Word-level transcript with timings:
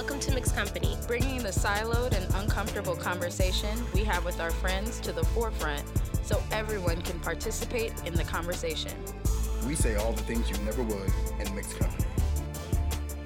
Welcome 0.00 0.20
to 0.20 0.32
Mixed 0.32 0.56
Company. 0.56 0.96
bringing 1.06 1.42
the 1.42 1.50
siloed 1.50 2.16
and 2.16 2.34
uncomfortable 2.36 2.96
conversation 2.96 3.68
we 3.92 4.02
have 4.04 4.24
with 4.24 4.40
our 4.40 4.50
friends 4.50 4.98
to 5.00 5.12
the 5.12 5.22
forefront 5.22 5.84
so 6.22 6.42
everyone 6.52 7.02
can 7.02 7.20
participate 7.20 7.92
in 8.06 8.14
the 8.14 8.24
conversation. 8.24 8.92
We 9.66 9.74
say 9.74 9.96
all 9.96 10.12
the 10.12 10.22
things 10.22 10.48
you 10.48 10.56
never 10.64 10.82
would 10.82 11.12
in 11.38 11.54
mixed 11.54 11.78
company. 11.78 12.06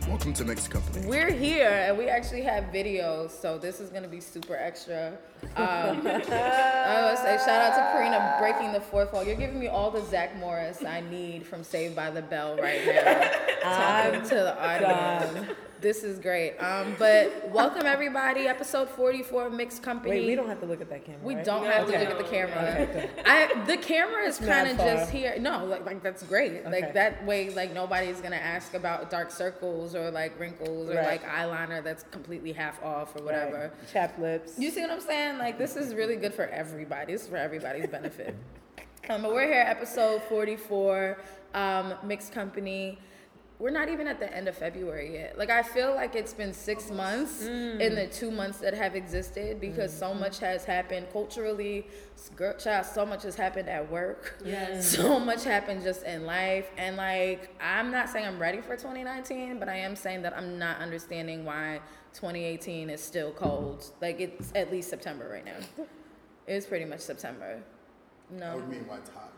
Welcome 0.08 0.32
to 0.34 0.44
Mixed 0.44 0.68
Company. 0.68 1.06
We're 1.06 1.30
here 1.30 1.70
and 1.70 1.96
we 1.96 2.08
actually 2.08 2.42
have 2.42 2.64
videos, 2.64 3.30
so 3.30 3.56
this 3.56 3.78
is 3.78 3.90
gonna 3.90 4.08
be 4.08 4.20
super 4.20 4.56
extra. 4.56 5.16
Um, 5.54 5.56
I 5.56 7.02
want 7.02 7.16
to 7.16 7.22
say 7.22 7.38
shout 7.38 7.62
out 7.62 7.76
to 7.76 7.92
Karina 7.92 8.36
breaking 8.40 8.72
the 8.72 8.80
fourth 8.80 9.12
wall. 9.12 9.24
You're 9.24 9.36
giving 9.36 9.60
me 9.60 9.68
all 9.68 9.92
the 9.92 10.04
Zach 10.06 10.36
Morris 10.38 10.84
I 10.84 11.02
need 11.02 11.46
from 11.46 11.62
Saved 11.62 11.94
by 11.94 12.10
the 12.10 12.22
Bell 12.22 12.56
right 12.56 12.84
now. 12.84 13.30
Talking 14.12 14.28
to 14.28 14.34
the 14.34 14.60
audience. 14.60 15.56
This 15.84 16.02
is 16.02 16.18
great. 16.18 16.56
Um, 16.56 16.96
but 16.98 17.50
welcome 17.50 17.84
everybody, 17.84 18.48
episode 18.48 18.88
44 18.88 19.48
of 19.48 19.52
Mixed 19.52 19.82
Company. 19.82 20.20
Wait, 20.20 20.26
we 20.28 20.34
don't 20.34 20.48
have 20.48 20.60
to 20.60 20.66
look 20.66 20.80
at 20.80 20.88
that 20.88 21.04
camera. 21.04 21.20
We 21.22 21.34
right? 21.34 21.44
don't 21.44 21.66
have 21.66 21.84
to 21.88 21.92
look 21.92 22.08
at 22.08 22.16
the 22.16 22.24
camera. 22.24 22.88
Okay, 22.88 23.10
I 23.26 23.64
the 23.66 23.76
camera 23.76 24.22
is 24.22 24.38
kind 24.38 24.70
of 24.70 24.78
just 24.78 25.10
here. 25.10 25.36
No, 25.38 25.66
like, 25.66 25.84
like 25.84 26.02
that's 26.02 26.22
great. 26.22 26.52
Okay. 26.52 26.70
Like 26.70 26.94
that 26.94 27.26
way, 27.26 27.50
like 27.50 27.74
nobody's 27.74 28.22
gonna 28.22 28.36
ask 28.36 28.72
about 28.72 29.10
dark 29.10 29.30
circles 29.30 29.94
or 29.94 30.10
like 30.10 30.40
wrinkles 30.40 30.88
or 30.88 30.94
Right. 30.94 31.22
like 31.22 31.24
eyeliner 31.24 31.84
that's 31.84 32.04
completely 32.04 32.52
half 32.52 32.82
off 32.82 33.14
or 33.14 33.22
whatever. 33.22 33.70
Right. 33.78 33.92
Chap 33.92 34.18
lips. 34.18 34.58
You 34.58 34.70
see 34.70 34.80
what 34.80 34.90
I'm 34.90 35.02
saying? 35.02 35.36
Like 35.36 35.58
this 35.58 35.76
is 35.76 35.94
really 35.94 36.16
good 36.16 36.32
for 36.32 36.46
everybody. 36.46 37.12
This 37.12 37.24
is 37.24 37.28
for 37.28 37.36
everybody's 37.36 37.88
benefit. 37.88 38.34
Um, 39.10 39.20
but 39.20 39.34
we're 39.34 39.46
here, 39.46 39.62
episode 39.66 40.22
44, 40.30 41.18
um, 41.52 41.92
mixed 42.04 42.32
company. 42.32 42.98
We're 43.60 43.70
not 43.70 43.88
even 43.88 44.08
at 44.08 44.18
the 44.18 44.34
end 44.34 44.48
of 44.48 44.56
February 44.56 45.14
yet. 45.14 45.38
Like 45.38 45.48
I 45.48 45.62
feel 45.62 45.94
like 45.94 46.16
it's 46.16 46.34
been 46.34 46.52
six 46.52 46.90
months 46.90 47.42
in 47.42 47.78
mm. 47.78 47.94
the 47.94 48.06
two 48.08 48.32
months 48.32 48.58
that 48.58 48.74
have 48.74 48.96
existed 48.96 49.60
because 49.60 49.92
mm. 49.94 49.98
so 49.98 50.12
much 50.14 50.40
has 50.40 50.64
happened 50.64 51.06
culturally. 51.12 51.86
Girl, 52.34 52.54
child, 52.56 52.86
so 52.86 53.06
much 53.06 53.22
has 53.22 53.36
happened 53.36 53.68
at 53.68 53.90
work. 53.90 54.40
Yes. 54.44 54.96
So 55.04 55.20
much 55.20 55.44
happened 55.44 55.82
just 55.82 56.02
in 56.04 56.24
life, 56.24 56.70
and 56.76 56.96
like 56.96 57.54
I'm 57.60 57.90
not 57.90 58.08
saying 58.08 58.26
I'm 58.26 58.40
ready 58.40 58.60
for 58.60 58.76
2019, 58.76 59.58
but 59.58 59.68
I 59.68 59.76
am 59.76 59.94
saying 59.94 60.22
that 60.22 60.36
I'm 60.36 60.58
not 60.58 60.78
understanding 60.78 61.44
why 61.44 61.80
2018 62.14 62.90
is 62.90 63.02
still 63.02 63.32
cold. 63.32 63.84
Like 64.00 64.20
it's 64.20 64.52
at 64.54 64.72
least 64.72 64.88
September 64.90 65.28
right 65.28 65.44
now. 65.44 65.84
It's 66.46 66.66
pretty 66.66 66.84
much 66.84 67.00
September. 67.00 67.62
No. 68.30 68.56
What 68.56 68.68
do 68.68 68.74
you 68.74 68.80
mean 68.80 68.88
why 68.88 68.98
it's 68.98 69.08
hot? 69.10 69.32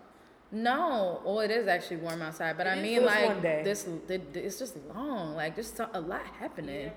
No, 0.52 1.20
well, 1.24 1.40
it 1.40 1.50
is 1.50 1.66
actually 1.66 1.96
warm 1.96 2.22
outside, 2.22 2.56
but 2.56 2.68
I 2.68 2.80
mean, 2.80 3.04
like 3.04 3.26
one 3.26 3.42
day. 3.42 3.62
this, 3.64 3.82
th- 4.06 4.22
th- 4.32 4.44
it's 4.44 4.58
just 4.58 4.76
long. 4.94 5.34
Like 5.34 5.56
there's 5.56 5.72
a 5.92 6.00
lot 6.00 6.22
happening. 6.38 6.92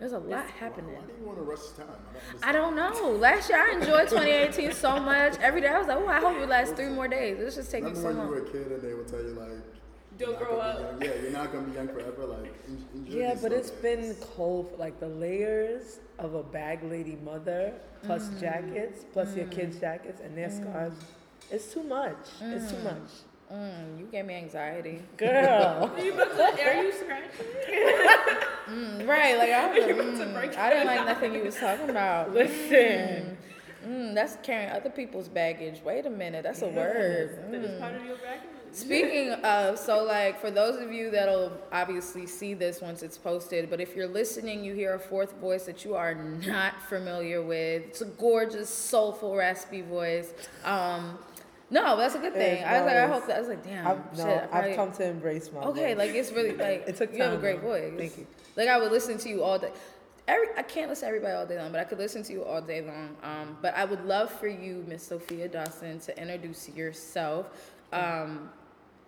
There's 0.00 0.12
a 0.12 0.18
lot 0.18 0.46
happening. 0.50 0.94
Why 0.96 1.02
do 1.06 1.12
you 1.20 1.24
want 1.26 1.38
to 1.38 1.44
rush 1.44 1.60
time? 1.76 1.86
I 2.42 2.50
don't 2.50 2.76
I 2.76 2.82
don't 2.82 3.02
know. 3.02 3.10
Last 3.12 3.48
year 3.48 3.58
I 3.60 3.74
enjoyed 3.74 4.08
2018 4.08 4.72
so 4.72 4.98
much. 4.98 5.36
Every 5.40 5.60
day 5.60 5.68
I 5.68 5.78
was 5.78 5.86
like, 5.86 5.98
oh, 5.98 6.08
I 6.08 6.18
hope 6.20 6.36
it 6.42 6.48
lasts 6.48 6.74
three 6.74 6.88
more 6.88 7.06
days. 7.06 7.38
It's 7.38 7.54
just 7.54 7.70
taking 7.70 7.86
Remember 7.94 8.10
so 8.12 8.16
when 8.18 8.26
you 8.26 8.32
were 8.34 8.42
a 8.48 8.50
kid 8.50 8.72
and 8.72 8.82
they 8.82 8.94
would 8.94 9.06
tell 9.06 9.22
you 9.22 9.28
like, 9.28 9.48
Don't 10.18 10.36
grow 10.36 10.58
up. 10.58 11.00
Yeah, 11.00 11.10
you're 11.22 11.30
not 11.30 11.52
gonna 11.52 11.68
be 11.68 11.74
young 11.76 11.88
forever. 11.88 12.26
Like, 12.26 12.52
enjoy 12.94 13.16
Yeah, 13.16 13.34
but 13.34 13.50
slow 13.52 13.58
it's 13.58 13.70
days. 13.70 14.16
been 14.16 14.16
cold. 14.34 14.74
Like 14.76 14.98
the 14.98 15.08
layers 15.08 16.00
of 16.18 16.34
a 16.34 16.42
bag 16.42 16.82
lady 16.82 17.16
mother, 17.24 17.74
plus 18.02 18.28
Mm. 18.28 18.40
jackets, 18.40 19.04
plus 19.12 19.36
your 19.36 19.46
kids' 19.46 19.78
jackets 19.78 20.20
and 20.20 20.36
their 20.36 20.50
scarves. 20.50 20.96
It's 21.50 21.72
too 21.72 21.82
much. 21.82 22.16
It's 22.40 22.70
too 22.70 22.78
much. 22.78 23.10
Mm, 23.52 23.98
you 23.98 24.06
gave 24.06 24.26
me 24.26 24.34
anxiety. 24.34 25.00
Girl. 25.16 25.90
Are 25.96 26.00
you, 26.00 26.12
to, 26.12 26.68
are 26.68 26.82
you 26.82 26.92
scratching? 27.00 27.46
Mm, 28.68 29.08
right, 29.08 29.38
like 29.38 29.50
I, 29.50 29.72
was 29.72 30.18
like, 30.18 30.28
mm, 30.28 30.58
I 30.58 30.70
didn't 30.70 30.86
like 30.86 31.06
nothing 31.06 31.34
you 31.34 31.44
was 31.44 31.56
talking 31.56 31.88
about. 31.88 32.34
Listen. 32.34 33.38
Mm, 33.86 34.14
that's 34.14 34.36
carrying 34.42 34.70
other 34.70 34.90
people's 34.90 35.28
baggage. 35.28 35.80
Wait 35.82 36.04
a 36.04 36.10
minute, 36.10 36.42
that's 36.42 36.60
a 36.60 36.68
word. 36.68 37.38
That 37.50 37.64
is 37.64 37.80
part 37.80 37.94
of 37.94 38.04
your 38.04 38.16
back. 38.16 38.40
Speaking 38.72 39.32
of, 39.32 39.78
so 39.78 40.04
like 40.04 40.38
for 40.40 40.50
those 40.50 40.78
of 40.80 40.92
you 40.92 41.10
that'll 41.10 41.52
obviously 41.72 42.26
see 42.26 42.52
this 42.52 42.82
once 42.82 43.02
it's 43.02 43.16
posted, 43.16 43.70
but 43.70 43.80
if 43.80 43.96
you're 43.96 44.06
listening, 44.06 44.62
you 44.62 44.74
hear 44.74 44.94
a 44.94 44.98
fourth 44.98 45.32
voice 45.40 45.64
that 45.64 45.86
you 45.86 45.94
are 45.94 46.14
not 46.14 46.82
familiar 46.82 47.42
with. 47.42 47.82
It's 47.84 48.02
a 48.02 48.06
gorgeous, 48.06 48.68
soulful, 48.68 49.34
raspy 49.34 49.80
voice. 49.80 50.34
Um, 50.64 51.18
no, 51.70 51.96
that's 51.96 52.14
a 52.14 52.18
good 52.18 52.32
thing. 52.34 52.64
I 52.64 52.80
was 52.80 52.86
like, 52.86 52.96
I 52.96 53.06
hope 53.06 53.26
that. 53.26 53.36
I 53.36 53.40
was 53.40 53.48
like, 53.48 53.62
damn, 53.64 53.86
I've, 53.86 53.98
shit. 54.16 54.24
no, 54.26 54.48
I've 54.52 54.76
come 54.76 54.92
to 54.92 55.04
embrace 55.06 55.50
my 55.52 55.60
Okay, 55.60 55.94
voice. 55.94 55.98
like 55.98 56.10
it's 56.16 56.32
really 56.32 56.56
like 56.66 56.84
It 56.88 56.96
took 56.96 57.12
you 57.14 57.22
have 57.22 57.32
a 57.34 57.36
great 57.36 57.60
though. 57.60 57.68
voice. 57.68 57.92
Thank 57.96 58.18
you. 58.18 58.26
Like 58.56 58.68
I 58.68 58.78
would 58.78 58.90
listen 58.92 59.18
to 59.18 59.28
you 59.28 59.42
all 59.42 59.58
day. 59.58 59.70
Every 60.26 60.48
I 60.56 60.62
can't 60.62 60.88
listen 60.90 61.02
to 61.02 61.08
everybody 61.08 61.34
all 61.34 61.46
day 61.46 61.58
long, 61.58 61.70
but 61.72 61.80
I 61.80 61.84
could 61.84 61.98
listen 61.98 62.22
to 62.24 62.32
you 62.32 62.44
all 62.44 62.60
day 62.60 62.82
long. 62.82 63.16
Um, 63.22 63.56
but 63.62 63.74
I 63.76 63.84
would 63.84 64.04
love 64.04 64.30
for 64.30 64.46
you, 64.48 64.84
Miss 64.86 65.02
Sophia 65.02 65.48
Dawson, 65.48 66.00
to 66.00 66.20
introduce 66.20 66.68
yourself, 66.68 67.46
um, 67.92 68.50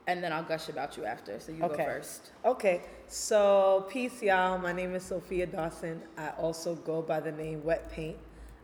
and 0.07 0.23
then 0.25 0.33
I'll 0.33 0.43
gush 0.43 0.69
about 0.71 0.97
you 0.97 1.05
after. 1.05 1.39
So 1.39 1.53
you 1.53 1.59
go 1.61 1.69
first. 1.75 2.31
Okay, 2.45 2.81
so 3.07 3.87
peace, 3.91 4.23
y'all. 4.23 4.57
My 4.59 4.73
name 4.73 4.95
is 4.95 5.03
Sophia 5.05 5.47
Dawson. 5.47 6.01
I 6.17 6.29
also 6.39 6.75
go 6.77 7.03
by 7.03 7.21
the 7.21 7.33
name 7.33 7.63
Wet 7.65 7.91
Paint. 7.93 8.17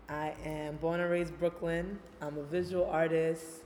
I 0.09 0.33
am 0.45 0.77
born 0.77 1.01
and 1.01 1.11
raised 1.11 1.39
Brooklyn. 1.39 1.99
I'm 2.23 2.39
a 2.39 2.43
visual 2.43 2.87
artist 2.87 3.65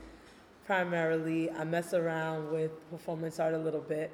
primarily. 0.70 1.50
I 1.50 1.64
mess 1.64 1.94
around 1.94 2.52
with 2.52 2.70
performance 2.92 3.40
art 3.40 3.54
a 3.54 3.58
little 3.58 3.80
bit. 3.80 4.12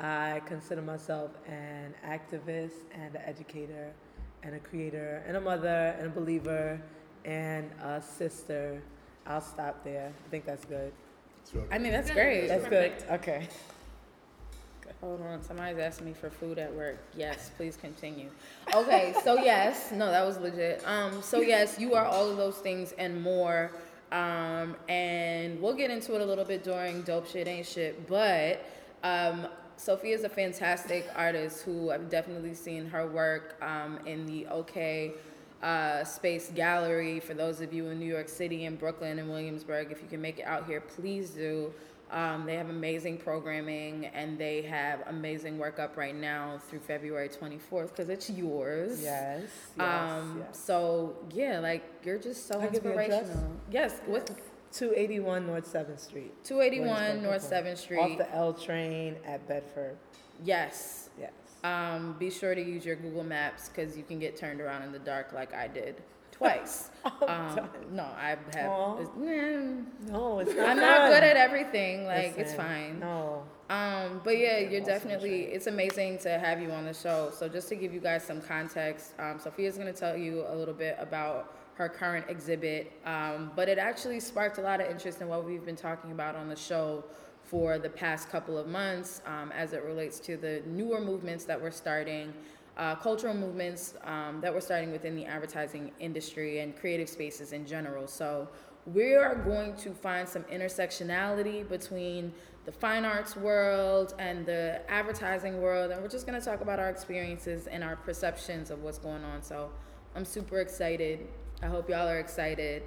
I 0.00 0.40
consider 0.46 0.80
myself 0.80 1.32
an 1.46 1.94
activist 2.02 2.88
and 2.94 3.14
an 3.14 3.20
educator 3.26 3.92
and 4.42 4.54
a 4.54 4.58
creator 4.58 5.22
and 5.26 5.36
a 5.36 5.40
mother 5.42 5.94
and 5.98 6.06
a 6.06 6.10
believer 6.10 6.80
and 7.26 7.70
a 7.82 8.00
sister. 8.00 8.80
I'll 9.26 9.42
stop 9.42 9.84
there. 9.84 10.10
I 10.26 10.30
think 10.30 10.46
that's 10.46 10.64
good. 10.64 10.94
I 11.70 11.76
mean, 11.76 11.92
that's 11.92 12.10
great. 12.10 12.48
That's 12.48 12.66
good. 12.68 12.92
Okay. 13.10 13.46
Hold 15.02 15.20
on, 15.20 15.42
somebody's 15.42 15.78
asking 15.78 16.06
me 16.06 16.14
for 16.14 16.30
food 16.30 16.58
at 16.58 16.72
work. 16.74 16.98
Yes, 17.16 17.50
please 17.56 17.76
continue. 17.76 18.30
Okay, 18.74 19.14
so 19.22 19.36
yes, 19.36 19.92
no, 19.92 20.10
that 20.10 20.26
was 20.26 20.38
legit. 20.38 20.82
Um, 20.86 21.20
so 21.20 21.40
yes, 21.40 21.78
you 21.78 21.94
are 21.94 22.04
all 22.06 22.30
of 22.30 22.38
those 22.38 22.56
things 22.56 22.92
and 22.92 23.22
more. 23.22 23.70
Um, 24.10 24.76
and 24.88 25.60
we'll 25.60 25.74
get 25.74 25.90
into 25.90 26.14
it 26.14 26.22
a 26.22 26.24
little 26.24 26.44
bit 26.44 26.64
during 26.64 27.02
dope 27.02 27.28
shit 27.28 27.46
ain't 27.46 27.66
shit. 27.66 28.06
But 28.08 28.64
um, 29.02 29.46
is 30.04 30.24
a 30.24 30.28
fantastic 30.28 31.08
artist 31.14 31.62
who 31.62 31.90
I've 31.90 32.08
definitely 32.08 32.54
seen 32.54 32.86
her 32.86 33.06
work 33.06 33.56
um, 33.62 33.98
in 34.06 34.26
the 34.26 34.46
OK 34.46 35.12
uh, 35.62 36.04
Space 36.04 36.50
Gallery. 36.54 37.20
For 37.20 37.34
those 37.34 37.60
of 37.60 37.72
you 37.72 37.88
in 37.88 37.98
New 37.98 38.06
York 38.06 38.28
City 38.28 38.64
and 38.64 38.78
Brooklyn 38.78 39.18
and 39.18 39.28
Williamsburg, 39.28 39.92
if 39.92 40.02
you 40.02 40.08
can 40.08 40.20
make 40.20 40.38
it 40.38 40.46
out 40.46 40.66
here, 40.66 40.80
please 40.80 41.30
do. 41.30 41.72
Um, 42.10 42.46
they 42.46 42.56
have 42.56 42.70
amazing 42.70 43.18
programming 43.18 44.06
and 44.06 44.38
they 44.38 44.62
have 44.62 45.02
amazing 45.08 45.58
work 45.58 45.78
up 45.78 45.96
right 45.96 46.14
now 46.14 46.58
through 46.68 46.80
February 46.80 47.28
24th 47.28 47.88
because 47.90 48.08
it's 48.08 48.30
yours. 48.30 49.02
Yes. 49.02 49.42
Yes. 49.76 49.80
Um, 49.80 50.42
yes. 50.46 50.58
So 50.58 51.16
yeah, 51.34 51.58
like 51.58 51.84
you're 52.04 52.18
just 52.18 52.48
so 52.48 52.60
I 52.60 52.68
inspirational. 52.68 53.56
Yes. 53.70 54.00
What's 54.06 54.32
281 54.72 55.46
North 55.46 55.70
7th 55.70 56.00
Street. 56.00 56.32
281 56.44 57.22
North 57.22 57.50
7th 57.50 57.78
Street? 57.78 57.98
Off 57.98 58.18
the 58.18 58.34
L 58.34 58.54
train 58.54 59.16
at 59.26 59.46
Bedford. 59.46 59.96
Yes. 60.44 61.10
Yes. 61.18 61.32
Um, 61.64 62.16
be 62.18 62.30
sure 62.30 62.54
to 62.54 62.62
use 62.62 62.86
your 62.86 62.96
Google 62.96 63.24
Maps 63.24 63.68
because 63.68 63.96
you 63.96 64.02
can 64.02 64.18
get 64.18 64.36
turned 64.36 64.60
around 64.60 64.82
in 64.82 64.92
the 64.92 64.98
dark 64.98 65.32
like 65.32 65.52
I 65.52 65.68
did 65.68 66.02
twice. 66.38 66.90
um, 67.26 67.68
no, 67.92 68.04
I 68.16 68.36
have. 68.54 68.70
Aw. 68.70 68.96
Mm, 69.18 69.84
No, 70.08 70.38
it's 70.38 70.54
not. 70.54 70.68
I'm 70.68 70.76
not 70.76 71.10
good 71.10 71.22
at 71.22 71.36
everything. 71.36 72.06
Like 72.06 72.38
it's 72.38 72.54
fine. 72.54 73.00
No. 73.00 73.42
Um, 73.70 74.20
but 74.24 74.38
yeah, 74.38 74.58
you're 74.58 74.80
definitely. 74.80 75.42
It's 75.42 75.66
amazing 75.66 76.18
to 76.20 76.38
have 76.38 76.62
you 76.62 76.70
on 76.70 76.84
the 76.84 76.94
show. 76.94 77.30
So 77.34 77.48
just 77.48 77.68
to 77.68 77.76
give 77.76 77.92
you 77.92 78.00
guys 78.00 78.24
some 78.24 78.40
context, 78.40 79.12
um, 79.18 79.38
Sophia's 79.38 79.76
going 79.76 79.92
to 79.92 79.98
tell 79.98 80.16
you 80.16 80.44
a 80.48 80.54
little 80.54 80.74
bit 80.74 80.96
about 80.98 81.54
her 81.74 81.88
current 81.88 82.26
exhibit. 82.28 82.92
Um, 83.04 83.52
but 83.54 83.68
it 83.68 83.78
actually 83.78 84.20
sparked 84.20 84.58
a 84.58 84.62
lot 84.62 84.80
of 84.80 84.90
interest 84.90 85.20
in 85.20 85.28
what 85.28 85.44
we've 85.44 85.64
been 85.64 85.76
talking 85.76 86.12
about 86.12 86.34
on 86.34 86.48
the 86.48 86.56
show 86.56 87.04
for 87.44 87.78
the 87.78 87.88
past 87.88 88.28
couple 88.28 88.58
of 88.58 88.66
months, 88.66 89.22
um, 89.26 89.50
as 89.52 89.72
it 89.72 89.82
relates 89.82 90.20
to 90.20 90.36
the 90.36 90.62
newer 90.66 91.00
movements 91.00 91.44
that 91.44 91.60
we're 91.60 91.70
starting. 91.70 92.32
Uh, 92.78 92.94
cultural 92.94 93.34
movements 93.34 93.94
um, 94.04 94.40
that 94.40 94.54
we're 94.54 94.60
starting 94.60 94.92
within 94.92 95.16
the 95.16 95.24
advertising 95.24 95.90
industry 95.98 96.60
and 96.60 96.76
creative 96.76 97.08
spaces 97.08 97.52
in 97.52 97.66
general. 97.66 98.06
So, 98.06 98.48
we 98.94 99.14
are 99.14 99.34
going 99.34 99.74
to 99.76 99.92
find 99.92 100.26
some 100.26 100.44
intersectionality 100.44 101.68
between 101.68 102.32
the 102.64 102.72
fine 102.72 103.04
arts 103.04 103.36
world 103.36 104.14
and 104.18 104.46
the 104.46 104.80
advertising 104.88 105.60
world, 105.60 105.90
and 105.90 106.02
we're 106.02 106.08
just 106.08 106.26
going 106.26 106.38
to 106.38 106.44
talk 106.44 106.60
about 106.60 106.78
our 106.78 106.88
experiences 106.88 107.66
and 107.66 107.82
our 107.82 107.96
perceptions 107.96 108.70
of 108.70 108.82
what's 108.82 108.98
going 108.98 109.24
on. 109.24 109.42
So 109.42 109.70
I'm 110.14 110.24
super 110.24 110.60
excited. 110.60 111.26
I 111.62 111.66
hope 111.66 111.88
y'all 111.90 112.08
are 112.08 112.18
excited. 112.18 112.82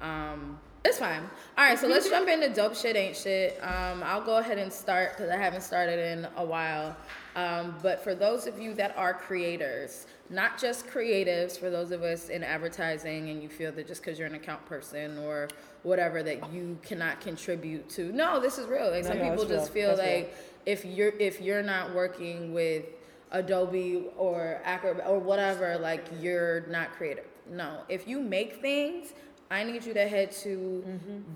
Um, 0.00 0.58
It's 0.86 0.98
fine. 0.98 1.28
All 1.58 1.64
right, 1.64 1.76
so 1.76 1.88
let's 1.88 2.08
jump 2.08 2.28
into 2.28 2.48
dope 2.48 2.76
shit 2.76 2.94
ain't 2.94 3.16
shit. 3.16 3.58
Um, 3.60 4.04
I'll 4.04 4.22
go 4.24 4.36
ahead 4.36 4.56
and 4.56 4.72
start 4.72 5.16
because 5.16 5.28
I 5.30 5.36
haven't 5.36 5.62
started 5.62 5.98
in 5.98 6.28
a 6.36 6.44
while. 6.44 6.96
Um, 7.34 7.74
but 7.82 8.04
for 8.04 8.14
those 8.14 8.46
of 8.46 8.60
you 8.60 8.72
that 8.74 8.96
are 8.96 9.12
creators, 9.12 10.06
not 10.30 10.58
just 10.58 10.86
creatives, 10.86 11.58
for 11.58 11.70
those 11.70 11.90
of 11.90 12.02
us 12.04 12.28
in 12.28 12.44
advertising 12.44 13.30
and 13.30 13.42
you 13.42 13.48
feel 13.48 13.72
that 13.72 13.88
just 13.88 14.00
because 14.00 14.16
you're 14.16 14.28
an 14.28 14.36
account 14.36 14.64
person 14.66 15.18
or 15.18 15.48
whatever 15.82 16.22
that 16.22 16.52
you 16.52 16.78
cannot 16.84 17.20
contribute 17.20 17.88
to. 17.90 18.12
No, 18.12 18.38
this 18.38 18.56
is 18.56 18.68
real. 18.68 18.90
Like 18.92 19.02
No, 19.02 19.08
some 19.10 19.18
no, 19.18 19.30
people 19.30 19.44
just 19.44 19.74
real. 19.74 19.88
feel 19.88 19.96
That's 19.96 20.08
real. 20.08 20.18
like 20.20 20.36
if 20.66 20.84
you're 20.84 21.12
if 21.18 21.40
you're 21.40 21.62
not 21.64 21.94
working 21.94 22.52
with 22.54 22.84
Adobe 23.32 24.04
or 24.16 24.60
Acrobat 24.64 25.06
or 25.08 25.18
whatever, 25.18 25.78
like 25.78 26.04
you're 26.20 26.60
not 26.68 26.92
creative. 26.92 27.24
No, 27.50 27.80
if 27.88 28.08
you 28.08 28.20
make 28.20 28.60
things, 28.60 29.12
I 29.50 29.62
need 29.62 29.84
you 29.84 29.94
to 29.94 30.08
head 30.08 30.32
to 30.42 30.84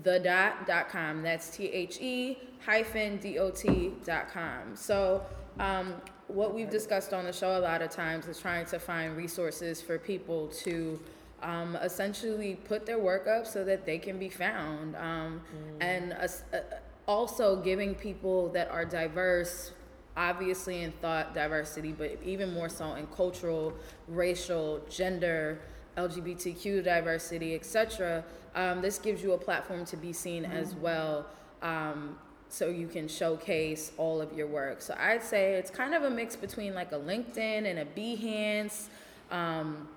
the 0.03 0.19
dot 0.19 0.67
dot 0.67 0.89
com. 0.89 1.23
That's 1.23 1.49
T 1.49 1.65
H 1.67 1.99
E 2.01 2.37
hyphen 2.65 3.17
D 3.17 3.39
O 3.39 3.49
T 3.51 3.93
dot 4.05 4.29
com. 4.31 4.75
So 4.75 5.25
um, 5.59 5.95
what 6.27 6.53
we've 6.53 6.69
discussed 6.69 7.13
on 7.13 7.25
the 7.25 7.33
show 7.33 7.57
a 7.57 7.59
lot 7.59 7.81
of 7.81 7.89
times 7.89 8.27
is 8.27 8.39
trying 8.39 8.65
to 8.67 8.79
find 8.79 9.15
resources 9.15 9.81
for 9.81 9.97
people 9.97 10.47
to 10.63 10.99
um, 11.41 11.75
essentially 11.77 12.55
put 12.65 12.85
their 12.85 12.99
work 12.99 13.27
up 13.27 13.47
so 13.47 13.63
that 13.63 13.85
they 13.85 13.97
can 13.97 14.19
be 14.19 14.29
found, 14.29 14.95
um, 14.95 15.41
and 15.79 16.13
us- 16.13 16.43
uh, 16.53 16.59
also 17.07 17.55
giving 17.61 17.95
people 17.95 18.49
that 18.49 18.69
are 18.69 18.85
diverse 18.85 19.71
obviously 20.17 20.83
in 20.83 20.91
thought 21.01 21.33
diversity, 21.33 21.93
but 21.93 22.19
even 22.23 22.53
more 22.53 22.67
so 22.67 22.95
in 22.95 23.07
cultural, 23.07 23.73
racial, 24.09 24.81
gender, 24.89 25.61
LGBTQ 25.97 26.83
diversity, 26.83 27.55
etc. 27.55 28.23
Um, 28.55 28.81
this 28.81 28.97
gives 28.97 29.23
you 29.23 29.33
a 29.33 29.37
platform 29.37 29.85
to 29.85 29.97
be 29.97 30.13
seen 30.13 30.45
as 30.45 30.75
well, 30.75 31.25
um, 31.61 32.17
so 32.49 32.67
you 32.67 32.87
can 32.87 33.07
showcase 33.07 33.91
all 33.97 34.21
of 34.21 34.33
your 34.33 34.47
work. 34.47 34.81
So 34.81 34.95
I'd 34.99 35.23
say 35.23 35.53
it's 35.53 35.71
kind 35.71 35.93
of 35.93 36.03
a 36.03 36.09
mix 36.09 36.35
between 36.35 36.73
like 36.73 36.91
a 36.91 36.99
LinkedIn 36.99 37.65
and 37.65 37.79
a 37.79 37.85
Behance. 37.85 38.87
Um, 39.29 39.87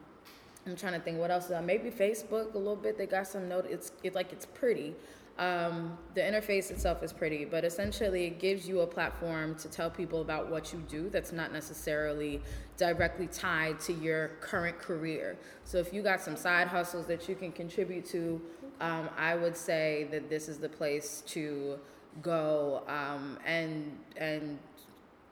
I'm 0.66 0.76
trying 0.76 0.94
to 0.94 1.00
think 1.00 1.18
what 1.18 1.30
else. 1.30 1.50
Uh, 1.50 1.60
maybe 1.60 1.90
Facebook 1.90 2.54
a 2.54 2.58
little 2.58 2.76
bit. 2.76 2.96
They 2.96 3.06
got 3.06 3.26
some 3.26 3.48
note. 3.48 3.66
It's 3.68 3.92
it 4.02 4.14
like 4.14 4.32
it's 4.32 4.46
pretty. 4.46 4.94
Um, 5.36 5.98
the 6.14 6.20
interface 6.20 6.70
itself 6.70 7.02
is 7.02 7.12
pretty, 7.12 7.44
but 7.44 7.64
essentially 7.64 8.26
it 8.26 8.38
gives 8.38 8.68
you 8.68 8.80
a 8.80 8.86
platform 8.86 9.56
to 9.56 9.68
tell 9.68 9.90
people 9.90 10.20
about 10.20 10.48
what 10.48 10.72
you 10.72 10.78
do. 10.88 11.08
That's 11.08 11.32
not 11.32 11.52
necessarily 11.52 12.40
directly 12.76 13.26
tied 13.26 13.80
to 13.80 13.92
your 13.92 14.28
current 14.40 14.78
career. 14.78 15.36
So 15.64 15.78
if 15.78 15.92
you 15.92 16.02
got 16.02 16.20
some 16.20 16.36
side 16.36 16.68
hustles 16.68 17.06
that 17.06 17.28
you 17.28 17.34
can 17.34 17.50
contribute 17.50 18.06
to, 18.06 18.40
um, 18.80 19.10
I 19.16 19.34
would 19.34 19.56
say 19.56 20.06
that 20.12 20.30
this 20.30 20.48
is 20.48 20.58
the 20.58 20.68
place 20.68 21.22
to 21.28 21.78
go 22.22 22.82
um, 22.86 23.38
and 23.44 23.98
and 24.16 24.58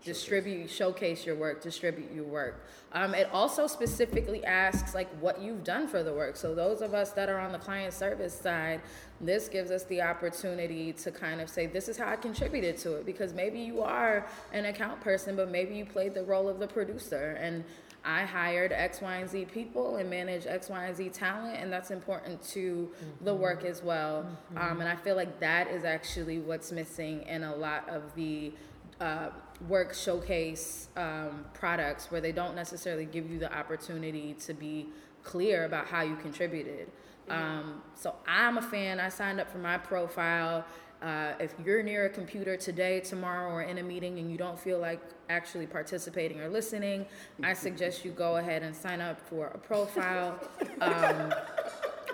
distribute 0.04 0.68
showcase 0.68 1.24
your 1.24 1.36
work 1.36 1.62
distribute 1.62 2.12
your 2.12 2.24
work 2.24 2.66
um, 2.92 3.14
it 3.14 3.28
also 3.32 3.68
specifically 3.68 4.44
asks 4.44 4.96
like 4.96 5.08
what 5.20 5.40
you've 5.40 5.62
done 5.62 5.86
for 5.86 6.02
the 6.02 6.12
work 6.12 6.34
so 6.34 6.56
those 6.56 6.80
of 6.80 6.92
us 6.92 7.12
that 7.12 7.28
are 7.28 7.38
on 7.38 7.52
the 7.52 7.58
client 7.58 7.94
service 7.94 8.34
side 8.34 8.80
this 9.22 9.48
gives 9.48 9.70
us 9.70 9.84
the 9.84 10.02
opportunity 10.02 10.92
to 10.92 11.10
kind 11.10 11.40
of 11.40 11.48
say 11.48 11.66
this 11.66 11.88
is 11.88 11.96
how 11.96 12.08
i 12.08 12.16
contributed 12.16 12.76
to 12.76 12.94
it 12.94 13.06
because 13.06 13.32
maybe 13.32 13.58
you 13.58 13.80
are 13.80 14.26
an 14.52 14.66
account 14.66 15.00
person 15.00 15.36
but 15.36 15.50
maybe 15.50 15.74
you 15.74 15.84
played 15.84 16.12
the 16.12 16.24
role 16.24 16.48
of 16.48 16.58
the 16.58 16.66
producer 16.66 17.38
and 17.40 17.64
I 18.04 18.24
hired 18.24 18.72
X, 18.72 19.00
Y, 19.00 19.16
and 19.16 19.30
Z 19.30 19.44
people 19.46 19.96
and 19.96 20.10
manage 20.10 20.46
X, 20.46 20.68
Y, 20.68 20.86
and 20.86 20.96
Z 20.96 21.10
talent, 21.10 21.58
and 21.58 21.72
that's 21.72 21.90
important 21.90 22.42
to 22.48 22.90
the 23.20 23.34
work 23.34 23.64
as 23.64 23.82
well. 23.82 24.26
Um, 24.56 24.80
and 24.80 24.88
I 24.88 24.96
feel 24.96 25.14
like 25.14 25.38
that 25.40 25.68
is 25.68 25.84
actually 25.84 26.38
what's 26.40 26.72
missing 26.72 27.22
in 27.22 27.44
a 27.44 27.54
lot 27.54 27.88
of 27.88 28.14
the 28.16 28.52
uh, 29.00 29.28
work 29.68 29.94
showcase 29.94 30.88
um, 30.96 31.44
products 31.54 32.10
where 32.10 32.20
they 32.20 32.32
don't 32.32 32.56
necessarily 32.56 33.04
give 33.04 33.30
you 33.30 33.38
the 33.38 33.52
opportunity 33.56 34.34
to 34.46 34.54
be 34.54 34.88
clear 35.22 35.64
about 35.64 35.86
how 35.86 36.02
you 36.02 36.16
contributed. 36.16 36.90
Um, 37.28 37.82
so 37.94 38.14
I'm 38.26 38.58
a 38.58 38.62
fan. 38.62 39.00
I 39.00 39.08
signed 39.08 39.40
up 39.40 39.50
for 39.50 39.58
my 39.58 39.78
profile. 39.78 40.64
Uh, 41.00 41.32
if 41.40 41.52
you're 41.64 41.82
near 41.82 42.06
a 42.06 42.08
computer 42.08 42.56
today, 42.56 43.00
tomorrow, 43.00 43.50
or 43.50 43.62
in 43.62 43.78
a 43.78 43.82
meeting 43.82 44.18
and 44.18 44.30
you 44.30 44.38
don't 44.38 44.58
feel 44.58 44.78
like 44.78 45.00
actually 45.28 45.66
participating 45.66 46.40
or 46.40 46.48
listening, 46.48 47.06
I 47.42 47.52
suggest 47.66 48.04
you 48.04 48.12
go 48.12 48.36
ahead 48.36 48.62
and 48.62 48.74
sign 48.74 49.00
up 49.00 49.20
for 49.28 49.48
a 49.48 49.58
profile. 49.58 50.38
Um, 50.80 51.34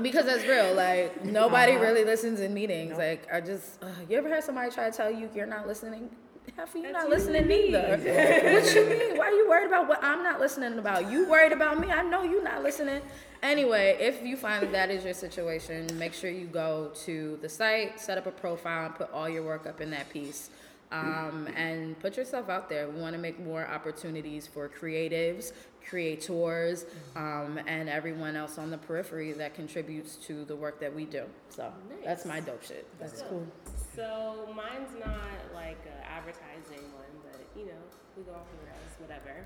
because 0.00 0.26
that's 0.26 0.46
real. 0.46 0.75
Like 0.75 1.25
nobody 1.25 1.76
really 1.76 2.04
listens 2.04 2.40
in 2.40 2.54
meetings. 2.54 2.96
Like 2.96 3.26
I 3.32 3.40
just, 3.40 3.82
uh, 3.82 3.88
you 4.08 4.16
ever 4.16 4.28
had 4.28 4.44
somebody 4.44 4.70
try 4.70 4.88
to 4.90 4.96
tell 4.96 5.11
you 5.11 5.28
you're 5.34 5.46
not 5.46 5.66
listening? 5.66 6.08
Half 6.56 6.70
of 6.70 6.76
you 6.76 6.82
That's 6.82 6.92
not 6.92 7.04
you 7.04 7.10
listening 7.10 7.46
neither. 7.46 7.88
what 8.60 8.74
you 8.74 8.86
mean? 8.86 9.16
Why 9.16 9.26
are 9.26 9.32
you 9.32 9.48
worried 9.48 9.66
about 9.66 9.88
what 9.88 10.02
I'm 10.02 10.22
not 10.22 10.40
listening 10.40 10.78
about? 10.78 11.10
You 11.10 11.28
worried 11.28 11.52
about 11.52 11.80
me? 11.80 11.90
I 11.90 12.02
know 12.02 12.22
you 12.22 12.42
not 12.42 12.62
listening. 12.62 13.02
Anyway, 13.42 13.96
if 14.00 14.22
you 14.24 14.36
find 14.36 14.62
that 14.62 14.72
that 14.72 14.90
is 14.90 15.04
your 15.04 15.14
situation, 15.14 15.86
make 15.98 16.12
sure 16.12 16.30
you 16.30 16.46
go 16.46 16.90
to 17.04 17.38
the 17.40 17.48
site, 17.48 18.00
set 18.00 18.18
up 18.18 18.26
a 18.26 18.30
profile, 18.30 18.86
and 18.86 18.94
put 18.94 19.12
all 19.12 19.28
your 19.28 19.42
work 19.42 19.66
up 19.66 19.80
in 19.80 19.90
that 19.90 20.08
piece. 20.10 20.50
Um, 20.90 21.48
and 21.54 21.98
put 22.00 22.16
yourself 22.16 22.48
out 22.48 22.70
there. 22.70 22.88
We 22.88 22.98
want 22.98 23.14
to 23.14 23.20
make 23.20 23.38
more 23.38 23.66
opportunities 23.68 24.46
for 24.46 24.70
creatives, 24.70 25.52
creators, 25.86 26.86
um, 27.14 27.60
and 27.66 27.90
everyone 27.90 28.36
else 28.36 28.56
on 28.56 28.70
the 28.70 28.78
periphery 28.78 29.32
that 29.32 29.54
contributes 29.54 30.16
to 30.16 30.46
the 30.46 30.56
work 30.56 30.80
that 30.80 30.94
we 30.94 31.04
do. 31.04 31.24
So 31.50 31.70
that's 32.02 32.24
my 32.24 32.40
dope 32.40 32.64
shit. 32.64 32.86
That's 32.98 33.20
cool. 33.22 33.46
So 33.98 34.48
mine's 34.54 34.94
not 35.00 35.52
like 35.52 35.82
an 35.84 36.06
advertising 36.08 36.86
one, 36.94 37.10
but 37.24 37.40
you 37.58 37.66
know, 37.66 37.82
we 38.16 38.22
go 38.22 38.30
off 38.30 38.46
the 38.52 38.64
rails, 38.64 38.94
whatever. 39.00 39.44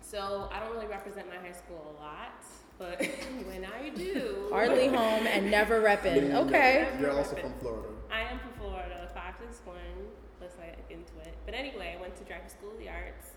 So 0.00 0.48
I 0.52 0.60
don't 0.60 0.72
really 0.72 0.86
represent 0.86 1.26
my 1.28 1.34
high 1.34 1.50
school 1.50 1.96
a 1.98 2.00
lot, 2.00 2.44
but 2.78 3.04
when 3.50 3.66
I 3.66 3.88
do, 3.88 4.46
Hardly 4.52 4.86
home 5.00 5.26
and 5.26 5.50
never 5.50 5.82
repping. 5.82 6.32
Okay. 6.46 6.86
You're 7.00 7.10
also 7.10 7.34
from 7.34 7.54
Florida. 7.58 7.88
I 8.08 8.20
am 8.20 8.38
from 8.38 8.52
Florida, 8.60 9.10
five 9.12 9.34
five 9.34 9.34
six 9.40 9.60
one. 9.64 9.98
Let's 10.40 10.54
not 10.58 10.66
get 10.66 10.86
into 10.88 11.18
it. 11.28 11.34
But 11.44 11.54
anyway, 11.54 11.96
I 11.98 12.00
went 12.00 12.14
to 12.18 12.24
Drexel 12.24 12.50
School 12.50 12.70
of 12.70 12.78
the 12.78 12.88
Arts, 12.88 13.34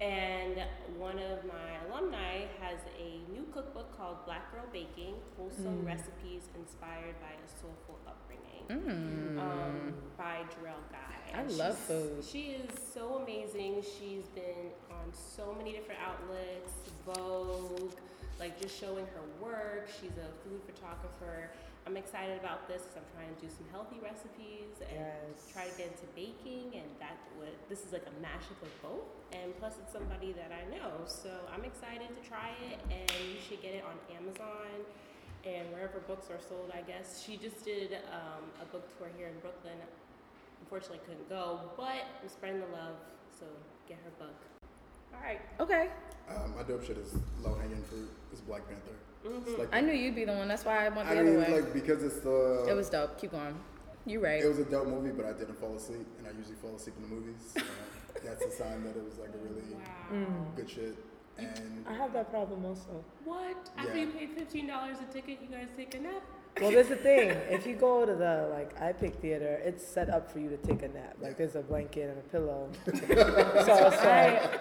and 0.00 0.66
one 0.98 1.20
of 1.20 1.44
my 1.44 1.78
alumni 1.86 2.46
has 2.60 2.80
a 2.98 3.22
new 3.30 3.46
cookbook 3.52 3.96
called 3.96 4.24
Black 4.26 4.50
Girl 4.50 4.66
Baking: 4.72 5.14
Wholesome 5.36 5.82
mm. 5.82 5.86
Recipes 5.86 6.50
Inspired 6.58 7.14
by 7.20 7.38
a 7.38 7.46
Soulful 7.46 8.00
Upbringing, 8.08 8.29
um, 8.68 9.94
by 10.16 10.38
Jerrelle 10.52 10.84
Guy. 10.92 11.34
I 11.34 11.40
And 11.42 11.50
love 11.56 11.78
food. 11.78 12.24
She 12.24 12.56
is 12.58 12.70
so 12.92 13.22
amazing. 13.22 13.82
She's 13.82 14.24
been 14.34 14.70
on 14.90 15.12
so 15.14 15.54
many 15.56 15.72
different 15.72 16.00
outlets, 16.04 16.72
Vogue, 17.06 17.92
like 18.38 18.60
just 18.60 18.78
showing 18.78 19.06
her 19.06 19.22
work. 19.40 19.88
She's 20.00 20.10
a 20.18 20.28
food 20.44 20.60
photographer. 20.66 21.50
I'm 21.86 21.96
excited 21.96 22.38
about 22.38 22.68
this 22.68 22.82
because 22.82 22.96
I'm 22.98 23.08
trying 23.16 23.34
to 23.34 23.40
do 23.40 23.48
some 23.48 23.64
healthy 23.72 23.96
recipes 24.04 24.76
and 24.84 25.00
Yes. 25.00 25.48
try 25.52 25.64
to 25.66 25.74
get 25.78 25.88
into 25.88 26.06
baking. 26.14 26.74
And 26.76 26.86
that 27.00 27.16
would 27.38 27.56
this 27.70 27.86
is 27.86 27.92
like 27.92 28.04
a 28.06 28.14
mashup 28.20 28.60
of 28.60 28.72
both. 28.82 29.08
And 29.32 29.56
plus, 29.58 29.78
it's 29.80 29.92
somebody 29.92 30.32
that 30.32 30.50
I 30.52 30.66
know, 30.68 31.06
so 31.06 31.30
I'm 31.54 31.64
excited 31.64 32.08
to 32.10 32.22
try 32.28 32.50
it. 32.68 32.78
And 32.90 33.08
you 33.32 33.40
should 33.40 33.62
get 33.62 33.72
it 33.74 33.84
on 33.86 33.96
Amazon 34.14 34.84
and 35.44 35.70
wherever 35.72 36.00
books 36.06 36.28
are 36.30 36.40
sold. 36.40 36.70
I 36.74 36.82
guess 36.82 37.22
she 37.24 37.36
just 37.36 37.64
did 37.64 37.94
um, 38.12 38.44
a 38.60 38.64
book 38.72 38.86
tour 38.98 39.08
here 39.16 39.28
in 39.28 39.38
Brooklyn. 39.40 39.76
Unfortunately, 40.60 41.00
couldn't 41.06 41.28
go, 41.28 41.60
but 41.76 42.04
I'm 42.22 42.28
spreading 42.28 42.60
the 42.60 42.66
love. 42.66 42.94
So 43.38 43.46
get 43.88 43.98
her 44.04 44.10
book. 44.24 44.36
All 45.14 45.20
right. 45.22 45.40
Okay. 45.58 45.88
Um, 46.28 46.54
my 46.56 46.62
dope 46.62 46.84
shit 46.84 46.98
is 46.98 47.14
low 47.42 47.54
hanging 47.54 47.82
fruit. 47.84 48.10
It's 48.32 48.40
Black 48.42 48.62
Panther. 48.68 48.92
It's 49.46 49.58
like, 49.58 49.68
I 49.74 49.80
knew 49.80 49.92
you'd 49.92 50.14
be 50.14 50.24
the 50.24 50.32
one. 50.32 50.48
That's 50.48 50.64
why 50.64 50.86
I 50.86 50.88
went 50.88 51.08
the 51.08 51.14
I 51.14 51.18
other 51.18 51.24
mean, 51.24 51.40
way. 51.40 51.60
like 51.60 51.72
because 51.74 52.02
it's 52.02 52.20
the. 52.20 52.66
it 52.68 52.74
was 52.74 52.88
dope. 52.88 53.20
Keep 53.20 53.32
going. 53.32 53.54
You're 54.06 54.22
right. 54.22 54.42
It 54.42 54.48
was 54.48 54.58
a 54.58 54.64
dope 54.64 54.86
movie, 54.88 55.10
but 55.10 55.26
I 55.26 55.32
didn't 55.32 55.58
fall 55.60 55.74
asleep, 55.76 56.06
and 56.18 56.26
I 56.26 56.30
usually 56.38 56.56
fall 56.56 56.74
asleep 56.74 56.94
in 56.96 57.02
the 57.02 57.14
movies. 57.14 57.36
So 57.54 57.60
that's 58.24 58.42
a 58.44 58.50
sign 58.50 58.82
that 58.84 58.96
it 58.96 59.04
was 59.04 59.18
like 59.18 59.28
a 59.30 59.38
really 59.38 59.62
Wow. 59.74 60.46
good 60.56 60.70
shit. 60.70 60.96
And 61.40 61.86
I 61.88 61.94
have 61.94 62.12
that 62.12 62.30
problem 62.30 62.64
also. 62.64 63.04
What? 63.24 63.70
After 63.76 63.96
Yeah. 63.96 64.04
you 64.04 64.10
paid 64.12 64.30
fifteen 64.30 64.66
dollars 64.66 64.96
a 65.00 65.12
ticket, 65.12 65.38
you 65.42 65.48
guys 65.48 65.68
take 65.76 65.94
a 65.94 66.00
nap? 66.00 66.22
Well, 66.60 66.70
there's 66.72 66.88
the 66.88 66.96
thing. 66.96 67.30
If 67.48 67.66
you 67.66 67.76
go 67.76 68.04
to 68.04 68.14
the 68.14 68.48
like 68.52 68.78
iPic 68.80 69.14
theater, 69.16 69.60
it's 69.64 69.86
set 69.86 70.10
up 70.10 70.30
for 70.30 70.40
you 70.40 70.48
to 70.50 70.56
take 70.58 70.82
a 70.82 70.88
nap. 70.88 71.16
Like 71.20 71.36
there's 71.38 71.54
a 71.56 71.62
blanket 71.62 72.10
and 72.10 72.18
a 72.18 72.22
pillow. 72.30 72.68
so 72.86 72.92
it's 73.88 74.04
like 74.04 74.60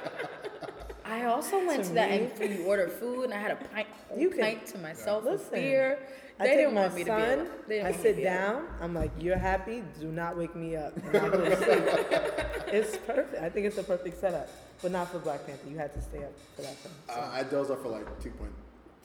I 1.05 1.25
also 1.25 1.57
went 1.65 1.83
To 1.83 1.89
to 1.89 1.95
that 1.95 2.11
me- 2.11 2.29
and 2.41 2.59
you 2.59 2.65
order 2.65 2.87
food 2.87 3.23
and 3.25 3.33
I 3.33 3.37
had 3.37 3.51
a 3.51 3.55
pint, 3.55 3.87
whole 3.87 3.88
You 4.17 4.29
can- 4.29 4.39
pint 4.39 4.65
to 4.67 4.77
myself 4.79 5.23
with 5.23 5.33
Listen, 5.41 5.53
beer. 5.53 5.99
I 6.39 6.43
They 6.43 6.49
take 6.51 6.57
didn't 6.59 6.73
my 6.75 6.81
want 6.83 6.95
me 6.95 7.03
to 7.03 7.15
be. 7.15 7.21
son. 7.21 7.49
they 7.67 7.75
didn't 7.75 7.85
I 7.87 7.89
want 7.91 7.97
me 7.97 8.03
to 8.03 8.09
sit 8.09 8.15
be 8.15 8.23
down. 8.23 8.67
I'm 8.81 8.93
like, 8.95 9.11
"You're 9.19 9.37
happy? 9.37 9.83
Do 9.99 10.07
not 10.07 10.37
wake 10.37 10.55
me 10.55 10.75
up." 10.77 10.93
And 11.03 11.17
I 11.17 11.29
go 11.29 11.43
to 11.43 11.55
sleep. 11.57 12.73
it's 12.73 12.97
perfect. 12.97 13.41
I 13.43 13.49
think 13.49 13.65
it's 13.65 13.77
a 13.77 13.83
perfect 13.83 14.19
setup, 14.21 14.47
but 14.81 14.91
not 14.91 15.11
for 15.11 15.19
Black 15.19 15.45
Panther. 15.45 15.67
You 15.69 15.77
had 15.77 15.93
to 15.93 16.01
stay 16.01 16.23
up 16.23 16.31
for 16.55 16.61
that 16.61 16.75
film. 16.77 16.93
So. 17.09 17.13
uh, 17.15 17.29
I 17.33 17.43
dozed 17.43 17.71
off 17.71 17.81
for 17.81 17.89
like 17.89 18.05
two 18.21 18.31
point 18.31 18.51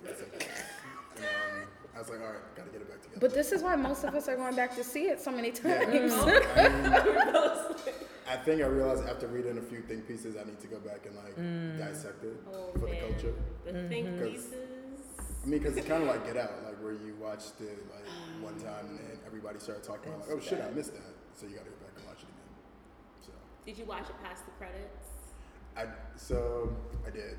three 0.05 0.15
seconds. 0.15 0.45
Um, 1.19 1.25
I 1.95 1.99
was 1.99 2.09
like, 2.09 2.21
all 2.21 2.27
right, 2.27 2.57
gotta 2.57 2.71
get 2.71 2.81
it 2.83 2.89
back 2.89 3.03
together. 3.03 3.21
But 3.21 3.35
this 3.35 3.51
is 3.53 3.63
why 3.65 3.75
most 3.77 4.05
of 4.05 4.15
us 4.15 4.29
are 4.29 4.37
going 4.37 4.55
back 4.55 4.75
to 4.77 4.85
see 4.85 5.05
it 5.09 5.21
so 5.21 5.31
many 5.33 5.49
Yeah. 5.65 5.85
times. 5.85 6.13
I, 6.57 6.69
mean, 6.69 6.85
I 8.29 8.37
think 8.37 8.63
I 8.63 8.67
realized 8.67 9.05
after 9.09 9.27
reading 9.27 9.59
a 9.59 9.63
few 9.63 9.81
think 9.81 10.07
pieces, 10.07 10.37
I 10.37 10.45
need 10.45 10.61
to 10.61 10.67
go 10.69 10.79
back 10.79 11.05
and 11.07 11.15
like 11.17 11.37
dissect 11.79 12.23
it 12.25 12.37
Oh, 12.53 12.71
for 12.75 12.87
the 12.87 12.97
culture. 12.97 13.35
The 13.65 13.89
think 13.89 14.07
Mhm. 14.09 14.19
'Cause- 14.21 14.29
pieces. 14.31 14.55
I 15.45 15.47
mean, 15.47 15.61
because 15.61 15.77
it's 15.77 15.87
kind 15.87 16.03
of 16.03 16.09
like 16.09 16.25
Get 16.27 16.37
Out, 16.39 16.53
like 16.65 16.83
where 16.83 16.93
you 16.93 17.15
watched 17.21 17.61
it 17.61 17.79
like 17.93 18.07
one 18.43 18.55
um, 18.55 18.61
time 18.61 18.87
and 18.89 18.99
then 18.99 19.19
everybody 19.27 19.59
started 19.59 19.85
talking 19.85 20.13
about 20.13 20.27
like, 20.29 20.37
oh 20.37 20.41
shit, 20.41 20.63
I 20.63 20.71
missed 20.71 20.95
that. 20.95 21.03
So 21.35 21.47
you 21.47 21.53
gotta 21.57 21.69
go 21.69 21.77
back 21.85 21.93
and 21.99 22.07
watch 22.07 22.19
it 22.19 22.29
again. 22.33 22.51
So 23.21 23.33
Did 23.67 23.77
you 23.79 23.85
watch 23.85 24.09
it 24.09 24.17
past 24.25 24.45
the 24.47 24.53
credits? 24.53 25.09
I 25.77 25.87
so 26.17 26.75
I 27.07 27.11
did. 27.11 27.37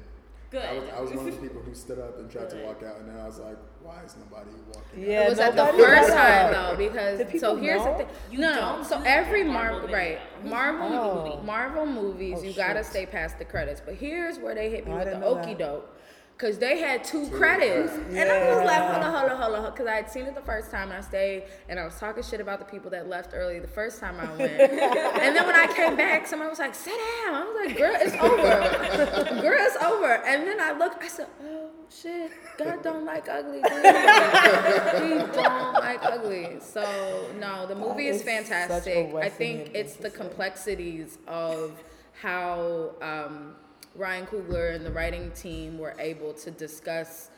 Good. 0.52 0.64
I 0.64 0.74
was, 0.74 0.90
I 0.96 1.02
was 1.02 1.12
one 1.12 1.28
of 1.28 1.36
the 1.36 1.42
people 1.42 1.62
who 1.64 1.74
stood 1.74 1.98
up 1.98 2.20
and 2.20 2.30
tried 2.30 2.52
to 2.52 2.58
walk 2.58 2.84
out, 2.84 3.00
and 3.00 3.10
then 3.10 3.18
I 3.20 3.26
was 3.26 3.40
like, 3.40 3.58
why 3.82 4.04
is 4.06 4.16
nobody 4.16 4.52
walking? 4.68 5.02
Yeah, 5.02 5.26
it 5.26 5.30
was 5.32 5.40
at 5.40 5.56
the 5.56 5.66
first 5.66 6.14
time 6.14 6.54
though 6.54 6.76
because 6.78 7.42
so 7.42 7.56
here's 7.56 7.84
know? 7.84 7.98
the 7.98 8.04
thing. 8.06 8.08
You 8.32 8.40
no, 8.40 8.52
no. 8.52 8.60
don't 8.60 8.86
So 8.86 9.02
every 9.04 9.44
Marvel, 9.44 9.80
Marvel 9.80 9.96
right? 9.96 10.20
Marvel, 10.46 10.88
Oh. 10.88 11.42
Marvel 11.44 11.86
movies, 11.88 12.38
Oh, 12.40 12.44
you 12.44 12.54
gotta 12.54 12.80
shit. 12.80 12.86
stay 12.86 13.06
past 13.08 13.40
the 13.40 13.46
credits. 13.46 13.82
But 13.84 13.96
here's 13.96 14.38
where 14.38 14.54
they 14.54 14.70
hit 14.70 14.86
me 14.86 14.94
I 14.94 14.98
with 14.98 15.06
the 15.06 15.12
didn't 15.12 15.24
okey 15.24 15.56
doke. 15.56 15.95
Cause 16.38 16.58
they 16.58 16.80
had 16.80 17.06
two, 17.06 17.30
Two, 17.30 17.38
credits, 17.38 17.94
yeah. 18.12 18.24
and 18.24 18.30
I 18.30 18.54
was 18.54 18.66
like, 18.66 18.82
hold 18.82 19.04
on, 19.04 19.14
hold 19.14 19.32
on, 19.32 19.38
hold 19.42 19.56
on. 19.56 19.72
Cause 19.74 19.88
I 19.88 19.96
had 19.96 20.12
seen 20.12 20.26
it 20.26 20.36
the 20.36 20.42
first 20.42 20.70
time, 20.70 20.92
I 20.92 21.00
stayed, 21.00 21.44
and 21.70 21.80
I 21.80 21.86
was 21.86 21.98
talking 21.98 22.24
shit 22.24 22.42
about 22.42 22.60
the 22.60 22.66
people 22.66 22.92
that 22.92 23.08
left 23.08 23.32
early 23.34 23.60
the 23.60 23.70
first 23.70 24.02
time 24.02 24.20
I 24.20 24.26
went. 24.36 24.52
and 24.60 25.34
then 25.34 25.46
when 25.46 25.56
I 25.56 25.68
came 25.74 25.96
back, 25.96 26.28
somebody 26.28 26.50
was 26.50 26.60
like, 26.60 26.76
sit 26.76 26.92
down. 26.92 27.36
I 27.36 27.44
was 27.46 27.66
like, 27.66 27.78
girl, 27.78 27.96
it's 27.96 28.16
over. 28.22 29.42
girl, 29.42 29.58
it's 29.60 29.78
over. 29.82 30.12
And 30.26 30.46
then 30.46 30.60
I 30.60 30.74
looked, 30.78 31.02
I 31.02 31.08
said, 31.08 31.28
oh 31.42 31.70
shit, 31.90 32.32
God 32.58 32.84
don't 32.84 33.06
like 33.06 33.30
ugly. 33.30 33.62
dude. 33.62 33.72
he 33.72 35.34
don't 35.34 35.74
like 35.74 36.04
ugly. 36.04 36.58
So 36.60 37.30
no, 37.40 37.66
the 37.66 37.76
movie 37.76 38.08
is 38.08 38.22
a 38.22 38.26
fantastic. 38.26 39.16
I 39.16 39.30
think 39.30 39.72
it's 39.74 39.96
the 39.96 40.10
complexities 40.10 41.18
of 41.28 41.82
how 42.22 42.92
um, 43.02 43.56
Ryan 43.96 44.26
Coogler 44.26 44.76
and 44.76 44.86
the 44.86 44.92
writing 44.92 45.32
team 45.32 45.78
were 45.78 45.96
able 46.00 46.34
to 46.34 46.52
discuss 46.52 47.30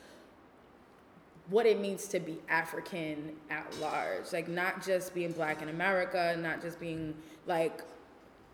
what 1.50 1.66
it 1.66 1.80
means 1.80 2.08
to 2.08 2.20
be 2.20 2.38
African 2.48 3.32
at 3.50 3.66
large. 3.80 4.32
Like 4.32 4.48
not 4.48 4.84
just 4.84 5.14
being 5.14 5.32
black 5.32 5.62
in 5.62 5.68
America, 5.68 6.36
not 6.38 6.60
just 6.60 6.78
being 6.78 7.14
like 7.46 7.82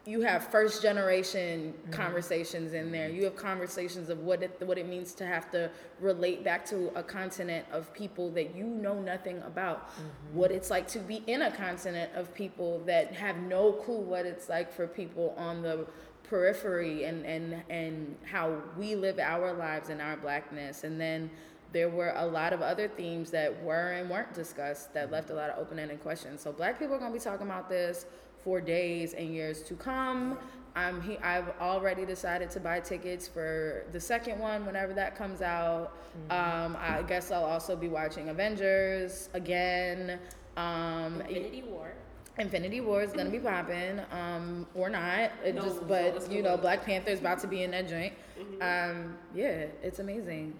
you 0.06 0.20
have 0.20 0.46
first 0.48 0.82
generation 0.82 1.72
mm-hmm. 1.72 1.92
conversations 1.92 2.74
in 2.74 2.92
there. 2.92 3.08
You 3.08 3.24
have 3.24 3.36
conversations 3.36 4.10
of 4.10 4.20
what 4.20 4.42
it 4.42 4.60
what 4.60 4.76
it 4.76 4.86
means 4.86 5.14
to 5.14 5.26
have 5.26 5.50
to 5.52 5.70
relate 5.98 6.44
back 6.44 6.66
to 6.66 6.92
a 6.94 7.02
continent 7.02 7.64
of 7.72 7.92
people 7.94 8.30
that 8.32 8.54
you 8.54 8.64
know 8.64 9.00
nothing 9.00 9.38
about. 9.42 9.88
Mm-hmm. 9.88 10.36
What 10.36 10.52
it's 10.52 10.70
like 10.70 10.86
to 10.88 10.98
be 10.98 11.22
in 11.26 11.42
a 11.42 11.50
continent 11.50 12.12
of 12.14 12.34
people 12.34 12.80
that 12.86 13.14
have 13.14 13.36
no 13.38 13.72
clue 13.72 14.00
what 14.00 14.26
it's 14.26 14.48
like 14.48 14.72
for 14.72 14.86
people 14.86 15.34
on 15.38 15.62
the 15.62 15.86
periphery 16.34 17.04
and 17.04 17.24
and 17.24 17.62
and 17.70 18.16
how 18.24 18.60
we 18.76 18.96
live 18.96 19.20
our 19.20 19.52
lives 19.52 19.88
in 19.88 20.00
our 20.00 20.16
blackness 20.16 20.82
and 20.82 21.00
then 21.00 21.30
there 21.72 21.88
were 21.88 22.12
a 22.16 22.26
lot 22.26 22.52
of 22.52 22.60
other 22.60 22.88
themes 22.88 23.30
that 23.30 23.62
were 23.62 23.92
and 23.92 24.10
weren't 24.10 24.34
discussed 24.34 24.92
that 24.94 25.12
left 25.12 25.30
a 25.30 25.34
lot 25.34 25.50
of 25.50 25.58
open-ended 25.58 26.00
questions. 26.00 26.40
So 26.40 26.52
black 26.52 26.78
people 26.78 26.94
are 26.94 26.98
going 26.98 27.12
to 27.12 27.18
be 27.18 27.22
talking 27.22 27.48
about 27.48 27.68
this 27.68 28.06
for 28.44 28.60
days 28.60 29.12
and 29.12 29.34
years 29.34 29.60
to 29.64 29.74
come. 29.74 30.38
I'm 30.76 31.02
he, 31.02 31.18
I've 31.18 31.48
already 31.60 32.04
decided 32.06 32.48
to 32.50 32.60
buy 32.60 32.78
tickets 32.78 33.26
for 33.26 33.84
the 33.92 34.00
second 34.00 34.38
one 34.38 34.66
whenever 34.66 34.92
that 34.94 35.16
comes 35.16 35.42
out. 35.42 35.92
Um, 36.30 36.76
I 36.80 37.02
guess 37.08 37.32
I'll 37.32 37.44
also 37.44 37.74
be 37.74 37.88
watching 37.88 38.28
Avengers 38.28 39.28
again. 39.34 40.20
Um, 40.56 41.22
Infinity 41.22 41.62
War. 41.62 41.92
Infinity 42.38 42.80
War 42.80 43.02
is 43.02 43.12
gonna 43.12 43.30
be 43.30 43.38
popping, 43.38 44.00
um, 44.10 44.66
or 44.74 44.88
not. 44.88 45.30
It 45.44 45.54
No, 45.54 45.62
just, 45.62 45.86
but 45.86 46.02
it's 46.02 46.28
you 46.28 46.42
know, 46.42 46.56
Black 46.56 46.84
Panther 46.84 47.10
is 47.10 47.20
about 47.20 47.38
to 47.40 47.46
be 47.46 47.62
in 47.62 47.70
that 47.70 47.88
joint. 47.88 48.12
Um, 48.60 49.16
yeah, 49.34 49.66
it's 49.82 50.00
amazing. 50.00 50.54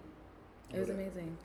It 0.72 0.78
was 0.78 0.90
amazing. 0.90 1.36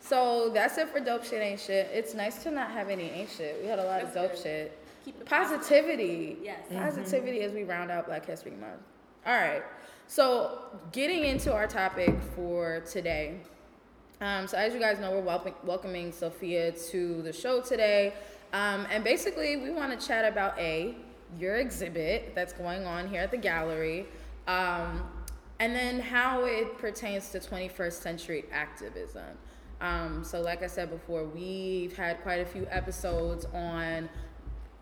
So 0.00 0.50
that's 0.50 0.76
it 0.76 0.88
for 0.90 1.00
dope 1.00 1.24
shit 1.24 1.40
ain't 1.40 1.60
shit. 1.60 1.88
It's 1.92 2.14
nice 2.14 2.42
to 2.42 2.50
not 2.50 2.70
have 2.72 2.90
any 2.90 3.10
ain't 3.10 3.30
shit. 3.30 3.58
We 3.62 3.68
had 3.68 3.78
a 3.78 3.84
lot 3.84 4.02
of 4.02 4.12
dope 4.12 4.32
good. 4.32 4.42
shit. 4.42 4.78
Keep 5.04 5.20
it 5.20 5.26
Positivity. 5.26 6.38
Yes. 6.42 6.60
Positivity 6.70 7.40
as 7.40 7.52
we 7.52 7.64
round 7.64 7.90
out 7.90 8.06
Black 8.06 8.26
History 8.26 8.52
Month. 8.52 8.82
All 9.26 9.34
right. 9.34 9.62
So 10.06 10.58
getting 10.92 11.24
into 11.24 11.52
our 11.52 11.66
topic 11.66 12.14
for 12.36 12.80
today. 12.80 13.40
Um, 14.20 14.46
so 14.46 14.56
as 14.58 14.74
you 14.74 14.80
guys 14.80 14.98
know, 15.00 15.10
we're 15.12 15.20
welcome, 15.20 15.54
welcoming 15.64 16.12
Sophia 16.12 16.72
to 16.72 17.22
the 17.22 17.32
show 17.32 17.60
today. 17.60 18.12
Um, 18.54 18.86
and 18.88 19.02
basically, 19.02 19.56
we 19.56 19.70
want 19.70 19.98
to 19.98 20.06
chat 20.06 20.24
about 20.24 20.56
A, 20.60 20.94
your 21.40 21.56
exhibit 21.56 22.36
that's 22.36 22.52
going 22.52 22.86
on 22.86 23.08
here 23.08 23.20
at 23.20 23.32
the 23.32 23.36
gallery, 23.36 24.06
um, 24.46 25.02
and 25.58 25.74
then 25.74 25.98
how 25.98 26.44
it 26.44 26.78
pertains 26.78 27.30
to 27.30 27.40
21st 27.40 27.92
century 27.94 28.44
activism. 28.52 29.36
Um, 29.80 30.22
so, 30.22 30.40
like 30.40 30.62
I 30.62 30.68
said 30.68 30.88
before, 30.88 31.24
we've 31.24 31.96
had 31.96 32.22
quite 32.22 32.42
a 32.42 32.44
few 32.44 32.64
episodes 32.70 33.44
on 33.46 34.08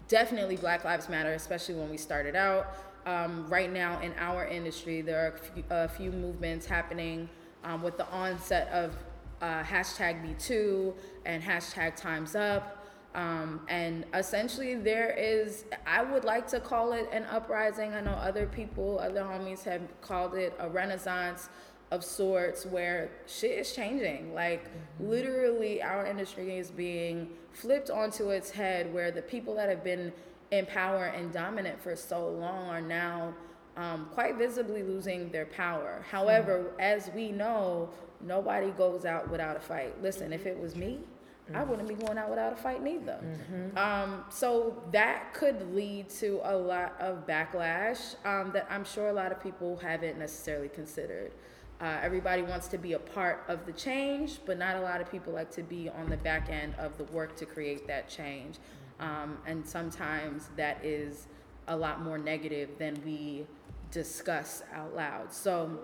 definitely 0.06 0.56
Black 0.56 0.84
Lives 0.84 1.08
Matter, 1.08 1.32
especially 1.32 1.76
when 1.76 1.88
we 1.88 1.96
started 1.96 2.36
out. 2.36 2.76
Um, 3.06 3.48
right 3.48 3.72
now 3.72 4.02
in 4.02 4.12
our 4.18 4.46
industry, 4.46 5.00
there 5.00 5.24
are 5.24 5.28
a 5.28 5.38
few, 5.38 5.64
a 5.70 5.88
few 5.88 6.12
movements 6.12 6.66
happening 6.66 7.26
um, 7.64 7.82
with 7.82 7.96
the 7.96 8.06
onset 8.10 8.68
of 8.68 8.94
uh, 9.40 9.62
hashtag 9.62 10.22
MeToo 10.22 10.92
and 11.24 11.42
hashtag 11.42 11.96
Times 11.96 12.36
Up. 12.36 12.81
Um, 13.14 13.61
and 13.69 14.07
essentially, 14.14 14.75
there 14.75 15.11
is, 15.11 15.64
I 15.87 16.02
would 16.02 16.25
like 16.25 16.47
to 16.49 16.61
call 16.61 16.92
it 16.92 17.09
an 17.12 17.25
uprising. 17.25 17.92
I 17.92 18.00
know 18.00 18.12
other 18.12 18.47
people, 18.47 18.99
other 19.00 19.23
homies 19.23 19.64
have 19.64 19.83
called 20.00 20.35
it 20.35 20.54
a 20.59 20.69
renaissance 20.69 21.49
of 21.90 22.02
sorts 22.02 22.64
where 22.64 23.11
shit 23.26 23.59
is 23.59 23.75
changing. 23.75 24.33
Like, 24.33 24.64
literally, 24.99 25.83
our 25.83 26.07
industry 26.07 26.57
is 26.57 26.71
being 26.71 27.28
flipped 27.52 27.90
onto 27.90 28.31
its 28.31 28.50
head 28.50 28.92
where 28.95 29.11
the 29.11 29.21
people 29.21 29.54
that 29.57 29.69
have 29.69 29.85
been 29.85 30.11
in 30.50 30.64
power 30.66 31.07
and 31.07 31.33
dominant 31.33 31.83
for 31.83 31.95
so 31.95 32.28
long 32.28 32.69
are 32.69 32.81
now 32.81 33.35
um, 33.76 34.09
quite 34.12 34.37
visibly 34.37 34.83
losing 34.83 35.31
their 35.31 35.47
power. 35.47 36.04
However, 36.11 36.73
as 36.78 37.11
we 37.14 37.31
know, 37.31 37.90
nobody 38.21 38.71
goes 38.71 39.04
out 39.04 39.31
without 39.31 39.57
a 39.57 39.61
fight. 39.61 40.00
Listen, 40.02 40.33
if 40.33 40.47
it 40.47 40.59
was 40.59 40.76
me, 40.76 41.00
I 41.54 41.62
wouldn't 41.64 41.88
be 41.88 41.94
going 41.94 42.18
out 42.18 42.30
without 42.30 42.52
a 42.52 42.56
fight 42.56 42.82
neither. 42.82 43.18
Um, 43.76 44.25
so 44.30 44.82
that 44.92 45.35
could 45.35 45.75
lead 45.75 46.09
to 46.21 46.40
a 46.44 46.56
lot 46.56 46.94
of 47.00 47.26
backlash 47.26 48.14
um, 48.25 48.52
that 48.52 48.66
I'm 48.71 48.85
sure 48.85 49.09
a 49.09 49.12
lot 49.12 49.32
of 49.32 49.42
people 49.42 49.76
haven't 49.76 50.18
necessarily 50.18 50.68
considered. 50.68 51.32
Uh, 51.80 51.99
everybody 52.00 52.42
wants 52.42 52.68
to 52.68 52.78
be 52.78 52.92
a 52.92 52.99
part 52.99 53.42
of 53.49 53.66
the 53.66 53.73
change, 53.73 54.38
but 54.47 54.56
not 54.56 54.76
a 54.76 54.80
lot 54.80 55.00
of 55.00 55.11
people 55.11 55.32
like 55.32 55.50
to 55.50 55.62
be 55.62 55.88
on 55.88 56.09
the 56.09 56.16
back 56.16 56.49
end 56.49 56.75
of 56.78 56.97
the 56.97 57.04
work 57.04 57.35
to 57.37 57.44
create 57.44 57.88
that 57.88 58.09
change. 58.09 58.59
Um, 59.00 59.38
and 59.47 59.66
sometimes 59.66 60.49
that 60.56 60.85
is 60.85 61.26
a 61.66 61.76
lot 61.76 62.00
more 62.00 62.18
negative 62.18 62.71
than 62.78 63.02
we 63.04 63.47
discuss 63.90 64.62
out 64.73 64.94
loud. 64.94 65.32
So, 65.32 65.78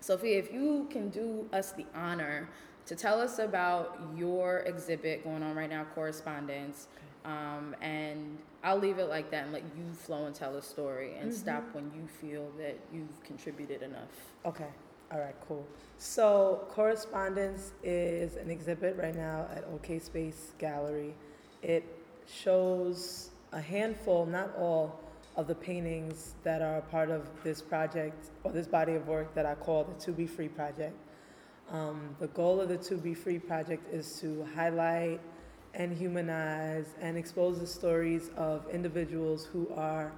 Sophia, 0.00 0.38
if 0.38 0.52
you 0.52 0.86
can 0.90 1.10
do 1.10 1.46
us 1.52 1.72
the 1.72 1.86
honor 1.94 2.48
to 2.86 2.94
tell 2.94 3.20
us 3.20 3.38
about 3.38 4.00
your 4.16 4.58
exhibit 4.60 5.24
going 5.24 5.42
on 5.42 5.54
right 5.54 5.70
now, 5.70 5.84
correspondence, 5.94 6.88
um, 7.24 7.74
and 7.80 8.38
I'll 8.62 8.78
leave 8.78 8.98
it 8.98 9.08
like 9.08 9.30
that 9.32 9.44
and 9.44 9.52
let 9.52 9.62
you 9.76 9.92
flow 9.92 10.26
and 10.26 10.34
tell 10.34 10.56
a 10.56 10.62
story 10.62 11.14
and 11.20 11.32
stop 11.32 11.64
when 11.72 11.90
you 11.94 12.06
feel 12.06 12.50
that 12.58 12.78
you've 12.92 13.22
contributed 13.24 13.82
enough. 13.82 14.10
Okay. 14.44 14.68
All 15.12 15.20
right, 15.20 15.36
cool. 15.46 15.64
So, 15.98 16.64
Correspondence 16.68 17.72
is 17.84 18.36
an 18.36 18.50
exhibit 18.50 18.96
right 18.96 19.14
now 19.14 19.46
at 19.54 19.64
OK 19.72 20.00
Space 20.00 20.52
Gallery. 20.58 21.14
It 21.62 21.84
shows 22.26 23.30
a 23.52 23.60
handful, 23.60 24.26
not 24.26 24.50
all, 24.56 25.00
of 25.36 25.46
the 25.46 25.54
paintings 25.54 26.34
that 26.42 26.62
are 26.62 26.78
a 26.78 26.82
part 26.82 27.10
of 27.10 27.28
this 27.44 27.60
project 27.60 28.30
or 28.42 28.52
this 28.52 28.66
body 28.66 28.94
of 28.94 29.06
work 29.06 29.34
that 29.34 29.44
I 29.44 29.54
call 29.54 29.84
the 29.84 29.92
To 30.04 30.12
Be 30.12 30.26
Free 30.26 30.48
Project. 30.48 30.94
Um, 31.70 32.14
the 32.20 32.28
goal 32.28 32.60
of 32.60 32.68
the 32.68 32.78
To 32.78 32.96
Be 32.96 33.12
Free 33.12 33.40
Project 33.40 33.92
is 33.92 34.20
to 34.20 34.46
highlight 34.54 35.20
and 35.74 35.96
humanize 35.96 36.86
and 37.00 37.16
expose 37.16 37.58
the 37.58 37.66
stories 37.66 38.30
of 38.36 38.68
individuals 38.70 39.46
who 39.46 39.68
are 39.74 40.12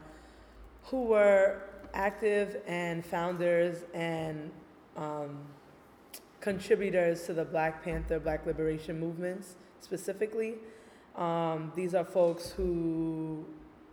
who 0.84 1.04
were 1.04 1.62
active 1.94 2.60
and 2.66 3.04
founders 3.04 3.84
and 3.94 4.50
um, 4.96 5.38
contributors 6.40 7.24
to 7.26 7.32
the 7.32 7.44
Black 7.44 7.82
Panther, 7.82 8.20
Black 8.20 8.44
Liberation 8.46 9.00
movements 9.00 9.56
specifically. 9.80 10.54
Um, 11.16 11.72
these 11.74 11.94
are 11.94 12.04
folks 12.04 12.50
who, 12.50 13.44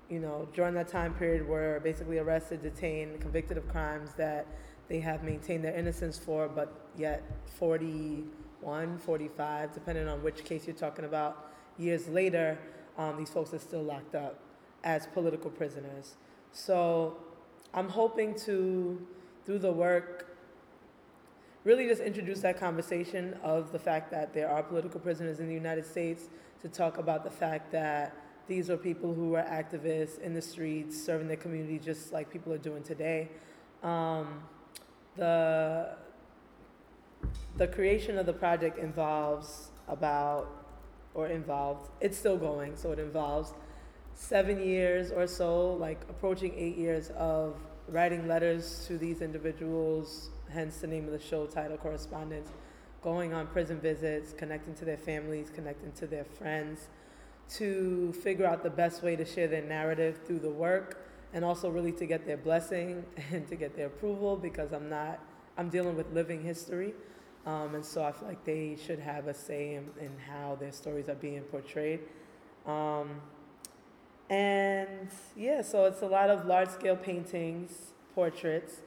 you 0.09 0.19
know, 0.19 0.47
during 0.53 0.73
that 0.75 0.87
time 0.87 1.13
period 1.15 1.47
were 1.47 1.79
basically 1.83 2.19
arrested, 2.19 2.61
detained, 2.61 3.19
convicted 3.21 3.57
of 3.57 3.67
crimes 3.69 4.11
that 4.17 4.45
they 4.87 4.99
have 4.99 5.23
maintained 5.23 5.63
their 5.63 5.75
innocence 5.75 6.17
for, 6.17 6.47
but 6.47 6.71
yet 6.97 7.23
41, 7.57 8.97
45, 8.99 9.73
depending 9.73 10.07
on 10.07 10.23
which 10.23 10.43
case 10.43 10.67
you're 10.67 10.75
talking 10.75 11.05
about, 11.05 11.51
years 11.77 12.07
later, 12.07 12.57
um, 12.97 13.17
these 13.17 13.29
folks 13.29 13.53
are 13.53 13.59
still 13.59 13.83
locked 13.83 14.15
up 14.15 14.39
as 14.83 15.07
political 15.07 15.49
prisoners. 15.49 16.15
So 16.51 17.17
I'm 17.73 17.89
hoping 17.89 18.35
to, 18.45 19.05
through 19.45 19.59
the 19.59 19.71
work, 19.71 20.27
really 21.63 21.87
just 21.87 22.01
introduce 22.01 22.41
that 22.41 22.59
conversation 22.59 23.35
of 23.43 23.71
the 23.71 23.79
fact 23.79 24.11
that 24.11 24.33
there 24.33 24.49
are 24.49 24.61
political 24.61 24.99
prisoners 24.99 25.39
in 25.39 25.47
the 25.47 25.53
United 25.53 25.85
States, 25.85 26.29
to 26.61 26.69
talk 26.69 26.97
about 26.97 27.23
the 27.23 27.29
fact 27.29 27.71
that 27.71 28.15
these 28.47 28.69
are 28.69 28.77
people 28.77 29.13
who 29.13 29.35
are 29.35 29.43
activists 29.43 30.19
in 30.19 30.33
the 30.33 30.41
streets, 30.41 30.99
serving 30.99 31.27
their 31.27 31.37
community 31.37 31.79
just 31.79 32.13
like 32.13 32.31
people 32.31 32.53
are 32.53 32.57
doing 32.57 32.81
today. 32.81 33.29
Um, 33.83 34.41
the 35.17 35.95
the 37.57 37.67
creation 37.67 38.17
of 38.17 38.25
the 38.25 38.33
project 38.33 38.77
involves 38.77 39.69
about 39.87 40.47
or 41.13 41.27
involved 41.27 41.89
it's 42.01 42.17
still 42.17 42.37
going 42.37 42.75
so 42.75 42.91
it 42.91 42.99
involves 42.99 43.53
seven 44.13 44.61
years 44.61 45.11
or 45.11 45.25
so 45.27 45.73
like 45.73 46.01
approaching 46.09 46.53
eight 46.57 46.77
years 46.77 47.11
of 47.17 47.55
writing 47.87 48.27
letters 48.27 48.83
to 48.87 48.97
these 48.97 49.21
individuals 49.21 50.29
hence 50.49 50.77
the 50.77 50.87
name 50.87 51.05
of 51.05 51.11
the 51.11 51.19
show 51.19 51.45
title 51.45 51.77
correspondence 51.77 52.49
going 53.01 53.33
on 53.33 53.47
prison 53.47 53.79
visits 53.79 54.33
connecting 54.33 54.73
to 54.73 54.83
their 54.83 54.97
families 54.97 55.49
connecting 55.53 55.91
to 55.93 56.07
their 56.07 56.25
friends 56.25 56.87
to 57.49 58.11
figure 58.23 58.45
out 58.45 58.63
the 58.63 58.69
best 58.69 59.03
way 59.03 59.15
to 59.15 59.23
share 59.23 59.47
their 59.47 59.61
narrative 59.61 60.19
through 60.25 60.39
the 60.39 60.49
work 60.49 61.04
and 61.35 61.43
also 61.43 61.69
really 61.69 61.91
to 61.91 62.05
get 62.05 62.25
their 62.25 62.37
blessing 62.37 63.03
and 63.31 63.47
to 63.49 63.55
get 63.55 63.75
their 63.75 63.87
approval 63.87 64.37
because 64.37 64.71
I'm 64.71 64.89
not, 64.89 65.19
I'm 65.57 65.69
dealing 65.69 65.95
with 65.95 66.11
living 66.13 66.41
history. 66.41 66.93
Um, 67.45 67.75
and 67.75 67.85
so 67.85 68.03
I 68.03 68.11
feel 68.13 68.29
like 68.29 68.43
they 68.45 68.77
should 68.83 68.99
have 68.99 69.27
a 69.27 69.33
say 69.33 69.75
in, 69.75 69.89
in 69.99 70.11
how 70.17 70.55
their 70.55 70.71
stories 70.71 71.09
are 71.09 71.15
being 71.15 71.41
portrayed. 71.41 71.99
Um, 72.65 73.21
and 74.29 75.09
yeah, 75.35 75.61
so 75.61 75.85
it's 75.85 76.01
a 76.01 76.07
lot 76.07 76.29
of 76.31 76.45
large 76.45 76.69
scale 76.69 76.95
paintings, 76.95 77.91
portraits, 78.15 78.77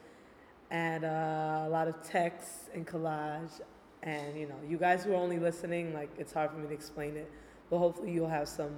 and 0.71 1.05
uh, 1.05 1.65
a 1.67 1.69
lot 1.69 1.87
of 1.87 2.03
text 2.03 2.71
and 2.75 2.87
collage. 2.87 3.61
And 4.03 4.37
you 4.37 4.49
know, 4.49 4.57
you 4.67 4.79
guys 4.79 5.05
who 5.05 5.13
are 5.13 5.17
only 5.17 5.39
listening, 5.39 5.93
like 5.93 6.11
it's 6.19 6.33
hard 6.33 6.51
for 6.51 6.57
me 6.57 6.67
to 6.67 6.75
explain 6.75 7.17
it, 7.17 7.31
but 7.71 7.79
hopefully 7.79 8.11
you'll 8.11 8.29
have 8.29 8.49
some. 8.49 8.73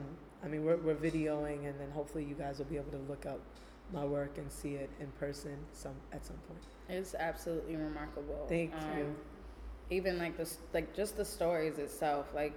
I 0.44 0.48
mean, 0.48 0.64
we're, 0.64 0.76
we're 0.78 0.94
videoing, 0.94 1.66
and 1.68 1.78
then 1.78 1.90
hopefully 1.92 2.24
you 2.24 2.34
guys 2.34 2.58
will 2.58 2.64
be 2.66 2.76
able 2.76 2.90
to 2.92 3.04
look 3.08 3.26
up 3.26 3.40
my 3.92 4.04
work 4.04 4.38
and 4.38 4.50
see 4.50 4.74
it 4.74 4.88
in 5.00 5.08
person 5.18 5.56
some 5.72 5.94
at 6.12 6.24
some 6.24 6.36
point. 6.48 6.60
It's 6.88 7.14
absolutely 7.14 7.76
remarkable. 7.76 8.46
Thank 8.48 8.72
Um, 8.74 8.98
you. 8.98 9.14
Even 9.90 10.18
like 10.18 10.36
the 10.36 10.48
like 10.72 10.94
just 10.94 11.16
the 11.16 11.24
stories 11.24 11.78
itself. 11.78 12.32
Like 12.34 12.52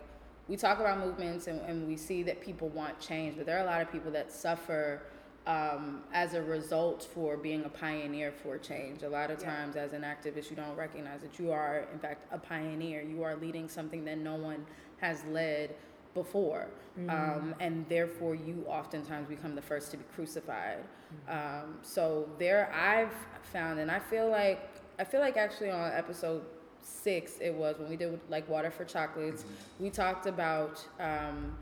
we 0.47 0.55
talk 0.55 0.79
about 0.79 0.99
movements 0.99 1.47
and, 1.47 1.59
and 1.61 1.87
we 1.87 1.97
see 1.97 2.21
that 2.23 2.39
people 2.41 2.69
want 2.69 2.99
change, 2.99 3.35
but 3.37 3.45
there 3.47 3.57
are 3.57 3.63
a 3.63 3.65
lot 3.65 3.81
of 3.81 3.91
people 3.91 4.11
that 4.11 4.31
suffer 4.31 5.01
um, 5.47 6.03
as 6.13 6.35
a 6.35 6.41
result 6.41 7.03
for 7.13 7.35
being 7.35 7.65
a 7.65 7.69
pioneer 7.69 8.31
for 8.31 8.57
change. 8.59 9.01
A 9.03 9.09
lot 9.09 9.31
of 9.31 9.41
Yeah. 9.41 9.49
times, 9.55 9.75
as 9.75 9.91
an 9.93 10.03
activist, 10.03 10.49
you 10.51 10.55
don't 10.55 10.75
recognize 10.77 11.21
that 11.21 11.37
you 11.39 11.51
are, 11.51 11.85
in 11.91 11.99
fact, 11.99 12.27
a 12.31 12.37
pioneer. 12.37 13.01
You 13.01 13.23
are 13.23 13.35
leading 13.35 13.67
something 13.67 14.05
that 14.05 14.19
no 14.19 14.35
one 14.35 14.65
has 15.01 15.23
led 15.25 15.75
before, 16.13 16.67
um, 17.09 17.55
and 17.59 17.85
therefore 17.89 18.35
you 18.35 18.63
oftentimes 18.67 19.27
become 19.27 19.55
the 19.55 19.61
first 19.61 19.91
to 19.91 19.97
be 19.97 20.03
crucified. 20.15 20.79
Um, 21.27 21.77
so 21.81 22.29
there, 22.39 22.71
I've 22.73 23.13
found, 23.51 23.79
and 23.79 23.89
I 23.91 23.99
feel 23.99 24.29
like 24.29 24.69
I 24.99 25.03
feel 25.03 25.19
like 25.21 25.37
actually 25.37 25.71
on 25.71 25.91
episode 25.91 26.43
six 26.81 27.37
it 27.39 27.53
was 27.53 27.79
when 27.79 27.89
we 27.89 27.95
did 27.95 28.19
like 28.29 28.47
water 28.49 28.69
for 28.71 28.85
chocolates, 28.85 29.45
we 29.79 29.89
talked 29.89 30.25
about 30.27 30.85
um, 30.99 31.55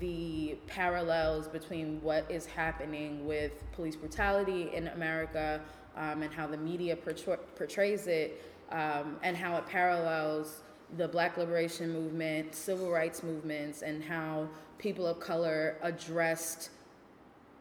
the 0.00 0.56
parallels 0.66 1.48
between 1.48 2.00
what 2.02 2.30
is 2.30 2.46
happening 2.46 3.26
with 3.26 3.52
police 3.72 3.96
brutality 3.96 4.70
in 4.74 4.88
America 4.88 5.60
um, 5.96 6.22
and 6.22 6.32
how 6.32 6.46
the 6.46 6.56
media 6.56 6.96
portray- 6.96 7.38
portrays 7.54 8.06
it, 8.06 8.42
um, 8.72 9.16
and 9.22 9.36
how 9.36 9.56
it 9.56 9.66
parallels 9.66 10.62
the 10.96 11.08
Black 11.08 11.36
Liberation 11.36 11.92
Movement, 11.92 12.54
civil 12.54 12.90
rights 12.90 13.22
movements, 13.22 13.82
and 13.82 14.02
how 14.02 14.48
people 14.78 15.06
of 15.06 15.18
color 15.20 15.76
addressed 15.82 16.70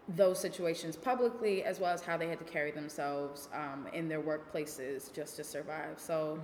those 0.10 0.40
situations 0.40 0.96
publicly 0.96 1.64
as 1.64 1.80
well 1.80 1.92
as 1.92 2.02
how 2.02 2.16
they 2.16 2.28
had 2.28 2.38
to 2.38 2.46
carry 2.46 2.72
themselves 2.72 3.50
um, 3.54 3.88
in 3.94 4.08
their 4.08 4.22
workplaces 4.22 5.12
just 5.12 5.36
to 5.36 5.44
survive. 5.44 6.00
So 6.00 6.40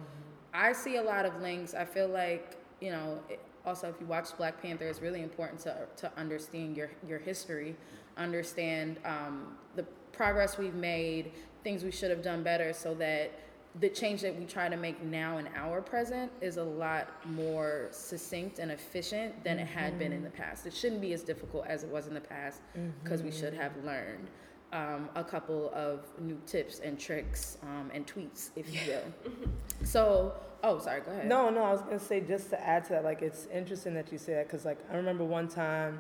I 0.53 0.73
see 0.73 0.97
a 0.97 1.03
lot 1.03 1.25
of 1.25 1.39
links. 1.41 1.75
I 1.75 1.85
feel 1.85 2.07
like, 2.07 2.57
you 2.79 2.91
know, 2.91 3.19
it, 3.29 3.39
also 3.65 3.87
if 3.87 3.95
you 3.99 4.07
watch 4.07 4.35
Black 4.37 4.59
Panther, 4.61 4.87
it's 4.87 5.01
really 5.01 5.21
important 5.21 5.59
to, 5.61 5.87
to 5.97 6.11
understand 6.17 6.75
your, 6.75 6.89
your 7.07 7.19
history, 7.19 7.75
understand 8.17 8.97
um, 9.05 9.55
the 9.75 9.83
progress 10.11 10.57
we've 10.57 10.73
made, 10.73 11.31
things 11.63 11.83
we 11.83 11.91
should 11.91 12.09
have 12.09 12.23
done 12.23 12.41
better 12.41 12.73
so 12.73 12.95
that 12.95 13.31
the 13.79 13.89
change 13.89 14.21
that 14.21 14.37
we 14.37 14.45
try 14.45 14.67
to 14.67 14.75
make 14.75 15.01
now 15.01 15.37
in 15.37 15.47
our 15.55 15.81
present 15.81 16.31
is 16.41 16.57
a 16.57 16.63
lot 16.63 17.07
more 17.25 17.87
succinct 17.91 18.59
and 18.59 18.69
efficient 18.71 19.43
than 19.43 19.59
it 19.59 19.67
had 19.67 19.97
been 19.97 20.11
in 20.11 20.23
the 20.23 20.29
past. 20.29 20.65
It 20.65 20.73
shouldn't 20.73 21.01
be 21.01 21.13
as 21.13 21.23
difficult 21.23 21.65
as 21.67 21.83
it 21.83 21.89
was 21.89 22.07
in 22.07 22.13
the 22.13 22.21
past 22.21 22.61
because 23.03 23.23
we 23.23 23.31
should 23.31 23.53
have 23.53 23.71
learned 23.85 24.29
um, 24.73 25.09
a 25.15 25.23
couple 25.23 25.71
of 25.73 26.05
new 26.19 26.39
tips 26.45 26.79
and 26.79 26.99
tricks 26.99 27.57
um, 27.63 27.89
and 27.93 28.05
tweets, 28.05 28.49
if 28.55 28.73
you 28.73 28.79
will. 28.87 29.85
so, 29.85 30.33
oh, 30.63 30.79
sorry, 30.79 31.01
go 31.01 31.11
ahead. 31.11 31.27
No, 31.27 31.49
no, 31.49 31.63
I 31.63 31.71
was 31.71 31.81
gonna 31.81 31.99
say 31.99 32.21
just 32.21 32.49
to 32.49 32.61
add 32.67 32.83
to 32.85 32.93
that, 32.93 33.03
like 33.03 33.21
it's 33.21 33.47
interesting 33.53 33.93
that 33.93 34.11
you 34.11 34.17
say 34.17 34.33
that 34.33 34.47
because 34.47 34.65
like 34.65 34.79
I 34.91 34.95
remember 34.97 35.23
one 35.23 35.47
time 35.47 35.99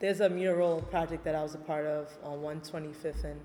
there's 0.00 0.20
a 0.20 0.28
mural 0.28 0.82
project 0.82 1.24
that 1.24 1.34
I 1.34 1.42
was 1.42 1.54
a 1.54 1.58
part 1.58 1.86
of 1.86 2.08
on 2.22 2.38
125th 2.38 3.24
and 3.24 3.40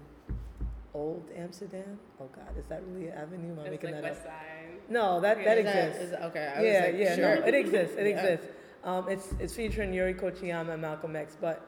Old 0.94 1.30
Amsterdam. 1.36 2.00
Oh 2.20 2.28
God, 2.36 2.58
is 2.58 2.66
that 2.68 2.82
really 2.88 3.08
an 3.10 3.14
avenue? 3.18 3.52
Am 3.54 3.60
I 3.60 3.62
It's 3.64 3.72
making 3.72 3.92
like 3.92 4.02
that 4.02 4.10
West 4.12 4.22
up? 4.22 4.28
Side. 4.28 4.80
No, 4.90 5.20
that 5.22 5.38
that 5.44 5.58
Is 5.60 5.66
that- 5.66 5.88
exists. 5.90 6.14
is- 6.14 6.14
okay, 6.26 6.54
I 6.56 6.62
was 6.62 6.66
yeah, 6.72 6.86
like, 6.86 6.96
yeah, 6.98 7.16
sure. 7.16 7.36
no, 7.42 7.46
it 7.48 7.54
exists. 7.54 7.96
It 7.98 8.08
Yeah. 8.08 8.16
exists. 8.24 8.48
Um, 8.84 9.10
it's 9.10 9.34
it's 9.40 9.54
featuring 9.56 9.94
Yuri 9.94 10.14
Kochiyama 10.16 10.72
and 10.74 10.82
Malcolm 10.82 11.16
X, 11.16 11.38
but 11.40 11.62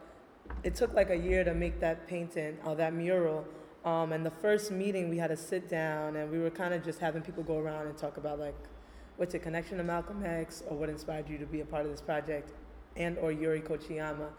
it 0.63 0.73
took 0.75 0.93
like 0.93 1.09
a 1.11 1.15
year 1.15 1.43
to 1.43 1.53
make 1.53 1.79
that 1.81 2.07
painting 2.07 2.57
or 2.65 2.75
that 2.75 2.93
mural. 2.93 3.45
Um, 3.85 4.11
and 4.11 4.25
the 4.25 4.31
first 4.31 4.71
meeting, 4.71 5.09
we 5.09 5.17
had 5.17 5.27
to 5.29 5.37
sit 5.37 5.67
down 5.69 6.15
and 6.15 6.31
we 6.31 6.39
were 6.39 6.49
kind 6.51 6.73
of 6.73 6.83
just 6.83 6.99
having 6.99 7.21
people 7.21 7.43
go 7.43 7.57
around 7.57 7.87
and 7.87 7.97
talk 7.97 8.17
about 8.17 8.39
like 8.39 8.55
what's 9.17 9.33
your 9.33 9.41
connection 9.43 9.77
to 9.77 9.83
Malcolm 9.83 10.23
X 10.25 10.63
or 10.67 10.75
what 10.77 10.89
inspired 10.89 11.29
you 11.29 11.37
to 11.37 11.45
be 11.45 11.61
a 11.61 11.65
part 11.65 11.85
of 11.85 11.91
this 11.91 12.01
project, 12.01 12.53
and 12.95 13.19
or 13.19 13.31
Yuri 13.31 13.61
Kochiyama. 13.61 14.29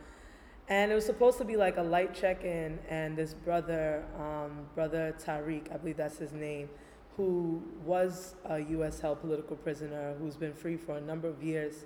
And 0.73 0.91
it 0.91 0.95
was 0.95 1.05
supposed 1.05 1.37
to 1.37 1.45
be 1.45 1.55
like 1.55 1.77
a 1.77 1.83
light 1.83 2.15
check-in, 2.15 2.79
and 2.89 3.15
this 3.15 3.35
brother, 3.35 4.07
um, 4.19 4.65
brother 4.75 5.15
Tariq, 5.23 5.71
I 5.71 5.77
believe 5.77 5.99
that's 5.99 6.17
his 6.17 6.33
name, 6.33 6.71
who 7.15 7.63
was 7.85 8.37
a 8.47 8.59
U.S. 8.77 8.99
held 8.99 9.21
political 9.21 9.55
prisoner 9.55 10.15
who's 10.19 10.35
been 10.35 10.55
free 10.55 10.79
for 10.79 10.97
a 10.97 11.01
number 11.03 11.29
of 11.29 11.43
years, 11.43 11.85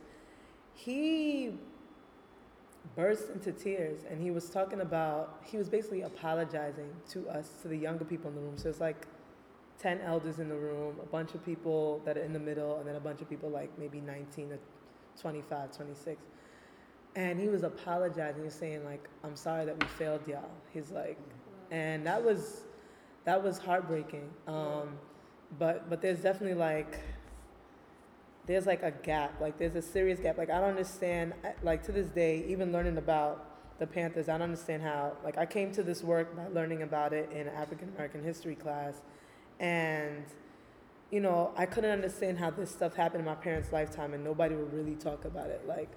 he 0.73 1.55
burst 2.95 3.31
into 3.31 3.51
tears 3.51 4.05
and 4.09 4.23
he 4.23 4.31
was 4.31 4.49
talking 4.51 4.81
about, 4.81 5.41
he 5.43 5.57
was 5.57 5.69
basically 5.69 6.03
apologizing 6.03 6.91
to 7.09 7.29
us, 7.29 7.49
to 7.63 7.67
the 7.67 7.77
younger 7.77 8.05
people 8.05 8.31
in 8.31 8.37
the 8.37 8.41
room. 8.41 8.57
So 8.57 8.69
it's 8.69 8.81
like 8.81 9.09
10 9.81 10.01
elders 10.01 10.39
in 10.39 10.49
the 10.49 10.55
room, 10.55 10.95
a 11.03 11.07
bunch 11.07 11.35
of 11.35 11.45
people 11.45 12.01
that 12.05 12.17
are 12.17 12.23
in 12.23 12.33
the 12.33 12.39
middle, 12.39 12.79
and 12.79 12.87
then 12.87 12.95
a 12.95 13.01
bunch 13.01 13.21
of 13.21 13.29
people 13.29 13.51
like 13.51 13.77
maybe 13.81 14.01
19 14.01 14.53
or 14.53 14.59
25, 15.21 15.77
26. 15.77 16.23
And 17.17 17.41
he 17.41 17.49
was 17.49 17.63
apologizing. 17.65 18.37
He 18.37 18.45
was 18.45 18.55
saying 18.55 18.85
like, 18.85 19.09
"I'm 19.25 19.37
sorry 19.37 19.65
that 19.65 19.83
we 19.83 19.89
failed 19.89 20.21
y'all." 20.29 20.51
He's 20.73 20.91
like, 20.91 21.19
and 21.71 22.07
that 22.07 22.23
was 22.23 22.63
that 23.25 23.43
was 23.43 23.59
heartbreaking. 23.59 24.31
Um, 24.47 24.99
but 25.59 25.89
but 25.91 26.01
there's 26.01 26.21
definitely 26.21 26.59
like 26.59 27.01
there's 28.47 28.67
like 28.67 28.83
a 28.83 28.91
gap. 28.91 29.41
Like 29.41 29.59
there's 29.59 29.75
a 29.75 29.83
serious 29.83 30.21
gap. 30.21 30.39
Like 30.39 30.51
I 30.51 30.61
don't 30.61 30.71
understand. 30.71 31.35
Like 31.63 31.83
to 31.85 31.93
this 31.93 32.09
day, 32.09 32.45
even 32.49 32.73
learning 32.73 32.97
about 32.97 33.79
the 33.79 33.87
Panthers, 33.87 34.29
I 34.29 34.33
don't 34.33 34.43
understand 34.43 34.83
how. 34.83 35.13
Like 35.25 35.37
I 35.37 35.47
came 35.47 35.73
to 35.73 35.83
this 35.83 36.03
work 36.03 36.35
by 36.37 36.49
learning 36.49 36.83
about 36.83 37.13
it 37.13 37.31
in 37.33 37.49
African 37.49 37.89
American 37.95 38.23
history 38.23 38.55
class, 38.55 39.01
and 39.59 40.25
you 41.11 41.21
know 41.21 41.53
I 41.57 41.67
couldn't 41.67 41.91
understand 41.91 42.39
how 42.39 42.51
this 42.51 42.71
stuff 42.71 42.95
happened 42.95 43.21
in 43.21 43.27
my 43.27 43.35
parents' 43.35 43.73
lifetime, 43.73 44.15
and 44.15 44.23
nobody 44.23 44.55
would 44.55 44.73
really 44.73 44.95
talk 44.95 45.25
about 45.25 45.51
it. 45.51 45.63
Like 45.67 45.91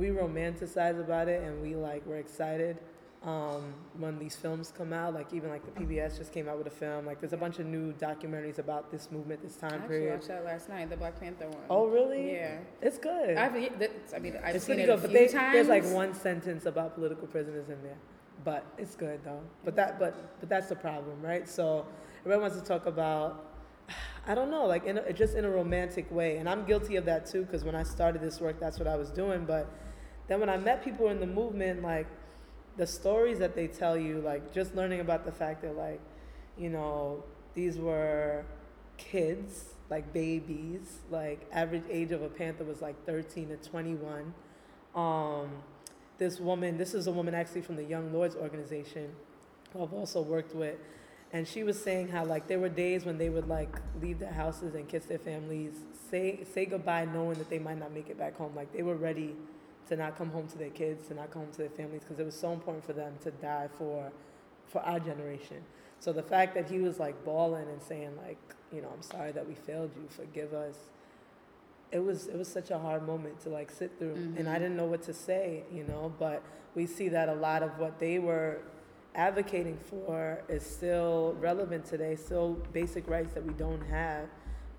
we 0.00 0.08
romanticize 0.08 0.98
about 0.98 1.28
it, 1.28 1.42
and 1.42 1.60
we 1.60 1.76
like 1.76 2.04
we're 2.06 2.16
excited 2.16 2.78
um, 3.22 3.74
when 3.98 4.18
these 4.18 4.34
films 4.34 4.72
come 4.76 4.94
out. 4.94 5.12
Like 5.12 5.32
even 5.34 5.50
like 5.50 5.62
the 5.66 5.78
PBS 5.78 6.16
just 6.16 6.32
came 6.32 6.48
out 6.48 6.56
with 6.56 6.66
a 6.66 6.70
film. 6.70 7.04
Like 7.04 7.20
there's 7.20 7.34
a 7.34 7.36
bunch 7.36 7.58
of 7.58 7.66
new 7.66 7.92
documentaries 7.92 8.58
about 8.58 8.90
this 8.90 9.10
movement, 9.12 9.42
this 9.42 9.58
I 9.62 9.68
time 9.68 9.80
actually 9.82 9.98
period. 9.98 10.12
I 10.12 10.14
watched 10.14 10.28
that 10.28 10.44
last 10.46 10.68
night, 10.70 10.88
the 10.88 10.96
Black 10.96 11.20
Panther 11.20 11.48
one. 11.48 11.58
Oh 11.68 11.86
really? 11.86 12.32
Yeah. 12.32 12.58
It's 12.80 12.96
good. 12.96 13.36
I've, 13.36 13.54
I 13.54 14.18
mean, 14.18 14.38
I've 14.42 14.56
it's 14.56 14.64
seen 14.64 14.80
it 14.80 14.86
good, 14.86 14.94
a 14.94 14.96
but 14.96 15.10
few 15.10 15.18
they, 15.18 15.28
times. 15.28 15.52
there's 15.52 15.68
like 15.68 15.84
one 15.94 16.14
sentence 16.14 16.64
about 16.64 16.94
political 16.94 17.26
prisoners 17.26 17.68
in 17.68 17.82
there, 17.82 17.98
but 18.42 18.64
it's 18.78 18.96
good 18.96 19.20
though. 19.22 19.42
But 19.66 19.76
that, 19.76 19.98
but 19.98 20.40
but 20.40 20.48
that's 20.48 20.70
the 20.70 20.76
problem, 20.76 21.20
right? 21.20 21.46
So 21.46 21.86
everyone 22.20 22.40
wants 22.42 22.56
to 22.56 22.64
talk 22.64 22.86
about 22.86 23.50
I 24.26 24.34
don't 24.34 24.50
know, 24.50 24.66
like 24.66 24.84
in 24.84 24.98
a, 24.98 25.12
just 25.12 25.34
in 25.34 25.44
a 25.44 25.50
romantic 25.50 26.10
way. 26.10 26.36
And 26.38 26.48
I'm 26.48 26.64
guilty 26.64 26.96
of 26.96 27.04
that 27.06 27.26
too, 27.26 27.42
because 27.42 27.64
when 27.64 27.74
I 27.74 27.82
started 27.82 28.22
this 28.22 28.40
work, 28.40 28.60
that's 28.60 28.78
what 28.78 28.86
I 28.86 28.96
was 28.96 29.10
doing. 29.10 29.44
But 29.44 29.68
then 30.30 30.38
when 30.38 30.48
I 30.48 30.58
met 30.58 30.84
people 30.84 31.08
in 31.08 31.18
the 31.18 31.26
movement, 31.26 31.82
like 31.82 32.06
the 32.76 32.86
stories 32.86 33.40
that 33.40 33.56
they 33.56 33.66
tell 33.66 33.96
you, 33.96 34.20
like 34.20 34.54
just 34.54 34.76
learning 34.76 35.00
about 35.00 35.24
the 35.24 35.32
fact 35.32 35.62
that, 35.62 35.76
like, 35.76 36.00
you 36.56 36.70
know, 36.70 37.24
these 37.54 37.78
were 37.78 38.44
kids, 38.96 39.64
like 39.88 40.12
babies, 40.12 41.00
like 41.10 41.44
average 41.50 41.82
age 41.90 42.12
of 42.12 42.22
a 42.22 42.28
panther 42.28 42.62
was 42.62 42.80
like 42.80 42.94
13 43.06 43.48
to 43.48 43.56
21. 43.56 44.32
Um, 44.94 45.50
this 46.18 46.38
woman, 46.38 46.78
this 46.78 46.94
is 46.94 47.08
a 47.08 47.12
woman 47.12 47.34
actually 47.34 47.62
from 47.62 47.74
the 47.74 47.84
Young 47.84 48.12
Lords 48.12 48.36
organization, 48.36 49.10
who 49.72 49.82
I've 49.82 49.92
also 49.92 50.22
worked 50.22 50.54
with 50.54 50.76
and 51.32 51.46
she 51.46 51.62
was 51.62 51.80
saying 51.80 52.08
how 52.08 52.24
like 52.24 52.48
there 52.48 52.58
were 52.58 52.68
days 52.68 53.04
when 53.04 53.16
they 53.18 53.28
would 53.28 53.48
like 53.48 53.76
leave 54.02 54.18
their 54.18 54.32
houses 54.32 54.74
and 54.74 54.88
kiss 54.88 55.04
their 55.04 55.18
families, 55.18 55.74
say 56.10 56.40
say 56.52 56.66
goodbye, 56.66 57.04
knowing 57.04 57.38
that 57.38 57.48
they 57.48 57.58
might 57.58 57.78
not 57.78 57.92
make 57.92 58.08
it 58.08 58.18
back 58.18 58.36
home. 58.36 58.52
Like 58.56 58.72
they 58.72 58.82
were 58.82 58.96
ready 58.96 59.36
to 59.90 59.96
not 59.96 60.16
come 60.16 60.30
home 60.30 60.46
to 60.46 60.56
their 60.56 60.70
kids, 60.70 61.08
to 61.08 61.14
not 61.14 61.30
come 61.30 61.42
home 61.42 61.52
to 61.52 61.58
their 61.58 61.68
families, 61.68 62.02
because 62.02 62.18
it 62.20 62.24
was 62.24 62.38
so 62.38 62.52
important 62.52 62.84
for 62.84 62.92
them 62.92 63.12
to 63.22 63.30
die 63.32 63.68
for 63.76 64.10
for 64.66 64.80
our 64.82 65.00
generation. 65.00 65.58
So 65.98 66.12
the 66.12 66.22
fact 66.22 66.54
that 66.54 66.70
he 66.70 66.78
was 66.78 66.98
like 66.98 67.24
bawling 67.24 67.68
and 67.68 67.82
saying 67.82 68.16
like, 68.24 68.38
you 68.72 68.80
know, 68.80 68.88
I'm 68.94 69.02
sorry 69.02 69.32
that 69.32 69.46
we 69.46 69.54
failed 69.54 69.90
you, 69.96 70.06
forgive 70.08 70.54
us. 70.54 70.76
It 71.90 71.98
was 71.98 72.28
it 72.28 72.38
was 72.38 72.46
such 72.48 72.70
a 72.70 72.78
hard 72.78 73.04
moment 73.04 73.40
to 73.40 73.48
like 73.48 73.70
sit 73.70 73.98
through, 73.98 74.14
mm-hmm. 74.14 74.38
and 74.38 74.48
I 74.48 74.58
didn't 74.60 74.76
know 74.76 74.86
what 74.86 75.02
to 75.02 75.12
say, 75.12 75.64
you 75.72 75.84
know. 75.84 76.12
But 76.18 76.42
we 76.76 76.86
see 76.86 77.08
that 77.08 77.28
a 77.28 77.34
lot 77.34 77.64
of 77.64 77.78
what 77.78 77.98
they 77.98 78.20
were 78.20 78.60
advocating 79.16 79.76
for 79.76 80.44
is 80.48 80.64
still 80.64 81.36
relevant 81.40 81.84
today, 81.84 82.14
still 82.14 82.56
basic 82.72 83.08
rights 83.08 83.34
that 83.34 83.44
we 83.44 83.52
don't 83.54 83.82
have, 83.88 84.28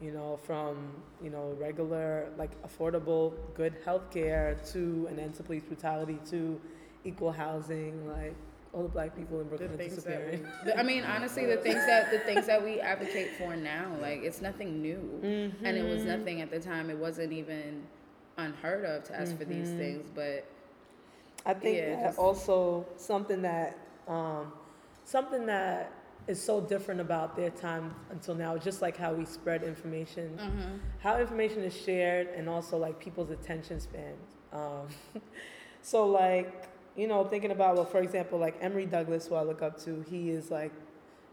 you 0.02 0.12
know, 0.12 0.40
from, 0.44 0.90
you 1.24 1.30
know, 1.30 1.56
regular, 1.60 2.30
like 2.38 2.52
affordable, 2.64 3.34
good 3.54 3.76
health 3.86 4.10
care 4.12 4.58
to 4.72 5.08
an 5.10 5.20
end 5.20 5.36
to 5.36 5.44
police 5.44 5.64
brutality 5.64 6.18
to 6.30 6.60
equal 7.04 7.32
housing, 7.32 8.08
like 8.10 8.36
all 8.74 8.84
the 8.84 8.90
black 8.90 9.16
people 9.16 9.40
in 9.42 9.48
Brooklyn 9.48 9.78
disappearing. 9.78 10.46
I 10.78 10.84
mean, 10.84 11.04
honestly, 11.04 11.46
the 11.46 11.58
things 11.58 11.86
that 11.86 12.12
the 12.12 12.20
things 12.20 12.48
that 12.48 12.64
we 12.64 12.80
advocate 12.80 13.32
for 13.38 13.56
now, 13.56 13.96
like 14.02 14.24
it's 14.24 14.42
nothing 14.42 14.82
new, 14.82 15.20
mm-hmm. 15.24 15.66
and 15.66 15.78
it 15.78 15.84
was 15.84 16.04
nothing 16.04 16.42
at 16.42 16.50
the 16.50 16.60
time. 16.60 16.90
It 16.90 16.98
wasn't 16.98 17.34
even 17.34 17.84
unheard 18.38 18.86
of 18.86 19.04
to 19.06 19.16
ask 19.16 19.30
mm-hmm. 19.30 19.38
for 19.38 19.46
these 19.46 19.68
mm-hmm. 19.70 19.78
things, 19.78 20.10
but 20.16 20.46
I 21.46 21.54
think 21.54 21.78
yeah, 21.78 22.02
that 22.02 22.18
also 22.18 22.86
something 22.98 23.42
that 23.42 23.78
um, 24.08 24.52
something 25.06 25.46
that 25.48 25.92
is 26.28 26.42
so 26.42 26.62
different 26.62 27.02
about 27.02 27.36
their 27.36 27.50
time 27.50 27.94
until 28.10 28.36
now, 28.36 28.58
just 28.58 28.82
like 28.82 28.98
how 28.98 29.14
we 29.14 29.26
spread 29.26 29.64
information, 29.64 30.38
mm-hmm. 30.40 30.78
how 31.00 31.20
information 31.20 31.62
is 31.64 31.76
shared, 31.76 32.28
and 32.30 32.48
also 32.48 32.78
like 32.78 33.00
people's 33.00 33.32
attention 33.32 33.80
spans. 33.80 34.38
Um, 34.54 34.88
so 35.82 36.06
like 36.06 36.68
you 36.96 37.08
know, 37.08 37.24
thinking 37.24 37.52
about 37.52 37.76
well, 37.76 37.86
for 37.86 38.02
example, 38.02 38.38
like 38.38 38.56
Emory 38.62 38.86
Douglas, 38.86 39.28
who 39.28 39.36
I 39.36 39.44
look 39.44 39.62
up 39.62 39.82
to, 39.86 40.04
he 40.10 40.30
is 40.30 40.52
like 40.52 40.74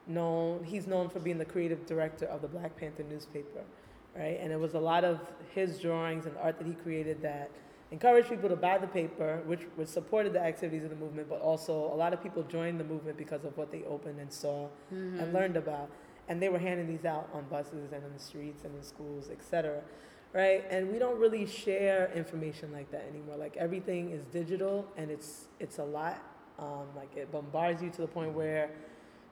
known. 0.07 0.65
He's 0.65 0.87
known 0.87 1.09
for 1.09 1.21
being 1.21 1.39
the 1.39 1.45
creative 1.45 1.87
director 1.87 2.27
of 2.27 2.43
the 2.43 2.49
Black 2.49 2.77
Panther 2.77 3.03
newspaper, 3.03 3.65
right? 4.17 4.39
And 4.41 4.53
it 4.53 4.59
was 4.59 4.75
a 4.75 4.81
lot 4.81 5.05
of 5.05 5.21
his 5.55 5.81
drawings 5.81 6.27
and 6.27 6.37
art 6.39 6.59
that 6.59 6.67
he 6.67 6.75
created 6.75 7.23
that 7.23 7.51
encouraged 7.91 8.29
people 8.29 8.49
to 8.49 8.57
buy 8.57 8.79
the 8.79 8.87
paper, 8.87 9.43
which, 9.47 9.63
which 9.77 9.89
supported 9.89 10.33
the 10.33 10.41
activities 10.41 10.85
of 10.85 10.91
the 10.91 10.97
movement, 10.97 11.29
but 11.29 11.41
also 11.41 11.73
a 11.73 11.97
lot 11.97 12.13
of 12.13 12.23
people 12.23 12.43
joined 12.43 12.79
the 12.79 12.85
movement 12.85 13.17
because 13.17 13.45
of 13.45 13.57
what 13.57 13.71
they 13.71 13.83
opened 13.85 14.21
and 14.21 14.33
saw 14.33 14.69
mm-hmm. 14.93 15.19
and 15.21 15.33
learned 15.33 15.57
about. 15.57 15.89
And 16.29 16.43
they 16.43 16.51
were 16.51 16.59
handing 16.59 16.87
these 16.87 17.07
out 17.07 17.29
on 17.33 17.45
buses 17.45 17.93
and 17.93 18.05
in 18.05 18.13
the 18.13 18.19
streets 18.19 18.65
and 18.65 18.75
in 18.77 18.83
schools, 18.83 19.31
etc. 19.31 19.81
Right? 20.35 20.65
And 20.69 20.93
we 20.93 20.99
don't 20.99 21.19
really 21.19 21.47
share 21.47 22.13
information 22.15 22.71
like 22.71 22.91
that 22.91 23.07
anymore. 23.09 23.37
Like 23.37 23.57
everything 23.57 24.11
is 24.11 24.27
digital 24.27 24.87
and 24.99 25.11
it's 25.11 25.49
it's 25.59 25.79
a 25.79 25.85
lot. 25.85 26.23
Um, 26.59 26.89
like 26.95 27.17
it 27.17 27.33
bombards 27.33 27.83
you 27.83 27.89
to 27.89 28.01
the 28.03 28.07
point 28.07 28.35
where 28.35 28.71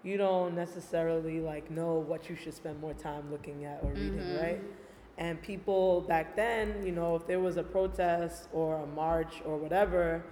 you 0.03 0.17
don't 0.17 0.55
necessarily 0.55 1.41
like 1.41 1.71
know 1.71 1.95
what 1.95 2.31
you 2.31 2.37
should 2.37 2.55
spend 2.55 2.81
more 2.81 2.95
time 2.95 3.31
looking 3.31 3.67
at 3.67 3.81
or 3.83 3.91
reading, 3.91 4.21
mm-hmm. 4.21 4.43
right? 4.43 4.63
And 5.19 5.41
people 5.41 6.03
back 6.03 6.37
then, 6.37 6.85
you 6.85 6.93
know, 6.93 7.17
if 7.17 7.27
there 7.27 7.41
was 7.41 7.57
a 7.57 7.63
protest 7.63 8.49
or 8.53 8.77
a 8.77 8.87
march 8.87 9.41
or 9.47 9.57
whatever, 9.57 10.23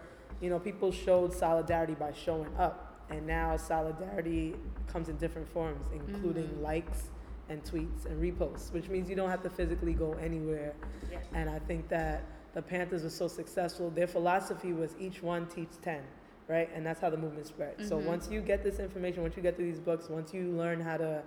you 0.40 0.50
know, 0.50 0.58
people 0.58 0.92
showed 0.92 1.32
solidarity 1.32 1.94
by 1.94 2.12
showing 2.12 2.54
up. 2.58 3.02
And 3.10 3.26
now 3.26 3.56
solidarity 3.56 4.54
comes 4.86 5.08
in 5.08 5.16
different 5.16 5.48
forms, 5.48 5.86
including 5.92 6.48
mm-hmm. 6.48 6.62
likes 6.62 7.10
and 7.48 7.62
tweets 7.62 8.06
and 8.06 8.20
reposts, 8.22 8.72
which 8.72 8.88
means 8.88 9.08
you 9.08 9.16
don't 9.16 9.30
have 9.30 9.42
to 9.42 9.50
physically 9.50 9.92
go 9.92 10.14
anywhere. 10.14 10.74
Yeah. 11.10 11.18
And 11.34 11.50
I 11.50 11.58
think 11.60 11.88
that 11.88 12.24
the 12.54 12.62
Panthers 12.62 13.02
were 13.02 13.10
so 13.10 13.28
successful. 13.28 13.90
Their 13.90 14.06
philosophy 14.06 14.72
was 14.72 14.94
each 14.98 15.22
one 15.22 15.46
teach 15.46 15.68
10, 15.82 16.02
right? 16.48 16.70
And 16.74 16.86
that's 16.86 17.00
how 17.00 17.10
the 17.10 17.16
movement 17.16 17.46
spread. 17.46 17.78
Mm-hmm. 17.78 17.88
So 17.88 17.98
once 17.98 18.28
you 18.30 18.40
get 18.40 18.62
this 18.62 18.78
information, 18.78 19.22
once 19.22 19.36
you 19.36 19.42
get 19.42 19.56
through 19.56 19.66
these 19.66 19.80
books, 19.80 20.08
once 20.08 20.32
you 20.32 20.50
learn 20.52 20.80
how 20.80 20.96
to 20.96 21.22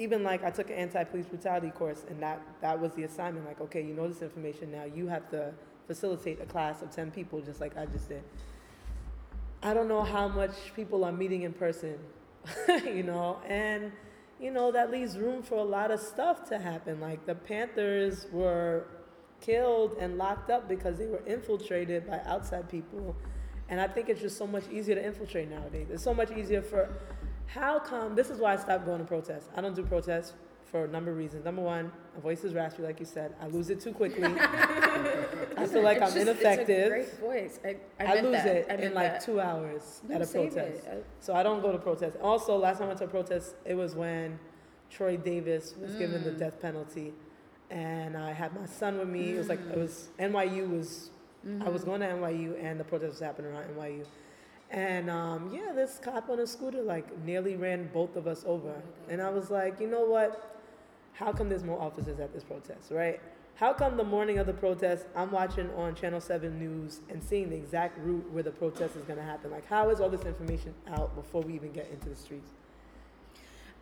even 0.00 0.22
like 0.22 0.42
I 0.42 0.50
took 0.50 0.70
an 0.70 0.76
anti-police 0.76 1.26
brutality 1.26 1.70
course, 1.70 2.06
and 2.08 2.20
that 2.22 2.40
that 2.62 2.80
was 2.80 2.92
the 2.94 3.04
assignment. 3.04 3.46
Like, 3.46 3.60
okay, 3.60 3.82
you 3.82 3.92
know 3.92 4.08
this 4.08 4.22
information 4.22 4.72
now. 4.72 4.84
You 4.84 5.06
have 5.08 5.28
to 5.30 5.52
facilitate 5.86 6.40
a 6.40 6.46
class 6.46 6.80
of 6.80 6.90
ten 6.90 7.10
people, 7.10 7.40
just 7.42 7.60
like 7.60 7.76
I 7.76 7.84
just 7.84 8.08
did. 8.08 8.22
I 9.62 9.74
don't 9.74 9.88
know 9.88 10.02
how 10.02 10.26
much 10.26 10.74
people 10.74 11.04
are 11.04 11.12
meeting 11.12 11.42
in 11.42 11.52
person, 11.52 11.98
you 12.68 13.02
know, 13.02 13.40
and 13.46 13.92
you 14.40 14.50
know 14.50 14.72
that 14.72 14.90
leaves 14.90 15.18
room 15.18 15.42
for 15.42 15.56
a 15.56 15.64
lot 15.64 15.90
of 15.90 16.00
stuff 16.00 16.48
to 16.48 16.58
happen. 16.58 16.98
Like 16.98 17.26
the 17.26 17.34
Panthers 17.34 18.26
were 18.32 18.86
killed 19.42 19.96
and 20.00 20.16
locked 20.16 20.50
up 20.50 20.66
because 20.66 20.96
they 20.96 21.08
were 21.08 21.22
infiltrated 21.26 22.06
by 22.06 22.20
outside 22.24 22.70
people. 22.70 23.14
And 23.68 23.80
I 23.80 23.86
think 23.86 24.08
it's 24.08 24.20
just 24.20 24.38
so 24.38 24.46
much 24.46 24.64
easier 24.72 24.94
to 24.94 25.04
infiltrate 25.04 25.50
nowadays. 25.50 25.88
It's 25.90 26.02
so 26.02 26.14
much 26.14 26.30
easier 26.32 26.62
for 26.62 26.88
how 27.54 27.78
come, 27.78 28.14
this 28.14 28.30
is 28.30 28.38
why 28.38 28.54
I 28.54 28.56
stopped 28.56 28.84
going 28.86 29.00
to 29.00 29.04
protests. 29.04 29.48
I 29.56 29.60
don't 29.60 29.74
do 29.74 29.82
protests 29.82 30.34
for 30.70 30.84
a 30.84 30.88
number 30.88 31.10
of 31.10 31.16
reasons. 31.16 31.44
Number 31.44 31.62
one, 31.62 31.90
my 32.14 32.20
voice 32.20 32.44
is 32.44 32.54
raspy, 32.54 32.82
like 32.82 33.00
you 33.00 33.06
said. 33.06 33.34
I 33.40 33.48
lose 33.48 33.70
it 33.70 33.80
too 33.80 33.92
quickly. 33.92 34.22
I 34.24 35.66
feel 35.66 35.82
like 35.82 35.96
it's 35.96 36.12
I'm 36.12 36.14
just, 36.14 36.16
ineffective. 36.16 36.92
It's 36.92 37.12
a 37.12 37.16
great 37.16 37.48
voice. 37.48 37.60
I, 37.64 37.76
I, 37.98 38.18
I 38.18 38.20
lose 38.20 38.32
that. 38.32 38.46
it 38.46 38.66
I 38.70 38.74
in 38.74 38.94
like 38.94 39.14
that. 39.14 39.24
two 39.24 39.40
hours 39.40 40.00
at 40.10 40.22
a 40.22 40.26
protest. 40.26 40.86
So 41.18 41.34
I 41.34 41.42
don't 41.42 41.60
go 41.60 41.72
to 41.72 41.78
protests. 41.78 42.16
Also, 42.22 42.56
last 42.56 42.78
time 42.78 42.84
I 42.84 42.88
went 42.88 42.98
to 43.00 43.06
a 43.06 43.08
protest, 43.08 43.56
it 43.64 43.74
was 43.74 43.96
when 43.96 44.38
Troy 44.88 45.16
Davis 45.16 45.74
was 45.80 45.92
mm. 45.92 45.98
given 45.98 46.22
the 46.22 46.30
mm. 46.30 46.38
death 46.38 46.60
penalty, 46.62 47.12
and 47.70 48.16
I 48.16 48.32
had 48.32 48.54
my 48.54 48.66
son 48.66 48.98
with 48.98 49.08
me. 49.08 49.26
Mm. 49.26 49.34
It 49.34 49.38
was 49.38 49.48
like 49.48 49.60
it 49.60 49.78
was 49.78 50.08
NYU 50.18 50.70
was. 50.70 51.10
Mm-hmm. 51.44 51.62
I 51.62 51.70
was 51.70 51.84
going 51.84 52.02
to 52.02 52.06
NYU, 52.06 52.62
and 52.62 52.78
the 52.78 52.84
protest 52.84 53.12
was 53.12 53.20
happening 53.20 53.50
around 53.50 53.64
NYU. 53.74 54.04
And 54.70 55.10
um, 55.10 55.50
yeah, 55.52 55.72
this 55.74 55.98
cop 56.02 56.28
on 56.30 56.38
a 56.38 56.46
scooter 56.46 56.82
like 56.82 57.18
nearly 57.24 57.56
ran 57.56 57.90
both 57.92 58.16
of 58.16 58.26
us 58.26 58.44
over. 58.46 58.80
And 59.08 59.20
I 59.20 59.30
was 59.30 59.50
like, 59.50 59.80
you 59.80 59.88
know 59.88 60.04
what? 60.04 60.58
How 61.12 61.32
come 61.32 61.48
there's 61.48 61.64
more 61.64 61.80
officers 61.80 62.20
at 62.20 62.32
this 62.32 62.44
protest, 62.44 62.90
right? 62.90 63.20
How 63.56 63.74
come 63.74 63.96
the 63.96 64.04
morning 64.04 64.38
of 64.38 64.46
the 64.46 64.54
protest, 64.54 65.04
I'm 65.14 65.30
watching 65.32 65.68
on 65.76 65.94
Channel 65.94 66.20
7 66.20 66.58
News 66.58 67.00
and 67.10 67.22
seeing 67.22 67.50
the 67.50 67.56
exact 67.56 67.98
route 67.98 68.30
where 68.30 68.42
the 68.42 68.52
protest 68.52 68.96
is 68.96 69.04
going 69.04 69.18
to 69.18 69.24
happen? 69.24 69.50
Like, 69.50 69.66
how 69.66 69.90
is 69.90 70.00
all 70.00 70.08
this 70.08 70.24
information 70.24 70.72
out 70.88 71.14
before 71.14 71.42
we 71.42 71.54
even 71.54 71.72
get 71.72 71.90
into 71.92 72.08
the 72.08 72.16
streets? 72.16 72.52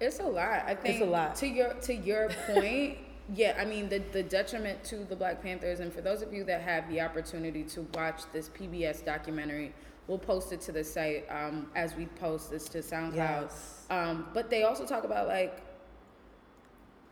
It's 0.00 0.18
a 0.20 0.24
lot. 0.24 0.64
I 0.66 0.74
think 0.74 0.96
it's 0.96 1.04
a 1.04 1.10
lot. 1.10 1.36
To 1.36 1.46
your 1.46 1.74
to 1.74 1.94
your 1.94 2.28
point, 2.46 2.98
yeah. 3.34 3.56
I 3.58 3.64
mean, 3.64 3.88
the 3.88 3.98
the 4.12 4.22
detriment 4.22 4.84
to 4.84 5.04
the 5.04 5.16
Black 5.16 5.42
Panthers, 5.42 5.80
and 5.80 5.92
for 5.92 6.00
those 6.00 6.22
of 6.22 6.32
you 6.32 6.44
that 6.44 6.60
have 6.62 6.88
the 6.88 7.00
opportunity 7.00 7.64
to 7.64 7.82
watch 7.94 8.22
this 8.32 8.48
PBS 8.48 9.04
documentary 9.04 9.74
We'll 10.08 10.18
post 10.18 10.52
it 10.52 10.60
to 10.62 10.72
the 10.72 10.82
site 10.82 11.26
um, 11.30 11.70
as 11.76 11.94
we 11.94 12.06
post 12.06 12.50
this 12.50 12.68
to 12.70 12.78
SoundCloud. 12.78 13.14
Yes. 13.14 13.86
Um, 13.90 14.26
but 14.34 14.50
they 14.50 14.64
also 14.64 14.84
talk 14.84 15.04
about 15.04 15.28
like 15.28 15.62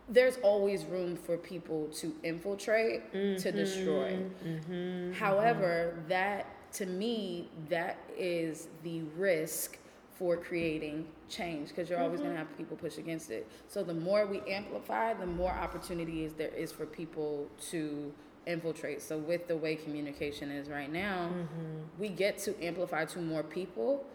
there's 0.09 0.37
always 0.37 0.85
room 0.85 1.15
for 1.15 1.37
people 1.37 1.87
to 1.87 2.13
infiltrate 2.23 3.13
mm-hmm, 3.13 3.41
to 3.41 3.51
destroy. 3.51 4.13
Mm-hmm, 4.13 4.73
mm-hmm. 4.73 5.11
However, 5.13 5.93
mm-hmm. 5.95 6.09
that 6.09 6.73
to 6.73 6.85
me 6.85 7.49
that 7.69 7.97
is 8.17 8.67
the 8.83 9.01
risk 9.15 9.77
for 10.17 10.35
creating 10.35 11.05
change 11.29 11.69
because 11.69 11.89
you're 11.89 11.99
always 11.99 12.19
going 12.19 12.31
to 12.31 12.37
mm-hmm. 12.37 12.47
have 12.47 12.57
people 12.57 12.75
push 12.77 12.97
against 12.97 13.29
it. 13.29 13.47
So 13.67 13.83
the 13.83 13.93
more 13.93 14.25
we 14.25 14.41
amplify, 14.51 15.13
the 15.13 15.27
more 15.27 15.51
opportunity 15.51 16.23
is 16.23 16.33
there 16.33 16.49
is 16.49 16.71
for 16.71 16.85
people 16.85 17.47
to 17.69 18.11
infiltrate. 18.47 19.01
So 19.01 19.17
with 19.17 19.47
the 19.47 19.55
way 19.55 19.75
communication 19.75 20.51
is 20.51 20.69
right 20.69 20.91
now, 20.91 21.29
mm-hmm. 21.33 21.99
we 21.99 22.09
get 22.09 22.37
to 22.39 22.63
amplify 22.63 23.05
to 23.05 23.19
more 23.19 23.43
people. 23.43 24.05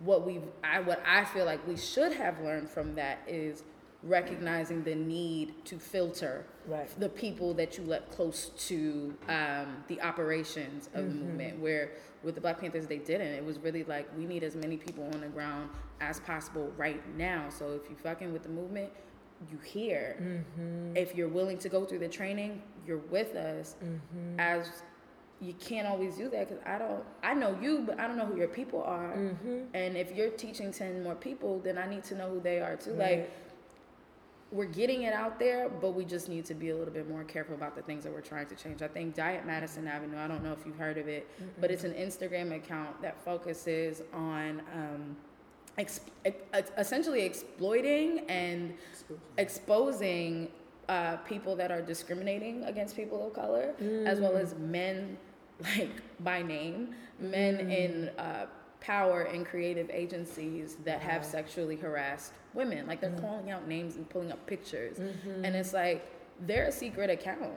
What 0.00 0.26
we 0.26 0.40
I 0.64 0.80
what 0.80 1.02
I 1.06 1.24
feel 1.24 1.44
like 1.44 1.66
we 1.66 1.76
should 1.76 2.12
have 2.12 2.40
learned 2.40 2.68
from 2.68 2.94
that 2.96 3.20
is 3.26 3.62
recognizing 4.02 4.84
the 4.84 4.94
need 4.94 5.64
to 5.64 5.78
filter 5.78 6.44
right. 6.66 6.88
the 7.00 7.08
people 7.08 7.54
that 7.54 7.76
you 7.76 7.84
let 7.84 8.10
close 8.10 8.50
to 8.56 9.14
um, 9.28 9.82
the 9.88 10.00
operations 10.00 10.88
of 10.94 11.04
mm-hmm. 11.04 11.18
the 11.18 11.24
movement. 11.24 11.58
Where 11.60 11.92
with 12.22 12.34
the 12.34 12.40
Black 12.40 12.60
Panthers, 12.60 12.86
they 12.86 12.98
didn't. 12.98 13.28
It 13.28 13.44
was 13.44 13.58
really 13.58 13.84
like 13.84 14.08
we 14.16 14.26
need 14.26 14.42
as 14.42 14.56
many 14.56 14.76
people 14.76 15.04
on 15.14 15.20
the 15.20 15.28
ground 15.28 15.70
as 16.00 16.20
possible 16.20 16.72
right 16.76 17.02
now. 17.16 17.48
So 17.48 17.72
if 17.72 17.88
you 17.88 17.96
fucking 17.96 18.32
with 18.32 18.42
the 18.42 18.48
movement, 18.48 18.90
you 19.50 19.58
here. 19.58 20.16
Mm-hmm. 20.20 20.96
If 20.96 21.14
you're 21.14 21.28
willing 21.28 21.58
to 21.58 21.68
go 21.68 21.84
through 21.84 22.00
the 22.00 22.08
training, 22.08 22.62
you're 22.86 22.98
with 22.98 23.34
us. 23.34 23.76
Mm-hmm. 23.82 24.40
As 24.40 24.82
you 25.40 25.52
can't 25.54 25.86
always 25.86 26.16
do 26.16 26.30
that 26.30 26.48
because 26.48 26.62
I 26.64 26.78
don't. 26.78 27.04
I 27.22 27.34
know 27.34 27.58
you, 27.60 27.84
but 27.86 28.00
I 28.00 28.06
don't 28.06 28.16
know 28.16 28.26
who 28.26 28.36
your 28.36 28.48
people 28.48 28.82
are. 28.82 29.16
Mm-hmm. 29.16 29.58
And 29.74 29.96
if 29.96 30.14
you're 30.14 30.30
teaching 30.30 30.72
ten 30.72 31.02
more 31.02 31.14
people, 31.14 31.60
then 31.60 31.76
I 31.76 31.86
need 31.88 32.04
to 32.04 32.14
know 32.14 32.30
who 32.30 32.40
they 32.40 32.60
are 32.60 32.76
too. 32.76 32.94
Like 32.94 33.30
we're 34.52 34.64
getting 34.64 35.02
it 35.02 35.12
out 35.12 35.38
there, 35.38 35.68
but 35.68 35.90
we 35.90 36.04
just 36.04 36.28
need 36.28 36.44
to 36.46 36.54
be 36.54 36.70
a 36.70 36.76
little 36.76 36.94
bit 36.94 37.08
more 37.08 37.24
careful 37.24 37.54
about 37.54 37.74
the 37.74 37.82
things 37.82 38.04
that 38.04 38.12
we're 38.12 38.20
trying 38.20 38.46
to 38.46 38.54
change. 38.54 38.80
I 38.80 38.88
think 38.88 39.14
Diet 39.14 39.44
Madison 39.44 39.88
Avenue, 39.88 40.16
I 40.18 40.28
don't 40.28 40.44
know 40.44 40.52
if 40.52 40.64
you've 40.64 40.78
heard 40.78 40.98
of 40.98 41.08
it, 41.08 41.28
but 41.60 41.70
it's 41.70 41.84
an 41.84 41.92
Instagram 41.92 42.54
account 42.54 43.02
that 43.02 43.22
focuses 43.24 44.02
on 44.12 44.62
um, 44.72 45.16
ex- 45.78 46.00
essentially 46.78 47.22
exploiting 47.22 48.20
and 48.28 48.74
exposing 49.38 50.48
uh, 50.88 51.16
people 51.18 51.56
that 51.56 51.70
are 51.70 51.82
discriminating 51.82 52.64
against 52.64 52.96
people 52.96 53.26
of 53.26 53.32
color, 53.32 53.74
as 54.04 54.20
well 54.20 54.36
as 54.36 54.54
men, 54.56 55.16
like 55.76 55.90
by 56.20 56.42
name, 56.42 56.94
men 57.18 57.58
in 57.70 58.08
uh, 58.18 58.46
power 58.80 59.22
and 59.22 59.44
creative 59.46 59.90
agencies 59.90 60.76
that 60.84 61.00
have 61.00 61.22
Wow. 61.22 61.28
sexually 61.28 61.76
harassed 61.76 62.32
women. 62.54 62.86
Like 62.86 63.00
they're 63.00 63.10
calling 63.20 63.50
out 63.50 63.66
names 63.66 63.96
and 63.96 64.08
pulling 64.08 64.30
up 64.32 64.44
pictures, 64.46 64.98
Mm-hmm. 64.98 65.44
and 65.44 65.56
it's 65.56 65.72
like 65.72 66.06
they're 66.46 66.66
a 66.66 66.72
secret 66.72 67.10
account. 67.10 67.52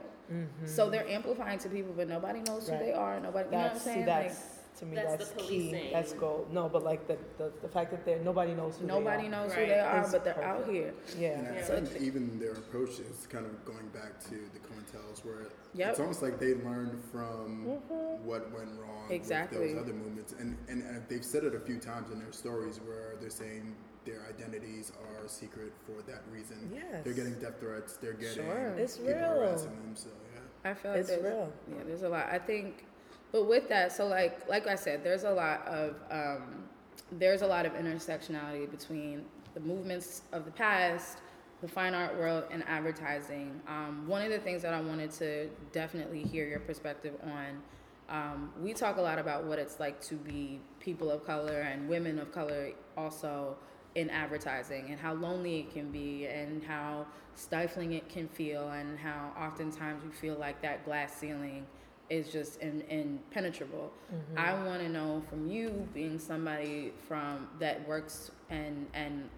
So 0.64 0.88
they're 0.88 1.08
amplifying 1.08 1.58
to 1.58 1.68
people, 1.68 1.92
but 1.96 2.08
nobody 2.08 2.38
knows 2.42 2.68
who 2.68 2.78
they 2.78 2.92
are. 2.92 3.18
Nobody, 3.18 3.46
you 3.46 3.50
know 3.50 3.62
what 3.62 3.72
I'm 3.72 3.78
saying? 3.80 3.98
see, 4.02 4.04
that's 4.04 4.59
to 4.80 4.86
me 4.86 4.96
That's 4.96 5.16
that's, 5.16 5.30
the 5.30 5.40
key. 5.40 5.68
policing. 5.70 5.92
That's 5.92 6.12
gold. 6.14 6.52
No, 6.52 6.68
but 6.68 6.82
like 6.82 7.06
the, 7.06 7.16
the, 7.38 7.52
the 7.62 7.68
fact 7.68 7.90
that 7.92 8.04
they 8.04 8.18
nobody 8.24 8.52
knows 8.54 8.76
who 8.78 8.86
nobody 8.86 9.22
they 9.22 9.28
are. 9.28 9.30
knows 9.30 9.52
who 9.54 9.66
they 9.66 9.78
are, 9.78 10.00
It's 10.00 10.10
but 10.12 10.24
they're 10.24 10.42
out 10.42 10.68
here. 10.68 10.92
Yeah. 11.18 11.38
And 11.38 11.48
I 11.48 11.54
Yeah. 11.56 11.62
think 11.62 12.02
even 12.02 12.38
their 12.38 12.52
approach 12.52 12.98
is 12.98 13.26
kind 13.28 13.46
of 13.46 13.64
going 13.64 13.88
back 13.88 14.18
to 14.24 14.30
the 14.30 14.58
COINTELs 14.68 15.24
where 15.24 15.46
Yep. 15.74 15.90
it's 15.90 16.00
almost 16.00 16.22
like 16.22 16.40
they 16.40 16.54
learned 16.54 16.98
from 17.12 17.64
mm-hmm. 17.66 18.26
what 18.26 18.50
went 18.52 18.70
wrong 18.80 19.06
Exactly. 19.10 19.58
with 19.58 19.72
those 19.74 19.82
other 19.82 19.92
movements. 19.92 20.34
And, 20.38 20.56
and, 20.68 20.82
and 20.82 21.02
they've 21.08 21.24
said 21.24 21.44
it 21.44 21.54
a 21.54 21.60
few 21.60 21.78
times 21.78 22.10
in 22.10 22.18
their 22.18 22.32
stories 22.32 22.80
where 22.86 23.14
they're 23.20 23.30
saying 23.30 23.76
their 24.04 24.26
identities 24.28 24.90
are 25.02 25.28
secret 25.28 25.72
for 25.86 26.00
that 26.10 26.22
reason. 26.32 26.70
Yes. 26.74 27.04
They're 27.04 27.12
getting 27.12 27.34
death 27.34 27.60
threats, 27.60 27.96
they're 27.98 28.14
getting 28.14 28.44
Sure. 28.44 28.74
It's 28.78 28.96
people 28.96 29.12
real. 29.12 29.28
harassing 29.28 29.68
them. 29.76 29.92
So, 29.94 30.08
yeah. 30.34 30.70
I 30.70 30.74
feel 30.74 30.90
like 30.92 31.00
It's 31.00 31.10
real. 31.10 31.52
Yeah, 31.68 31.82
there's 31.86 32.02
a 32.02 32.08
lot. 32.08 32.26
I 32.30 32.38
think, 32.38 32.84
but 33.32 33.48
with 33.48 33.68
that, 33.68 33.92
so 33.92 34.06
like 34.06 34.48
like 34.48 34.66
I 34.66 34.74
said, 34.74 35.04
there's 35.04 35.24
a 35.24 35.30
lot 35.30 35.66
of 35.66 35.94
um, 36.10 36.64
there's 37.12 37.42
a 37.42 37.46
lot 37.46 37.66
of 37.66 37.72
intersectionality 37.72 38.70
between 38.70 39.24
the 39.54 39.60
movements 39.60 40.22
of 40.32 40.44
the 40.44 40.50
past, 40.50 41.18
the 41.60 41.68
fine 41.68 41.94
art 41.94 42.16
world, 42.18 42.44
and 42.50 42.64
advertising. 42.66 43.60
Um, 43.68 44.04
one 44.06 44.22
of 44.22 44.30
the 44.30 44.38
things 44.38 44.62
that 44.62 44.74
I 44.74 44.80
wanted 44.80 45.10
to 45.12 45.48
definitely 45.72 46.22
hear 46.22 46.46
your 46.46 46.60
perspective 46.60 47.14
on. 47.24 47.62
Um, 48.08 48.50
we 48.60 48.74
talk 48.74 48.96
a 48.96 49.00
lot 49.00 49.20
about 49.20 49.44
what 49.44 49.60
it's 49.60 49.78
like 49.78 50.00
to 50.02 50.16
be 50.16 50.58
people 50.80 51.12
of 51.12 51.24
color 51.24 51.60
and 51.60 51.88
women 51.88 52.18
of 52.18 52.32
color 52.32 52.70
also 52.96 53.56
in 53.94 54.10
advertising 54.10 54.86
and 54.90 54.98
how 54.98 55.14
lonely 55.14 55.60
it 55.60 55.72
can 55.72 55.92
be 55.92 56.26
and 56.26 56.62
how 56.64 57.06
stifling 57.36 57.92
it 57.92 58.08
can 58.08 58.26
feel 58.28 58.68
and 58.70 58.98
how 58.98 59.32
oftentimes 59.38 60.02
you 60.04 60.10
feel 60.10 60.34
like 60.34 60.60
that 60.60 60.84
glass 60.84 61.14
ceiling 61.14 61.64
is 62.10 62.30
just 62.32 62.60
in, 62.60 62.82
impenetrable. 62.90 63.92
I 64.36 64.52
want 64.64 64.82
to 64.82 64.88
know 64.88 65.22
from 65.30 65.48
you 65.50 65.88
being 65.94 66.18
somebody 66.18 66.92
from 67.08 67.48
that 67.60 67.86
works 67.86 68.32
and 68.50 68.86
and 68.94 69.28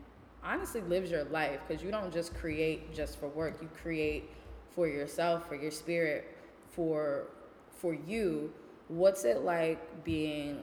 honestly 0.42 0.80
lives 0.80 1.10
your 1.10 1.24
life 1.24 1.60
because 1.68 1.82
you 1.84 1.90
don't 1.90 2.12
just 2.12 2.34
create 2.34 2.92
just 2.94 3.20
for 3.20 3.28
work. 3.28 3.58
You 3.62 3.68
create 3.82 4.30
for 4.74 4.88
yourself 4.88 5.46
for 5.48 5.54
your 5.54 5.70
spirit 5.70 6.36
for 6.70 7.28
for 7.70 7.94
you. 7.94 8.52
What's 8.88 9.24
it 9.24 9.42
like 9.42 10.02
being 10.04 10.62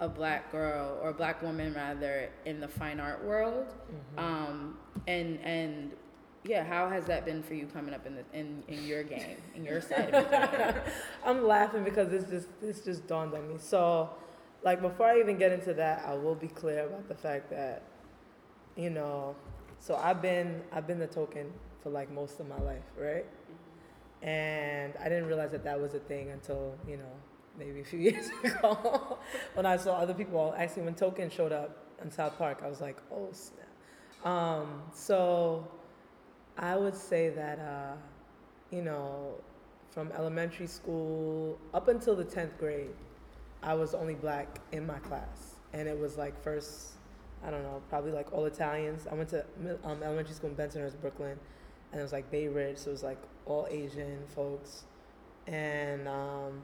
a 0.00 0.08
black 0.08 0.50
girl 0.50 0.98
or 1.00 1.10
a 1.10 1.14
black 1.14 1.40
woman 1.42 1.72
rather 1.74 2.28
in 2.44 2.58
the 2.60 2.68
fine 2.68 2.98
art 3.00 3.24
world? 3.24 3.72
Um 4.18 4.76
and 5.06 5.38
and 5.44 5.92
yeah 6.44 6.64
how 6.64 6.88
has 6.88 7.04
that 7.06 7.24
been 7.24 7.42
for 7.42 7.54
you 7.54 7.66
coming 7.66 7.94
up 7.94 8.06
in 8.06 8.14
the 8.16 8.24
in, 8.32 8.62
in 8.68 8.84
your 8.84 9.02
game 9.02 9.36
in 9.54 9.64
your 9.64 9.80
side 9.80 10.14
of 10.14 10.30
the 10.30 10.46
game 10.56 10.92
I'm 11.24 11.46
laughing 11.46 11.84
because 11.84 12.08
this 12.08 12.24
just 12.24 12.48
this 12.60 12.84
just 12.84 13.06
dawned 13.06 13.34
on 13.34 13.48
me. 13.48 13.54
So, 13.58 14.10
like 14.62 14.80
before 14.80 15.06
I 15.06 15.20
even 15.20 15.38
get 15.38 15.52
into 15.52 15.74
that, 15.74 16.04
I 16.06 16.14
will 16.14 16.34
be 16.34 16.48
clear 16.48 16.86
about 16.86 17.08
the 17.08 17.14
fact 17.14 17.50
that, 17.50 17.82
you 18.76 18.90
know, 18.90 19.36
so 19.78 19.96
I've 19.96 20.22
been 20.22 20.62
I've 20.72 20.86
been 20.86 20.98
the 20.98 21.06
token 21.06 21.52
for 21.82 21.90
like 21.90 22.10
most 22.10 22.40
of 22.40 22.48
my 22.48 22.58
life, 22.58 22.82
right? 22.96 23.26
And 24.22 24.94
I 25.00 25.04
didn't 25.08 25.26
realize 25.26 25.50
that 25.50 25.64
that 25.64 25.80
was 25.80 25.94
a 25.94 25.98
thing 25.98 26.30
until 26.30 26.74
you 26.86 26.96
know 26.96 27.12
maybe 27.58 27.80
a 27.80 27.84
few 27.84 27.98
years 28.10 28.30
ago 28.42 29.18
when 29.54 29.66
I 29.66 29.76
saw 29.76 29.94
other 29.94 30.14
people. 30.14 30.54
Actually, 30.56 30.82
when 30.82 30.94
Token 30.94 31.30
showed 31.30 31.52
up 31.52 31.76
in 32.02 32.10
South 32.10 32.36
Park, 32.38 32.62
I 32.64 32.68
was 32.68 32.80
like, 32.80 32.96
oh 33.12 33.28
snap. 33.32 34.26
Um, 34.26 34.82
so 34.94 35.68
I 36.62 36.76
would 36.76 36.94
say 36.94 37.28
that 37.28 37.58
uh, 37.58 37.96
you 38.70 38.82
know 38.82 39.34
from 39.92 40.10
elementary 40.12 40.66
school 40.66 41.58
up 41.74 41.88
until 41.88 42.16
the 42.16 42.24
10th 42.24 42.58
grade, 42.58 42.94
I 43.62 43.74
was 43.74 43.94
only 43.94 44.14
black 44.14 44.58
in 44.72 44.86
my 44.86 44.98
class. 45.00 45.56
And 45.74 45.86
it 45.86 45.98
was 45.98 46.16
like 46.16 46.42
first, 46.42 46.92
I 47.44 47.50
don't 47.50 47.62
know, 47.62 47.82
probably 47.90 48.12
like 48.12 48.32
all 48.32 48.46
Italians. 48.46 49.06
I 49.10 49.14
went 49.14 49.28
to 49.30 49.44
um, 49.84 50.02
elementary 50.02 50.34
school 50.34 50.50
in 50.50 50.56
Bensonhurst, 50.56 51.00
Brooklyn. 51.00 51.38
And 51.92 52.00
it 52.00 52.02
was 52.02 52.12
like 52.12 52.30
Bay 52.30 52.48
Ridge, 52.48 52.78
so 52.78 52.88
it 52.88 52.92
was 52.92 53.02
like 53.02 53.18
all 53.44 53.66
Asian 53.70 54.20
folks. 54.34 54.84
And, 55.46 56.08
um, 56.08 56.62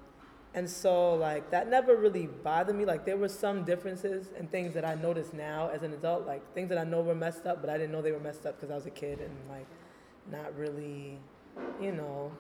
and 0.55 0.69
so 0.69 1.15
like 1.15 1.51
that 1.51 1.69
never 1.69 1.97
really 1.97 2.27
bothered 2.27 2.75
me. 2.75 2.87
Like 2.87 3.05
there 3.05 3.19
were 3.19 3.29
some 3.29 3.65
differences 3.65 4.29
and 4.39 4.51
things 4.51 4.73
that 4.73 4.87
I 4.87 4.95
noticed 4.95 5.35
now 5.35 5.69
as 5.69 5.83
an 5.83 5.93
adult, 5.93 6.27
like 6.27 6.55
things 6.55 6.71
that 6.71 6.79
I 6.79 6.85
know 6.85 7.03
were 7.03 7.15
messed 7.15 7.45
up, 7.47 7.61
but 7.61 7.69
I 7.69 7.77
didn't 7.77 7.93
know 7.93 8.01
they 8.01 8.13
were 8.13 8.21
messed 8.21 8.47
up 8.47 8.59
because 8.59 8.71
I 8.71 8.75
was 8.75 8.87
a 8.87 8.91
kid 8.91 9.21
and 9.21 9.35
like 9.51 9.67
not 10.31 10.57
really, 10.57 11.19
you 11.81 11.93
know, 11.93 12.31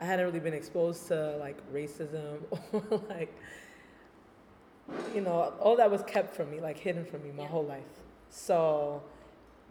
I 0.00 0.04
hadn't 0.04 0.24
really 0.26 0.40
been 0.40 0.54
exposed 0.54 1.08
to 1.08 1.36
like 1.38 1.56
racism 1.72 2.38
or 2.72 3.02
like 3.08 3.34
you 5.14 5.20
know 5.20 5.52
all 5.60 5.76
that 5.76 5.90
was 5.90 6.02
kept 6.04 6.34
from 6.34 6.50
me 6.50 6.60
like 6.60 6.78
hidden 6.78 7.04
from 7.04 7.22
me 7.22 7.30
my 7.36 7.42
Yeah. 7.44 7.48
whole 7.48 7.64
life 7.64 8.00
so 8.30 9.02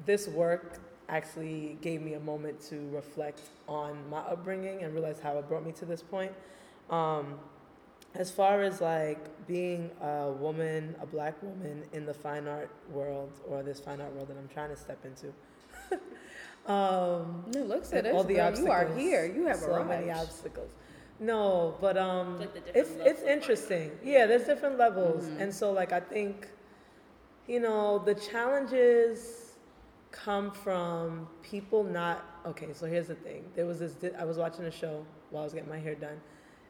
this 0.05 0.27
work 0.27 0.79
actually 1.10 1.77
gave 1.82 2.01
me 2.01 2.13
a 2.13 2.19
moment 2.19 2.62
to 2.69 2.88
reflect 2.91 3.41
on 3.67 3.97
my 4.10 4.19
upbringing 4.19 4.84
and 4.84 4.93
realize 4.93 5.19
how 5.19 5.38
it 5.38 5.47
brought 5.47 5.65
me 5.65 5.71
to 5.73 5.86
this 5.86 6.01
point 6.01 6.32
um, 6.89 7.39
as 8.15 8.32
far 8.32 8.62
as 8.62 8.79
like 8.82 9.45
being 9.47 9.89
a 10.01 10.32
woman 10.32 10.95
a 11.01 11.05
black 11.05 11.41
woman 11.43 11.84
in 11.91 12.05
the 12.05 12.13
fine 12.13 12.47
art 12.47 12.69
world 12.91 13.32
or 13.47 13.63
this 13.63 13.79
fine 13.79 13.99
art 13.99 14.13
world 14.13 14.27
that 14.29 14.38
i'm 14.38 14.47
trying 14.47 14.69
to 14.69 14.77
step 14.77 15.03
into 15.05 15.34
um, 16.69 17.43
no 17.53 17.63
looks 17.63 17.91
and 17.91 18.05
at 18.08 18.13
all 18.13 18.23
the 18.23 18.36
bro. 18.36 18.43
obstacles. 18.47 18.67
you 18.67 18.71
are 18.71 18.88
here 18.95 19.25
you 19.25 19.45
have 19.47 19.58
so 19.58 19.84
many 19.84 20.08
arrived 20.10 20.21
obstacles. 20.29 20.71
No, 21.21 21.75
but 21.82 21.97
um, 21.97 22.39
Like 22.39 22.55
it's 22.73 22.91
it's 23.10 23.21
interesting. 23.23 23.91
Yeah, 24.03 24.25
there's 24.25 24.45
different 24.45 24.77
levels, 24.77 25.25
Mhm. 25.25 25.41
and 25.41 25.53
so 25.53 25.71
like 25.73 25.91
I 25.91 25.99
think, 25.99 26.47
you 27.47 27.60
know, 27.60 27.99
the 27.99 28.15
challenges 28.15 29.58
come 30.12 30.49
from 30.51 31.27
people 31.41 31.84
not 31.84 32.23
okay. 32.45 32.71
So 32.73 32.86
here's 32.86 33.08
the 33.08 33.15
thing: 33.15 33.43
there 33.55 33.65
was 33.65 33.79
this. 33.79 33.95
I 34.17 34.23
was 34.23 34.38
watching 34.38 34.63
a 34.65 34.71
show 34.71 35.05
while 35.32 35.41
I 35.41 35.45
was 35.45 35.53
getting 35.53 35.67
my 35.69 35.79
hair 35.79 35.95
done, 35.95 36.21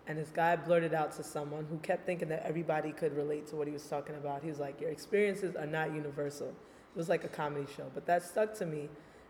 and 0.07 0.17
this 0.17 0.29
guy 0.31 0.55
blurted 0.55 0.93
out 0.95 1.11
to 1.17 1.23
someone 1.23 1.65
who 1.69 1.77
kept 1.89 2.05
thinking 2.07 2.29
that 2.29 2.43
everybody 2.43 2.91
could 2.91 3.15
relate 3.15 3.45
to 3.47 3.55
what 3.55 3.67
he 3.67 3.73
was 3.73 3.85
talking 3.85 4.15
about. 4.15 4.41
He 4.41 4.49
was 4.49 4.59
like, 4.59 4.81
"Your 4.81 4.89
experiences 4.89 5.55
are 5.55 5.67
not 5.67 5.93
universal." 5.93 6.47
It 6.47 6.97
was 6.97 7.07
like 7.07 7.23
a 7.23 7.27
comedy 7.29 7.67
show, 7.77 7.85
but 7.93 8.07
that 8.07 8.23
stuck 8.23 8.55
to 8.55 8.65
me, 8.65 8.89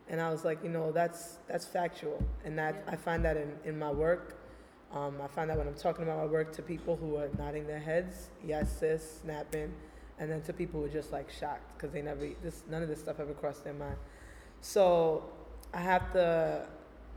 and 0.10 0.19
I 0.19 0.30
was 0.32 0.43
like, 0.43 0.63
you 0.63 0.69
know, 0.69 0.91
that's 0.91 1.38
that's 1.48 1.65
factual, 1.65 2.24
and 2.45 2.58
that 2.58 2.84
Yeah. 2.86 2.93
I 2.93 2.95
find 2.95 3.24
that 3.26 3.38
in 3.38 3.56
in 3.65 3.78
my 3.80 3.91
work. 3.91 4.36
Um, 4.91 5.22
I 5.22 5.28
find 5.28 5.50
that 5.52 5.58
when 5.58 5.67
I'm 5.67 5.76
talking 5.76 6.04
about 6.04 6.17
my 6.17 6.26
work 6.26 6.52
to 6.54 6.63
people 6.63 6.95
who 6.95 7.15
are 7.17 7.30
nodding 7.38 7.67
their 7.67 7.80
heads, 7.80 8.30
yes, 8.43 8.80
sis, 8.80 9.19
snapping, 9.22 9.72
and 10.17 10.32
then 10.32 10.41
to 10.43 10.54
people 10.54 10.80
who 10.80 10.88
are 10.88 10.89
just 10.89 11.12
like 11.12 11.30
shocked 11.30 11.78
because 11.78 11.91
they 11.93 12.02
never 12.02 12.28
this 12.43 12.63
none 12.69 12.82
of 12.82 12.89
this 12.89 13.00
stuff 13.00 13.19
ever 13.19 13.34
crossed 13.34 13.63
their 13.63 13.74
mind. 13.74 13.98
So 14.62 15.24
I 15.74 15.82
have 15.82 16.12
to 16.13 16.67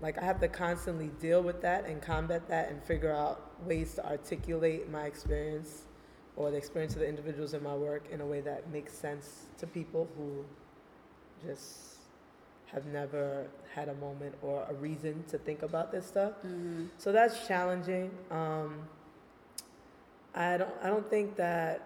like 0.02 0.18
I 0.18 0.24
have 0.24 0.40
to 0.40 0.48
constantly 0.48 1.08
deal 1.20 1.42
with 1.42 1.62
that 1.62 1.86
and 1.86 2.02
combat 2.02 2.46
that 2.48 2.70
and 2.70 2.82
figure 2.82 3.14
out 3.14 3.52
ways 3.64 3.94
to 3.94 4.06
articulate 4.06 4.90
my 4.90 5.04
experience 5.04 5.82
or 6.36 6.50
the 6.50 6.56
experience 6.56 6.94
of 6.94 7.00
the 7.00 7.08
individuals 7.08 7.54
in 7.54 7.62
my 7.62 7.74
work 7.74 8.04
in 8.10 8.20
a 8.20 8.26
way 8.26 8.40
that 8.40 8.70
makes 8.70 8.92
sense 8.92 9.46
to 9.58 9.66
people 9.66 10.08
who 10.16 10.44
just 11.46 11.91
have 12.72 12.86
never 12.86 13.46
had 13.74 13.88
a 13.88 13.94
moment 13.94 14.34
or 14.42 14.66
a 14.68 14.74
reason 14.74 15.24
to 15.28 15.38
think 15.38 15.62
about 15.62 15.92
this 15.92 16.06
stuff. 16.06 16.32
Mhm. 16.44 16.88
So 16.98 17.12
that's 17.12 17.46
challenging. 17.46 18.10
Um, 18.30 18.88
I 20.34 20.56
don't. 20.56 20.74
I 20.82 20.88
don't 20.88 21.08
think 21.10 21.36
that. 21.36 21.82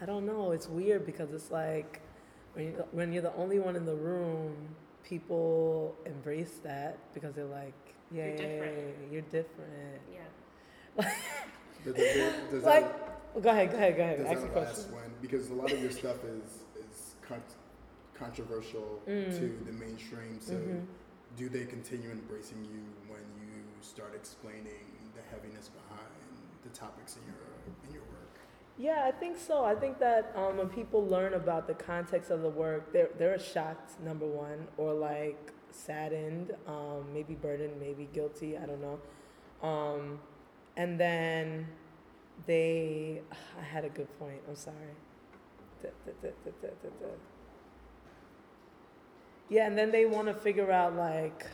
I 0.00 0.06
don't 0.06 0.26
know. 0.26 0.52
It's 0.52 0.68
weird 0.68 1.04
because 1.04 1.32
it's 1.32 1.50
like 1.50 2.00
when 2.54 2.72
you're, 2.72 2.86
when 2.92 3.12
you're 3.12 3.22
the 3.22 3.34
only 3.34 3.58
one 3.58 3.74
in 3.76 3.84
the 3.84 3.94
room, 3.96 4.54
people 5.02 5.94
embrace 6.06 6.60
that 6.62 6.96
because 7.14 7.34
they're 7.34 7.44
like, 7.46 7.74
yeah, 8.12 8.26
You're 8.26 8.34
yeah, 8.36 8.40
yeah, 8.42 8.48
different. 8.48 8.76
yeah, 8.78 9.12
you're 9.12 9.22
different. 9.22 10.00
Yeah. 10.14 11.10
Does, 11.84 11.94
does, 11.94 12.32
does 12.50 12.62
Like, 12.64 12.84
that, 13.34 13.42
go 13.42 13.50
ahead, 13.50 13.70
go 13.70 13.76
ahead, 13.76 13.96
go 13.96 14.02
ahead. 14.02 14.18
does 14.18 14.26
Ask 14.26 14.40
the 14.40 14.46
that 14.46 14.52
question. 14.52 14.82
last 14.84 14.90
when 14.92 15.10
because 15.20 15.50
a 15.50 15.54
lot 15.54 15.70
of 15.72 15.80
your 15.82 15.90
stuff 15.90 16.24
is 16.24 16.64
is 16.80 17.14
con- 17.22 17.42
controversial 18.18 19.00
Mm. 19.06 19.30
to 19.38 19.64
the 19.64 19.72
mainstream. 19.72 20.40
So 20.40 20.54
Mhm. 20.54 20.86
do 21.36 21.48
they 21.48 21.64
continue 21.64 22.10
embracing 22.10 22.64
you 22.64 22.82
when 23.08 23.24
you 23.40 23.62
start 23.80 24.14
explaining 24.14 24.86
the 25.14 25.22
heaviness 25.22 25.68
behind 25.68 26.12
the 26.62 26.70
topics 26.70 27.16
in 27.16 27.22
your 27.26 27.36
in 27.86 27.92
your 27.94 28.02
work? 28.02 28.14
Yeah, 28.76 29.04
I 29.06 29.12
think 29.12 29.36
so. 29.36 29.64
I 29.64 29.74
think 29.74 29.98
that 29.98 30.32
um, 30.36 30.56
when 30.58 30.68
people 30.68 31.04
learn 31.06 31.34
about 31.34 31.66
the 31.66 31.74
context 31.74 32.30
of 32.30 32.42
the 32.42 32.50
work, 32.50 32.92
they're 32.92 33.10
they're 33.18 33.38
shocked, 33.38 34.00
number 34.00 34.26
one, 34.26 34.68
or 34.76 34.92
like 34.94 35.52
saddened, 35.70 36.54
um, 36.66 37.12
maybe 37.12 37.34
burdened, 37.34 37.78
maybe 37.80 38.08
guilty. 38.12 38.56
I 38.56 38.66
don't 38.66 38.80
know. 38.80 38.98
Um, 39.68 40.20
and 40.76 40.98
then 40.98 41.68
they, 42.46 43.22
I 43.58 43.62
had 43.62 43.84
a 43.84 43.88
good 43.90 44.08
point. 44.18 44.40
I'm 44.48 44.56
sorry. 44.56 44.94
Da, 45.82 45.90
da, 46.06 46.12
da. 46.22 47.08
Yeah, 49.48 49.66
and 49.66 49.76
then 49.78 49.90
they 49.90 50.04
want 50.04 50.28
to 50.28 50.34
figure 50.34 50.70
out 50.70 50.94
like, 50.94 51.46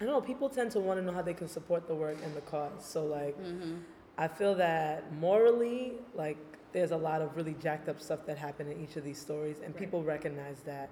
I 0.00 0.04
don't 0.04 0.12
know. 0.14 0.20
People 0.20 0.48
tend 0.48 0.70
to 0.72 0.80
want 0.80 0.98
to 1.00 1.04
know 1.04 1.12
how 1.12 1.22
they 1.22 1.34
can 1.34 1.48
support 1.48 1.86
the 1.86 1.94
work 1.94 2.18
and 2.24 2.34
the 2.34 2.40
cause. 2.42 2.84
So 2.84 3.04
like. 3.04 3.38
Mm-hmm. 3.40 3.76
I 4.16 4.28
feel 4.28 4.54
that 4.54 5.12
morally, 5.14 5.94
like, 6.14 6.36
there's 6.72 6.92
a 6.92 6.96
lot 6.96 7.20
of 7.20 7.36
really 7.36 7.56
jacked 7.60 7.88
up 7.88 8.00
stuff 8.00 8.24
that 8.26 8.38
happened 8.38 8.70
in 8.70 8.80
each 8.80 8.94
of 8.94 9.02
these 9.02 9.18
stories, 9.18 9.56
and 9.56 9.74
Right. 9.74 9.82
people 9.82 10.04
recognize 10.04 10.60
that. 10.66 10.88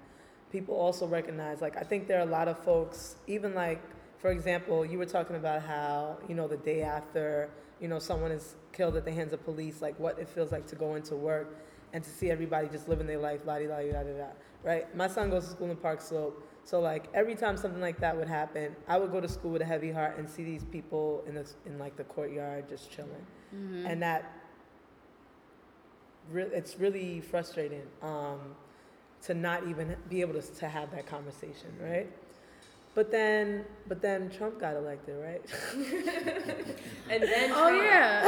People 0.51 0.75
also 0.75 1.07
recognize, 1.07 1.61
like, 1.61 1.77
I 1.77 1.83
think 1.83 2.07
there 2.07 2.19
are 2.19 2.27
a 2.27 2.29
lot 2.29 2.49
of 2.49 2.59
folks, 2.59 3.15
even 3.27 3.55
like, 3.55 3.81
for 4.17 4.29
example, 4.31 4.85
you 4.85 4.97
were 4.97 5.05
talking 5.05 5.37
about 5.37 5.61
how, 5.61 6.17
you 6.27 6.35
know, 6.35 6.49
the 6.49 6.57
day 6.57 6.81
after, 6.81 7.49
you 7.79 7.87
know, 7.87 7.97
someone 7.97 8.31
is 8.31 8.55
killed 8.73 8.97
at 8.97 9.05
the 9.05 9.11
hands 9.13 9.31
of 9.31 9.41
police, 9.45 9.81
like, 9.81 9.97
what 10.01 10.19
it 10.19 10.27
feels 10.27 10.51
like 10.51 10.67
to 10.67 10.75
go 10.75 10.95
into 10.95 11.15
work 11.15 11.47
and 11.93 12.03
to 12.03 12.09
see 12.09 12.29
everybody 12.31 12.67
just 12.67 12.89
living 12.89 13.07
their 13.07 13.19
life, 13.19 13.41
la 13.45 13.59
di 13.59 13.67
la 13.67 13.77
da 13.81 14.03
da 14.03 14.17
da. 14.17 14.25
right? 14.63 14.95
My 14.95 15.07
son 15.07 15.29
goes 15.29 15.45
to 15.45 15.51
school 15.51 15.69
in 15.69 15.77
Park 15.77 16.01
Slope, 16.01 16.43
so 16.63 16.79
like 16.79 17.07
every 17.13 17.35
time 17.35 17.55
something 17.57 17.81
like 17.81 17.99
that 17.99 18.17
would 18.17 18.27
happen, 18.27 18.75
I 18.87 18.97
would 18.97 19.11
go 19.11 19.21
to 19.21 19.27
school 19.29 19.51
with 19.51 19.61
a 19.61 19.65
heavy 19.65 19.91
heart 19.91 20.17
and 20.17 20.29
see 20.29 20.43
these 20.43 20.63
people 20.65 21.23
in 21.27 21.35
the 21.35 21.45
in 21.65 21.77
like 21.79 21.95
the 21.95 22.03
courtyard 22.05 22.67
just 22.69 22.91
chilling, 22.91 23.25
Mm-hmm. 23.55 23.85
and 23.85 24.01
that 24.01 24.31
re- 26.31 26.49
it's 26.51 26.79
really 26.79 27.21
frustrating 27.21 27.83
um, 28.01 28.39
to 29.23 29.33
not 29.33 29.67
even 29.67 29.95
be 30.09 30.21
able 30.21 30.33
to 30.33 30.41
to 30.41 30.67
have 30.67 30.91
that 30.91 31.05
conversation, 31.05 31.69
right? 31.81 32.09
But 32.95 33.09
then, 33.11 33.65
but 33.87 34.01
then 34.03 34.29
Trump 34.29 34.59
got 34.59 34.75
elected, 34.75 35.15
right? 35.17 35.41
And 37.09 37.21
then 37.21 37.51
Oh 37.51 37.69
Trump. 37.69 37.83
yeah. 37.83 38.21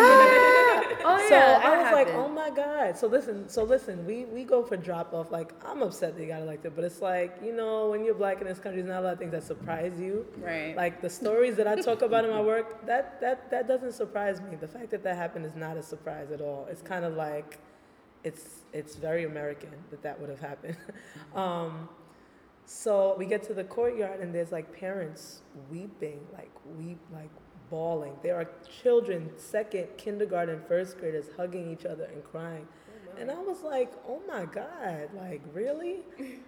oh 1.06 1.18
yeah. 1.22 1.30
so 1.30 1.36
I 1.36 1.70
that 1.70 1.84
was 1.84 1.92
like, 1.94 2.08
oh 2.16 2.28
my 2.28 2.50
god. 2.50 2.98
So 2.98 3.08
listen, 3.08 3.48
so 3.48 3.64
listen, 3.64 4.06
we 4.06 4.26
we 4.26 4.44
go 4.44 4.64
for 4.64 4.76
drop 4.76 5.14
off. 5.14 5.32
Like 5.32 5.54
I'm 5.66 5.82
upset 5.82 6.16
that 6.16 6.22
he 6.22 6.28
got 6.28 6.42
elected, 6.42 6.76
but 6.76 6.84
it's 6.84 7.02
like 7.02 7.38
you 7.44 7.54
know 7.54 7.90
when 7.90 8.04
you're 8.04 8.16
black 8.16 8.42
in 8.42 8.48
this 8.48 8.60
country, 8.60 8.82
there's 8.82 8.92
not 8.94 9.02
a 9.02 9.06
lot 9.06 9.14
of 9.14 9.20
things 9.20 9.32
that 9.32 9.44
surprise 9.44 10.00
you. 10.00 10.26
Right. 10.38 10.76
Like 10.76 11.02
the 11.02 11.10
stories 11.10 11.56
that 11.58 11.68
I 11.68 11.76
talk 11.76 12.02
about 12.02 12.26
in 12.26 12.32
my 12.32 12.42
work, 12.42 12.86
that 12.86 13.22
that 13.22 13.50
that 13.52 13.68
doesn't 13.68 13.94
surprise 13.94 14.42
me. 14.42 14.56
The 14.60 14.68
fact 14.68 14.90
that 14.92 15.04
that 15.04 15.16
happened 15.16 15.46
is 15.46 15.56
not 15.56 15.78
a 15.78 15.84
surprise 15.84 16.32
at 16.32 16.42
all. 16.42 16.68
It's 16.70 16.82
kind 16.82 17.06
of 17.06 17.14
like, 17.16 17.60
it's 18.24 18.62
it's 18.74 18.96
very 18.96 19.24
American 19.26 19.72
that 19.92 20.02
that 20.04 20.20
would 20.20 20.30
have 20.30 20.42
happened. 20.42 20.78
um, 21.36 21.88
so 22.66 23.16
we 23.18 23.26
get 23.26 23.44
to 23.44 23.54
the 23.54 23.64
courtyard 23.64 24.20
and 24.20 24.34
there's 24.34 24.52
like 24.52 24.78
parents 24.78 25.42
weeping, 25.70 26.20
like 26.34 26.52
weep, 26.78 27.00
like 27.14 27.30
bawling. 27.70 28.14
There 28.24 28.36
are 28.36 28.50
children, 28.82 29.30
second, 29.38 29.88
kindergarten, 29.98 30.62
first 30.68 30.98
graders 30.98 31.26
hugging 31.38 31.72
each 31.72 31.86
other 31.86 32.06
and 32.06 32.24
crying. 32.24 32.68
Oh, 32.68 33.22
and 33.22 33.30
I 33.30 33.40
was 33.40 33.62
like, 33.62 33.92
oh 34.08 34.20
my 34.28 34.46
God, 34.46 35.10
like 35.16 35.42
really? 35.54 36.00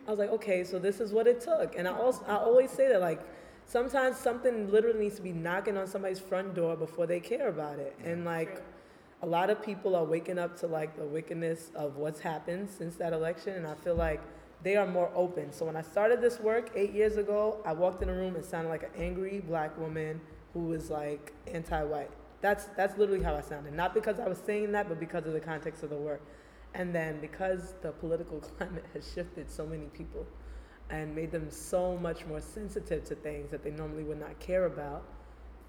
I 0.07 0.09
was 0.09 0.17
like, 0.17 0.31
okay, 0.31 0.63
so 0.63 0.79
this 0.79 0.99
is 0.99 1.13
what 1.13 1.27
it 1.27 1.39
took. 1.39 1.75
And 1.77 1.87
I 1.87 1.91
also 1.99 2.23
I 2.25 2.37
always 2.37 2.71
say 2.71 2.87
that 2.87 2.99
like 2.99 3.21
sometimes 3.65 4.17
something 4.17 4.71
literally 4.71 4.99
needs 4.99 5.17
to 5.17 5.21
be 5.21 5.33
knocking 5.33 5.77
on 5.77 5.85
somebody's 5.85 6.19
front 6.19 6.55
door 6.55 6.75
before 6.75 7.05
they 7.05 7.19
care 7.19 7.49
about 7.49 7.77
it. 7.77 7.95
And 8.03 8.25
like 8.25 8.55
True. 8.55 8.63
a 9.21 9.27
lot 9.27 9.51
of 9.51 9.61
people 9.61 9.95
are 9.95 10.05
waking 10.05 10.39
up 10.39 10.59
to 10.61 10.67
like 10.67 10.97
the 10.97 11.05
wickedness 11.05 11.69
of 11.75 11.97
what's 11.97 12.21
happened 12.21 12.69
since 12.75 12.95
that 12.95 13.13
election 13.13 13.53
and 13.53 13.67
I 13.67 13.75
feel 13.75 13.95
like 13.95 14.21
they 14.63 14.75
are 14.75 14.87
more 14.87 15.11
open. 15.15 15.51
So 15.51 15.65
when 15.65 15.75
I 15.75 15.81
started 15.81 16.21
this 16.21 16.39
work 16.39 16.71
eight 16.75 16.93
years 16.93 17.17
ago, 17.17 17.61
I 17.65 17.73
walked 17.73 18.01
in 18.01 18.09
a 18.09 18.13
room 18.13 18.35
and 18.35 18.43
sounded 18.43 18.69
like 18.69 18.83
an 18.83 18.89
angry 18.97 19.39
black 19.39 19.77
woman 19.77 20.19
who 20.53 20.61
was 20.61 20.89
like 20.89 21.33
anti-white. 21.47 22.09
That's 22.41 22.65
that's 22.75 22.97
literally 22.97 23.23
how 23.23 23.35
I 23.35 23.41
sounded. 23.41 23.73
Not 23.73 23.93
because 23.93 24.19
I 24.19 24.27
was 24.27 24.39
saying 24.39 24.71
that, 24.73 24.87
but 24.89 24.99
because 24.99 25.25
of 25.25 25.33
the 25.33 25.39
context 25.39 25.83
of 25.83 25.89
the 25.89 25.95
work. 25.95 26.21
And 26.73 26.93
then 26.93 27.19
because 27.21 27.75
the 27.81 27.91
political 27.91 28.39
climate 28.57 28.85
has 28.93 29.11
shifted 29.13 29.49
so 29.49 29.65
many 29.65 29.85
people 29.87 30.25
and 30.89 31.15
made 31.15 31.31
them 31.31 31.49
so 31.51 31.97
much 31.97 32.25
more 32.25 32.39
sensitive 32.39 33.03
to 33.05 33.15
things 33.15 33.51
that 33.51 33.63
they 33.63 33.71
normally 33.71 34.03
would 34.03 34.19
not 34.19 34.39
care 34.39 34.65
about 34.65 35.03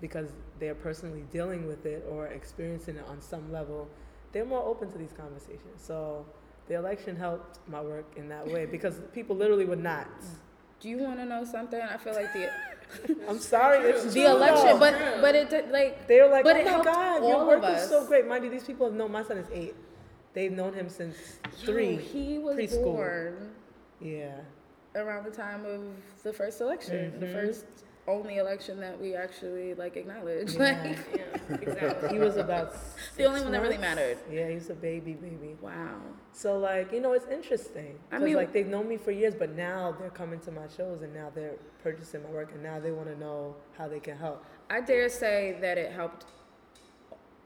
because 0.00 0.30
they're 0.60 0.74
personally 0.74 1.24
dealing 1.32 1.66
with 1.66 1.86
it 1.86 2.04
or 2.08 2.28
experiencing 2.28 2.96
it 2.96 3.04
on 3.08 3.20
some 3.20 3.50
level, 3.50 3.88
they're 4.32 4.44
more 4.44 4.64
open 4.64 4.90
to 4.92 4.98
these 4.98 5.12
conversations. 5.12 5.82
So 5.82 6.24
the 6.68 6.74
election 6.74 7.16
helped 7.16 7.58
my 7.68 7.80
work 7.80 8.06
in 8.16 8.28
that 8.28 8.46
way 8.46 8.66
because 8.66 9.00
people 9.12 9.34
literally 9.36 9.64
would 9.64 9.82
not. 9.82 10.06
Do 10.80 10.88
you 10.88 10.98
want 10.98 11.18
to 11.18 11.24
know 11.24 11.44
something? 11.44 11.80
I 11.80 11.96
feel 11.96 12.14
like 12.14 12.32
the 12.32 12.50
I'm 13.28 13.38
sorry, 13.38 13.78
it's 13.90 14.04
the 14.04 14.12
true, 14.22 14.26
election, 14.30 14.78
but 14.78 14.94
but 15.20 15.34
it 15.34 15.70
like 15.72 16.06
They 16.06 16.20
were 16.20 16.28
like, 16.28 16.44
But 16.44 16.56
oh 16.66 16.78
my 16.78 16.84
God, 16.84 17.26
your 17.26 17.46
work 17.46 17.64
is 17.64 17.88
so 17.88 18.06
great. 18.06 18.26
Mind 18.26 18.44
you, 18.44 18.50
these 18.50 18.64
people 18.64 18.86
have 18.86 18.94
known, 18.94 19.12
my 19.12 19.22
son 19.22 19.36
is 19.38 19.46
eight. 19.52 19.74
They've 20.34 20.52
known 20.52 20.72
him 20.72 20.88
since 20.88 21.16
yo, 21.60 21.72
three. 21.72 21.96
he 21.96 22.38
was 22.38 22.56
preschool. 22.56 22.84
born 22.84 23.50
Yeah. 24.00 24.36
around 24.94 25.24
the 25.24 25.30
time 25.30 25.64
of 25.66 25.82
the 26.22 26.32
first 26.32 26.60
election, 26.60 27.18
the 27.20 27.26
Mhm. 27.26 27.32
first 27.32 27.64
only 28.08 28.38
election 28.38 28.80
that 28.80 29.00
we 29.00 29.14
actually 29.14 29.74
like 29.74 29.96
acknowledge. 29.96 30.54
Yeah. 30.54 30.82
Like 30.88 30.98
Yeah, 31.16 31.56
exactly. 31.62 32.08
He 32.10 32.18
was 32.18 32.36
about 32.36 32.72
the 33.16 33.24
only 33.24 33.38
six 33.40 33.44
one 33.44 33.52
that 33.52 33.62
really 33.62 33.78
mattered. 33.78 34.18
Yeah, 34.30 34.48
he 34.48 34.54
was 34.54 34.70
a 34.70 34.74
baby, 34.74 35.12
baby. 35.14 35.56
Wow. 35.60 36.00
So 36.32 36.58
like, 36.58 36.92
you 36.92 37.00
know, 37.00 37.12
it's 37.12 37.28
interesting. 37.28 37.98
I 38.10 38.16
Cause 38.16 38.24
mean- 38.24 38.36
like 38.36 38.52
they've 38.52 38.66
known 38.66 38.88
me 38.88 38.96
for 38.96 39.12
years, 39.12 39.34
but 39.34 39.50
now 39.54 39.94
they're 39.98 40.10
coming 40.10 40.40
to 40.40 40.50
my 40.50 40.66
shows 40.76 41.02
and 41.02 41.14
now 41.14 41.30
they're 41.34 41.56
purchasing 41.82 42.22
my 42.22 42.30
work 42.30 42.50
and 42.52 42.62
now 42.62 42.80
they 42.80 42.90
want 42.90 43.08
to 43.08 43.18
know 43.18 43.54
how 43.76 43.86
they 43.88 44.00
can 44.00 44.16
help. 44.18 44.44
I 44.70 44.80
dare 44.80 45.08
say 45.08 45.56
that 45.60 45.78
it 45.78 45.92
helped 45.92 46.24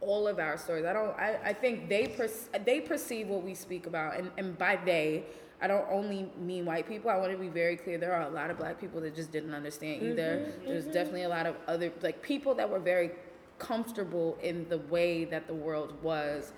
all 0.00 0.26
of 0.26 0.38
our 0.40 0.56
stories. 0.56 0.84
I 0.84 0.92
don't. 0.92 1.16
I, 1.18 1.38
I 1.44 1.52
think 1.52 1.88
they 1.88 2.08
per, 2.08 2.28
they 2.64 2.80
perceive 2.80 3.28
what 3.28 3.42
we 3.44 3.54
speak 3.54 3.86
about, 3.86 4.16
and, 4.18 4.30
and 4.36 4.58
by 4.58 4.76
they, 4.84 5.24
I 5.62 5.68
don't 5.68 5.86
only 5.88 6.28
mean 6.36 6.66
white 6.66 6.88
people. 6.88 7.08
I 7.08 7.16
want 7.16 7.30
to 7.30 7.38
be 7.38 7.48
very 7.48 7.76
clear. 7.76 7.96
There 7.96 8.12
are 8.12 8.22
a 8.22 8.30
lot 8.30 8.50
of 8.50 8.58
black 8.58 8.80
people 8.80 9.00
that 9.02 9.14
just 9.14 9.30
didn't 9.30 9.54
understand 9.54 10.02
mm-hmm, 10.02 10.12
either. 10.12 10.36
Mm-hmm. 10.38 10.66
There's 10.66 10.86
definitely 10.86 11.22
a 11.22 11.28
lot 11.28 11.46
of 11.46 11.54
other 11.68 11.92
like 12.02 12.20
people 12.20 12.54
that 12.56 12.68
were 12.68 12.80
very 12.80 13.12
comfortable 13.58 14.36
in 14.42 14.68
the 14.68 14.78
way 14.78 15.24
that 15.24 15.46
the 15.46 15.54
world 15.54 15.94
was 16.02 16.52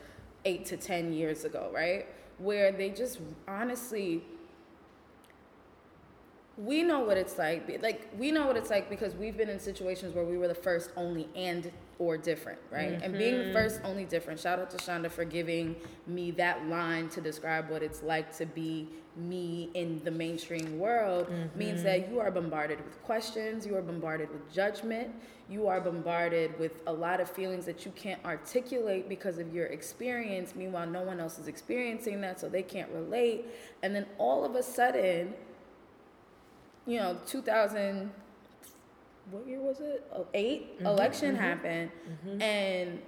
eight 0.47 0.65
to 0.67 0.79
ten 0.79 1.13
years 1.13 1.45
ago, 1.45 1.71
right? 1.73 2.07
Where 2.39 2.73
they 2.73 2.89
just 2.89 3.21
honestly 3.47 4.25
we 6.57 6.83
know 6.83 7.01
what 7.01 7.17
it's 7.17 7.37
like. 7.37 7.69
Like 7.83 8.09
we 8.17 8.31
know 8.31 8.47
what 8.47 8.57
it's 8.57 8.71
like 8.71 8.89
because 8.89 9.15
we've 9.15 9.37
been 9.37 9.49
in 9.49 9.59
situations 9.59 10.15
where 10.15 10.25
we 10.25 10.39
were 10.39 10.49
the 10.49 10.55
first, 10.55 10.91
only, 10.97 11.29
and 11.35 11.71
or 11.99 12.17
different, 12.17 12.59
right? 12.71 13.01
And 13.03 13.17
being 13.17 13.39
the 13.39 13.53
first, 13.53 13.81
only, 13.85 14.05
different. 14.05 14.41
Shout 14.41 14.59
out 14.59 14.71
to 14.71 14.77
Shonda 14.77 15.11
for 15.11 15.25
giving 15.25 15.77
me 16.07 16.31
that 16.33 16.67
line 16.69 17.09
to 17.11 17.21
describe 17.21 17.71
what 17.71 17.83
it's 17.83 18.03
like 18.03 18.37
to 18.37 18.47
be 18.47 18.89
me 19.17 19.71
in 19.75 20.01
the 20.05 20.11
mainstream 20.11 20.79
world. 20.79 21.29
Means 21.55 21.79
mm-hmm. 21.79 21.85
that 21.85 22.11
you 22.11 22.21
are 22.21 22.31
bombarded 22.31 22.85
with 22.85 23.03
questions, 23.03 23.67
you 23.67 23.77
are 23.77 23.83
bombarded 23.83 24.31
with 24.31 24.53
judgment, 24.53 25.15
you 25.49 25.69
are 25.69 25.81
bombarded 25.81 26.59
with 26.59 26.83
a 26.87 26.93
lot 26.93 27.21
of 27.21 27.31
feelings 27.31 27.65
that 27.67 27.85
you 27.85 27.93
can't 27.93 28.23
articulate 28.25 29.09
because 29.09 29.39
of 29.39 29.55
your 29.55 29.67
experience. 29.67 30.55
Meanwhile, 30.55 30.89
no 30.89 31.03
one 31.03 31.21
else 31.21 31.39
is 31.39 31.49
experiencing 31.49 32.21
that, 32.23 32.41
so 32.41 32.49
they 32.49 32.63
can't 32.63 32.91
relate. 32.91 33.47
And 33.83 33.95
then 33.95 34.07
all 34.19 34.45
of 34.45 34.55
a 34.55 34.63
sudden 34.63 35.35
you 36.87 36.99
know, 36.99 37.19
2000, 37.27 38.11
what 39.31 39.47
year 39.47 39.61
was 39.61 39.81
it? 39.81 40.05
Oh, 40.13 40.27
8 40.35 40.77
mm-hmm, 40.77 40.87
election 40.87 41.35
mm-hmm, 41.35 41.43
happened, 41.45 41.91
mm-hmm. 42.09 42.43
and 42.43 43.03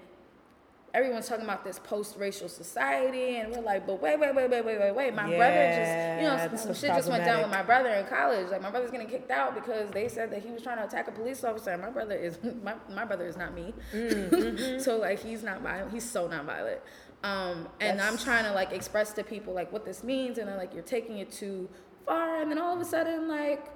everyone's 0.96 1.28
talking 1.28 1.44
about 1.44 1.62
this 1.62 1.78
post-racial 1.78 2.48
society, 2.48 3.36
and 3.36 3.52
we're 3.52 3.60
like, 3.60 3.86
but 3.86 4.00
wait, 4.00 4.18
wait, 4.18 4.34
wait, 4.34 4.48
wait, 4.48 4.64
wait, 4.64 4.78
wait, 4.78 4.94
wait. 4.94 5.14
My 5.14 5.26
brother 5.26 5.74
just, 5.76 6.22
you 6.22 6.28
know, 6.28 6.36
some, 6.38 6.50
that 6.50 6.58
some 6.58 6.68
was 6.70 6.80
shit 6.80 6.90
just 6.94 7.10
went 7.10 7.24
down 7.24 7.42
with 7.42 7.50
my 7.50 7.62
brother 7.62 7.90
in 7.90 8.06
college. 8.06 8.48
Like 8.50 8.62
my 8.62 8.70
brother's 8.70 8.90
getting 8.90 9.08
kicked 9.08 9.30
out 9.30 9.54
because 9.54 9.90
they 9.90 10.08
said 10.08 10.30
that 10.32 10.42
he 10.42 10.50
was 10.50 10.62
trying 10.62 10.78
to 10.78 10.84
attack 10.84 11.06
a 11.06 11.12
police 11.12 11.44
officer. 11.44 11.70
And 11.70 11.82
my 11.82 11.90
brother 11.90 12.14
is 12.14 12.38
my, 12.62 12.74
my 12.90 13.04
brother 13.04 13.26
is 13.26 13.36
not 13.36 13.54
me. 13.54 13.74
Mm, 13.92 14.80
so 14.80 14.96
like 14.96 15.22
he's 15.22 15.42
not 15.42 15.60
violent. 15.60 15.92
He's 15.92 16.08
so 16.08 16.26
not 16.28 16.46
violent. 16.46 16.80
Um, 17.22 17.68
and 17.80 18.00
I'm 18.00 18.16
trying 18.16 18.44
to 18.44 18.52
like 18.52 18.72
express 18.72 19.12
to 19.14 19.24
people 19.24 19.52
like 19.52 19.70
what 19.72 19.84
this 19.84 20.02
means, 20.02 20.38
and 20.38 20.48
they're 20.48 20.56
like, 20.56 20.72
you're 20.72 20.82
taking 20.82 21.18
it 21.18 21.30
too 21.30 21.68
far, 22.06 22.40
and 22.40 22.50
then 22.50 22.58
all 22.58 22.74
of 22.74 22.80
a 22.80 22.84
sudden 22.84 23.28
like 23.28 23.66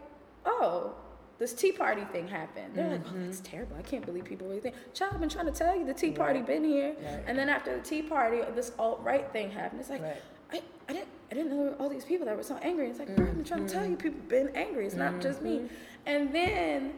oh, 0.46 0.94
this 1.40 1.54
Tea 1.54 1.72
Party 1.72 2.04
thing 2.12 2.28
happened. 2.28 2.74
They're 2.74 2.90
like, 2.90 3.00
oh, 3.06 3.08
mm-hmm. 3.08 3.24
that's 3.24 3.40
terrible. 3.40 3.74
I 3.78 3.82
can't 3.82 4.04
believe 4.04 4.24
people 4.24 4.46
really 4.46 4.60
think. 4.60 4.76
Child, 4.92 5.14
I've 5.14 5.20
been 5.20 5.30
trying 5.30 5.46
to 5.46 5.52
tell 5.52 5.74
you 5.74 5.86
the 5.86 5.94
Tea 5.94 6.12
Party 6.12 6.40
Right. 6.40 6.46
been 6.46 6.64
here. 6.64 6.94
Right. 7.02 7.24
And 7.26 7.36
then 7.36 7.48
after 7.48 7.74
the 7.74 7.82
Tea 7.82 8.02
Party, 8.02 8.42
this 8.54 8.72
alt 8.78 9.00
right 9.02 9.28
thing 9.32 9.50
happened. 9.50 9.80
It's 9.80 9.88
like, 9.88 10.02
Right. 10.02 10.22
I, 10.52 10.62
I 10.88 10.92
didn't 10.92 11.08
I 11.30 11.34
didn't 11.34 11.50
know 11.50 11.62
there 11.62 11.70
were 11.72 11.76
all 11.76 11.88
these 11.88 12.04
people 12.04 12.26
that 12.26 12.36
were 12.36 12.42
so 12.42 12.58
angry. 12.60 12.88
It's 12.88 12.98
like, 12.98 13.14
bro, 13.16 13.26
I've 13.26 13.36
been 13.36 13.44
trying 13.44 13.66
to 13.66 13.72
tell 13.72 13.84
you, 13.84 13.96
mm-hmm. 13.96 14.02
people 14.02 14.20
been 14.28 14.50
angry. 14.54 14.84
It's 14.84 14.96
not 14.96 15.20
just 15.20 15.42
me. 15.42 15.58
Mm-hmm. 15.58 15.74
And 16.06 16.34
then 16.34 16.92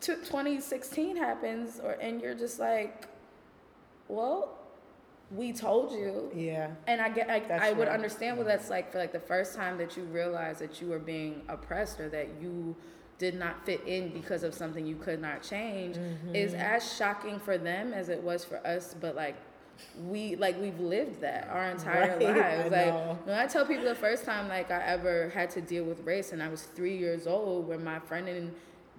to 0.00 0.16
2016 0.16 1.16
happens, 1.16 1.78
or 1.78 1.92
and 1.92 2.20
you're 2.20 2.34
just 2.34 2.58
like, 2.58 3.06
well, 4.08 4.58
we 5.30 5.52
told 5.52 5.92
you. 5.92 6.30
Yeah. 6.34 6.70
And 6.86 7.00
I 7.00 7.10
get, 7.10 7.30
I, 7.30 7.68
I 7.68 7.72
would 7.72 7.88
right. 7.88 7.94
understand 7.94 8.38
what 8.38 8.46
that's 8.46 8.70
like 8.70 8.90
for 8.90 8.98
like 8.98 9.12
the 9.12 9.20
first 9.20 9.54
time 9.54 9.78
that 9.78 9.96
you 9.96 10.04
realize 10.04 10.58
that 10.58 10.80
you 10.80 10.88
were 10.88 10.98
being 10.98 11.42
oppressed 11.48 12.00
or 12.00 12.08
that 12.08 12.28
you 12.40 12.74
did 13.18 13.34
not 13.34 13.64
fit 13.64 13.82
in 13.86 14.08
because 14.10 14.42
of 14.42 14.52
something 14.54 14.86
you 14.86 14.96
could 14.96 15.20
not 15.20 15.42
change 15.42 15.96
Mm-hmm. 15.96 16.34
is 16.34 16.54
as 16.54 16.96
shocking 16.96 17.38
for 17.38 17.56
them 17.58 17.92
as 17.92 18.08
it 18.08 18.22
was 18.22 18.44
for 18.44 18.58
us. 18.66 18.94
But 19.00 19.14
like, 19.14 19.36
we 20.06 20.36
like 20.36 20.60
we've 20.60 20.78
lived 20.80 21.20
that 21.22 21.48
our 21.50 21.70
entire 21.70 22.18
Right, 22.18 22.20
lives. 22.22 22.38
I 22.66 22.68
like 22.68 22.86
know. 22.94 23.18
when 23.24 23.36
I 23.38 23.46
tell 23.46 23.64
people 23.66 23.84
the 23.84 23.94
first 23.94 24.24
time 24.24 24.48
like 24.48 24.70
I 24.70 24.82
ever 24.84 25.30
had 25.30 25.50
to 25.50 25.60
deal 25.60 25.84
with 25.84 26.00
race, 26.04 26.32
and 26.32 26.42
I 26.42 26.48
was 26.48 26.62
three 26.62 26.96
years 26.96 27.26
old, 27.26 27.66
where 27.68 27.78
my 27.78 27.98
friend 28.00 28.28
in 28.28 28.52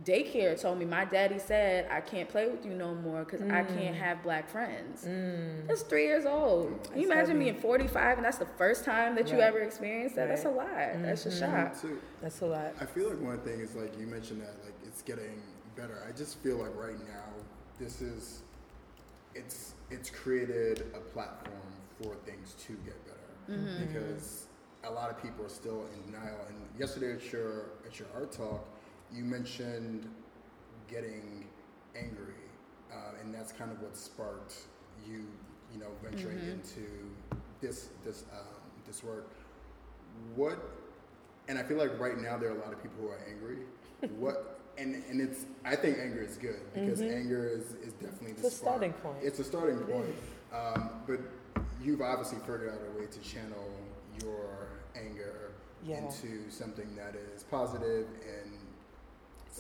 daycare 0.06 0.60
told 0.60 0.78
me 0.78 0.86
my 0.86 1.06
daddy 1.06 1.40
said 1.40 1.88
I 1.92 2.02
can't 2.02 2.28
play 2.28 2.48
with 2.48 2.66
you 2.66 2.74
no 2.74 2.94
more 2.96 3.24
because 3.24 3.42
I 3.42 3.64
Mm. 3.64 3.78
can't 3.78 3.96
have 3.96 4.24
black 4.24 4.50
friends. 4.50 5.06
Mm. 5.06 5.68
That's 5.68 5.82
three 5.84 6.06
years 6.06 6.26
old. 6.26 6.84
Can 6.92 7.02
you 7.02 7.12
imagine 7.12 7.38
heavy. 7.38 7.52
being 7.52 7.62
45 7.62 8.18
and 8.18 8.26
that's 8.26 8.38
the 8.38 8.48
first 8.58 8.84
time 8.86 9.16
that 9.16 9.32
you 9.32 9.40
ever 9.40 9.60
experienced 9.60 10.16
that? 10.16 10.28
That's 10.28 10.46
a 10.46 10.50
lot. 10.50 10.68
That's 10.68 11.26
a 11.26 11.30
mm-hmm. 11.30 11.40
shock. 11.40 11.76
So 11.76 11.90
That's 12.22 12.42
a 12.42 12.46
lot. 12.46 12.74
I 12.80 12.86
feel 12.86 13.10
like 13.10 13.22
one 13.22 13.40
thing 13.40 13.60
is 13.60 13.76
like 13.76 13.98
you 14.00 14.08
mentioned 14.08 14.42
that 14.42 14.54
like 14.64 14.76
it's 14.86 15.02
getting 15.02 15.42
better. 15.76 16.06
I 16.08 16.12
just 16.12 16.40
feel 16.40 16.58
like 16.58 16.76
right 16.76 17.00
now 17.00 17.34
this 17.80 18.02
is 18.02 18.44
it's 19.36 19.74
it's 19.90 20.10
created 20.10 20.86
a 20.96 21.00
platform 21.00 21.74
for 22.02 22.16
things 22.26 22.56
to 22.68 22.74
get 22.86 22.96
better 23.06 23.60
mm-hmm. 23.60 23.86
because 23.86 24.48
a 24.84 24.92
lot 24.92 25.10
of 25.10 25.22
people 25.22 25.46
are 25.46 25.50
still 25.50 25.86
in 25.94 26.12
denial. 26.12 26.38
And 26.48 26.58
yesterday 26.78 27.14
at 27.14 27.32
your 27.32 27.66
at 27.86 28.00
your 28.00 28.08
art 28.16 28.32
talk, 28.32 28.66
you 29.14 29.24
mentioned 29.24 30.08
getting 30.90 31.46
angry, 31.96 32.34
uh, 32.92 33.20
and 33.22 33.34
that's 33.34 33.52
kind 33.52 33.72
of 33.72 33.82
what 33.82 33.96
sparked 33.96 34.56
you 35.08 35.26
you 35.72 35.80
know 35.80 35.88
venturing 36.04 36.40
into 36.40 36.88
this 37.62 37.90
this 38.04 38.24
um, 38.34 38.46
this 38.86 39.04
work. 39.04 39.30
What 40.36 40.60
and 41.48 41.58
I 41.58 41.64
feel 41.64 41.78
like 41.78 42.00
right 42.00 42.18
now 42.18 42.38
there 42.38 42.50
are 42.50 42.58
a 42.58 42.60
lot 42.60 42.74
of 42.74 42.82
people 42.82 42.98
who 43.02 43.08
are 43.10 43.20
angry. 43.30 43.58
what 44.20 44.60
and 44.78 45.04
and 45.10 45.22
it's 45.22 45.46
I 45.66 45.76
think 45.76 45.98
anger 46.00 46.22
is 46.22 46.38
good 46.38 46.60
because 46.74 47.02
anger 47.02 47.48
is, 47.48 47.74
is 47.86 47.94
definitely 47.94 48.34
the 48.34 48.42
Mm-hmm. 48.42 48.46
It's 48.46 48.48
a 48.48 48.52
spark. 48.52 48.74
starting 48.76 48.94
point. 48.94 49.18
It's 49.22 49.40
a 49.40 49.44
starting 49.44 49.78
point. 49.80 50.16
Um, 50.54 50.90
but 51.08 51.20
you've 51.82 52.02
obviously 52.02 52.40
figured 52.40 52.70
out 52.70 52.80
a 52.96 53.00
way 53.00 53.08
to 53.08 53.20
channel 53.20 53.70
your 54.22 54.70
anger 54.96 55.52
Yeah. 55.84 55.98
into 55.98 56.50
something 56.50 56.96
that 56.96 57.16
is 57.16 57.44
positive 57.44 58.08
and 58.24 58.43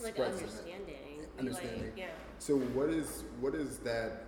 like 0.01 0.19
understanding. 0.19 0.95
You, 1.17 1.25
Understanding. 1.39 1.83
Like, 1.83 1.93
yeah. 1.97 2.05
So 2.39 2.57
what 2.57 2.89
is 2.89 3.23
what 3.39 3.55
is 3.55 3.77
that? 3.79 4.25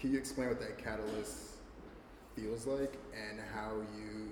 Can 0.00 0.12
you 0.12 0.18
explain 0.18 0.48
what 0.48 0.60
that 0.60 0.78
catalyst 0.78 1.56
feels 2.36 2.66
like 2.66 2.94
and 3.12 3.40
how 3.54 3.72
you 3.96 4.28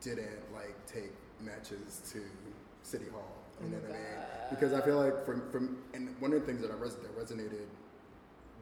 didn't 0.00 0.52
like 0.52 0.74
take 0.86 1.12
matches 1.40 2.00
to 2.12 2.20
City 2.82 3.06
Hall? 3.12 3.36
You 3.62 3.70
know 3.70 3.76
what 3.78 3.90
I 3.90 3.92
mean? 3.92 4.26
Because 4.50 4.72
I 4.72 4.80
feel 4.80 4.98
like 4.98 5.24
from 5.24 5.42
from 5.50 5.78
and 5.94 6.14
one 6.20 6.32
of 6.32 6.40
the 6.40 6.46
things 6.46 6.62
that 6.62 6.70
I 6.70 6.74
res- 6.74 6.96
that 6.96 7.18
resonated 7.18 7.68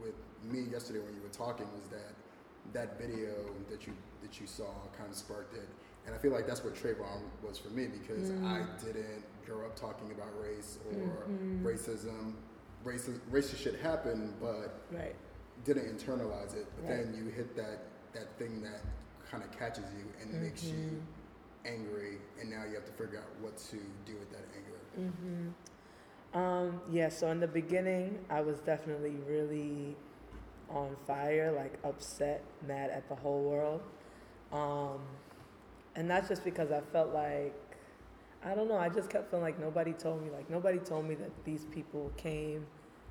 with 0.03 0.15
me 0.43 0.71
yesterday 0.71 1.01
when 1.01 1.15
you 1.15 1.23
were 1.23 1.29
talking 1.29 1.67
was 1.75 1.89
that 1.91 2.15
that 2.73 2.99
video 2.99 3.31
that 3.71 3.87
you 3.87 3.93
that 4.23 4.41
you 4.41 4.47
saw 4.47 4.71
kind 4.97 5.11
of 5.11 5.17
sparked 5.17 5.55
it. 5.55 5.69
And 6.07 6.15
I 6.15 6.19
feel 6.19 6.33
like 6.33 6.47
that's 6.47 6.65
what 6.65 6.75
Trayvon 6.75 7.21
was 7.43 7.59
for 7.59 7.69
me 7.69 7.87
because 7.87 8.31
I 8.31 8.65
mm. 8.65 8.85
didn't 8.85 9.25
grow 9.49 9.67
up 9.67 9.75
talking 9.75 10.11
about 10.13 10.29
race 10.41 10.79
or 10.93 11.27
racism. 11.63 12.35
Racist, 12.85 13.19
racist 13.31 13.57
shit 13.59 13.81
happened, 13.81 14.35
but 14.41 14.81
Right. 14.93 15.17
didn't 15.65 15.87
internalize 15.87 16.55
it. 16.55 16.67
But 16.77 16.85
Right. 16.85 17.05
then 17.05 17.15
you 17.15 17.31
hit 17.31 17.57
that 17.57 17.81
that 18.15 18.39
thing 18.39 18.63
that 18.63 18.81
kind 19.31 19.45
of 19.45 19.53
catches 19.53 19.85
you 19.93 20.05
and 20.21 20.43
makes 20.43 20.65
you 20.65 21.03
angry, 21.67 22.19
and 22.41 22.51
now 22.51 22.65
you 22.65 22.75
have 22.75 22.87
to 22.87 22.93
figure 22.93 23.19
out 23.19 23.29
what 23.41 23.57
to 23.59 23.77
do 24.07 24.17
with 24.19 24.31
that 24.31 24.45
anger. 24.57 25.53
Um, 26.33 26.81
yeah, 26.91 27.11
so 27.11 27.31
in 27.31 27.39
the 27.39 27.47
beginning, 27.47 28.25
I 28.31 28.41
was 28.41 28.61
definitely 28.61 29.17
really 29.29 29.95
on 30.71 30.97
fire, 31.07 31.53
like 31.53 31.79
upset, 31.85 32.43
mad 32.67 32.91
at 32.91 33.09
the 33.09 33.15
whole 33.15 33.43
world. 33.43 33.83
Um, 34.53 35.01
and 35.95 36.11
that's 36.11 36.29
just 36.29 36.45
because 36.45 36.73
I 36.73 36.81
felt 36.81 37.13
like, 37.13 37.55
I 38.45 38.55
don't 38.55 38.69
know, 38.69 38.77
I 38.77 38.89
just 38.89 39.11
kept 39.11 39.31
feeling 39.31 39.45
like 39.45 39.59
nobody 39.59 39.93
told 39.93 40.23
me, 40.23 40.31
like, 40.31 40.49
nobody 40.49 40.79
told 40.79 41.07
me 41.07 41.15
that 41.17 41.31
these 41.45 41.65
people 41.67 42.13
came 42.17 42.67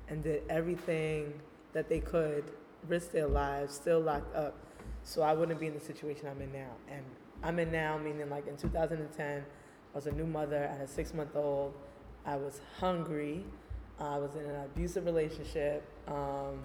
and 0.08 0.22
did 0.22 0.42
everything 0.48 1.40
that 1.72 1.88
they 1.88 2.00
could, 2.00 2.44
risk 2.88 3.12
their 3.12 3.26
lives, 3.26 3.74
still 3.74 4.00
locked 4.00 4.34
up, 4.34 4.54
so 5.02 5.22
I 5.22 5.32
wouldn't 5.32 5.60
be 5.60 5.66
in 5.66 5.74
the 5.74 5.80
situation 5.80 6.28
I'm 6.28 6.40
in 6.40 6.52
now. 6.52 6.70
And 6.90 7.04
I'm 7.42 7.58
in 7.58 7.70
now, 7.70 7.98
meaning 7.98 8.28
like 8.30 8.46
in 8.46 8.56
2010, 8.56 9.38
I 9.38 9.96
was 9.96 10.06
a 10.06 10.12
new 10.12 10.26
mother, 10.26 10.68
I 10.70 10.72
had 10.72 10.82
a 10.82 10.88
six 10.88 11.14
month 11.14 11.34
old. 11.34 11.74
I 12.26 12.36
was 12.36 12.60
hungry. 12.78 13.44
I 13.98 14.18
was 14.18 14.34
in 14.36 14.44
an 14.44 14.64
abusive 14.64 15.06
relationship. 15.06 15.82
Um, 16.06 16.60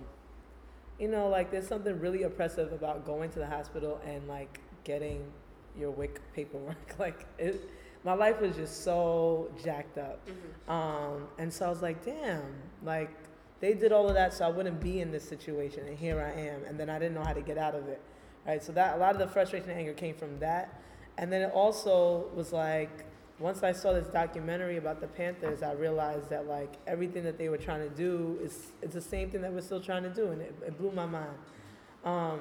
you 0.99 1.07
know, 1.07 1.29
like 1.29 1.51
there's 1.51 1.67
something 1.67 1.99
really 1.99 2.23
oppressive 2.23 2.71
about 2.73 3.05
going 3.05 3.29
to 3.31 3.39
the 3.39 3.47
hospital 3.47 3.99
and 4.05 4.27
like 4.27 4.59
getting 4.83 5.23
your 5.77 5.91
WIC 5.91 6.19
paperwork. 6.33 6.95
like 6.99 7.25
it, 7.37 7.69
my 8.03 8.13
life 8.13 8.41
was 8.41 8.55
just 8.55 8.83
so 8.83 9.49
jacked 9.63 9.97
up. 9.97 10.19
Um, 10.67 11.27
and 11.37 11.51
so 11.51 11.65
I 11.65 11.69
was 11.69 11.81
like, 11.81 12.03
damn, 12.03 12.43
like 12.83 13.11
they 13.59 13.73
did 13.73 13.91
all 13.91 14.07
of 14.07 14.15
that 14.15 14.33
so 14.33 14.45
I 14.45 14.49
wouldn't 14.49 14.81
be 14.81 14.99
in 14.99 15.11
this 15.11 15.23
situation, 15.23 15.87
and 15.87 15.97
here 15.97 16.19
I 16.21 16.39
am. 16.39 16.63
And 16.65 16.79
then 16.79 16.89
I 16.89 16.99
didn't 16.99 17.15
know 17.15 17.23
how 17.23 17.33
to 17.33 17.41
get 17.41 17.57
out 17.57 17.75
of 17.75 17.87
it, 17.87 18.01
right? 18.45 18.63
So 18.63 18.71
that 18.73 18.95
a 18.95 18.99
lot 18.99 19.13
of 19.13 19.19
the 19.19 19.27
frustration 19.27 19.69
and 19.69 19.79
anger 19.79 19.93
came 19.93 20.15
from 20.15 20.39
that. 20.39 20.81
And 21.17 21.31
then 21.31 21.41
it 21.41 21.51
also 21.53 22.25
was 22.35 22.51
like 22.51 23.05
once 23.39 23.63
I 23.63 23.71
saw 23.71 23.93
this 23.93 24.07
documentary 24.07 24.77
about 24.77 25.01
the 25.01 25.07
Panthers, 25.07 25.63
I 25.63 25.73
realized 25.73 26.29
that 26.29 26.47
like 26.47 26.73
everything 26.87 27.23
that 27.23 27.37
they 27.37 27.49
were 27.49 27.57
trying 27.57 27.87
to 27.87 27.95
do 27.95 28.39
is 28.41 28.71
it's 28.81 28.93
the 28.93 29.01
same 29.01 29.29
thing 29.29 29.41
that 29.41 29.51
we're 29.51 29.61
still 29.61 29.81
trying 29.81 30.03
to 30.03 30.09
do, 30.09 30.27
and 30.27 30.41
it, 30.41 30.55
it 30.65 30.77
blew 30.77 30.91
my 30.91 31.05
mind. 31.05 31.35
Um, 32.03 32.39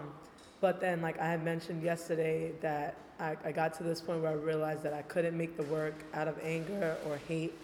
but 0.61 0.81
then, 0.81 1.03
like 1.03 1.19
I 1.19 1.27
had 1.27 1.45
mentioned 1.45 1.83
yesterday, 1.83 2.53
that 2.61 2.97
I, 3.23 3.37
I 3.45 3.53
got 3.53 3.73
to 3.75 3.85
this 3.85 4.01
point 4.01 4.21
where 4.21 4.33
I 4.33 4.35
realized 4.35 4.83
that 4.83 4.93
I 4.93 5.03
couldn't 5.03 5.39
make 5.39 5.57
the 5.57 5.63
work 5.65 5.95
out 6.13 6.27
of 6.27 6.37
anger 6.43 6.97
or 7.07 7.19
hate 7.29 7.55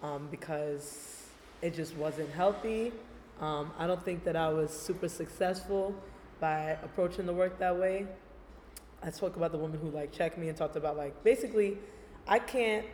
um, 0.00 0.28
because 0.30 1.26
it 1.60 1.74
just 1.74 1.96
wasn't 1.96 2.30
healthy. 2.30 2.92
Um, 3.40 3.72
I 3.78 3.88
don't 3.88 4.02
think 4.04 4.22
that 4.22 4.36
I 4.36 4.48
was 4.48 4.70
super 4.70 5.08
successful 5.08 5.92
by 6.38 6.78
approaching 6.84 7.26
the 7.26 7.32
work 7.32 7.58
that 7.58 7.76
way. 7.76 8.06
I 9.02 9.10
spoke 9.10 9.34
about 9.34 9.50
the 9.50 9.58
woman 9.58 9.80
who 9.80 9.90
like 9.90 10.12
checked 10.12 10.38
me 10.38 10.48
and 10.48 10.56
talked 10.56 10.76
about 10.76 10.96
like 10.96 11.24
basically, 11.24 11.78
I 12.28 12.38
can't 12.38 12.86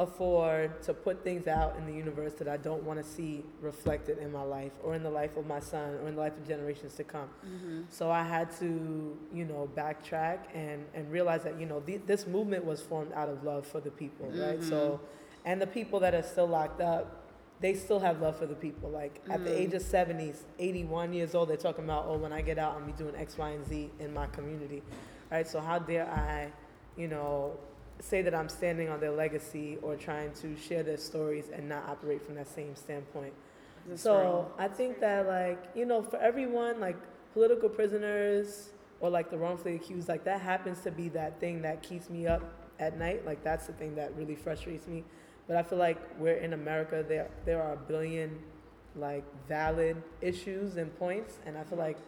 afford 0.00 0.82
to 0.82 0.94
put 0.94 1.22
things 1.22 1.46
out 1.46 1.76
in 1.76 1.84
the 1.84 1.92
universe 1.92 2.32
that 2.32 2.48
I 2.48 2.56
don't 2.56 2.82
want 2.84 2.98
to 2.98 3.04
see 3.04 3.44
reflected 3.60 4.16
in 4.16 4.32
my 4.32 4.42
life 4.42 4.72
or 4.82 4.94
in 4.94 5.02
the 5.02 5.10
life 5.10 5.36
of 5.36 5.46
my 5.46 5.60
son 5.60 5.98
or 6.02 6.08
in 6.08 6.14
the 6.14 6.20
life 6.20 6.32
of 6.38 6.48
generations 6.48 6.94
to 6.94 7.04
come. 7.04 7.28
Mm-hmm. 7.46 7.82
So 7.90 8.10
I 8.10 8.22
had 8.22 8.50
to, 8.60 9.18
you 9.32 9.44
know, 9.44 9.68
backtrack 9.76 10.38
and, 10.54 10.86
and 10.94 11.12
realize 11.12 11.42
that, 11.42 11.60
you 11.60 11.66
know, 11.66 11.80
the, 11.80 11.98
this 11.98 12.26
movement 12.26 12.64
was 12.64 12.80
formed 12.80 13.12
out 13.12 13.28
of 13.28 13.44
love 13.44 13.66
for 13.66 13.78
the 13.80 13.90
people, 13.90 14.30
right? 14.30 14.62
So, 14.62 14.74
mm-hmm. 14.74 15.04
and 15.44 15.60
the 15.60 15.66
people 15.66 16.00
that 16.00 16.14
are 16.14 16.22
still 16.22 16.48
locked 16.48 16.80
up, 16.80 17.26
they 17.60 17.74
still 17.74 18.00
have 18.00 18.22
love 18.22 18.38
for 18.38 18.46
the 18.46 18.54
people. 18.54 18.88
Like 18.88 19.20
at 19.28 19.44
the 19.44 19.50
mm-hmm. 19.50 19.62
age 19.62 19.74
of 19.74 19.82
70s, 19.82 20.38
81 20.58 21.12
years 21.12 21.34
old, 21.34 21.50
they're 21.50 21.58
talking 21.58 21.84
about, 21.84 22.06
oh, 22.08 22.16
when 22.16 22.32
I 22.32 22.40
get 22.40 22.58
out, 22.58 22.74
I'm 22.74 22.86
be 22.86 22.92
doing 22.92 23.14
X, 23.16 23.36
Y, 23.36 23.50
and 23.50 23.66
Z 23.68 23.90
in 24.00 24.14
my 24.14 24.28
community, 24.28 24.82
right? 25.30 25.46
So 25.46 25.60
how 25.60 25.78
dare 25.78 26.10
I, 26.10 26.50
you 26.96 27.06
know, 27.06 27.58
say 28.00 28.22
that 28.22 28.34
I'm 28.34 28.48
standing 28.48 28.88
on 28.88 29.00
their 29.00 29.10
legacy 29.10 29.78
or 29.82 29.96
trying 29.96 30.32
to 30.34 30.56
share 30.56 30.82
their 30.82 30.96
stories 30.96 31.46
and 31.52 31.68
not 31.68 31.88
operate 31.88 32.24
from 32.24 32.34
that 32.36 32.48
same 32.48 32.74
standpoint. 32.74 33.32
so 33.94 34.50
I 34.58 34.68
think 34.68 35.00
that 35.00 35.26
like 35.26 35.62
you 35.74 35.86
know 35.86 36.02
for 36.02 36.18
everyone 36.18 36.80
like 36.80 36.96
political 37.32 37.68
prisoners 37.68 38.70
or 39.00 39.08
like 39.10 39.30
the 39.30 39.38
wrongfully 39.38 39.76
accused 39.76 40.08
like 40.08 40.24
that 40.24 40.40
happens 40.40 40.80
to 40.80 40.90
be 40.90 41.08
that 41.08 41.40
thing 41.40 41.62
that 41.62 41.82
keeps 41.82 42.10
me 42.10 42.26
up 42.26 42.42
at 42.78 42.98
night 42.98 43.24
like 43.24 43.42
that's 43.42 43.66
the 43.66 43.72
thing 43.74 43.94
that 43.94 44.14
really 44.16 44.36
frustrates 44.36 44.86
me. 44.86 45.04
But 45.46 45.56
I 45.56 45.62
feel 45.62 45.78
like 45.78 45.98
we're 46.18 46.36
in 46.36 46.52
America 46.52 47.04
there 47.06 47.28
there 47.44 47.62
are 47.62 47.74
a 47.74 47.76
billion 47.76 48.38
like 48.96 49.24
valid 49.48 49.96
issues 50.20 50.76
and 50.76 50.96
points 50.98 51.38
and 51.46 51.56
I 51.56 51.64
feel 51.64 51.78
like 51.78 51.98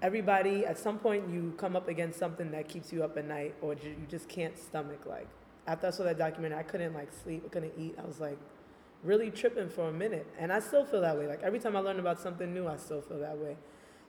everybody 0.00 0.64
at 0.64 0.78
some 0.78 0.98
point 0.98 1.28
you 1.28 1.54
come 1.56 1.74
up 1.74 1.88
against 1.88 2.18
something 2.18 2.50
that 2.52 2.68
keeps 2.68 2.92
you 2.92 3.02
up 3.02 3.16
at 3.16 3.26
night 3.26 3.54
or 3.60 3.74
you 3.74 4.06
just 4.08 4.28
can't 4.28 4.56
stomach 4.56 5.04
like 5.06 5.26
after 5.68 5.86
I 5.86 5.90
saw 5.90 6.04
that 6.04 6.18
documentary, 6.18 6.58
I 6.58 6.62
couldn't 6.62 6.94
like 6.94 7.12
sleep, 7.12 7.42
I 7.44 7.48
couldn't 7.50 7.74
eat. 7.78 7.94
I 8.02 8.06
was 8.06 8.20
like 8.20 8.38
really 9.04 9.30
tripping 9.30 9.68
for 9.68 9.88
a 9.88 9.92
minute, 9.92 10.26
and 10.38 10.52
I 10.52 10.60
still 10.60 10.84
feel 10.84 11.02
that 11.02 11.16
way. 11.16 11.28
Like 11.28 11.42
every 11.42 11.60
time 11.60 11.76
I 11.76 11.80
learn 11.80 12.00
about 12.00 12.18
something 12.18 12.52
new, 12.52 12.66
I 12.66 12.78
still 12.78 13.02
feel 13.02 13.20
that 13.20 13.36
way. 13.36 13.56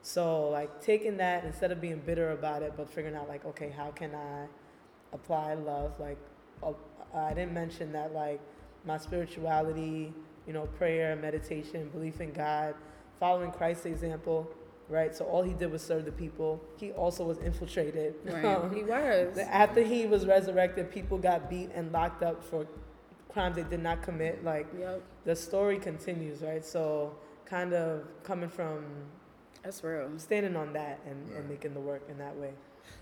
So 0.01 0.49
like 0.49 0.81
taking 0.81 1.17
that 1.17 1.43
instead 1.43 1.71
of 1.71 1.81
being 1.81 1.99
bitter 1.99 2.31
about 2.31 2.63
it, 2.63 2.73
but 2.77 2.89
figuring 2.89 3.15
out 3.15 3.27
like, 3.27 3.45
okay, 3.45 3.69
how 3.69 3.91
can 3.91 4.15
I 4.15 4.47
apply 5.11 5.55
love? 5.55 5.99
Like, 5.99 6.17
uh, 6.63 6.71
I 7.13 7.33
didn't 7.33 7.53
mention 7.53 7.91
that 7.91 8.13
like 8.13 8.39
my 8.85 8.97
spirituality, 8.97 10.13
you 10.47 10.53
know, 10.53 10.65
prayer, 10.77 11.17
meditation, 11.17 11.89
belief 11.89 12.21
in 12.21 12.31
God, 12.31 12.73
following 13.19 13.51
Christ's 13.51 13.85
example, 13.85 14.49
right? 14.89 15.15
So 15.15 15.25
all 15.25 15.43
he 15.43 15.53
did 15.53 15.71
was 15.71 15.81
serve 15.81 16.05
the 16.05 16.11
people. 16.11 16.59
He 16.77 16.91
also 16.91 17.23
was 17.23 17.37
infiltrated. 17.39 18.15
Right. 18.25 18.43
Um, 18.45 18.73
he 18.75 18.83
was. 18.83 19.37
after 19.37 19.81
he 19.83 20.05
was 20.07 20.25
resurrected, 20.25 20.91
people 20.91 21.17
got 21.17 21.49
beat 21.49 21.69
and 21.73 21.91
locked 21.91 22.23
up 22.23 22.43
for 22.43 22.67
crimes 23.29 23.55
they 23.55 23.63
did 23.63 23.81
not 23.81 24.01
commit. 24.01 24.43
Like 24.43 24.67
Yep. 24.77 25.01
the 25.25 25.35
story 25.35 25.77
continues, 25.77 26.41
right? 26.41 26.65
So 26.65 27.15
kind 27.45 27.73
of 27.73 28.03
coming 28.23 28.49
from 28.49 28.83
That's 29.63 29.83
real. 29.83 30.09
standing 30.17 30.55
on 30.55 30.73
that 30.73 30.99
and, 31.05 31.29
and 31.35 31.47
making 31.49 31.73
the 31.73 31.79
work 31.79 32.01
in 32.09 32.17
that 32.17 32.35
way. 32.35 32.53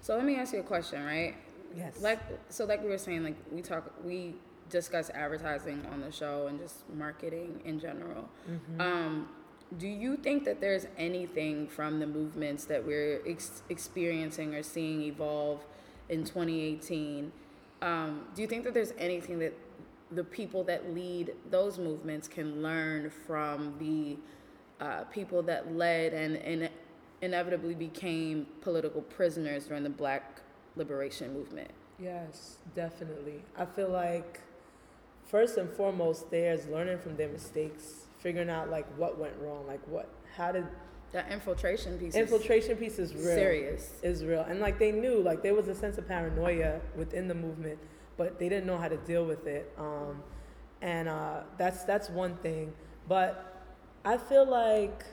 So 0.01 0.15
let 0.15 0.25
me 0.25 0.35
ask 0.35 0.53
you 0.53 0.59
a 0.59 0.63
question, 0.63 1.03
right? 1.05 1.35
Yes. 1.75 2.01
Like 2.01 2.19
so 2.49 2.65
like 2.65 2.81
we 2.83 2.89
were 2.89 2.97
saying, 2.97 3.23
like 3.23 3.35
we 3.51 3.61
talk 3.61 3.91
we 4.03 4.35
discuss 4.69 5.09
advertising 5.11 5.85
on 5.93 6.01
the 6.01 6.11
show 6.11 6.47
and 6.47 6.59
just 6.59 6.89
marketing 6.93 7.61
in 7.63 7.79
general. 7.79 8.27
Mhm. 8.49 8.81
Um, 8.81 9.29
do 9.77 9.87
you 9.87 10.15
think 10.15 10.45
that 10.45 10.61
there's 10.61 10.87
anything 10.97 11.67
from 11.67 11.99
the 11.99 12.07
movements 12.07 12.65
that 12.65 12.85
we're 12.85 13.21
ex- 13.27 13.63
experiencing 13.69 14.55
or 14.55 14.63
seeing 14.63 15.01
evolve 15.01 15.65
in 16.09 16.23
2018? 16.23 17.31
Um, 17.81 18.21
do 18.33 18.41
you 18.41 18.47
think 18.47 18.63
that 18.63 18.73
there's 18.73 18.93
anything 18.97 19.39
that 19.39 19.53
the 20.11 20.23
people 20.23 20.63
that 20.63 20.93
lead 20.93 21.33
those 21.49 21.77
movements 21.77 22.27
can 22.27 22.63
learn 22.63 23.11
from 23.25 23.75
the 23.77 24.17
uh, 24.83 25.03
people 25.05 25.41
that 25.43 25.75
led 25.75 26.13
and, 26.13 26.37
and 26.37 26.69
inevitably 27.21 27.75
became 27.75 28.47
political 28.61 29.01
prisoners 29.01 29.65
during 29.65 29.83
the 29.83 29.89
Black 29.89 30.41
liberation 30.75 31.33
movement? 31.33 31.71
Yes, 31.99 32.57
definitely. 32.75 33.43
I 33.57 33.65
feel 33.65 33.89
like 33.89 34.39
first 35.25 35.57
and 35.57 35.69
foremost, 35.69 36.29
there's 36.31 36.67
learning 36.67 36.99
from 36.99 37.17
their 37.17 37.29
mistakes, 37.29 38.06
figuring 38.19 38.49
out 38.49 38.69
like 38.69 38.85
what 38.97 39.17
went 39.17 39.33
wrong, 39.39 39.65
like 39.67 39.81
what, 39.87 40.09
how 40.35 40.51
did 40.51 40.65
That 41.11 41.31
infiltration 41.31 41.97
piece 41.97 42.15
infiltration 42.15 42.75
piece 42.77 42.99
is 42.99 43.11
is 43.11 43.25
real. 43.25 43.35
serious. 43.35 43.91
is 44.03 44.25
real. 44.25 44.41
And 44.41 44.59
like 44.59 44.77
they 44.79 44.91
knew, 44.91 45.21
like 45.21 45.41
there 45.43 45.53
was 45.53 45.67
a 45.67 45.75
sense 45.75 45.97
of 45.97 46.07
paranoia 46.07 46.81
within 46.95 47.27
the 47.27 47.35
movement, 47.35 47.79
but 48.17 48.39
they 48.39 48.49
didn't 48.49 48.65
know 48.65 48.77
how 48.77 48.87
to 48.89 48.97
deal 48.97 49.25
with 49.25 49.47
it. 49.47 49.71
Um, 49.77 50.21
and 50.81 51.07
uh, 51.07 51.41
that's 51.57 51.83
that's 51.85 52.09
one 52.09 52.35
thing. 52.37 52.73
But 53.07 53.63
I 54.03 54.17
feel 54.17 54.45
like, 54.45 55.05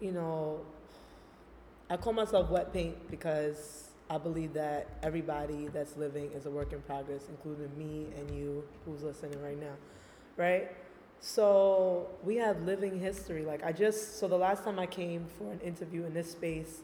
you 0.00 0.12
know, 0.12 0.60
I 1.88 1.96
call 1.96 2.12
myself 2.12 2.50
wet 2.50 2.72
paint 2.72 3.10
because 3.10 3.88
I 4.08 4.18
believe 4.18 4.52
that 4.54 4.88
everybody 5.02 5.68
that's 5.68 5.96
living 5.96 6.30
is 6.32 6.46
a 6.46 6.50
work 6.50 6.72
in 6.72 6.80
progress, 6.82 7.22
including 7.28 7.70
me 7.78 8.06
and 8.18 8.30
you 8.36 8.64
who's 8.84 9.02
listening 9.02 9.40
right 9.42 9.58
now, 9.60 9.74
right? 10.36 10.70
So 11.20 12.08
we 12.24 12.36
have 12.36 12.62
living 12.62 12.98
history. 12.98 13.44
Like 13.44 13.62
I 13.62 13.72
just 13.72 14.18
so 14.18 14.26
the 14.26 14.38
last 14.38 14.64
time 14.64 14.78
I 14.78 14.86
came 14.86 15.26
for 15.38 15.52
an 15.52 15.60
interview 15.60 16.04
in 16.04 16.14
this 16.14 16.32
space, 16.32 16.80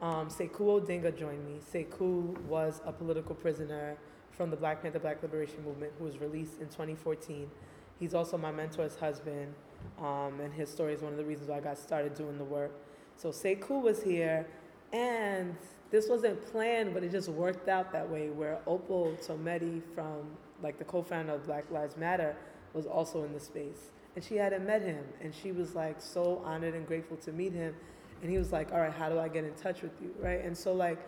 um, 0.00 0.28
Sekou 0.28 0.80
Odinga 0.80 1.16
joined 1.16 1.44
me. 1.44 1.58
Sekou 1.72 2.38
was 2.42 2.80
a 2.86 2.92
political 2.92 3.34
prisoner 3.34 3.96
from 4.30 4.50
the 4.50 4.56
Black 4.56 4.82
Panther 4.82 5.00
Black 5.00 5.20
Liberation 5.22 5.64
Movement 5.64 5.92
who 5.98 6.04
was 6.04 6.18
released 6.18 6.60
in 6.60 6.68
2014. 6.68 7.50
He's 7.98 8.14
also 8.14 8.38
my 8.38 8.52
mentor's 8.52 8.96
husband, 8.96 9.52
um, 10.00 10.40
and 10.40 10.52
his 10.52 10.70
story 10.70 10.94
is 10.94 11.02
one 11.02 11.12
of 11.12 11.18
the 11.18 11.24
reasons 11.24 11.48
why 11.48 11.56
I 11.56 11.60
got 11.60 11.76
started 11.76 12.14
doing 12.14 12.38
the 12.38 12.44
work. 12.44 12.72
So 13.16 13.30
Sekou 13.30 13.82
was 13.82 14.02
here, 14.02 14.46
and 14.92 15.56
this 15.90 16.08
wasn't 16.08 16.40
planned, 16.52 16.94
but 16.94 17.02
it 17.02 17.10
just 17.10 17.28
worked 17.28 17.68
out 17.68 17.92
that 17.92 18.08
way. 18.08 18.30
Where 18.30 18.60
Opal 18.66 19.16
Tometi 19.20 19.82
from 19.94 20.22
like 20.62 20.78
the 20.78 20.84
co-founder 20.84 21.32
of 21.34 21.46
Black 21.46 21.68
Lives 21.72 21.96
Matter 21.96 22.36
was 22.74 22.86
also 22.86 23.24
in 23.24 23.32
the 23.32 23.40
space, 23.40 23.90
and 24.16 24.24
she 24.24 24.36
hadn't 24.36 24.66
met 24.66 24.82
him, 24.82 25.04
and 25.20 25.34
she 25.34 25.52
was 25.52 25.74
like 25.74 26.00
so 26.00 26.42
honored 26.44 26.74
and 26.74 26.86
grateful 26.86 27.16
to 27.18 27.32
meet 27.32 27.52
him. 27.52 27.74
And 28.22 28.30
he 28.30 28.38
was 28.38 28.52
like, 28.52 28.72
"All 28.72 28.80
right, 28.80 28.92
how 28.92 29.08
do 29.08 29.18
I 29.18 29.28
get 29.28 29.44
in 29.44 29.54
touch 29.54 29.82
with 29.82 29.92
you?" 30.00 30.14
Right? 30.20 30.44
And 30.44 30.56
so 30.56 30.72
like, 30.72 30.98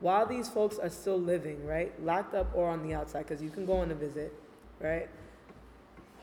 while 0.00 0.26
these 0.26 0.48
folks 0.48 0.78
are 0.78 0.88
still 0.90 1.20
living, 1.20 1.64
right, 1.66 1.92
locked 2.04 2.34
up 2.34 2.50
or 2.54 2.68
on 2.68 2.82
the 2.86 2.94
outside, 2.94 3.26
because 3.26 3.42
you 3.42 3.50
can 3.50 3.66
go 3.66 3.74
on 3.78 3.90
a 3.90 3.94
visit, 3.94 4.32
right? 4.80 5.08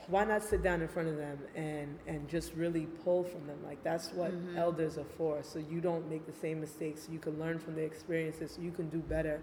Why 0.08 0.24
not 0.24 0.42
sit 0.44 0.64
down 0.64 0.82
in 0.82 0.88
front 0.88 1.10
of 1.10 1.18
them 1.18 1.38
and 1.56 1.98
and 2.08 2.28
just 2.30 2.54
really 2.54 2.86
pull 3.04 3.24
from 3.24 3.46
them? 3.46 3.58
Like 3.66 3.84
that's 3.84 4.14
what 4.14 4.32
Mhm. 4.32 4.58
elders 4.58 4.98
are 4.98 5.04
for, 5.18 5.44
so 5.44 5.60
you 5.60 5.82
don't 5.82 6.10
make 6.10 6.26
the 6.26 6.32
same 6.34 6.62
mistakes. 6.62 7.04
So 7.04 7.12
you 7.12 7.20
can 7.20 7.38
learn 7.38 7.60
from 7.60 7.76
their 7.76 7.86
experiences, 7.86 8.52
so 8.52 8.62
you 8.62 8.72
can 8.72 8.90
do 8.90 9.00
better. 9.00 9.42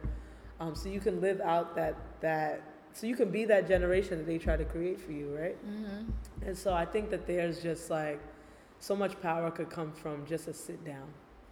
Um, 0.60 0.74
so 0.74 0.88
you 0.88 1.00
can 1.00 1.20
live 1.20 1.40
out 1.40 1.74
that 1.76 1.96
that. 2.20 2.62
So 2.94 3.08
you 3.08 3.16
can 3.16 3.30
be 3.30 3.44
that 3.46 3.66
generation 3.66 4.18
that 4.18 4.26
they 4.26 4.38
try 4.38 4.56
to 4.56 4.64
create 4.64 5.00
for 5.00 5.10
you, 5.10 5.36
right? 5.36 5.56
Mm-hmm. 5.68 6.46
And 6.46 6.56
so 6.56 6.72
I 6.72 6.84
think 6.86 7.10
that 7.10 7.26
there's 7.26 7.60
just 7.60 7.90
like 7.90 8.20
so 8.78 8.94
much 8.94 9.20
power 9.20 9.50
could 9.50 9.68
come 9.68 9.90
from 9.92 10.24
just 10.26 10.46
a 10.46 10.54
sit 10.54 10.84
down. 10.84 11.08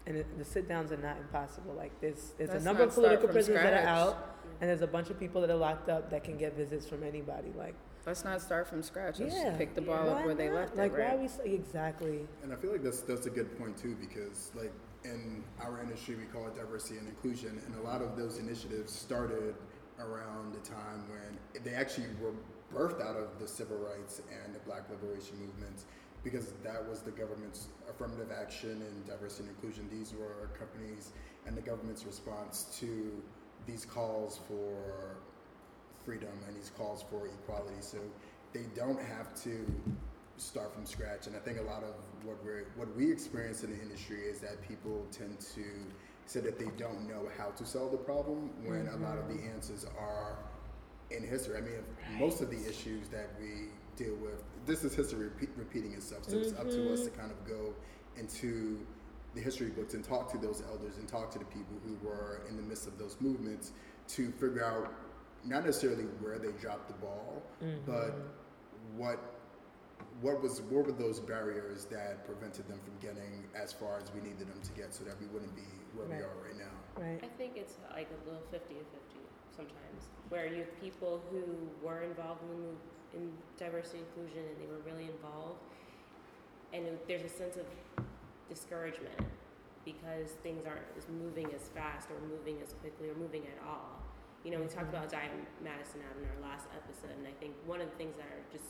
And 0.06 0.16
it, 0.16 0.38
the 0.38 0.44
sit 0.44 0.68
downs 0.68 0.92
are 0.92 0.96
not 0.96 1.16
impossible. 1.18 1.74
Like 1.74 1.92
there's 2.00 2.32
there's 2.38 2.50
Let's 2.50 2.62
a 2.62 2.64
number 2.64 2.84
of 2.84 2.94
political 2.94 3.26
from 3.26 3.34
prisoners 3.34 3.62
that 3.62 3.84
are 3.84 3.86
out, 3.88 4.36
and 4.60 4.70
there's 4.70 4.82
a 4.82 4.86
bunch 4.86 5.10
of 5.10 5.18
people 5.18 5.40
that 5.40 5.50
are 5.50 5.56
locked 5.56 5.88
up 5.88 6.10
that 6.10 6.22
can 6.24 6.36
get 6.38 6.56
visits 6.56 6.86
from 6.86 7.02
anybody. 7.02 7.52
Like 7.58 7.74
Let's 8.06 8.24
not 8.24 8.40
start 8.40 8.66
from 8.68 8.82
scratch. 8.82 9.20
Let's 9.20 9.34
Yeah. 9.36 9.56
pick 9.56 9.74
the 9.74 9.80
ball 9.80 10.08
up 10.10 10.16
why 10.20 10.26
where 10.26 10.34
they 10.34 10.50
left 10.50 10.76
Like 10.76 10.92
it. 10.92 10.98
why 10.98 11.04
Right? 11.10 11.20
we 11.20 11.28
say 11.28 11.50
exactly? 11.54 12.26
And 12.42 12.52
I 12.52 12.56
feel 12.56 12.70
like 12.72 12.82
that's 12.84 13.00
that's 13.00 13.26
a 13.26 13.30
good 13.30 13.56
point 13.58 13.76
too 13.76 13.96
because 14.00 14.50
like 14.56 14.72
in 15.04 15.42
our 15.60 15.80
industry 15.80 16.14
we 16.16 16.24
call 16.24 16.46
it 16.46 16.54
diversity 16.56 16.98
and 16.98 17.08
inclusion, 17.08 17.60
and 17.66 17.74
a 17.76 17.82
lot 17.82 18.00
of 18.02 18.16
those 18.16 18.38
initiatives 18.38 18.92
started 18.92 19.54
around 20.02 20.54
the 20.54 20.68
time 20.68 21.04
when 21.08 21.62
they 21.64 21.74
actually 21.74 22.06
were 22.20 22.32
birthed 22.74 23.02
out 23.02 23.16
of 23.16 23.38
the 23.38 23.46
civil 23.46 23.76
rights 23.78 24.22
and 24.44 24.54
the 24.54 24.58
Black 24.60 24.88
liberation 24.90 25.36
movements 25.38 25.84
because 26.24 26.52
that 26.62 26.88
was 26.88 27.00
the 27.02 27.10
government's 27.10 27.68
affirmative 27.90 28.28
action 28.30 28.70
and 28.70 29.06
diversity 29.06 29.48
and 29.48 29.56
inclusion. 29.56 29.88
These 29.90 30.14
were 30.14 30.50
companies 30.58 31.10
and 31.46 31.56
the 31.56 31.60
government's 31.60 32.04
response 32.04 32.66
to 32.80 33.20
these 33.66 33.84
calls 33.84 34.40
for 34.48 35.16
freedom 36.04 36.32
and 36.46 36.56
these 36.56 36.70
calls 36.76 37.04
for 37.10 37.26
equality. 37.26 37.80
So 37.80 37.98
they 38.52 38.64
don't 38.74 39.00
have 39.00 39.34
to 39.42 39.64
start 40.36 40.74
from 40.74 40.86
scratch. 40.86 41.26
And 41.26 41.36
I 41.36 41.40
think 41.40 41.58
a 41.58 41.62
lot 41.62 41.82
of 41.82 41.94
what 42.24 42.44
we 42.44 42.50
what 42.76 42.94
we 42.96 43.10
experience 43.10 43.62
in 43.62 43.70
the 43.70 43.82
industry 43.82 44.20
is 44.20 44.40
that 44.40 44.60
people 44.66 45.06
tend 45.10 45.38
to 45.54 45.64
say 46.26 46.40
that 46.40 46.58
they 46.58 46.70
don't 46.78 47.08
know 47.08 47.28
how 47.38 47.50
to 47.50 47.64
solve 47.64 47.92
the 47.92 47.98
problem 47.98 48.50
when 48.64 48.88
a 48.88 48.96
lot 48.96 49.18
of 49.18 49.28
the 49.28 49.34
mm-hmm. 49.34 49.54
answers 49.54 49.84
are 49.98 50.38
in 51.10 51.26
history. 51.26 51.56
I 51.56 51.60
mean, 51.60 51.74
if 51.74 52.20
most 52.20 52.40
of 52.40 52.50
the 52.50 52.68
issues 52.68 53.08
that 53.08 53.30
we 53.40 53.68
deal 53.96 54.14
with, 54.16 54.42
this 54.66 54.84
is 54.84 54.94
history 54.94 55.24
repeat, 55.24 55.50
repeating 55.56 55.92
itself. 55.92 56.24
So 56.28 56.38
it's 56.38 56.52
up 56.52 56.70
to 56.70 56.92
us 56.92 57.00
to 57.00 57.10
mm-hmm. 57.10 57.20
kind 57.20 57.32
of 57.32 57.46
go 57.46 57.74
into 58.16 58.84
the 59.34 59.40
history 59.40 59.70
books 59.70 59.94
and 59.94 60.04
talk 60.04 60.30
to 60.32 60.38
those 60.38 60.62
elders 60.68 60.98
and 60.98 61.08
talk 61.08 61.30
to 61.32 61.38
the 61.38 61.44
people 61.46 61.76
who 61.84 61.96
were 62.06 62.42
in 62.48 62.56
the 62.56 62.62
midst 62.62 62.86
of 62.86 62.98
those 62.98 63.16
movements 63.20 63.72
to 64.08 64.30
figure 64.32 64.64
out 64.64 64.92
not 65.44 65.64
necessarily 65.64 66.04
where 66.20 66.38
they 66.38 66.52
dropped 66.52 66.88
the 66.88 66.94
ball, 66.94 67.42
but 67.86 68.10
mm-hmm. 68.10 68.98
what 68.98 69.18
what 70.20 70.42
was 70.42 70.60
what 70.62 70.86
were 70.86 70.92
those 70.92 71.18
barriers 71.18 71.86
that 71.86 72.24
prevented 72.24 72.68
them 72.68 72.78
from 72.84 72.94
getting 73.00 73.44
as 73.60 73.72
far 73.72 73.98
as 73.98 74.12
we 74.12 74.20
needed 74.20 74.40
them 74.40 74.60
to 74.62 74.72
get 74.72 74.92
so 74.92 75.04
that 75.04 75.18
we 75.20 75.26
wouldn't 75.26 75.54
be 75.56 75.62
where 75.94 76.06
we 76.06 76.12
Right. 76.14 76.22
are 76.22 76.36
right 76.42 76.56
now. 76.58 76.74
Right. 76.96 77.20
I 77.22 77.28
think 77.38 77.56
it's 77.56 77.76
like 77.92 78.08
a 78.10 78.24
little 78.28 78.42
50 78.50 78.74
to 78.74 78.80
50 78.84 79.20
sometimes, 79.56 80.08
where 80.28 80.46
you 80.46 80.58
have 80.64 80.80
people 80.80 81.22
who 81.30 81.44
were 81.84 82.02
involved 82.02 82.42
in, 82.42 82.48
the 82.48 82.54
move, 82.56 82.78
in 83.14 83.32
diversity 83.58 83.98
inclusion 83.98 84.44
and 84.48 84.56
they 84.60 84.66
were 84.66 84.80
really 84.80 85.04
involved, 85.10 85.60
and 86.72 86.86
it- 86.86 87.06
there's 87.06 87.22
a 87.24 87.28
sense 87.28 87.56
of 87.56 87.66
discouragement 88.48 89.18
because 89.84 90.32
things 90.42 90.64
aren't 90.64 90.86
as 90.96 91.08
moving 91.08 91.52
as 91.54 91.68
fast 91.70 92.10
or 92.10 92.18
moving 92.20 92.60
as 92.62 92.72
quickly 92.74 93.10
or 93.10 93.14
moving 93.14 93.46
at 93.46 93.62
all. 93.66 94.00
You 94.44 94.50
know, 94.52 94.60
we 94.60 94.66
talked 94.68 94.88
about 94.88 95.10
Diane 95.10 95.46
Madison 95.60 96.00
Ave 96.10 96.22
in 96.22 96.28
our 96.30 96.40
last 96.50 96.68
episode, 96.74 97.10
and 97.18 97.26
I 97.26 97.32
think 97.32 97.54
one 97.66 97.80
of 97.80 97.90
the 97.90 97.96
things 97.96 98.16
that 98.16 98.26
are 98.26 98.42
just 98.50 98.64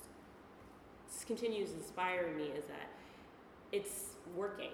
s- 1.08 1.24
continues 1.24 1.72
inspiring 1.72 2.36
me 2.36 2.48
is 2.48 2.64
that 2.66 2.88
it's 3.72 4.16
working 4.34 4.72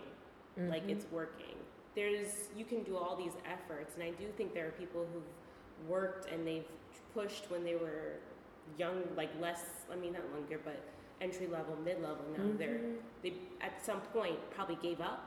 like 0.56 0.84
Mhm. 0.84 0.90
it's 0.90 1.06
working. 1.12 1.56
There's 2.02 2.48
you 2.56 2.64
can 2.64 2.84
do 2.84 2.96
all 2.96 3.16
these 3.16 3.32
efforts, 3.44 3.94
and 3.96 4.04
I 4.04 4.10
do 4.10 4.26
think 4.36 4.54
there 4.54 4.68
are 4.68 4.70
people 4.82 5.04
who've 5.12 5.88
worked 5.90 6.30
and 6.32 6.46
they've 6.46 6.68
pushed 7.12 7.50
when 7.50 7.64
they 7.64 7.74
were 7.74 8.20
young, 8.78 9.02
like 9.16 9.30
less. 9.40 9.62
I 9.92 9.96
mean, 9.96 10.12
not 10.12 10.22
younger, 10.32 10.60
but 10.64 10.78
entry 11.20 11.48
level, 11.48 11.74
mid 11.84 12.00
level. 12.00 12.24
Now 12.36 12.44
they're 12.56 12.78
Mhm. 12.78 12.98
they 13.24 13.32
at 13.60 13.84
some 13.84 14.00
point 14.16 14.38
probably 14.52 14.76
gave 14.76 15.00
up 15.00 15.20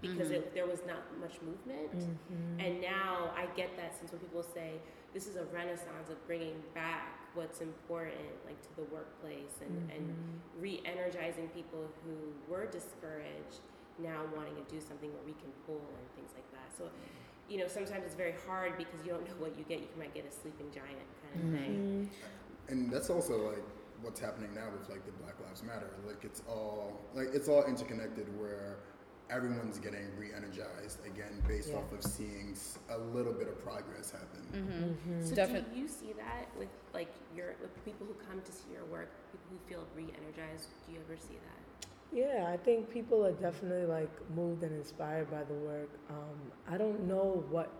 because 0.00 0.28
Mhm. 0.30 0.36
it, 0.38 0.54
there 0.54 0.66
was 0.66 0.82
not 0.86 1.02
much 1.18 1.36
movement. 1.42 1.92
Mhm. 1.92 2.64
And 2.64 2.80
now 2.80 3.34
I 3.36 3.44
get 3.54 3.76
that 3.76 3.94
since 3.98 4.10
when 4.10 4.20
people 4.22 4.42
say 4.42 4.80
this 5.12 5.26
is 5.26 5.36
a 5.36 5.44
renaissance 5.58 6.08
of 6.08 6.18
bringing 6.26 6.62
back 6.72 7.04
what's 7.34 7.60
important, 7.60 8.32
like 8.46 8.58
to 8.62 8.72
the 8.76 8.84
workplace, 8.84 9.60
and 9.60 9.74
and 9.94 10.04
Mm-hmm. 10.10 10.60
re-energizing 10.62 11.48
people 11.50 11.84
who 12.02 12.16
were 12.50 12.64
discouraged 12.64 13.60
now 13.98 14.22
wanting 14.34 14.54
to 14.56 14.64
do 14.72 14.80
something 14.80 15.10
where 15.12 15.24
we 15.24 15.32
can 15.40 15.50
pull 15.66 15.80
and 15.80 16.06
things 16.16 16.30
like 16.34 16.48
that. 16.52 16.68
So, 16.76 16.90
you 17.48 17.58
know, 17.58 17.68
sometimes 17.68 18.04
it's 18.04 18.14
very 18.14 18.34
hard 18.46 18.76
because 18.76 19.00
you 19.04 19.12
don't 19.12 19.24
know 19.26 19.36
what 19.38 19.56
you 19.58 19.64
get. 19.64 19.80
You 19.80 19.88
might 19.98 20.12
get 20.14 20.26
a 20.28 20.32
sleeping 20.32 20.68
giant 20.74 21.06
kind 21.22 21.34
of 21.34 21.40
Mm-hmm. 21.46 21.56
thing. 21.56 22.10
and 22.68 22.90
that's 22.90 23.10
also 23.10 23.50
like 23.52 23.64
what's 24.02 24.20
happening 24.20 24.52
now 24.54 24.68
with 24.76 24.88
like 24.90 25.04
the 25.06 25.12
Black 25.22 25.34
Lives 25.40 25.62
Matter. 25.62 25.90
Like 26.06 26.24
it's 26.24 26.42
all 26.48 27.00
like 27.14 27.28
it's 27.32 27.48
all 27.48 27.64
interconnected 27.64 28.26
where 28.40 28.76
everyone's 29.28 29.78
getting 29.80 30.06
re-energized 30.18 31.04
again 31.04 31.42
based 31.48 31.70
Yeah. 31.70 31.78
off 31.78 31.90
of 31.92 32.02
seeing 32.04 32.54
a 32.90 32.98
little 32.98 33.32
bit 33.32 33.48
of 33.48 33.58
progress 33.64 34.10
happen. 34.12 34.42
Mm-hmm. 34.54 35.24
So 35.26 35.34
Definite- 35.34 35.72
do 35.74 35.80
you 35.80 35.88
see 35.88 36.12
that 36.14 36.46
with 36.58 36.68
like 36.94 37.10
your 37.34 37.54
with 37.60 37.72
people 37.84 38.06
who 38.06 38.14
come 38.28 38.40
to 38.42 38.52
see 38.52 38.70
your 38.72 38.84
work, 38.86 39.08
people 39.32 39.46
who 39.50 39.58
feel 39.68 39.84
re-energized? 39.96 40.68
Do 40.86 40.92
you 40.94 41.00
ever 41.06 41.16
see 41.16 41.34
that? 41.42 41.60
Yeah, 42.12 42.48
I 42.52 42.56
think 42.56 42.90
people 42.90 43.24
are 43.26 43.32
definitely 43.32 43.86
like 43.86 44.10
moved 44.34 44.62
and 44.62 44.74
inspired 44.76 45.30
by 45.30 45.44
the 45.44 45.54
work. 45.54 45.90
Um, 46.08 46.52
I 46.68 46.78
don't 46.78 47.06
know 47.06 47.44
what. 47.50 47.70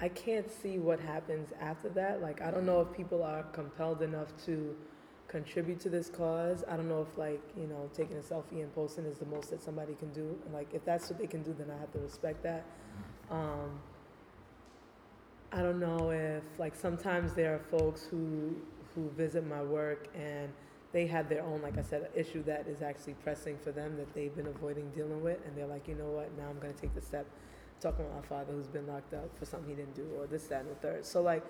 I 0.00 0.08
can't 0.08 0.50
see 0.50 0.78
what 0.78 1.00
happens 1.00 1.50
after 1.60 1.88
that. 1.90 2.20
Like, 2.20 2.42
I 2.42 2.50
don't 2.50 2.66
know 2.66 2.80
if 2.80 2.92
people 2.96 3.22
are 3.22 3.44
compelled 3.52 4.02
enough 4.02 4.28
to 4.46 4.74
contribute 5.28 5.80
to 5.80 5.88
this 5.88 6.08
cause. 6.08 6.64
I 6.68 6.76
don't 6.76 6.88
know 6.88 7.06
if 7.10 7.16
like 7.18 7.40
you 7.56 7.66
know 7.66 7.90
taking 7.94 8.16
a 8.16 8.20
selfie 8.20 8.62
and 8.62 8.74
posting 8.74 9.06
is 9.06 9.18
the 9.18 9.26
most 9.26 9.50
that 9.50 9.62
somebody 9.62 9.94
can 9.94 10.12
do. 10.12 10.36
And 10.44 10.54
like, 10.54 10.68
if 10.72 10.84
that's 10.84 11.08
what 11.08 11.18
they 11.18 11.26
can 11.26 11.42
do, 11.42 11.54
then 11.58 11.70
I 11.74 11.78
have 11.80 11.92
to 11.92 11.98
respect 11.98 12.42
that. 12.42 12.64
Um, 13.30 13.80
I 15.52 15.62
don't 15.62 15.80
know 15.80 16.10
if 16.10 16.44
like 16.58 16.74
sometimes 16.74 17.34
there 17.34 17.54
are 17.54 17.78
folks 17.78 18.04
who 18.04 18.56
who 18.94 19.08
visit 19.16 19.46
my 19.46 19.62
work 19.62 20.08
and 20.14 20.52
they 20.92 21.06
had 21.06 21.28
their 21.28 21.42
own, 21.42 21.62
like 21.62 21.78
I 21.78 21.82
said, 21.82 22.08
issue 22.14 22.42
that 22.44 22.66
is 22.68 22.82
actually 22.82 23.14
pressing 23.14 23.58
for 23.58 23.72
them 23.72 23.96
that 23.96 24.12
they've 24.14 24.34
been 24.34 24.46
avoiding 24.46 24.90
dealing 24.90 25.22
with, 25.22 25.38
and 25.46 25.56
they're 25.56 25.66
like, 25.66 25.88
you 25.88 25.94
know 25.94 26.08
what, 26.08 26.36
now 26.36 26.48
I'm 26.50 26.58
gonna 26.58 26.74
take 26.74 26.94
the 26.94 27.00
step, 27.00 27.26
talking 27.80 28.04
with 28.04 28.14
my 28.14 28.22
father 28.22 28.52
who's 28.52 28.68
been 28.68 28.86
locked 28.86 29.14
up 29.14 29.36
for 29.38 29.44
something 29.44 29.70
he 29.70 29.74
didn't 29.74 29.94
do, 29.94 30.06
or 30.18 30.26
this, 30.26 30.44
that, 30.44 30.62
and 30.62 30.70
the 30.70 30.74
third. 30.76 31.06
So 31.06 31.22
like, 31.22 31.44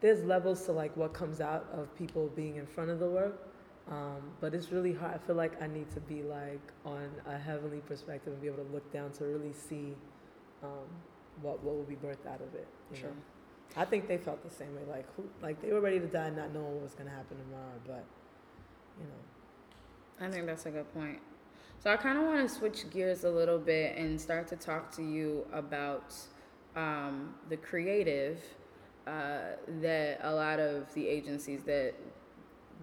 there's 0.00 0.24
levels 0.24 0.64
to 0.66 0.72
like 0.72 0.96
what 0.96 1.12
comes 1.12 1.40
out 1.40 1.66
of 1.72 1.94
people 1.96 2.30
being 2.34 2.56
in 2.56 2.66
front 2.66 2.90
of 2.90 3.00
the 3.00 3.08
work, 3.08 3.50
um, 3.90 4.22
but 4.40 4.54
it's 4.54 4.70
really 4.70 4.94
hard. 4.94 5.14
I 5.14 5.18
feel 5.26 5.36
like 5.36 5.60
I 5.60 5.66
need 5.66 5.90
to 5.94 6.00
be 6.00 6.22
like 6.22 6.60
on 6.84 7.10
a 7.26 7.36
heavenly 7.36 7.80
perspective 7.80 8.32
and 8.32 8.40
be 8.40 8.48
able 8.48 8.64
to 8.64 8.72
look 8.72 8.90
down 8.92 9.10
to 9.12 9.24
really 9.24 9.52
see 9.52 9.94
um, 10.62 10.86
what 11.42 11.62
what 11.62 11.74
will 11.74 11.84
be 11.84 11.96
birthed 11.96 12.26
out 12.26 12.40
of 12.40 12.54
it. 12.54 12.68
Sure. 12.92 13.08
know? 13.08 13.16
I 13.76 13.84
think 13.84 14.08
they 14.08 14.18
felt 14.18 14.42
the 14.42 14.54
same 14.54 14.74
way. 14.74 14.82
Like 14.88 15.06
who, 15.16 15.24
like 15.42 15.60
they 15.60 15.72
were 15.72 15.80
ready 15.80 15.98
to 16.00 16.06
die, 16.06 16.30
not 16.30 16.52
knowing 16.52 16.74
what 16.74 16.82
was 16.82 16.94
gonna 16.94 17.10
happen 17.10 17.36
tomorrow. 17.38 17.80
But 17.86 18.04
you 19.00 19.06
know, 19.06 20.26
I 20.26 20.30
think 20.30 20.46
that's 20.46 20.66
a 20.66 20.70
good 20.70 20.92
point. 20.94 21.18
So 21.82 21.90
I 21.90 21.96
kind 21.96 22.18
of 22.18 22.24
want 22.24 22.46
to 22.46 22.54
switch 22.54 22.88
gears 22.90 23.24
a 23.24 23.30
little 23.30 23.58
bit 23.58 23.96
and 23.96 24.20
start 24.20 24.46
to 24.48 24.56
talk 24.56 24.94
to 24.96 25.02
you 25.02 25.46
about 25.52 26.14
um, 26.76 27.34
the 27.48 27.56
creative 27.56 28.38
uh, 29.06 29.56
that 29.80 30.20
a 30.22 30.32
lot 30.32 30.60
of 30.60 30.92
the 30.94 31.08
agencies 31.08 31.62
that 31.64 31.94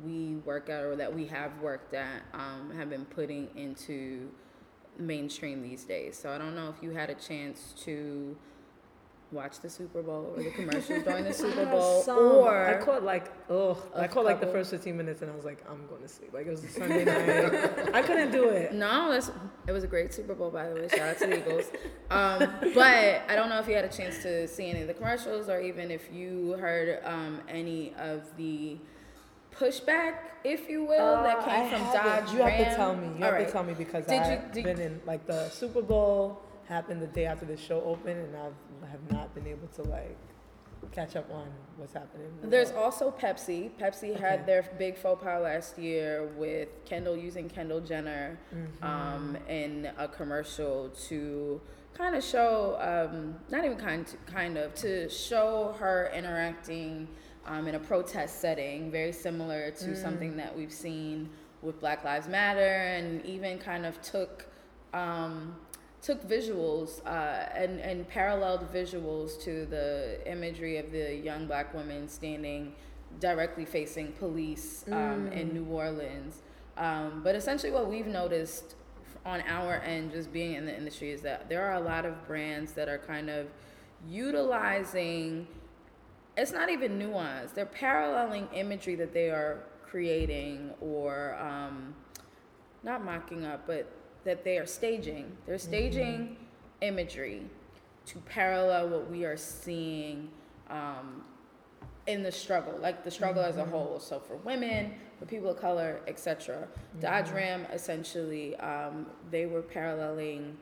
we 0.04 0.36
work 0.46 0.70
at 0.70 0.84
or 0.84 0.96
that 0.96 1.14
we 1.14 1.26
have 1.28 1.52
worked 1.62 1.94
at 1.94 2.24
um, 2.34 2.72
have 2.76 2.90
been 2.90 3.06
putting 3.06 3.50
into 3.56 4.30
mainstream 4.98 5.62
these 5.62 5.84
days. 5.84 6.18
So 6.18 6.32
I 6.32 6.38
don't 6.38 6.56
know 6.56 6.74
if 6.76 6.84
you 6.84 6.92
had 6.92 7.10
a 7.10 7.16
chance 7.16 7.74
to 7.84 8.36
watch 9.32 9.60
the 9.60 9.70
Super 9.70 10.02
Bowl 10.02 10.34
or 10.36 10.42
the 10.44 10.52
commercials 10.60 11.04
during 11.04 11.24
the 11.26 11.34
Super 11.34 11.66
Bowl 11.66 12.02
Some. 12.02 12.18
or 12.18 12.66
I 12.68 12.78
caught 12.84 13.04
like 13.04 13.32
oh, 13.50 13.78
I 13.96 14.06
a 14.06 14.08
caught 14.08 14.24
like 14.26 14.40
the 14.40 14.48
first 14.48 14.72
15 14.72 14.96
minutes, 14.96 15.22
and 15.22 15.30
I 15.32 15.36
was 15.36 15.44
like, 15.46 15.64
I'm 15.70 15.86
going 15.88 16.02
to 16.02 16.08
sleep. 16.08 16.34
Like 16.34 16.48
it 16.48 16.52
was 16.52 16.64
a 16.64 16.70
Sunday 16.70 17.04
night. 17.06 17.90
I 17.94 18.02
couldn't 18.02 18.32
do 18.32 18.50
it. 18.50 18.74
No, 18.74 19.12
that's 19.12 19.32
it 19.68 19.72
was 19.72 19.84
a 19.84 19.88
great 19.88 20.14
Super 20.14 20.34
Bowl 20.34 20.50
by 20.50 20.70
the 20.70 20.76
way. 20.76 20.88
Shout 20.90 21.00
out 21.02 21.18
to 21.20 21.28
the 21.28 21.38
Eagles. 21.40 21.66
Um, 22.10 22.40
but 22.74 23.22
I 23.28 23.36
don't 23.36 23.50
know 23.50 23.60
if 23.60 23.68
you 23.68 23.76
had 23.76 23.86
a 23.86 23.90
chance 23.90 24.22
to 24.24 24.48
see 24.48 24.70
any 24.70 24.82
of 24.82 24.88
the 24.88 24.94
commercials 24.94 25.50
or 25.50 25.60
even 25.60 25.92
if 25.92 26.12
you 26.12 26.52
heard 26.54 27.00
um, 27.04 27.42
any 27.50 27.94
of 28.00 28.22
the 28.38 28.78
pushback, 29.54 30.20
if 30.44 30.70
you 30.70 30.84
will, 30.86 31.24
that 31.24 31.40
Uh, 31.40 31.44
came 31.46 31.66
I 31.66 31.70
from 31.70 31.82
haven't. 31.82 32.26
Dodge 32.26 32.34
You 32.34 32.42
have 32.44 32.60
Ram. 32.60 32.70
to 32.70 32.76
tell 32.76 32.96
me. 32.96 33.08
You 33.08 33.14
All 33.16 33.22
have 33.24 33.34
right. 33.34 33.46
to 33.48 33.52
tell 33.52 33.64
me 33.64 33.74
because 33.74 34.06
Did 34.06 34.22
I've 34.22 34.52
did- 34.52 34.64
been 34.64 34.80
in 34.80 35.02
like 35.06 35.26
the 35.26 35.50
Super 35.50 35.82
Bowl 35.82 36.42
happened 36.68 37.02
the 37.02 37.08
day 37.08 37.26
after 37.26 37.46
the 37.46 37.58
show 37.58 37.82
opened, 37.84 38.20
and 38.20 38.36
I've 38.38 38.54
have 38.92 39.12
not 39.12 39.34
been 39.36 39.48
able 39.48 39.68
to 39.76 39.84
like 39.84 40.18
catch 40.92 41.16
up 41.16 41.30
on 41.32 41.48
what's 41.78 41.94
happening. 41.94 42.28
There's 42.44 42.72
also 42.72 43.12
Pepsi. 43.12 43.72
Pepsi 43.80 44.12
Okay. 44.12 44.20
had 44.20 44.46
their 44.46 44.64
big 44.78 44.98
faux 44.98 45.22
pas 45.24 45.42
last 45.42 45.78
year 45.78 46.28
with 46.38 46.70
Kendall 46.86 47.18
using 47.18 47.50
Kendall 47.50 47.82
Jenner 47.82 48.38
Mm-hmm. 48.56 48.84
um, 48.84 49.38
in 49.50 49.90
a 49.98 50.08
commercial 50.08 50.90
to 51.08 51.60
kind 51.94 52.16
of 52.16 52.24
show, 52.24 52.78
um, 52.80 53.36
not 53.50 53.66
even 53.66 53.78
kind, 53.78 54.06
kind 54.28 54.56
of, 54.58 54.74
to 54.76 55.10
show 55.10 55.76
her 55.80 56.12
interacting 56.14 57.08
um, 57.48 57.68
in 57.68 57.74
a 57.76 57.80
protest 57.80 58.40
setting, 58.40 58.92
very 58.92 59.12
similar 59.12 59.72
to 59.72 59.96
something 59.96 60.38
that 60.38 60.56
we've 60.56 60.72
seen 60.74 61.30
with 61.64 61.80
Black 61.80 62.04
Lives 62.04 62.28
Matter, 62.28 62.62
and 62.96 63.26
even 63.26 63.58
kind 63.58 63.86
of 63.86 64.00
took. 64.02 64.46
Um, 64.94 65.56
took 66.02 66.28
visuals 66.28 67.06
uh, 67.06 67.50
and, 67.56 67.80
and 67.80 68.08
paralleled 68.08 68.72
visuals 68.74 69.42
to 69.44 69.66
the 69.66 70.20
imagery 70.26 70.78
of 70.78 70.92
the 70.92 71.16
young 71.16 71.48
black 71.48 71.74
women 71.74 72.08
standing 72.08 72.74
directly 73.20 73.66
facing 73.66 74.12
police 74.14 74.86
um, 74.92 75.28
in 75.28 75.54
New 75.54 75.66
Orleans. 75.66 76.42
Um, 76.78 77.22
but 77.24 77.36
essentially, 77.36 77.72
what 77.72 77.90
we've 77.90 78.08
noticed 78.08 78.76
on 79.26 79.42
our 79.48 79.76
end, 79.82 80.12
just 80.12 80.32
being 80.32 80.54
in 80.54 80.66
the 80.66 80.76
industry, 80.76 81.12
is 81.12 81.22
that 81.22 81.50
there 81.50 81.66
are 81.66 81.74
a 81.74 81.80
lot 81.80 82.06
of 82.06 82.28
brands 82.28 82.74
that 82.74 82.88
are 82.88 83.00
kind 83.00 83.30
of 83.30 83.48
utilizing 84.08 85.48
it's 86.38 86.52
not 86.52 86.70
even 86.70 87.00
nuance. 87.00 87.52
They're 87.52 87.66
paralleling 87.66 88.48
imagery 88.54 88.94
that 88.96 89.12
they 89.12 89.32
are 89.32 89.64
creating 89.84 90.72
or 90.80 91.36
um, 91.42 91.96
not 92.84 93.04
mocking 93.04 93.44
up, 93.44 93.66
but 93.66 93.92
that 94.28 94.44
they 94.44 94.58
are 94.58 94.66
staging. 94.66 95.32
They're 95.46 95.58
staging 95.58 96.36
imagery 96.82 97.44
to 98.08 98.20
parallel 98.20 98.90
what 98.90 99.10
we 99.10 99.24
are 99.24 99.38
seeing 99.38 100.30
um, 100.70 101.24
in 102.08 102.24
the 102.24 102.32
struggle, 102.32 102.78
like 102.80 103.06
the 103.06 103.12
struggle 103.12 103.42
as 103.42 103.56
a 103.58 103.66
whole. 103.66 104.00
So 104.00 104.20
for 104.20 104.36
women, 104.38 104.94
for 105.18 105.26
people 105.26 105.50
of 105.50 105.60
color, 105.60 106.02
etc. 106.08 106.68
Dodge 107.00 107.30
Ram 107.32 107.66
essentially 107.74 108.56
they 108.60 109.06
they 109.32 109.46
were 109.46 109.62
paralleling 109.62 110.58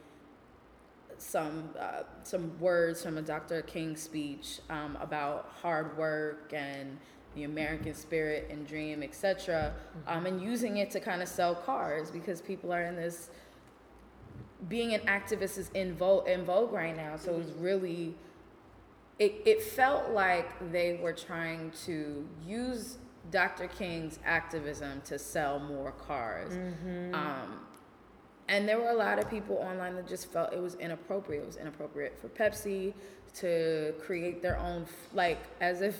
some 1.17 1.69
uh, 1.79 2.03
some 2.23 2.57
words 2.59 3.01
from 3.01 3.17
a 3.17 3.21
Dr. 3.21 3.63
King 3.63 3.95
speech 3.95 4.59
um, 4.69 4.97
about 5.01 5.49
hard 5.61 5.97
work 5.97 6.53
and 6.53 6.97
the 7.35 7.43
American 7.43 7.93
spirit 7.93 8.47
and 8.49 8.65
dream, 8.65 9.03
etc., 9.03 9.73
um, 10.07 10.25
and 10.25 10.41
using 10.41 10.77
it 10.77 10.89
to 10.91 10.99
kind 10.99 11.21
of 11.21 11.27
sell 11.27 11.53
cars 11.53 12.09
because 12.09 12.41
people 12.41 12.73
are 12.73 12.83
in 12.83 12.95
this. 12.95 13.29
Being 14.67 14.93
an 14.93 15.01
activist 15.01 15.57
is 15.57 15.69
in 15.73 15.93
vogue, 15.95 16.27
in 16.27 16.43
vogue 16.45 16.71
right 16.71 16.95
now, 16.95 17.15
so 17.17 17.37
it's 17.39 17.51
really. 17.51 18.15
It, 19.17 19.41
it 19.45 19.61
felt 19.61 20.09
like 20.11 20.71
they 20.73 20.99
were 21.01 21.13
trying 21.13 21.71
to 21.85 22.27
use 22.45 22.97
Dr. 23.31 23.67
King's 23.69 24.19
activism 24.25 25.01
to 25.05 25.17
sell 25.17 25.57
more 25.59 25.91
cars. 25.91 26.51
Um, 27.13 27.59
and 28.49 28.67
there 28.67 28.77
were 28.77 28.89
a 28.89 28.95
lot 28.95 29.17
of 29.17 29.29
people 29.29 29.55
online 29.57 29.95
that 29.95 30.07
just 30.07 30.31
felt 30.33 30.51
it 30.51 30.59
was 30.61 30.75
inappropriate. 30.75 31.43
It 31.43 31.47
was 31.47 31.55
inappropriate 31.55 32.17
for 32.19 32.27
Pepsi 32.27 32.93
to 33.35 33.93
create 34.01 34.41
their 34.41 34.57
own, 34.59 34.85
like, 35.13 35.39
as 35.61 35.81
if, 35.81 35.97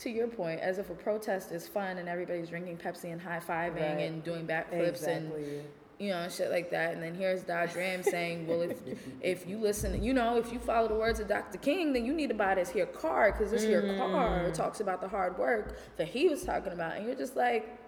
to 0.00 0.10
your 0.10 0.28
point, 0.28 0.60
as 0.60 0.76
if 0.78 0.90
a 0.90 0.94
protest 0.94 1.52
is 1.52 1.66
fun 1.66 1.96
and 1.98 2.06
everybody's 2.08 2.50
drinking 2.50 2.76
Pepsi 2.76 3.12
and 3.12 3.20
high 3.20 3.40
fiving 3.40 3.74
Right. 3.96 4.00
and 4.02 4.22
doing 4.22 4.46
backflips 4.46 5.06
and 5.06 5.26
exactly. 5.32 5.62
You 6.02 6.10
know, 6.10 6.18
and 6.18 6.32
shit 6.32 6.50
like 6.50 6.68
that. 6.72 6.94
And 6.94 7.02
then 7.02 7.14
here's 7.14 7.42
Dodge 7.44 7.76
Ram 7.76 8.02
saying, 8.02 8.46
well, 8.48 8.62
if 8.62 8.78
if 9.20 9.46
you 9.46 9.58
listen, 9.58 10.02
you 10.02 10.12
know, 10.12 10.36
if 10.36 10.52
you 10.52 10.58
follow 10.58 10.88
the 10.88 10.94
words 10.94 11.20
of 11.20 11.28
Dr. 11.28 11.58
King, 11.58 11.92
then 11.92 12.04
you 12.04 12.12
need 12.12 12.28
to 12.28 12.34
buy 12.34 12.56
this 12.56 12.68
here 12.70 12.86
car 12.86 13.30
because 13.30 13.52
this 13.52 13.62
here 13.62 13.96
car 13.96 14.50
talks 14.50 14.80
about 14.80 15.00
the 15.00 15.06
hard 15.06 15.38
work 15.38 15.78
that 15.96 16.08
he 16.08 16.28
was 16.28 16.42
talking 16.42 16.72
about. 16.72 16.96
And 16.96 17.06
you're 17.06 17.14
just 17.14 17.36
like, 17.36 17.78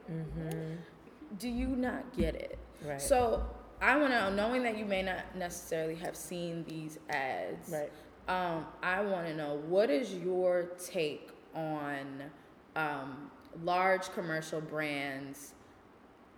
do 1.41 1.49
you 1.49 1.67
not 1.67 2.17
get 2.17 2.37
it? 2.37 2.57
Right. 2.87 3.03
So 3.03 3.45
I 3.83 3.97
want 3.97 4.13
to 4.13 4.21
know, 4.21 4.31
knowing 4.31 4.63
that 4.63 4.79
you 4.79 4.85
may 4.85 5.03
not 5.03 5.35
necessarily 5.35 5.97
have 5.97 6.15
seen 6.15 6.65
these 6.69 7.01
ads, 7.11 7.71
Right. 7.73 7.91
um, 8.29 8.65
I 8.81 9.01
want 9.01 9.27
to 9.27 9.35
know 9.35 9.61
what 9.67 9.91
is 9.91 10.15
your 10.15 10.71
take 10.87 11.31
on 11.53 12.23
um, 12.77 13.31
large 13.65 14.13
commercial 14.13 14.61
brands? 14.61 15.54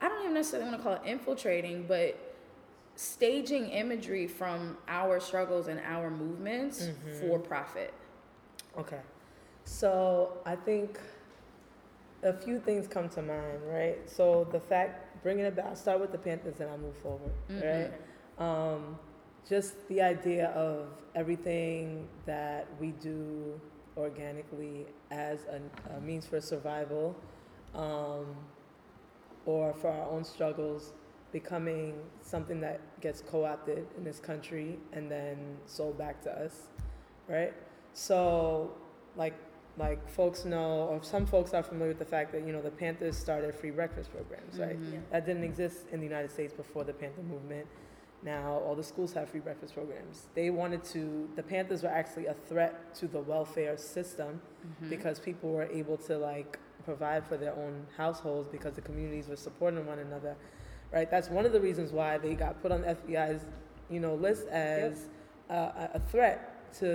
I 0.01 0.09
don't 0.09 0.23
even 0.23 0.35
necessarily 0.35 0.69
want 0.69 0.81
to 0.81 0.83
call 0.83 0.95
it 0.95 1.03
infiltrating, 1.05 1.87
but 1.87 2.19
staging 2.97 3.69
imagery 3.71 4.27
from 4.27 4.77
our 4.89 5.21
struggles 5.21 5.69
and 5.69 5.81
our 5.85 6.11
movements 6.11 6.89
for 7.21 7.39
profit. 7.39 7.93
Okay. 8.79 9.01
So 9.65 10.39
I 10.47 10.55
think 10.57 10.99
a 12.23 12.33
few 12.33 12.59
things 12.59 12.87
come 12.89 13.09
to 13.11 13.23
mind, 13.23 13.61
right? 13.67 13.99
So 14.09 14.47
the 14.53 14.61
fact, 14.61 15.23
bringing 15.23 15.45
it 15.45 15.55
back, 15.57 15.67
I'll 15.67 15.77
start 15.77 16.01
with 16.01 16.13
the 16.13 16.19
Panthers 16.19 16.61
and 16.61 16.71
I'll 16.71 16.79
move 16.79 16.97
forward, 16.99 17.33
right? 17.49 17.91
Um, 18.39 18.99
just 19.49 19.87
the 19.89 20.03
idea 20.03 20.49
of 20.51 20.89
everything 21.15 22.07
that 22.27 22.67
we 22.81 22.89
do 22.93 23.61
organically 23.97 24.87
as 25.11 25.41
a, 25.47 25.61
a 25.97 26.01
means 26.01 26.27
for 26.27 26.41
survival 26.41 27.17
um, 27.75 28.27
or 29.47 29.73
for 29.73 29.89
our 29.89 30.09
own 30.11 30.25
struggles 30.25 30.93
becoming 31.33 31.95
something 32.21 32.61
that 32.61 32.81
gets 33.01 33.21
co-opted 33.21 33.87
in 33.97 34.05
this 34.05 34.19
country 34.19 34.79
and 34.93 35.11
then 35.11 35.37
sold 35.67 35.97
back 35.99 36.21
to 36.23 36.31
us 36.31 36.69
right 37.29 37.53
so 37.93 38.71
like 39.17 39.35
like 39.79 40.09
folks 40.09 40.45
know 40.45 40.87
or 40.91 41.03
some 41.03 41.27
folks 41.27 41.53
are 41.53 41.63
familiar 41.63 41.89
with 41.89 41.99
the 41.99 42.05
fact 42.05 42.33
that 42.33 42.47
you 42.47 42.53
know 42.53 42.63
the 42.63 42.71
panthers 42.71 43.17
started 43.17 43.55
free 43.55 43.71
breakfast 43.71 44.11
programs 44.13 44.59
right 44.59 44.79
Mhm. 44.81 44.93
Yeah. 44.93 44.99
that 45.11 45.27
didn't 45.27 45.45
exist 45.45 45.87
in 45.93 46.01
the 46.01 46.07
united 46.07 46.31
states 46.31 46.53
before 46.53 46.85
the 46.85 46.93
panther 46.93 47.23
movement 47.23 47.67
now 48.23 48.55
all 48.65 48.75
the 48.75 48.83
schools 48.85 49.13
have 49.13 49.29
free 49.29 49.41
breakfast 49.41 49.75
programs 49.75 50.29
they 50.35 50.49
wanted 50.51 50.83
to 50.85 51.29
the 51.37 51.43
panthers 51.43 51.83
were 51.83 51.91
actually 52.03 52.27
a 52.27 52.35
threat 52.49 52.95
to 52.95 53.07
the 53.09 53.21
welfare 53.21 53.77
system 53.77 54.41
Mhm. 54.81 54.89
because 54.91 55.19
people 55.21 55.51
were 55.53 55.69
able 55.81 55.99
to 55.99 56.17
like 56.17 56.59
provide 56.87 57.23
for 57.27 57.37
their 57.37 57.53
own 57.65 57.75
households 57.99 58.49
because 58.49 58.75
the 58.75 58.81
communities 58.81 59.29
were 59.29 59.37
supporting 59.37 59.85
one 59.87 59.99
another 59.99 60.35
right? 60.93 61.11
That's 61.11 61.29
one 61.29 61.45
of 61.45 61.53
the 61.53 61.61
reasons 61.61 61.93
why 61.93 62.17
they 62.17 62.35
got 62.35 62.63
put 62.63 62.71
on 62.73 62.81
the 62.83 62.95
fbi's 62.95 63.43
you 63.91 64.01
know 64.01 64.15
list 64.15 64.47
as 64.49 65.09
a, 65.51 65.55
a- 65.55 65.91
a 65.95 66.01
threat 66.11 66.39
to 66.79 66.87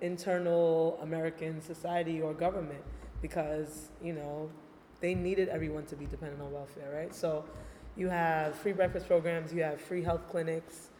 internal 0.00 0.98
american 1.02 1.60
society 1.62 2.20
or 2.20 2.32
government 2.34 2.82
because 3.22 3.88
you 4.02 4.12
know 4.12 4.50
they 5.00 5.14
needed 5.14 5.48
everyone 5.48 5.84
to 5.86 5.96
be 5.96 6.06
dependent 6.06 6.40
on 6.42 6.50
welfare 6.52 6.90
right? 6.92 7.14
So 7.14 7.44
you 7.96 8.08
have 8.08 8.54
free 8.56 8.72
breakfast 8.72 9.06
programs 9.06 9.52
you 9.52 9.62
have 9.62 9.80
free 9.80 10.02
health 10.02 10.24
clinics 10.30 10.90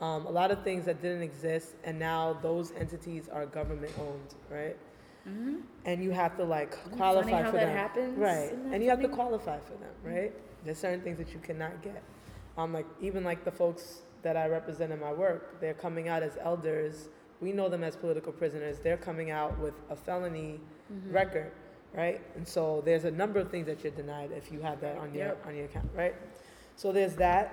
um, 0.00 0.26
a 0.26 0.30
lot 0.30 0.50
of 0.50 0.62
things 0.62 0.84
that 0.84 1.00
didn't 1.02 1.22
exist 1.22 1.68
and 1.84 1.98
now 1.98 2.36
those 2.42 2.72
entities 2.84 3.28
are 3.36 3.46
government 3.46 3.92
owned 3.98 4.34
right 4.50 4.76
Mhm. 5.28 5.62
and 5.84 6.02
you 6.02 6.10
have 6.12 6.36
to 6.36 6.44
like 6.44 6.70
qualify 6.92 7.30
funny 7.30 7.44
for 7.46 7.52
that 7.56 7.66
them. 7.66 7.76
happens? 7.76 8.18
Right. 8.18 8.52
And 8.72 8.82
you 8.82 8.90
have 8.90 9.00
to 9.02 9.08
qualify 9.08 9.58
for 9.60 9.74
them, 9.74 9.92
right? 10.04 10.32
There's 10.64 10.78
certain 10.78 11.00
things 11.00 11.18
that 11.18 11.32
you 11.32 11.38
cannot 11.40 11.82
get. 11.82 12.02
Um, 12.56 12.72
like 12.72 12.86
even 13.00 13.24
like 13.24 13.44
the 13.44 13.50
folks 13.50 14.02
that 14.22 14.36
I 14.36 14.48
represent 14.48 14.92
in 14.92 15.00
my 15.00 15.12
work, 15.12 15.60
they're 15.60 15.74
coming 15.74 16.08
out 16.08 16.22
as 16.22 16.36
elders. 16.40 17.08
We 17.40 17.52
know 17.52 17.68
them 17.68 17.84
as 17.84 17.96
political 17.96 18.32
prisoners. 18.32 18.78
They're 18.78 18.96
coming 18.96 19.30
out 19.30 19.58
with 19.58 19.74
a 19.90 19.96
felony 19.96 20.60
Mhm. 20.92 21.12
record, 21.12 21.52
right? 21.94 22.20
And 22.36 22.46
so 22.46 22.80
there's 22.84 23.04
a 23.04 23.10
number 23.10 23.38
of 23.40 23.50
things 23.50 23.66
that 23.66 23.82
you're 23.84 23.92
denied 23.92 24.30
if 24.32 24.50
you 24.52 24.60
have 24.60 24.80
that 24.80 24.96
on 24.96 25.12
your 25.12 25.26
Yep. 25.28 25.46
on 25.46 25.54
your 25.56 25.64
account, 25.66 25.90
right? 25.94 26.14
So 26.76 26.92
there's 26.92 27.16
that. 27.16 27.52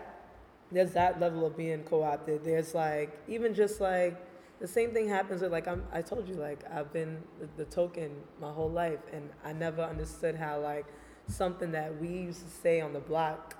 There's 0.71 0.93
that 0.93 1.19
level 1.19 1.45
of 1.45 1.55
being 1.57 1.83
co-opted. 1.83 2.43
There's 2.43 2.73
like 2.73 3.11
even 3.27 3.53
just 3.53 3.81
like 3.81 4.15
the 4.63 4.67
same 4.69 4.93
thing 4.93 5.09
happens 5.09 5.41
with 5.41 5.51
like 5.51 5.67
I'm, 5.67 5.83
I 5.91 6.01
told 6.01 6.25
you 6.25 6.35
like 6.35 6.63
I've 6.73 6.93
been 6.93 7.17
the, 7.37 7.49
the 7.57 7.65
token 7.65 8.11
my 8.39 8.49
whole 8.49 8.71
life 8.71 9.01
and 9.11 9.29
I 9.43 9.51
never 9.51 9.81
understood 9.81 10.35
how 10.35 10.61
like 10.61 10.85
something 11.27 11.73
that 11.73 11.99
we 11.99 12.07
used 12.07 12.41
to 12.45 12.49
say 12.49 12.79
on 12.79 12.93
the 12.93 13.01
block 13.01 13.57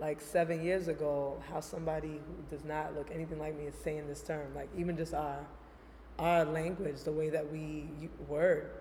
like 0.00 0.20
seven 0.20 0.64
years 0.64 0.88
ago 0.88 1.40
how 1.48 1.60
somebody 1.60 2.08
who 2.08 2.56
does 2.56 2.64
not 2.64 2.96
look 2.96 3.12
anything 3.14 3.38
like 3.38 3.56
me 3.56 3.66
is 3.66 3.76
saying 3.76 4.08
this 4.08 4.22
term. 4.22 4.52
Like 4.52 4.68
even 4.76 4.96
just 4.96 5.14
our 5.14 5.46
our 6.18 6.44
language 6.44 7.04
the 7.04 7.12
way 7.12 7.30
that 7.30 7.48
we 7.48 7.88
word. 8.26 8.72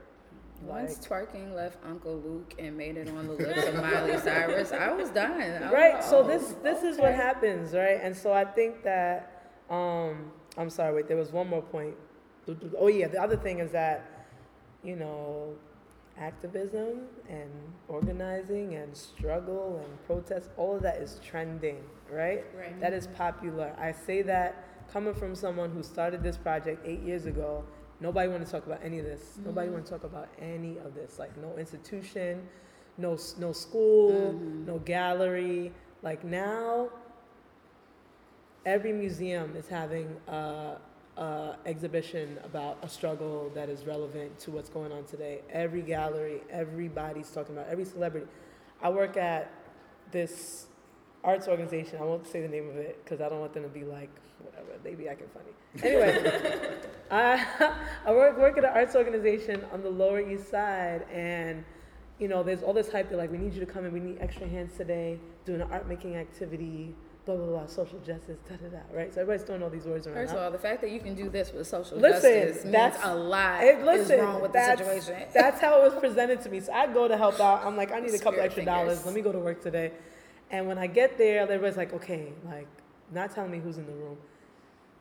Once 0.64 0.98
twerking 0.98 1.54
left 1.54 1.78
Uncle 1.86 2.18
Luke 2.18 2.56
and 2.58 2.76
made 2.76 2.98
it 2.98 3.10
on 3.10 3.28
the 3.28 3.34
lips 3.34 3.68
of 3.68 3.76
Miley 3.76 4.18
Cyrus, 4.24 4.72
I 4.72 4.92
was 4.92 5.12
dying. 5.12 5.64
I 5.64 5.72
right 5.72 5.94
like, 5.94 6.04
so 6.04 6.22
oh, 6.22 6.28
this 6.28 6.56
this 6.64 6.82
is 6.82 6.98
what 6.98 7.14
happens 7.14 7.76
right? 7.76 8.00
And 8.02 8.18
so 8.18 8.34
i 8.34 8.44
think 8.44 8.82
that 8.84 9.52
um 9.70 10.32
i'm 10.60 10.70
sorry 10.70 10.93
wait 10.93 11.07
there 11.07 11.18
was 11.18 11.32
one 11.32 11.47
more 11.47 11.62
point 11.64 11.95
oh 12.78 12.88
yeah 12.88 13.07
the 13.07 13.20
other 13.22 13.38
thing 13.38 13.57
is 13.60 13.72
that 13.72 14.28
you 14.84 14.95
know 14.95 15.53
activism 16.18 17.01
and 17.30 17.49
organizing 17.88 18.76
and 18.76 18.95
struggle 18.95 19.82
and 19.84 20.05
protest 20.05 20.49
all 20.57 20.76
of 20.76 20.82
that 20.82 20.97
is 20.97 21.20
trending 21.24 21.78
right 22.12 22.43
Right. 22.57 22.80
that 22.82 22.93
is 22.93 23.07
popular 23.07 23.74
i 23.80 23.91
say 23.91 24.22
that 24.24 24.64
coming 24.91 25.14
from 25.14 25.34
someone 25.36 25.70
who 25.72 25.82
started 25.84 26.22
this 26.24 26.38
project 26.38 26.86
eight 26.86 27.01
years 27.01 27.26
ago 27.26 27.64
nobody 28.01 28.28
want 28.28 28.45
to 28.45 28.51
talk 28.51 28.66
about 28.66 28.80
any 28.84 28.99
of 28.99 29.05
this 29.05 29.38
nobody 29.45 29.70
Mhm. 29.70 29.74
want 29.74 29.86
to 29.86 29.91
talk 29.91 30.03
about 30.03 30.28
any 30.39 30.78
of 30.80 30.93
this 30.95 31.20
like 31.20 31.36
no 31.38 31.55
institution 31.57 32.47
no 32.97 33.18
no 33.38 33.51
school 33.53 34.34
Mhm. 34.34 34.66
no 34.66 34.80
gallery 34.80 35.72
like 36.01 36.24
now 36.24 36.89
every 38.70 38.94
museum 38.94 39.56
is 39.56 39.68
having 39.68 40.08
a, 40.28 40.78
a 41.18 41.56
exhibition 41.66 42.38
about 42.44 42.78
a 42.84 42.88
struggle 42.88 43.52
that 43.56 43.68
is 43.68 43.84
relevant 43.84 44.38
to 44.38 44.52
what's 44.52 44.70
going 44.70 44.92
on 44.92 45.04
today. 45.06 45.40
Every 45.50 45.82
gallery 45.82 46.42
everybody's 46.52 47.32
talking 47.32 47.56
about 47.56 47.68
every 47.68 47.86
celebrity. 47.86 48.28
I 48.82 48.90
work 48.92 49.18
at 49.18 49.52
this 50.12 50.68
arts 51.24 51.48
organization. 51.48 51.98
I 52.00 52.04
won't 52.04 52.28
say 52.28 52.42
the 52.42 52.48
name 52.48 52.70
of 52.70 52.78
it 52.78 53.04
because 53.04 53.20
i 53.20 53.28
don't 53.28 53.40
want 53.40 53.54
them 53.54 53.64
to 53.64 53.70
be 53.70 53.84
like 53.84 54.12
whatever 54.40 54.78
they 54.84 54.94
be 54.94 55.10
acting 55.10 55.30
funny. 55.34 55.54
Anyway 55.84 56.78
I, 57.12 57.74
I 58.06 58.12
work, 58.12 58.38
work 58.38 58.58
at 58.60 58.66
an 58.66 58.72
arts 58.74 58.96
organization 58.96 59.66
on 59.74 59.82
the 59.82 59.90
Lower 59.90 60.22
East 60.22 60.52
Side, 60.52 61.08
and 61.12 61.66
you 62.20 62.28
know, 62.28 62.44
there's 62.44 62.62
all 62.62 62.74
this 62.74 62.92
hype. 62.92 63.10
They're 63.10 63.18
like, 63.18 63.32
we 63.32 63.40
need 63.40 63.54
you 63.54 63.62
to 63.62 63.66
come 63.66 63.86
in. 63.86 63.94
We 63.94 64.00
need 64.00 64.18
extra 64.20 64.48
hands 64.48 64.78
today, 64.78 65.20
doing 65.46 65.62
an 65.62 65.72
art 65.72 65.88
making 65.88 66.18
activity, 66.18 66.94
blah 67.36 67.46
blah 67.46 67.58
blah, 67.60 67.68
social 67.68 68.00
justice, 68.00 68.38
da 68.50 68.56
da 68.56 68.68
da. 68.70 68.78
Right? 68.98 69.14
So 69.14 69.22
everybody's 69.22 69.46
throwing 69.46 69.64
all 69.64 69.70
these 69.70 69.86
words 69.86 70.08
around. 70.08 70.16
First 70.16 70.34
of 70.34 70.40
all, 70.40 70.52
the 70.52 70.58
fact 70.58 70.82
that 70.82 70.92
you 70.92 71.00
can 71.00 71.16
do 71.16 71.30
this 71.30 71.52
with 71.54 71.68
social 71.68 71.98
Listen, 71.98 72.32
justice 72.48 72.64
means 72.64 72.74
that's- 72.74 73.00
a 73.04 73.16
lot 73.16 73.60
Hey, 73.60 73.82
listen, 73.84 74.16
is 74.20 74.22
wrong 74.22 74.42
with 74.42 74.54
the 74.54 74.76
situation. 74.78 75.16
that's 75.34 75.60
how 75.62 75.82
it 75.82 75.84
was 75.92 76.00
presented 76.00 76.42
to 76.42 76.50
me. 76.50 76.60
So 76.60 76.72
I 76.74 76.88
go 76.88 77.08
to 77.08 77.18
help 77.18 77.40
out. 77.40 77.66
I'm 77.66 77.76
like, 77.78 77.92
I 77.92 78.00
need 78.00 78.14
a 78.14 78.18
couple 78.18 78.34
Spirit 78.34 78.46
extra 78.46 78.64
fingers. 78.66 78.74
dollars. 78.74 79.06
Let 79.06 79.16
me 79.16 79.22
go 79.22 79.32
to 79.32 79.40
work 79.40 79.62
today. 79.62 79.92
And 80.52 80.68
when 80.68 80.78
I 80.78 80.88
get 80.88 81.18
there, 81.18 81.42
everybody's 81.42 81.78
like, 81.78 81.94
okay, 81.94 82.34
like, 82.46 82.68
not 83.12 83.34
telling 83.34 83.52
me 83.52 83.60
who's 83.60 83.78
in 83.78 83.86
the 83.86 83.94
room. 83.94 84.18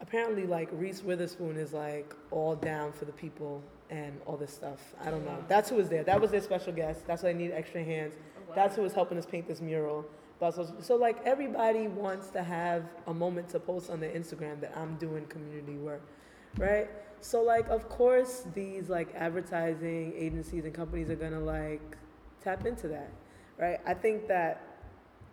Apparently, 0.01 0.47
like, 0.47 0.69
Reese 0.73 1.03
Witherspoon 1.03 1.57
is 1.57 1.73
like 1.73 2.15
all 2.31 2.55
down 2.55 2.93
for 2.93 3.05
the 3.05 3.13
people 3.13 3.63
and 3.91 4.21
all 4.27 4.37
this 4.37 4.53
stuff. 4.53 4.95
I 5.03 5.11
don't 5.11 5.25
know. 5.25 5.43
That's 5.49 5.71
who 5.71 5.77
was 5.77 5.89
there. 5.89 6.05
That 6.05 6.21
was 6.21 6.31
their 6.31 6.41
special 6.43 6.73
guest. 6.73 7.07
That's 7.07 7.23
why 7.23 7.31
I 7.31 7.33
need 7.33 7.51
extra 7.53 7.83
hands. 7.83 8.15
Oh. 8.49 8.53
That's 8.55 8.77
who 8.77 8.83
was 8.83 8.93
helping 8.93 9.19
us 9.19 9.27
paint 9.27 9.49
this 9.49 9.61
mural. 9.61 10.05
But 10.41 10.55
so, 10.55 10.73
so 10.81 10.97
like 10.97 11.19
everybody 11.25 11.89
wants 11.89 12.29
to 12.31 12.43
have 12.43 12.85
a 13.07 13.15
moment 13.15 13.49
to 13.51 13.61
post 13.61 13.91
on 13.91 14.01
their 14.01 14.13
Instagram 14.13 14.61
that 14.61 14.73
I'm 14.77 14.97
doing 14.97 15.27
community 15.27 15.77
work, 15.77 16.03
right? 16.57 16.89
So 17.21 17.43
like 17.43 17.69
of 17.69 17.89
course 17.89 18.45
these 18.55 18.89
like 18.89 19.13
advertising 19.15 20.13
agencies 20.17 20.65
and 20.65 20.73
companies 20.73 21.11
are 21.11 21.17
gonna 21.17 21.41
like 21.41 21.97
tap 22.43 22.67
into 22.67 22.89
that, 22.89 23.11
right? 23.59 23.81
I 23.85 23.95
think 23.95 24.29
that 24.29 24.63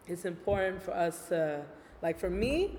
it's 0.07 0.25
important 0.25 0.81
for 0.81 0.91
us 0.91 1.29
to 1.29 1.63
like 2.01 2.19
for 2.19 2.29
me, 2.29 2.77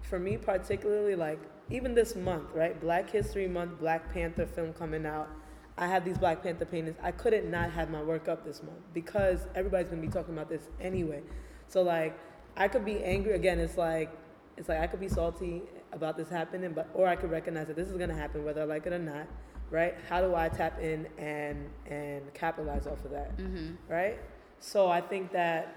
for 0.00 0.18
me 0.18 0.38
particularly 0.38 1.14
like 1.14 1.40
even 1.68 1.94
this 1.94 2.16
month, 2.16 2.48
right? 2.54 2.80
Black 2.80 3.10
History 3.10 3.46
Month, 3.46 3.78
Black 3.78 4.12
Panther 4.12 4.46
film 4.46 4.72
coming 4.72 5.04
out. 5.04 5.28
I 5.76 5.86
have 5.86 6.04
these 6.04 6.18
Black 6.18 6.42
Panther 6.42 6.64
paintings. 6.64 6.96
I 7.02 7.12
couldn't 7.12 7.50
not 7.50 7.70
have 7.70 7.90
my 7.90 8.02
work 8.02 8.28
up 8.28 8.44
this 8.44 8.62
month 8.62 8.80
because 8.92 9.46
everybody's 9.54 9.88
gonna 9.88 10.02
be 10.02 10.08
talking 10.08 10.34
about 10.34 10.48
this 10.48 10.62
anyway. 10.80 11.22
So 11.70 11.82
like 11.82 12.18
I 12.56 12.66
could 12.68 12.84
be 12.84 13.02
angry 13.04 13.32
again, 13.34 13.58
it's 13.60 13.76
like 13.78 14.10
it's 14.56 14.68
like 14.68 14.80
I 14.80 14.86
could 14.88 15.00
be 15.00 15.08
salty 15.08 15.62
about 15.92 16.16
this 16.16 16.28
happening, 16.28 16.72
but 16.72 16.88
or 16.94 17.06
I 17.06 17.16
could 17.16 17.30
recognize 17.30 17.68
that 17.68 17.76
this 17.76 17.88
is 17.88 17.96
gonna 17.96 18.14
happen 18.14 18.44
whether 18.44 18.60
I 18.62 18.64
like 18.64 18.86
it 18.86 18.92
or 18.92 18.98
not, 18.98 19.26
right? 19.70 19.94
How 20.08 20.20
do 20.20 20.34
I 20.34 20.48
tap 20.48 20.80
in 20.80 21.06
and 21.16 21.70
and 21.86 22.22
capitalize 22.34 22.86
off 22.88 23.04
of 23.04 23.12
that? 23.12 23.30
hmm 23.38 23.70
right? 23.88 24.18
So 24.58 24.88
I 24.88 25.00
think 25.00 25.30
that 25.32 25.76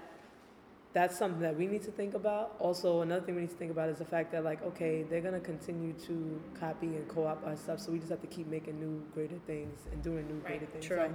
that's 0.92 1.16
something 1.16 1.40
that 1.40 1.56
we 1.56 1.66
need 1.66 1.82
to 1.82 1.90
think 1.92 2.14
about. 2.14 2.54
Also, 2.58 3.00
another 3.02 3.24
thing 3.24 3.34
we 3.36 3.42
need 3.42 3.50
to 3.50 3.56
think 3.56 3.70
about 3.72 3.88
is 3.88 3.98
the 3.98 4.04
fact 4.04 4.30
that, 4.30 4.44
like, 4.44 4.62
okay, 4.62 5.02
they're 5.02 5.20
gonna 5.28 5.40
continue 5.40 5.92
to 6.06 6.40
copy 6.60 6.86
and 6.86 7.08
co-op 7.08 7.44
our 7.46 7.56
stuff, 7.56 7.80
so 7.80 7.90
we 7.90 7.98
just 7.98 8.10
have 8.10 8.20
to 8.20 8.28
keep 8.28 8.46
making 8.46 8.78
new, 8.78 9.02
greater 9.12 9.38
things 9.46 9.76
and 9.90 10.00
doing 10.04 10.24
new, 10.28 10.34
Right, 10.34 10.46
greater 10.46 10.66
things. 10.66 10.84
true. 10.86 10.98
Like, 10.98 11.10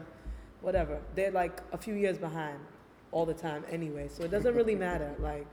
whatever. 0.61 0.99
They're 1.15 1.32
like 1.32 1.61
a 1.71 1.77
few 1.77 1.93
years 1.93 2.17
behind 2.17 2.59
all 3.12 3.26
the 3.26 3.34
time 3.34 3.64
anyway, 3.70 4.07
so 4.10 4.24
it 4.24 4.32
doesn't 4.32 4.55
really 4.55 4.76
matter. 4.76 5.14
Like, 5.20 5.45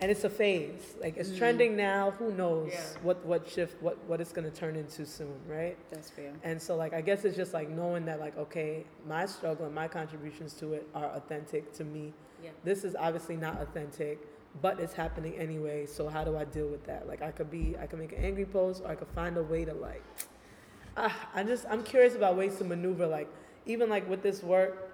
and 0.00 0.10
it's 0.10 0.24
a 0.24 0.30
phase. 0.30 0.94
Like, 1.00 1.16
it's 1.18 1.28
Mhm. 1.30 1.38
trending 1.38 1.76
now. 1.76 2.12
Who 2.12 2.32
knows 2.32 2.72
Yeah. 2.72 2.80
what 3.02 3.24
what 3.26 3.46
shift 3.48 3.82
what 3.82 3.98
what 4.06 4.20
it's 4.20 4.32
gonna 4.32 4.50
turn 4.50 4.74
into 4.76 5.04
soon, 5.04 5.34
right? 5.46 5.76
That's 5.90 6.10
fair. 6.10 6.32
And 6.42 6.60
so, 6.60 6.74
like, 6.76 6.94
I 6.94 7.00
guess 7.02 7.24
it's 7.24 7.36
just 7.36 7.52
like 7.52 7.68
knowing 7.68 8.06
that, 8.06 8.18
like, 8.18 8.36
okay, 8.38 8.84
my 9.06 9.26
struggle 9.26 9.66
and 9.66 9.74
my 9.74 9.88
contributions 9.88 10.54
to 10.54 10.72
it 10.74 10.88
are 10.94 11.10
authentic 11.10 11.72
to 11.74 11.84
me. 11.84 12.14
Yeah. 12.42 12.50
This 12.64 12.84
is 12.84 12.96
obviously 12.96 13.36
not 13.36 13.60
authentic, 13.60 14.18
but 14.62 14.80
it's 14.80 14.94
happening 14.94 15.34
anyway. 15.36 15.84
So 15.86 16.08
how 16.08 16.24
do 16.24 16.34
I 16.36 16.44
deal 16.44 16.68
with 16.68 16.84
that? 16.86 17.06
Like, 17.06 17.20
I 17.22 17.30
could 17.30 17.50
be, 17.50 17.76
I 17.78 17.86
could 17.86 17.98
make 17.98 18.12
an 18.12 18.24
angry 18.24 18.46
post, 18.46 18.82
or 18.82 18.88
I 18.88 18.94
could 18.94 19.08
find 19.08 19.36
a 19.36 19.42
way 19.42 19.64
to 19.66 19.74
like, 19.74 20.02
ah, 20.96 21.28
I 21.34 21.44
just 21.44 21.66
I'm 21.68 21.82
curious 21.82 22.14
about 22.14 22.36
ways 22.36 22.56
to 22.56 22.64
maneuver. 22.64 23.06
Like 23.06 23.28
even 23.66 23.90
like 23.90 24.08
with 24.08 24.22
this 24.22 24.42
work, 24.42 24.89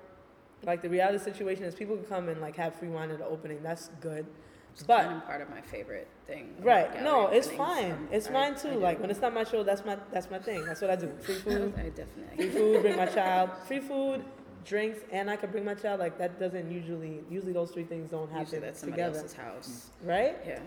like 0.66 0.82
the 0.82 0.88
reality 0.90 1.22
situation 1.22 1.64
is 1.64 1.74
people 1.74 1.96
can 1.96 2.04
come 2.06 2.28
and 2.28 2.40
like 2.40 2.56
have 2.56 2.74
free 2.74 2.88
wine 2.88 3.10
at 3.10 3.18
the 3.18 3.26
opening. 3.26 3.62
That's 3.62 3.88
good. 4.00 4.26
It's 4.72 4.82
But 4.82 5.04
kind 5.04 5.16
of 5.16 5.26
part 5.26 5.40
of 5.40 5.48
my 5.48 5.62
favorite 5.62 6.06
thing. 6.26 6.54
right, 6.60 7.02
no, 7.02 7.28
it's 7.28 7.48
fine. 7.50 7.92
Um, 7.92 8.08
It's 8.12 8.26
I- 8.28 8.32
fine 8.32 8.54
too. 8.56 8.78
Like 8.78 9.00
when 9.00 9.10
it's 9.10 9.20
not 9.22 9.32
my 9.32 9.44
show, 9.44 9.62
that's 9.62 9.84
my 9.86 9.96
that's 10.12 10.30
my 10.30 10.38
thing. 10.38 10.64
That's 10.66 10.80
what 10.82 10.90
I 10.90 10.96
do. 10.96 11.08
Free 11.22 11.34
food, 11.36 11.72
I 11.78 11.88
definitely. 11.88 12.36
free 12.36 12.50
food. 12.50 12.82
Bring 12.82 12.96
my 12.96 13.06
child. 13.06 13.50
Free 13.66 13.80
food, 13.80 14.22
drinks, 14.66 14.98
and 15.12 15.30
I 15.30 15.36
could 15.36 15.50
bring 15.50 15.64
my 15.64 15.74
child. 15.74 16.00
Like 16.00 16.18
that 16.18 16.38
doesn't 16.38 16.70
usually 16.70 17.20
usually 17.30 17.52
those 17.54 17.70
three 17.70 17.84
things 17.84 18.10
don't 18.10 18.28
happen 18.28 18.40
Usually 18.46 18.60
that's 18.60 18.80
somebody 18.80 19.00
together, 19.02 19.18
else's 19.20 19.36
house. 19.36 19.90
right? 20.04 20.36
Yeah. 20.46 20.58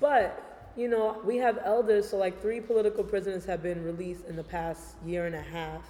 But, 0.00 0.70
you 0.76 0.88
know, 0.88 1.20
we 1.24 1.36
have 1.38 1.58
elders, 1.64 2.08
so 2.10 2.16
like 2.18 2.42
three 2.42 2.60
political 2.60 3.04
prisoners 3.04 3.44
have 3.46 3.62
been 3.62 3.82
released 3.84 4.26
in 4.26 4.36
the 4.36 4.44
past 4.44 4.96
year 5.06 5.24
and 5.26 5.34
a 5.34 5.40
half 5.40 5.82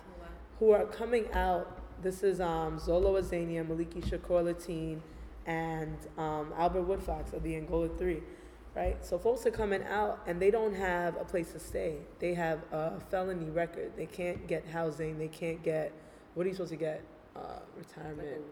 who 0.61 0.71
are 0.71 0.85
coming 0.85 1.27
out. 1.33 1.76
This 2.03 2.23
is 2.23 2.41
um, 2.41 2.79
Zolo 2.79 3.21
Azania, 3.21 3.67
Maliki 3.67 4.05
Shakur 4.07 4.45
Latine, 4.45 5.01
and 5.47 5.97
um, 6.19 6.53
Albert 6.57 6.83
Woodfox 6.89 7.33
of 7.33 7.43
the 7.43 7.57
Angola 7.57 7.89
Three, 7.89 8.23
right? 8.75 9.03
So 9.05 9.19
folks 9.19 9.47
are 9.47 9.51
coming 9.51 9.83
out 9.85 10.21
and 10.27 10.41
they 10.41 10.51
don't 10.51 10.75
have 10.75 11.17
a 11.17 11.25
place 11.25 11.53
to 11.53 11.59
stay. 11.59 11.97
They 12.19 12.35
have 12.35 12.61
a 12.73 13.01
felony 13.11 13.51
record. 13.51 13.93
They 13.97 14.07
can't 14.07 14.47
get 14.47 14.67
housing. 14.67 15.19
They 15.19 15.29
can't 15.29 15.63
get, 15.63 15.93
what 16.35 16.45
are 16.45 16.49
you 16.49 16.55
supposed 16.55 16.73
to 16.73 16.77
get? 16.77 17.03
Uh, 17.35 17.61
retirement. 17.77 18.43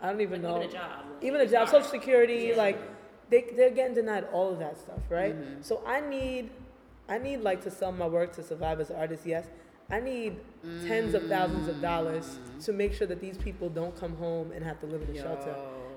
I 0.00 0.10
don't 0.10 0.20
even 0.20 0.42
know 0.42 0.56
Even 0.56 0.68
a 0.68 0.72
job. 0.72 1.04
even 1.20 1.40
a 1.40 1.46
job, 1.46 1.68
social 1.68 1.88
security, 1.88 2.46
Yeah. 2.50 2.56
like 2.56 2.78
they 3.30 3.46
they're 3.56 3.70
getting 3.70 3.94
denied 3.94 4.26
all 4.32 4.50
of 4.52 4.58
that 4.58 4.78
stuff, 4.78 4.98
right? 5.08 5.34
Mhm. 5.34 5.64
So 5.64 5.82
I 5.86 6.00
need 6.00 6.50
I 7.08 7.18
need 7.18 7.38
like 7.38 7.60
to 7.62 7.70
sell 7.70 7.92
my 7.92 8.06
work 8.06 8.32
to 8.34 8.42
survive 8.42 8.80
as 8.80 8.90
an 8.90 8.96
artist, 8.96 9.24
yes. 9.26 9.46
I 9.92 10.00
need 10.00 10.36
tens 10.86 11.12
of 11.14 11.26
thousands 11.28 11.68
of 11.68 11.80
dollars 11.82 12.38
to 12.64 12.72
make 12.72 12.94
sure 12.94 13.06
that 13.06 13.20
these 13.20 13.36
people 13.36 13.68
don't 13.68 13.94
come 13.94 14.16
home 14.16 14.50
and 14.52 14.64
have 14.64 14.80
to 14.80 14.86
live 14.86 15.02
in 15.08 15.14
a 15.14 15.20
shelter. 15.20 15.54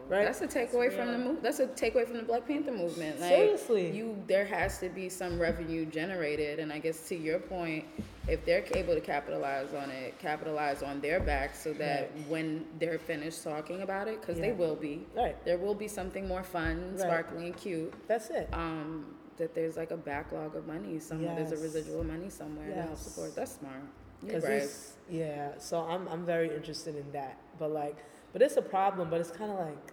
Right? 0.08 0.26
That's 0.26 0.42
a 0.42 0.48
takeaway 0.48 0.94
from 0.96 1.08
the 1.14 1.18
real. 1.18 1.28
move. 1.34 1.42
That's 1.42 1.60
a 1.60 1.66
takeaway 1.66 2.06
from 2.06 2.18
the 2.18 2.24
Black 2.24 2.46
Panther 2.48 2.72
movement. 2.72 3.20
Like, 3.20 3.30
Seriously. 3.30 3.90
you 3.90 4.22
there 4.28 4.46
has 4.46 4.78
to 4.80 4.90
be 4.90 5.10
some 5.10 5.40
revenue 5.40 5.84
generated, 5.88 6.60
and 6.60 6.72
I 6.72 6.78
guess 6.78 7.08
to 7.08 7.16
your 7.16 7.40
point, 7.40 7.86
if 8.28 8.46
they're 8.46 8.64
able 8.76 8.94
to 8.94 9.02
capitalize 9.02 9.74
on 9.74 9.90
it, 9.90 10.20
capitalize 10.20 10.84
on 10.84 11.02
their 11.02 11.20
back, 11.20 11.56
so 11.56 11.74
that 11.74 12.12
Right. 12.16 12.28
when 12.30 12.66
they're 12.78 13.00
finished 13.00 13.44
talking 13.44 13.82
about 13.82 14.08
it, 14.08 14.22
because 14.22 14.38
they 14.40 14.52
will 14.52 14.76
be, 14.76 15.08
Right. 15.16 15.44
there 15.44 15.58
will 15.58 15.74
be 15.76 15.88
something 15.88 16.28
more 16.28 16.44
fun, 16.44 16.92
Right. 16.92 17.00
sparkly, 17.00 17.46
and 17.48 17.58
cute. 17.58 17.92
That's 18.08 18.30
it. 18.30 18.48
Um, 18.54 19.16
that 19.38 19.54
there's 19.56 19.76
like 19.78 19.92
a 19.92 19.98
backlog 19.98 20.56
of 20.56 20.68
money 20.68 21.00
somewhere. 21.00 21.36
There's 21.36 21.52
a 21.52 21.62
residual 21.64 22.04
money 22.04 22.30
somewhere 22.30 22.68
to 22.68 22.82
help 22.82 22.98
support. 22.98 23.36
That's 23.36 23.54
smart. 23.54 23.76
You 24.22 24.28
Because 24.28 24.44
brave. 24.44 24.62
this, 24.62 24.94
yeah. 25.10 25.50
So 25.60 25.82
I'm 25.82 26.08
I'm 26.08 26.26
very 26.26 26.54
interested 26.56 26.96
in 26.96 27.12
that, 27.12 27.38
but 27.60 27.72
like, 27.72 27.98
but 28.34 28.42
it's 28.42 28.58
a 28.58 28.62
problem. 28.62 29.10
But 29.10 29.20
it's 29.22 29.32
kind 29.32 29.52
of 29.52 29.60
like, 29.60 29.92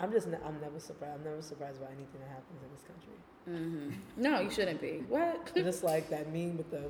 I'm 0.00 0.10
just 0.12 0.26
ne- 0.26 0.38
I'm 0.44 0.60
never 0.60 0.80
surprised. 0.80 1.14
I'm 1.14 1.24
never 1.24 1.42
surprised 1.42 1.80
by 1.80 1.86
anything 1.86 2.20
that 2.20 2.30
happens 2.30 2.60
in 2.62 2.70
this 2.74 2.84
country. 2.90 3.94
hmm 3.94 4.22
No, 4.22 4.40
you 4.40 4.50
shouldn't 4.50 4.80
be. 4.80 5.04
What? 5.08 5.52
just 5.56 5.82
like 5.84 6.10
that 6.10 6.32
meme 6.32 6.56
with 6.56 6.70
the, 6.70 6.82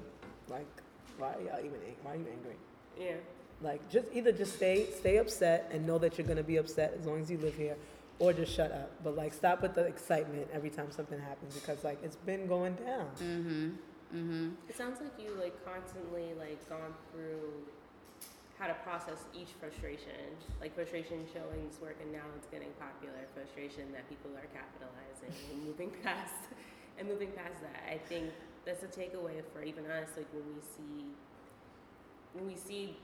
like, 0.49 0.67
why 1.19 1.35
are 1.35 1.41
y'all 1.43 1.59
even 1.59 1.79
why 2.03 2.13
are 2.13 2.17
you 2.17 2.27
angry? 2.33 2.57
Yeah. 2.99 3.15
Like, 3.61 3.89
just 3.91 4.07
either 4.15 4.33
just 4.33 4.55
stay 4.57 4.87
stay 4.99 5.19
upset 5.19 5.69
and 5.73 5.87
know 5.87 5.99
that 5.99 6.17
you're 6.17 6.27
gonna 6.27 6.43
be 6.43 6.57
upset 6.57 6.95
as 6.99 7.07
long 7.07 7.21
as 7.21 7.31
you 7.31 7.39
live 7.39 7.55
here, 7.55 7.77
or 8.19 8.33
just 8.33 8.55
shut 8.55 8.73
up. 8.73 8.91
But 9.03 9.17
like, 9.17 9.33
stop 9.33 9.63
with 9.63 9.75
the 9.75 9.85
excitement 9.85 10.49
every 10.53 10.71
time 10.71 10.91
something 10.91 11.19
happens 11.19 11.55
because 11.55 11.85
like 11.85 11.99
it's 12.03 12.17
been 12.17 12.47
going 12.47 12.75
down. 12.75 13.09
Mm-hmm. 13.23 13.69
Mm-hmm. 14.15 14.49
It 14.69 14.77
sounds 14.77 15.01
like 15.01 15.13
you 15.19 15.35
like 15.41 15.53
constantly 15.65 16.33
like 16.39 16.67
gone 16.69 16.95
through 17.13 17.53
how 18.59 18.67
to 18.67 18.75
process 18.83 19.25
each 19.35 19.55
frustration. 19.61 20.35
Like 20.61 20.75
frustration 20.75 21.27
showing 21.33 21.69
this 21.69 21.81
work 21.81 21.97
and 22.03 22.11
now 22.13 22.27
it's 22.37 22.49
getting 22.49 22.73
popular. 22.81 23.29
Frustration 23.35 23.93
that 23.93 24.09
people 24.09 24.31
are 24.35 24.49
capitalizing 24.51 25.33
and 25.53 25.63
moving 25.69 25.93
past 26.03 26.51
and 26.99 27.07
moving 27.07 27.31
past 27.33 27.61
that. 27.63 27.87
I 27.87 27.99
think 27.99 28.31
that's 28.65 28.83
a 28.83 28.89
takeaway 28.89 29.41
for 29.55 29.63
even 29.63 29.87
us, 29.87 30.11
like 30.17 30.27
when 30.33 30.45
we 30.45 30.61
see 30.61 31.07
when 32.35 32.47
we 32.47 32.57
see 32.57 32.97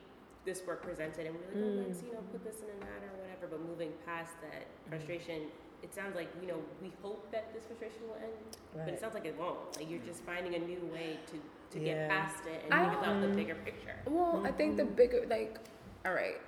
this 0.44 0.62
work 0.66 0.82
presented 0.82 1.26
and 1.26 1.34
we're 1.34 1.46
like, 1.48 1.56
oh 1.56 1.84
let's, 1.86 2.00
mm. 2.00 2.06
you 2.08 2.12
know, 2.12 2.20
put 2.32 2.44
this 2.44 2.56
in 2.60 2.68
a 2.70 2.78
matter 2.80 3.08
or 3.12 3.20
whatever, 3.22 3.46
but 3.50 3.60
moving 3.66 3.92
past 4.04 4.32
that 4.42 4.66
mm. 4.66 4.88
frustration, 4.88 5.42
it 5.82 5.94
sounds 5.94 6.14
like, 6.14 6.28
you 6.40 6.48
know, 6.48 6.58
we 6.82 6.92
hope 7.02 7.30
that 7.30 7.52
this 7.54 7.64
frustration 7.64 8.02
will 8.08 8.16
end, 8.16 8.56
but 8.74 8.88
it 8.88 9.00
sounds 9.00 9.14
like 9.14 9.24
it 9.24 9.38
won't. 9.38 9.76
Like 9.76 9.90
you're 9.90 10.00
mm. 10.00 10.06
just 10.06 10.22
finding 10.24 10.54
a 10.54 10.58
new 10.58 10.80
way 10.92 11.18
to, 11.26 11.78
to 11.78 11.84
Yeah. 11.84 11.94
get 11.94 12.10
past 12.10 12.46
it 12.46 12.62
and 12.64 12.74
I 12.74 12.88
think 12.88 13.02
about 13.02 13.20
the 13.20 13.28
bigger 13.28 13.54
picture. 13.56 13.96
Well, 14.06 14.42
I 14.44 14.52
think 14.52 14.76
the 14.76 14.84
mm-hmm. 14.84 14.94
bigger, 14.94 15.26
like, 15.28 15.58
all 16.06 16.12
right, 16.12 16.40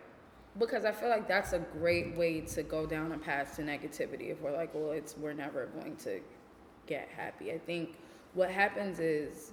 because 0.59 0.85
I 0.85 0.93
feel 0.93 1.09
like 1.09 1.29
that's 1.29 1.53
a 1.53 1.59
great 1.59 2.17
way 2.17 2.41
to 2.41 2.63
go 2.63 2.87
down 2.87 3.13
a 3.13 3.19
path 3.19 3.57
to 3.57 3.63
negativity. 3.63 4.31
If 4.31 4.41
we're 4.41 4.53
like, 4.53 4.75
well, 4.75 4.93
it's 4.93 5.17
we're 5.17 5.33
never 5.33 5.67
going 5.67 5.97
to 5.97 6.21
get 6.87 7.09
happy. 7.15 7.53
I 7.53 7.59
think 7.59 7.97
what 8.35 8.51
happens 8.51 9.01
is, 9.01 9.53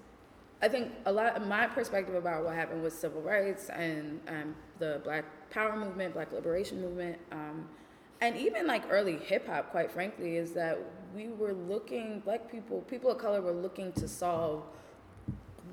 I 0.63 0.69
think 0.69 0.93
a 1.05 1.11
lot. 1.11 1.35
Of 1.35 1.45
my 1.45 1.67
perspective 1.67 2.15
about 2.15 2.45
what 2.45 2.55
happened 2.55 2.81
with 2.81 2.93
civil 2.93 3.21
rights 3.21 3.67
and 3.69 4.21
um, 4.29 4.55
the 4.79 5.01
Black 5.03 5.25
Power 5.49 5.75
movement, 5.75 6.13
Black 6.13 6.31
Liberation 6.31 6.81
movement, 6.81 7.17
um, 7.33 7.67
and 8.21 8.37
even 8.37 8.65
like 8.65 8.83
early 8.89 9.17
hip 9.17 9.45
hop, 9.47 9.71
quite 9.71 9.91
frankly, 9.91 10.37
is 10.37 10.53
that 10.53 10.79
we 11.13 11.27
were 11.27 11.53
looking, 11.53 12.21
Black 12.21 12.49
people, 12.49 12.79
people 12.81 13.11
of 13.11 13.17
color, 13.17 13.41
were 13.41 13.51
looking 13.51 13.91
to 13.93 14.07
solve 14.07 14.63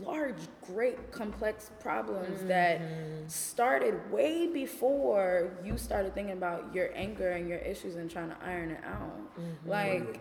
large, 0.03 0.41
great, 0.67 1.13
complex 1.13 1.71
problems 1.79 2.43
that 2.45 2.81
started 3.29 4.11
way 4.11 4.49
before 4.49 5.53
you 5.65 5.77
started 5.79 6.15
thinking 6.15 6.33
about 6.33 6.75
your 6.75 6.91
anger 6.97 7.31
and 7.31 7.49
your 7.49 7.59
issues 7.59 7.95
and 7.97 8.11
trying 8.11 8.31
to 8.31 8.37
iron 8.45 8.71
it 8.71 8.83
out. 8.85 9.21
Like, 9.67 10.19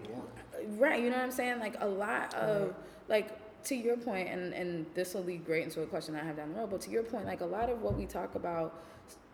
right, 0.77 1.01
you 1.01 1.09
know 1.09 1.15
what 1.15 1.25
I'm 1.25 1.31
saying? 1.31 1.59
Like, 1.59 1.75
a 1.79 1.87
lot 1.87 2.33
of, 2.35 2.75
like, 3.07 3.29
to 3.65 3.75
your 3.75 3.97
point, 3.97 4.29
and, 4.29 4.53
and 4.53 4.85
this 4.93 5.13
will 5.13 5.23
lead 5.23 5.45
great 5.45 5.63
into 5.63 5.81
a 5.81 5.85
question 5.85 6.15
I 6.15 6.23
have 6.23 6.37
down 6.37 6.53
the 6.53 6.59
road, 6.59 6.69
but 6.71 6.81
to 6.81 6.89
your 6.89 7.03
point, 7.03 7.25
like, 7.25 7.41
a 7.41 7.45
lot 7.45 7.69
of 7.69 7.81
what 7.81 7.97
we 7.97 8.05
talk 8.05 8.35
about 8.35 8.81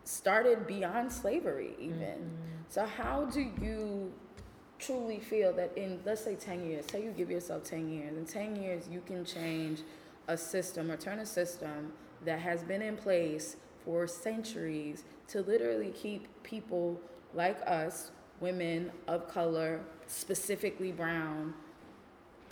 started 0.04 0.68
beyond 0.68 1.12
slavery, 1.12 1.76
even. 1.80 1.98
Mm-hmm. 2.00 2.64
So, 2.70 2.86
how 2.86 3.26
do 3.26 3.42
you 3.62 4.12
truly 4.80 5.20
feel 5.20 5.54
that 5.54 5.72
in 5.78 6.00
let's 6.06 6.24
say 6.24 6.36
10 6.36 6.66
years 6.66 6.86
say 6.92 7.04
you 7.04 7.12
give 7.12 7.32
yourself 7.32 7.64
10 7.64 7.90
years 7.90 8.18
in 8.18 8.26
10 8.26 8.62
years 8.62 8.88
you 8.92 9.02
can 9.06 9.24
change 9.24 9.82
a 10.28 10.38
system 10.38 10.92
or 10.92 10.98
turn 10.98 11.20
a 11.20 11.26
system 11.26 11.94
that 12.26 12.40
has 12.40 12.62
been 12.64 12.82
in 12.82 12.98
place 12.98 13.56
for 13.86 14.06
centuries 14.06 15.04
to 15.28 15.42
literally 15.42 15.92
keep 15.92 16.28
people 16.44 17.00
like 17.34 17.58
us 17.66 18.12
women 18.42 18.92
of 19.08 19.28
color 19.30 19.80
specifically 20.08 20.92
brown 20.92 21.54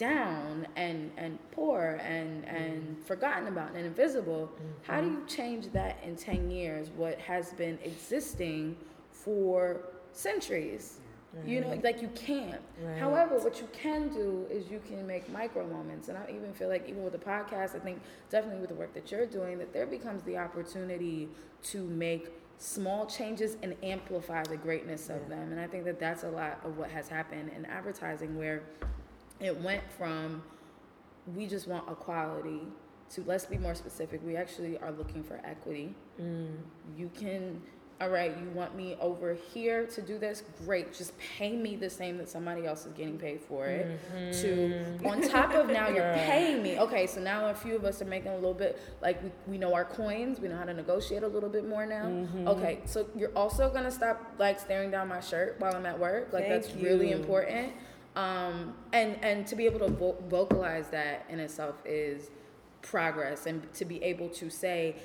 down 0.04 0.68
and 0.76 1.12
and 1.18 1.38
poor 1.52 2.00
and 2.04 2.46
and 2.46 2.98
mm. 2.98 3.04
forgotten 3.04 3.48
about 3.48 3.70
and 3.76 3.86
invisible 3.86 4.52
how 4.84 5.00
do 5.00 5.08
you 5.08 5.18
mm-hmm. 5.18 5.28
change 5.28 5.72
that 5.72 5.98
in 6.04 6.16
10 6.16 6.52
years 6.52 6.90
what 6.96 7.18
has 7.20 7.54
been 7.54 7.78
existing 7.84 8.76
for 9.12 9.82
centuries? 10.12 11.00
You 11.48 11.62
know 11.62 11.80
like 11.84 12.00
you 12.00 12.10
can't. 12.14 12.62
Right. 12.80 13.00
however 13.00 13.40
what 13.40 13.60
you 13.60 13.68
can 13.74 14.10
do 14.10 14.46
is 14.52 14.70
you 14.70 14.80
can 14.88 15.08
make 15.08 15.28
micro 15.32 15.66
moments 15.66 16.08
and 16.10 16.16
i 16.16 16.26
even 16.30 16.54
feel 16.54 16.70
like 16.70 16.88
even 16.88 17.04
with 17.04 17.14
the 17.14 17.26
podcast 17.34 17.76
i 17.76 17.80
think 17.80 18.00
definitely 18.30 18.62
with 18.62 18.70
the 18.70 18.76
work 18.76 18.94
that 18.94 19.12
you're 19.12 19.26
doing 19.26 19.58
that 19.58 19.74
there 19.74 19.88
becomes 19.88 20.22
the 20.24 20.38
opportunity 20.38 21.28
to 21.64 21.80
make 21.86 22.30
small 22.60 23.08
changes 23.08 23.58
and 23.64 23.76
amplify 23.82 24.44
the 24.44 24.58
greatness 24.58 25.10
of 25.10 25.28
them 25.28 25.52
and 25.52 25.60
i 25.60 25.66
think 25.66 25.84
that 25.86 26.00
that's 26.00 26.24
a 26.24 26.30
lot 26.30 26.60
of 26.64 26.78
what 26.78 26.92
has 26.92 27.08
happened 27.08 27.50
in 27.58 27.66
advertising 27.66 28.38
where 28.38 28.62
it 29.44 29.60
went 29.62 29.84
from 29.98 30.42
we 31.36 31.46
just 31.48 31.68
want 31.68 31.90
equality 31.90 32.62
to 33.10 33.24
let's 33.26 33.46
be 33.46 33.58
more 33.58 33.76
specific 33.76 34.22
we 34.26 34.36
actually 34.36 34.78
are 34.80 34.92
looking 34.92 35.24
for 35.24 35.40
equity. 35.44 35.94
Mm. 36.20 36.56
You 36.98 37.10
can 37.16 37.62
all 38.02 38.10
right 38.10 38.36
you 38.38 38.50
want 38.50 38.76
me 38.76 38.98
over 39.00 39.38
here 39.54 39.86
to 39.86 40.02
do 40.02 40.18
this? 40.18 40.44
Great 40.66 40.94
just 40.94 41.14
pay 41.20 41.56
me 41.56 41.76
the 41.76 41.90
same 41.90 42.18
that 42.18 42.28
somebody 42.28 42.66
else 42.66 42.86
is 42.86 42.94
getting 42.94 43.18
paid 43.18 43.40
for 43.42 43.68
it 43.68 44.00
mm-hmm. 44.14 44.42
to 44.42 45.08
on 45.08 45.22
top 45.22 45.54
of 45.54 45.68
now 45.68 45.88
you're 45.88 46.14
paying 46.26 46.64
me. 46.64 46.80
Okay 46.80 47.06
so 47.06 47.22
now 47.22 47.48
a 47.50 47.54
few 47.54 47.76
of 47.76 47.86
us 47.86 48.02
are 48.02 48.06
making 48.06 48.32
a 48.32 48.36
little 48.36 48.54
bit 48.54 48.82
like 49.02 49.22
we, 49.24 49.32
we 49.48 49.58
know 49.58 49.74
our 49.74 49.86
coins 49.86 50.40
we 50.40 50.48
know 50.48 50.58
how 50.58 50.66
to 50.66 50.74
negotiate 50.74 51.24
a 51.24 51.28
little 51.28 51.50
bit 51.50 51.68
more 51.68 51.86
now. 51.86 52.06
Mm-hmm. 52.06 52.48
Okay 52.48 52.82
so 52.86 53.06
you're 53.16 53.36
also 53.36 53.70
gonna 53.70 53.92
stop 53.92 54.34
like 54.40 54.60
staring 54.60 54.90
down 54.90 55.08
my 55.08 55.20
shirt 55.20 55.56
while 55.60 55.76
i'm 55.76 55.86
at 55.86 55.98
work 55.98 56.34
like 56.34 56.50
that's 56.50 56.68
Thank 56.68 56.84
really 56.84 57.12
important 57.12 57.74
um, 58.16 58.74
and 58.94 59.18
and 59.24 59.48
to 59.48 59.56
be 59.56 59.66
able 59.66 59.80
to 59.80 59.88
vo- 59.90 60.18
vocalize 60.30 60.90
that 60.90 61.26
in 61.30 61.40
itself 61.40 61.76
is 61.86 62.30
progress 62.82 63.46
and 63.46 63.72
to 63.74 63.86
be 63.86 64.02
able 64.04 64.30
to 64.30 64.50
say 64.50 64.96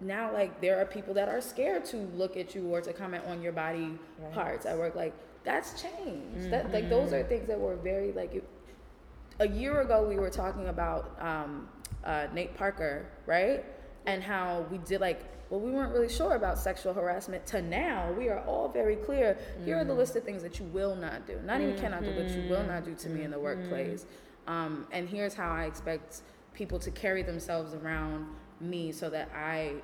now 0.00 0.32
like 0.32 0.60
there 0.60 0.78
are 0.80 0.84
people 0.84 1.14
that 1.14 1.28
are 1.28 1.40
scared 1.40 1.84
to 1.84 1.96
look 2.14 2.36
at 2.36 2.54
you 2.54 2.66
or 2.74 2.80
to 2.80 2.92
comment 2.92 3.24
on 3.26 3.40
your 3.40 3.52
body 3.52 3.96
Right. 4.20 4.32
parts 4.32 4.66
at 4.66 4.76
work 4.76 4.94
like 4.94 5.14
that's 5.44 5.80
changed 5.80 6.50
that 6.50 6.72
like 6.72 6.88
those 6.90 7.12
are 7.12 7.22
things 7.22 7.46
that 7.48 7.58
were 7.58 7.76
very 7.76 8.12
like 8.12 8.34
it, 8.34 8.44
a 9.40 9.48
year 9.48 9.80
ago 9.80 10.06
we 10.06 10.16
were 10.16 10.30
talking 10.30 10.68
about 10.68 11.16
um, 11.20 11.68
uh, 12.04 12.26
Nate 12.32 12.54
Parker, 12.56 13.06
right? 13.26 13.64
And 14.06 14.22
how 14.22 14.64
we 14.70 14.78
did 14.78 15.00
like, 15.00 15.22
well, 15.50 15.60
we 15.60 15.70
weren't 15.70 15.92
really 15.92 16.08
sure 16.08 16.34
about 16.34 16.58
sexual 16.58 16.94
harassment. 16.94 17.46
To 17.46 17.62
now, 17.62 18.12
we 18.12 18.28
are 18.28 18.40
all 18.40 18.68
very 18.68 18.96
clear. 18.96 19.36
Here 19.64 19.76
are 19.76 19.84
the 19.84 19.94
list 19.94 20.16
of 20.16 20.24
things 20.24 20.42
that 20.42 20.58
you 20.58 20.64
will 20.66 20.96
not 20.96 21.26
do. 21.26 21.38
Not 21.44 21.60
even 21.60 21.78
cannot 21.78 22.02
do, 22.02 22.12
but 22.14 22.30
you 22.30 22.48
will 22.48 22.64
not 22.64 22.84
do 22.84 22.94
to 22.94 23.08
me 23.08 23.22
in 23.22 23.30
the 23.30 23.38
workplace. 23.38 24.06
Um, 24.46 24.86
and 24.92 25.08
here's 25.08 25.34
how 25.34 25.50
I 25.50 25.64
expect 25.64 26.22
people 26.54 26.78
to 26.78 26.90
carry 26.90 27.22
themselves 27.22 27.74
around 27.74 28.26
me 28.60 28.92
so 28.92 29.10
that 29.10 29.30
I, 29.34 29.74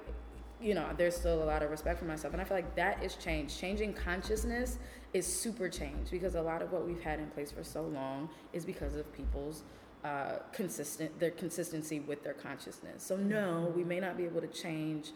you 0.60 0.74
know, 0.74 0.86
there's 0.96 1.16
still 1.16 1.42
a 1.42 1.44
lot 1.44 1.62
of 1.62 1.70
respect 1.70 1.98
for 1.98 2.04
myself. 2.04 2.32
And 2.32 2.40
I 2.40 2.44
feel 2.44 2.56
like 2.56 2.74
that 2.76 3.02
is 3.02 3.16
change. 3.16 3.58
Changing 3.58 3.92
consciousness 3.92 4.78
is 5.12 5.26
super 5.26 5.68
change 5.68 6.10
because 6.10 6.34
a 6.36 6.42
lot 6.42 6.62
of 6.62 6.72
what 6.72 6.86
we've 6.86 7.00
had 7.00 7.18
in 7.18 7.26
place 7.28 7.50
for 7.50 7.64
so 7.64 7.82
long 7.82 8.28
is 8.52 8.64
because 8.64 8.96
of 8.96 9.12
people's 9.12 9.64
uh, 10.04 10.38
consistent 10.52 11.18
their 11.20 11.30
consistency 11.30 12.00
with 12.00 12.24
their 12.24 12.32
consciousness. 12.32 13.02
So 13.02 13.16
no, 13.16 13.72
we 13.76 13.84
may 13.84 14.00
not 14.00 14.16
be 14.16 14.24
able 14.24 14.40
to 14.40 14.46
change 14.46 15.12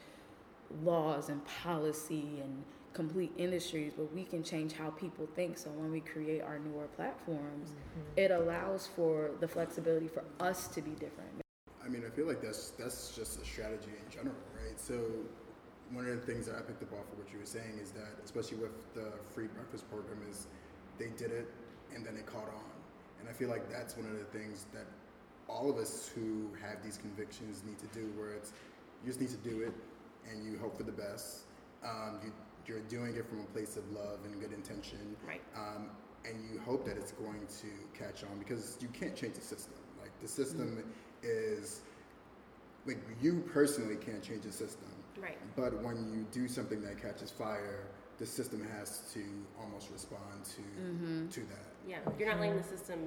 laws 0.83 1.29
and 1.29 1.45
policy 1.47 2.41
and 2.43 2.64
complete 2.93 3.33
industries, 3.37 3.93
but 3.97 4.12
we 4.14 4.25
can 4.25 4.43
change 4.43 4.72
how 4.72 4.89
people 4.91 5.29
think. 5.35 5.59
So 5.59 5.70
when 5.70 5.91
we 5.91 6.01
create 6.01 6.43
our 6.43 6.59
newer 6.59 6.87
platforms, 6.97 7.70
mm-hmm. 7.70 8.01
it 8.16 8.31
allows 8.31 8.87
for 8.87 9.33
the 9.41 9.49
flexibility 9.49 10.09
for 10.09 10.25
us 10.41 10.68
to 10.68 10.81
be 10.81 10.93
different. 10.93 11.43
I 11.85 11.89
mean, 11.89 12.05
I 12.07 12.11
feel 12.11 12.27
like 12.27 12.41
that's 12.41 12.70
that's 12.70 13.14
just 13.14 13.41
a 13.43 13.45
strategy 13.45 13.91
in 13.91 14.11
general, 14.11 14.37
right? 14.57 14.79
So 14.81 14.95
one 15.93 16.07
of 16.07 16.18
the 16.18 16.33
things 16.33 16.47
that 16.47 16.57
I 16.57 16.62
picked 16.62 16.83
up 16.83 16.93
off 16.93 17.12
of 17.12 17.18
what 17.18 17.31
you 17.33 17.39
were 17.39 17.45
saying 17.45 17.79
is 17.83 17.91
that, 17.91 18.16
especially 18.25 18.57
with 18.59 18.95
the 18.95 19.12
free 19.35 19.49
breakfast 19.49 19.91
program, 19.91 20.18
is 20.31 20.47
they 20.99 21.09
did 21.18 21.31
it 21.31 21.51
and 21.95 22.07
then 22.07 22.16
it 22.16 22.27
caught 22.27 22.49
on, 22.49 22.72
and 23.20 23.29
I 23.29 23.33
feel 23.33 23.51
like 23.51 23.70
that's 23.70 23.97
one 23.97 24.07
of 24.07 24.18
the 24.18 24.25
things 24.25 24.66
that 24.72 24.87
all 25.47 25.68
of 25.68 25.77
us 25.77 26.11
who 26.14 26.49
have 26.62 26.83
these 26.83 26.97
convictions 26.97 27.62
need 27.66 27.79
to 27.79 27.87
do, 27.89 28.11
where 28.16 28.31
it's 28.31 28.53
you 29.03 29.09
just 29.11 29.20
need 29.20 29.31
to 29.31 29.49
do 29.49 29.61
it 29.61 29.75
and 30.31 30.45
you 30.45 30.59
hope 30.59 30.77
for 30.77 30.83
the 30.85 30.93
best. 30.93 31.45
Um, 31.85 32.18
you 32.25 32.33
you're 32.66 32.81
doing 32.81 33.14
it 33.14 33.29
from 33.29 33.41
a 33.41 33.45
place 33.53 33.77
of 33.77 33.85
love 33.93 34.20
and 34.25 34.41
good 34.41 34.53
intention, 34.53 35.14
Right. 35.27 35.43
um, 35.55 35.91
and 36.25 36.35
you 36.51 36.59
hope 36.61 36.87
that 36.87 36.97
it's 36.97 37.12
going 37.12 37.47
to 37.61 37.66
catch 37.99 38.25
on 38.25 38.39
because 38.39 38.79
you 38.81 38.89
can't 38.89 39.14
change 39.14 39.35
the 39.35 39.43
system. 39.43 39.75
Like 40.01 40.11
the 40.22 40.29
system 40.29 40.83
is 41.22 41.83
like 42.87 42.99
you 43.20 43.45
personally 43.53 43.97
can't 43.97 44.22
change 44.22 44.45
the 44.45 44.53
system, 44.53 44.89
Right. 45.20 45.37
but 45.57 45.83
when 45.83 46.11
you 46.12 46.27
do 46.33 46.49
something 46.49 46.81
that 46.83 47.01
catches 47.01 47.31
fire, 47.31 47.85
the 48.18 48.25
system 48.27 48.66
has 48.79 49.11
to 49.12 49.22
almost 49.61 49.91
respond 49.91 50.45
to 50.45 51.29
to 51.35 51.41
that. 51.49 51.66
Yeah. 51.87 51.99
You're 52.18 52.29
not 52.31 52.41
letting 52.41 52.57
the 52.57 52.62
system 52.62 52.99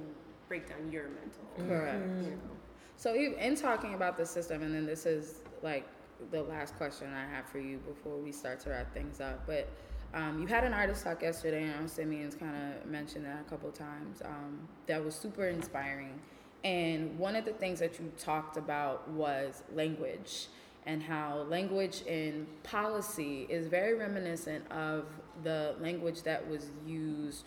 break 0.48 0.68
down 0.68 0.90
your 0.92 1.08
mental. 1.08 1.66
Correct. 1.68 2.06
You 2.22 2.30
know. 2.30 2.56
So 2.96 3.14
in 3.14 3.56
talking 3.56 3.94
about 3.94 4.16
the 4.16 4.26
system, 4.26 4.62
and 4.62 4.72
then 4.74 4.86
this 4.86 5.04
is 5.06 5.40
like 5.62 5.86
the 6.30 6.42
last 6.42 6.76
question 6.76 7.08
I 7.12 7.34
have 7.34 7.46
for 7.46 7.58
you 7.58 7.78
before 7.78 8.16
we 8.16 8.32
start 8.32 8.60
to 8.60 8.70
wrap 8.70 8.92
things 8.92 9.20
up. 9.20 9.46
But 9.46 9.68
um, 10.14 10.40
you 10.40 10.46
had 10.46 10.64
an 10.64 10.72
artist 10.72 11.04
talk 11.04 11.22
yesterday, 11.22 11.64
and 11.64 11.88
Simeon's 11.88 12.34
kind 12.34 12.54
of 12.56 12.90
mentioned 12.90 13.24
that 13.24 13.40
a 13.46 13.50
couple 13.50 13.70
times. 13.70 14.22
Um, 14.24 14.58
that 14.86 15.04
was 15.04 15.14
super 15.14 15.46
inspiring. 15.46 16.18
And 16.64 17.18
one 17.18 17.36
of 17.36 17.44
the 17.44 17.52
things 17.52 17.78
that 17.80 17.98
you 18.00 18.10
talked 18.18 18.56
about 18.56 19.08
was 19.08 19.62
language 19.74 20.48
and 20.86 21.02
how 21.02 21.46
language 21.48 22.02
in 22.06 22.46
policy 22.62 23.46
is 23.50 23.68
very 23.68 23.94
reminiscent 23.94 24.70
of 24.72 25.04
the 25.44 25.76
language 25.80 26.22
that 26.22 26.48
was 26.48 26.66
used 26.86 27.44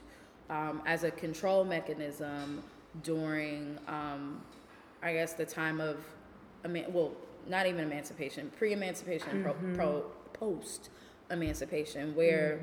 um, 0.49 0.81
as 0.85 1.03
a 1.03 1.11
control 1.11 1.65
mechanism 1.65 2.63
during, 3.03 3.79
um, 3.87 4.41
I 5.01 5.13
guess, 5.13 5.33
the 5.33 5.45
time 5.45 5.81
of, 5.81 5.97
eman- 6.63 6.91
well, 6.91 7.13
not 7.47 7.65
even 7.67 7.83
emancipation, 7.83 8.51
pre-emancipation, 8.57 9.43
pro, 9.43 9.53
pro, 9.75 10.05
post-emancipation, 10.33 12.15
where 12.15 12.59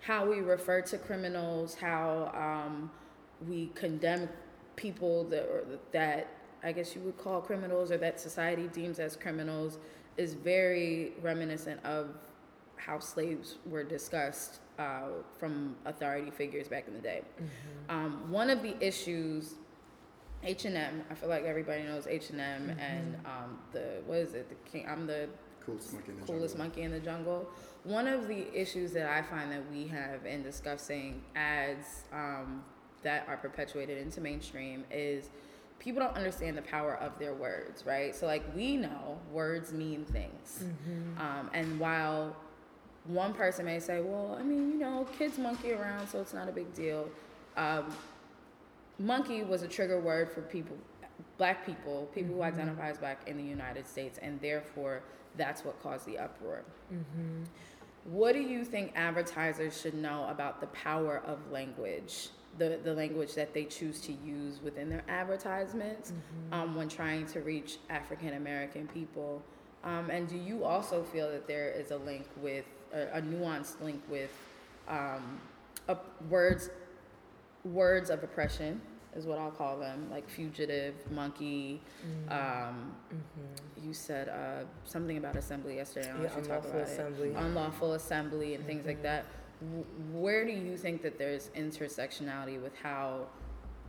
how 0.00 0.28
we 0.28 0.40
refer 0.40 0.80
to 0.82 0.98
criminals, 0.98 1.74
how 1.74 2.30
um, 2.34 2.90
we 3.48 3.70
condemn 3.74 4.28
people 4.76 5.24
that, 5.24 5.44
or 5.44 5.64
that 5.92 6.28
I 6.62 6.72
guess 6.72 6.94
you 6.94 7.02
would 7.02 7.18
call 7.18 7.40
criminals 7.40 7.90
or 7.90 7.98
that 7.98 8.20
society 8.20 8.68
deems 8.72 8.98
as 8.98 9.16
criminals 9.16 9.78
is 10.16 10.34
very 10.34 11.12
reminiscent 11.22 11.84
of 11.84 12.10
how 12.76 12.98
slaves 12.98 13.56
were 13.66 13.82
discussed 13.82 14.60
uh, 14.78 15.02
from 15.38 15.76
authority 15.86 16.30
figures 16.30 16.68
back 16.68 16.86
in 16.88 16.94
the 16.94 17.00
day. 17.00 17.22
Um, 17.88 18.30
one 18.30 18.50
of 18.50 18.62
the 18.62 18.74
issues, 18.84 19.54
H 20.44 20.64
and 20.64 20.76
M. 20.76 21.02
I 21.10 21.14
feel 21.14 21.28
like 21.28 21.44
everybody 21.44 21.82
knows 21.84 22.06
H 22.06 22.30
and 22.30 22.40
M 22.40 22.76
and 22.78 23.16
um, 23.24 23.58
the 23.72 24.02
what 24.06 24.18
is 24.18 24.34
it? 24.34 24.48
The 24.48 24.70
king. 24.70 24.86
I'm 24.88 25.06
the 25.06 25.28
Coolest 25.64 25.92
monkey 25.92 26.10
in 26.12 26.20
the 26.20 26.26
coolest 26.26 26.54
jungle. 26.54 26.58
monkey 26.66 26.82
in 26.82 26.90
the 26.90 27.00
jungle. 27.00 27.48
One 27.84 28.06
of 28.06 28.28
the 28.28 28.52
issues 28.58 28.92
that 28.92 29.06
I 29.10 29.22
find 29.22 29.50
that 29.52 29.62
we 29.70 29.86
have 29.88 30.26
in 30.26 30.42
discussing 30.42 31.22
ads 31.34 32.04
um, 32.12 32.62
that 33.02 33.26
are 33.28 33.36
perpetuated 33.36 33.98
into 33.98 34.20
mainstream 34.20 34.84
is 34.90 35.30
people 35.78 36.02
don't 36.02 36.14
understand 36.16 36.56
the 36.56 36.62
power 36.62 36.96
of 36.96 37.18
their 37.18 37.34
words, 37.34 37.84
right? 37.86 38.14
So, 38.14 38.26
like, 38.26 38.42
we 38.54 38.76
know 38.76 39.18
words 39.32 39.72
mean 39.72 40.04
things. 40.04 40.64
Um, 41.18 41.50
and 41.54 41.78
while 41.80 42.36
one 43.04 43.32
person 43.34 43.64
may 43.66 43.80
say, 43.80 44.00
well, 44.00 44.36
I 44.38 44.42
mean, 44.42 44.70
you 44.72 44.78
know, 44.78 45.06
kids 45.18 45.38
monkey 45.38 45.72
around, 45.72 46.08
so 46.08 46.20
it's 46.20 46.32
not 46.34 46.48
a 46.48 46.52
big 46.52 46.72
deal. 46.74 47.08
Um, 47.56 47.84
monkey 48.98 49.42
was 49.42 49.62
a 49.62 49.68
trigger 49.68 50.00
word 50.00 50.30
for 50.30 50.42
people, 50.42 50.76
black 51.38 51.64
people, 51.66 52.08
people 52.14 52.34
who 52.34 52.42
identify 52.42 52.90
as 52.90 52.98
black 52.98 53.22
in 53.26 53.36
the 53.36 53.42
United 53.42 53.86
States, 53.86 54.18
and 54.22 54.40
therefore 54.40 55.02
that's 55.36 55.64
what 55.64 55.80
caused 55.82 56.06
the 56.06 56.18
uproar. 56.18 56.62
What 58.04 58.34
do 58.34 58.40
you 58.40 58.64
think 58.64 58.92
advertisers 58.94 59.80
should 59.80 59.94
know 59.94 60.26
about 60.28 60.60
the 60.60 60.66
power 60.68 61.22
of 61.26 61.38
language, 61.50 62.28
the, 62.58 62.78
the 62.84 62.92
language 62.92 63.34
that 63.34 63.54
they 63.54 63.64
choose 63.64 64.00
to 64.02 64.12
use 64.12 64.60
within 64.62 64.88
their 64.90 65.02
advertisements 65.08 66.12
um, 66.52 66.74
when 66.76 66.88
trying 66.88 67.26
to 67.28 67.40
reach 67.40 67.78
African 67.88 68.34
American 68.34 68.86
people? 68.88 69.42
Um, 69.84 70.10
and 70.10 70.28
do 70.28 70.36
you 70.36 70.64
also 70.64 71.02
feel 71.02 71.30
that 71.30 71.46
there 71.46 71.70
is 71.70 71.90
a 71.90 71.96
link 71.96 72.26
with, 72.42 72.64
a, 72.92 73.18
a 73.18 73.22
nuanced 73.22 73.80
link 73.82 74.02
with 74.08 74.30
um, 74.86 75.40
a, 75.88 75.96
words, 76.28 76.70
words 77.64 78.10
of 78.10 78.22
oppression, 78.22 78.80
is 79.16 79.26
what 79.26 79.38
I'll 79.38 79.50
call 79.50 79.78
them, 79.78 80.08
like 80.10 80.28
fugitive, 80.28 80.94
monkey. 81.10 81.80
Um, 82.28 82.94
You 83.82 83.92
said 83.92 84.28
uh, 84.28 84.64
something 84.84 85.18
about 85.18 85.36
assembly 85.36 85.76
yesterday. 85.76 86.10
I 86.10 86.18
Yeah, 86.20 86.24
if 86.24 86.36
you 86.36 86.42
talk 86.42 86.46
unlawful 86.64 86.70
about 86.70 86.88
assembly. 86.88 87.28
It. 87.30 87.36
Unlawful 87.36 87.92
assembly 87.94 88.54
and 88.54 88.66
things 88.66 88.86
like 88.86 89.02
that. 89.02 89.26
W- 89.60 89.84
where 90.12 90.44
do 90.44 90.52
you 90.52 90.76
think 90.76 91.02
that 91.02 91.18
there's 91.18 91.50
intersectionality 91.56 92.60
with 92.60 92.74
how 92.82 93.26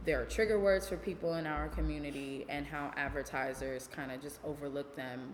there 0.06 0.22
are 0.22 0.26
trigger 0.26 0.60
words 0.60 0.88
for 0.88 0.98
people 0.98 1.34
in 1.36 1.48
our 1.48 1.68
community 1.70 2.46
and 2.50 2.68
how 2.68 2.92
advertisers 2.96 3.88
kind 3.88 4.12
of 4.12 4.22
just 4.22 4.40
overlook 4.44 4.96
them 4.96 5.34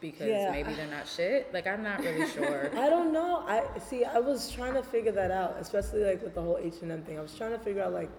because 0.00 0.28
Yeah. 0.28 0.50
maybe 0.50 0.72
they're 0.74 0.86
not 0.86 1.06
shit? 1.06 1.52
Like, 1.52 1.66
I'm 1.66 1.82
not 1.82 2.00
really 2.00 2.26
sure. 2.30 2.70
I 2.76 2.88
don't 2.88 3.12
know. 3.12 3.44
I 3.46 3.78
see. 3.78 4.04
I 4.04 4.18
was 4.18 4.50
trying 4.50 4.74
to 4.74 4.82
figure 4.82 5.12
that 5.12 5.30
out, 5.30 5.56
especially 5.60 6.04
like 6.04 6.22
with 6.22 6.34
the 6.34 6.42
whole 6.42 6.58
H 6.60 6.74
and 6.82 6.90
M 6.92 7.02
thing. 7.02 7.18
I 7.18 7.22
was 7.22 7.34
trying 7.34 7.52
to 7.52 7.58
figure 7.58 7.82
out 7.82 7.92
like, 7.92 8.10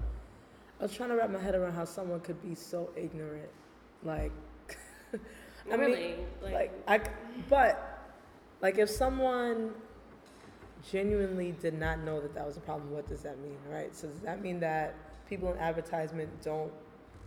I 0.80 0.84
was 0.84 0.94
trying 0.94 1.10
to 1.10 1.16
wrap 1.16 1.30
my 1.30 1.40
head 1.40 1.56
around 1.56 1.74
how 1.74 1.86
someone 1.86 2.20
could 2.22 2.42
be 2.42 2.56
so 2.56 2.90
ignorant. 2.96 3.50
Like, 4.04 4.32
I 5.72 5.76
really, 5.76 6.00
mean, 6.02 6.16
like, 6.42 6.54
like 6.54 6.72
I, 6.88 7.10
but 7.50 8.00
like 8.62 8.78
if 8.78 8.90
someone 8.90 9.72
genuinely 10.92 11.54
did 11.62 11.78
not 11.80 12.00
know 12.00 12.20
that 12.22 12.34
that 12.34 12.46
was 12.46 12.58
a 12.58 12.62
problem, 12.62 12.92
what 12.92 13.08
does 13.08 13.22
that 13.22 13.40
mean, 13.40 13.58
right? 13.70 13.96
So 13.96 14.08
does 14.08 14.22
that 14.22 14.42
mean 14.42 14.60
that 14.62 14.96
people 15.30 15.52
in 15.54 15.60
advertisement 15.60 16.30
don't 16.44 16.72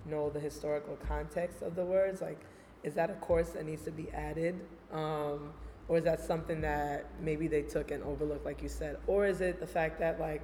know 0.07 0.31
the 0.31 0.41
historical 0.41 0.97
context 1.07 1.63
of 1.63 1.77
the 1.77 1.85
words? 1.85 2.21
Like, 2.21 2.41
is 2.85 2.95
that 2.95 3.11
a 3.11 3.14
course 3.14 3.51
that 3.51 3.66
needs 3.66 3.82
to 3.82 3.91
be 3.91 4.11
added? 4.12 4.61
Um, 4.93 5.53
or 5.89 5.99
is 5.99 6.05
that 6.05 6.20
something 6.20 6.61
that 6.61 7.07
maybe 7.20 7.49
they 7.49 7.62
took 7.62 7.91
and 7.91 8.03
overlooked, 8.05 8.45
like 8.45 8.62
you 8.62 8.68
said? 8.68 8.99
Or 9.07 9.26
is 9.26 9.41
it 9.41 9.61
the 9.61 9.66
fact 9.66 9.99
that 10.01 10.20
like 10.20 10.43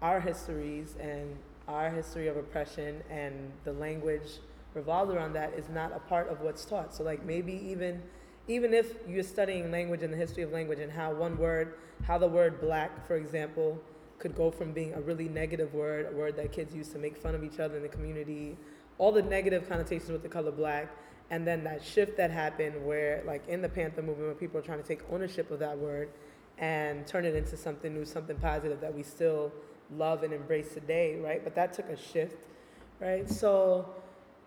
our 0.00 0.20
histories 0.20 0.96
and 1.00 1.36
our 1.66 1.90
history 1.90 2.28
of 2.28 2.36
oppression 2.36 3.02
and 3.10 3.50
the 3.64 3.72
language 3.72 4.38
revolved 4.74 5.12
around 5.12 5.32
that 5.32 5.52
is 5.54 5.68
not 5.68 5.92
a 5.94 5.98
part 5.98 6.28
of 6.28 6.40
what's 6.40 6.64
taught? 6.64 6.94
So 6.94 7.02
like 7.02 7.24
maybe 7.24 7.54
even 7.70 8.02
even 8.46 8.72
if 8.72 8.94
you're 9.06 9.22
studying 9.22 9.70
language 9.70 10.02
and 10.02 10.10
the 10.10 10.16
history 10.16 10.42
of 10.42 10.52
language 10.52 10.78
and 10.78 10.90
how 10.90 11.12
one 11.12 11.36
word, 11.36 11.74
how 12.04 12.16
the 12.16 12.26
word 12.26 12.62
black, 12.62 13.06
for 13.06 13.16
example, 13.16 13.78
could 14.18 14.34
go 14.34 14.50
from 14.50 14.72
being 14.72 14.94
a 14.94 15.00
really 15.02 15.28
negative 15.28 15.74
word, 15.74 16.08
a 16.10 16.16
word 16.16 16.34
that 16.36 16.50
kids 16.50 16.74
use 16.74 16.88
to 16.88 16.98
make 16.98 17.14
fun 17.16 17.34
of 17.34 17.44
each 17.44 17.60
other 17.60 17.76
in 17.76 17.82
the 17.82 17.88
community, 17.88 18.56
all 18.96 19.12
the 19.12 19.20
negative 19.20 19.68
connotations 19.68 20.10
with 20.10 20.22
the 20.22 20.28
color 20.30 20.50
black, 20.50 20.88
and 21.30 21.46
then 21.46 21.64
that 21.64 21.84
shift 21.84 22.16
that 22.16 22.30
happened 22.30 22.84
where, 22.86 23.22
like 23.26 23.46
in 23.48 23.60
the 23.60 23.68
Panther 23.68 24.02
movement, 24.02 24.28
where 24.28 24.34
people 24.34 24.58
are 24.58 24.62
trying 24.62 24.80
to 24.80 24.86
take 24.86 25.00
ownership 25.10 25.50
of 25.50 25.58
that 25.58 25.76
word 25.76 26.08
and 26.56 27.06
turn 27.06 27.24
it 27.24 27.34
into 27.34 27.56
something 27.56 27.92
new, 27.94 28.04
something 28.04 28.36
positive 28.36 28.80
that 28.80 28.94
we 28.94 29.02
still 29.02 29.52
love 29.96 30.22
and 30.22 30.32
embrace 30.32 30.72
today, 30.72 31.16
right? 31.16 31.42
But 31.44 31.54
that 31.54 31.72
took 31.72 31.88
a 31.88 31.96
shift, 31.96 32.46
right? 33.00 33.28
So 33.28 33.94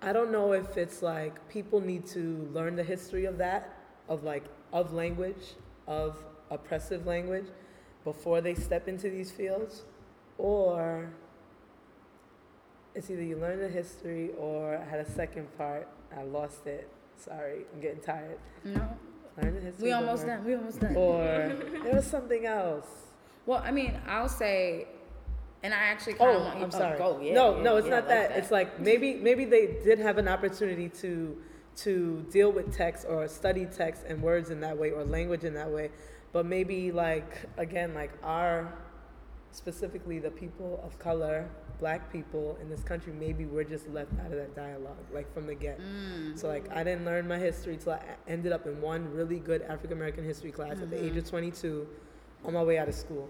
I 0.02 0.12
don't 0.12 0.32
know 0.32 0.54
if 0.54 0.78
it's 0.78 1.02
like 1.02 1.48
people 1.50 1.80
need 1.80 2.06
to 2.08 2.50
learn 2.54 2.76
the 2.76 2.84
history 2.84 3.26
of 3.26 3.38
that, 3.38 3.78
of 4.10 4.24
like 4.24 4.44
of 4.74 4.94
language, 4.94 5.56
of 5.88 6.18
oppressive 6.50 7.06
language, 7.06 7.46
before 8.04 8.42
they 8.42 8.56
step 8.56 8.88
into 8.88 9.10
these 9.10 9.32
fields, 9.32 9.84
or 10.38 11.12
it's 12.96 13.10
either 13.10 13.24
you 13.24 13.38
learn 13.38 13.60
the 13.60 13.70
history 13.70 14.32
or 14.38 14.78
I 14.78 14.90
had 14.90 15.00
a 15.00 15.10
second 15.12 15.56
part. 15.58 15.88
I 16.18 16.24
lost 16.24 16.66
it. 16.68 16.90
Sorry, 17.18 17.66
I'm 17.74 17.82
getting 17.82 18.02
tired. 18.02 18.38
No, 18.64 18.88
Learn 19.42 19.56
the 19.56 19.62
history. 19.62 19.86
we 19.86 19.92
almost 19.92 20.26
done. 20.26 20.44
We 20.44 20.56
almost 20.56 20.80
done. 20.80 20.96
Or 20.96 21.24
there 21.84 21.94
was 21.96 22.06
something 22.08 22.46
else. 22.46 22.88
Well, 23.46 23.62
I 23.64 23.72
mean, 23.72 24.00
I'll 24.08 24.28
say, 24.30 24.88
and 25.64 25.74
I 25.74 25.78
actually 25.78 26.14
kind 26.14 26.32
Oh, 26.32 26.40
want 26.44 26.58
you 26.58 26.64
I'm 26.66 26.70
to 26.72 26.78
sorry. 26.78 26.98
go. 26.98 27.20
Yeah, 27.22 27.34
no, 27.34 27.58
yeah, 27.58 27.64
no, 27.64 27.78
it's 27.78 27.86
yeah, 27.88 27.92
not 27.96 28.08
like 28.08 28.30
that. 28.30 28.32
It's 28.32 28.52
like 28.52 28.80
maybe 28.80 29.14
maybe 29.16 29.46
they 29.46 29.68
did 29.84 30.00
have 30.00 30.18
an 30.18 30.28
opportunity 30.28 30.90
to 31.02 31.38
to 31.78 32.26
deal 32.32 32.52
with 32.52 32.76
text 32.76 33.06
or 33.08 33.28
study 33.28 33.66
text 33.66 34.04
and 34.08 34.22
words 34.22 34.50
in 34.50 34.60
that 34.62 34.78
way 34.78 34.92
or 34.92 35.04
language 35.06 35.44
in 35.46 35.54
that 35.54 35.70
way, 35.70 35.90
but 36.34 36.46
maybe 36.46 36.92
like 36.92 37.46
again 37.58 37.94
like 37.94 38.12
our 38.24 38.74
specifically 39.52 40.20
the 40.20 40.32
people 40.32 40.82
of 40.84 40.98
color, 41.00 41.50
black 41.80 42.12
people 42.12 42.58
in 42.62 42.70
this 42.70 42.84
country, 42.84 43.14
maybe 43.14 43.46
we're 43.46 43.64
just 43.64 43.88
left 43.90 44.12
out 44.20 44.32
of 44.32 44.38
that 44.38 44.56
dialogue 44.56 45.06
like 45.14 45.32
from 45.34 45.48
the 45.48 45.56
get. 45.56 45.80
Mm. 45.80 46.38
So 46.38 46.48
like 46.48 46.70
I 46.72 46.84
didn't 46.84 47.06
learn 47.06 47.28
my 47.28 47.38
history 47.38 47.78
till 47.78 47.94
I 47.94 48.02
ended 48.28 48.52
up 48.52 48.66
in 48.66 48.82
one 48.82 49.12
really 49.14 49.40
good 49.40 49.62
African 49.64 49.94
American 49.94 50.24
history 50.24 50.52
class 50.52 50.74
at 50.74 50.90
the 50.90 51.04
age 51.04 51.18
of 51.18 51.30
22 51.30 51.88
on 52.46 52.54
my 52.54 52.64
way 52.64 52.78
out 52.78 52.88
of 52.88 52.96
school. 52.96 53.30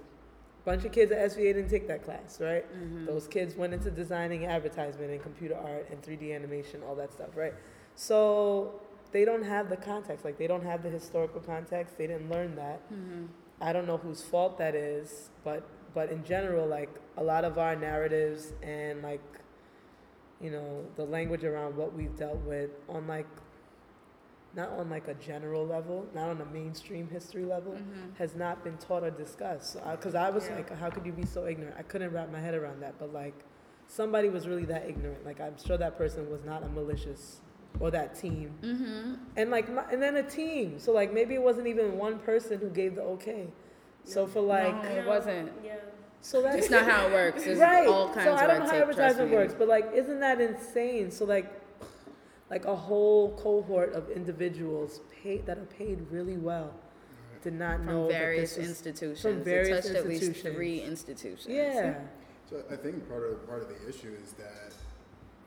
Bunch 0.64 0.86
of 0.86 0.92
kids 0.92 1.12
at 1.12 1.32
SVA 1.32 1.56
didn't 1.56 1.70
take 1.70 1.88
that 1.88 2.04
class, 2.04 2.40
right? 2.40 2.72
Mm-hmm. 2.72 3.08
Those 3.08 3.28
kids 3.28 3.56
went 3.56 3.74
into 3.74 3.90
designing 3.90 4.46
advertisement 4.46 5.10
and 5.12 5.22
computer 5.22 5.56
art 5.56 5.88
and 5.90 6.00
3D 6.04 6.36
animation, 6.36 6.82
all 6.88 6.94
that 6.96 7.12
stuff, 7.12 7.30
right? 7.36 7.54
So 7.96 8.80
they 9.12 9.26
don't 9.26 9.44
have 9.44 9.70
the 9.70 9.78
context, 9.78 10.24
like 10.24 10.38
they 10.38 10.46
don't 10.46 10.64
have 10.64 10.84
the 10.84 10.90
historical 10.90 11.42
context. 11.42 11.98
They 11.98 12.06
didn't 12.06 12.30
learn 12.30 12.56
that. 12.58 12.94
Mm-hmm. 12.94 13.26
I 13.60 13.74
don't 13.74 13.88
know 13.88 13.98
whose 13.98 14.22
fault 14.22 14.58
that 14.60 14.76
is, 14.76 15.30
but 15.44 15.68
but 15.94 16.12
in 16.12 16.24
general, 16.24 16.68
like 16.68 16.90
a 17.18 17.24
lot 17.24 17.44
of 17.46 17.58
our 17.58 17.76
narratives 17.76 18.54
and 18.64 19.02
like 19.02 19.22
you 20.42 20.50
know 20.52 20.84
the 20.96 21.04
language 21.06 21.44
around 21.44 21.76
what 21.76 21.94
we've 21.94 22.16
dealt 22.16 22.42
with 22.46 22.72
on 22.90 23.08
like 23.08 23.28
not 24.54 24.70
on 24.72 24.90
like 24.90 25.08
a 25.08 25.14
general 25.14 25.66
level, 25.66 26.06
not 26.14 26.30
on 26.30 26.42
a 26.42 26.46
mainstream 26.46 27.08
history 27.10 27.46
level, 27.46 27.72
Mm-hmm. 27.72 28.16
has 28.18 28.36
not 28.36 28.64
been 28.66 28.78
taught 28.78 29.02
or 29.04 29.10
discussed. 29.12 29.78
Because 29.92 30.14
I 30.14 30.30
was 30.30 30.46
Yeah. 30.48 30.56
like, 30.58 30.78
how 30.78 30.90
could 30.90 31.06
you 31.06 31.14
be 31.14 31.26
so 31.26 31.46
ignorant? 31.48 31.76
I 31.80 31.84
couldn't 31.84 32.12
wrap 32.12 32.30
my 32.34 32.40
head 32.42 32.54
around 32.54 32.82
that. 32.82 32.96
But 33.00 33.14
like, 33.14 33.34
somebody 33.88 34.28
was 34.28 34.50
really 34.50 34.66
that 34.66 34.90
ignorant. 34.90 35.26
Like, 35.26 35.40
I'm 35.40 35.56
sure 35.58 35.78
that 35.78 35.98
person 35.98 36.30
was 36.30 36.44
not 36.44 36.64
a 36.64 36.68
malicious 36.68 37.40
or 37.80 37.92
that 37.92 38.14
team. 38.20 38.54
Mm-hmm. 38.62 39.14
And 39.38 39.52
like, 39.52 39.74
my, 39.74 39.86
and 39.90 40.04
then 40.04 40.18
a 40.18 40.24
team. 40.24 40.80
So 40.80 40.92
like, 40.92 41.14
maybe 41.14 41.34
it 41.36 41.42
wasn't 41.42 41.68
even 41.68 41.98
one 41.98 42.20
person 42.20 42.60
who 42.60 42.70
gave 42.70 42.96
the 42.96 43.04
okay. 43.04 43.48
So 44.04 44.26
for 44.28 44.42
like, 44.42 44.74
No, 44.84 44.90
it 44.90 45.06
wasn't. 45.06 45.52
Yeah. 45.64 45.76
so 46.22 46.42
that's 46.42 46.58
It's 46.58 46.70
not 46.70 46.86
how 46.86 47.08
it 47.08 47.12
works. 47.20 47.44
There's 47.46 47.60
right. 47.60 47.88
all 47.88 48.08
kinds 48.14 48.26
so 48.26 48.34
I 48.36 48.48
don't 48.48 48.62
of 48.62 48.64
know 48.64 48.66
how 48.66 48.72
red 48.74 48.82
advertisement 48.82 49.32
works, 49.32 49.54
but 49.58 49.68
like, 49.68 49.92
isn't 49.94 50.20
that 50.20 50.42
insane? 50.42 51.12
So 51.12 51.26
like, 51.26 51.52
like 52.50 52.66
a 52.66 52.76
whole 52.76 53.32
cohort 53.38 53.94
of 53.94 54.10
individuals 54.10 55.00
paid 55.24 55.46
that 55.46 55.58
are 55.58 55.66
paid 55.66 56.00
really 56.12 56.38
well 56.38 56.74
did 57.44 57.54
not 57.54 57.80
know 57.82 58.04
From 58.04 58.12
that 58.12 58.20
various 58.20 58.50
this 58.56 58.60
was, 58.60 58.70
institutions. 58.70 59.22
from 59.22 59.44
various 59.44 59.86
it 59.86 59.94
touched 59.94 59.96
at 59.96 60.08
least 60.08 60.24
institutions. 60.24 60.56
three 60.56 60.82
institutions. 60.82 61.48
yeah. 61.50 61.96
So 62.50 62.62
I 62.70 62.76
think 62.76 63.08
part 63.10 63.24
of 63.24 63.48
part 63.48 63.62
of 63.64 63.70
the 63.70 63.88
issue 63.90 64.14
is 64.22 64.34
that, 64.34 64.74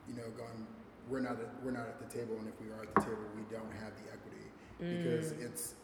you 0.08 0.14
know, 0.14 0.22
going 0.36 0.66
we're 1.10 1.20
not 1.20 1.32
at, 1.32 1.48
we're 1.62 1.70
not 1.70 1.86
at 1.86 2.00
the 2.00 2.18
table, 2.18 2.34
and 2.38 2.48
if 2.48 2.54
we 2.60 2.72
are 2.72 2.82
at 2.82 2.94
the 2.94 3.00
table, 3.02 3.18
we 3.36 3.42
don't 3.54 3.70
have 3.82 3.92
the 4.02 4.10
equity 4.10 4.46
because 4.80 5.32
Mm. 5.34 5.44
it's 5.44 5.74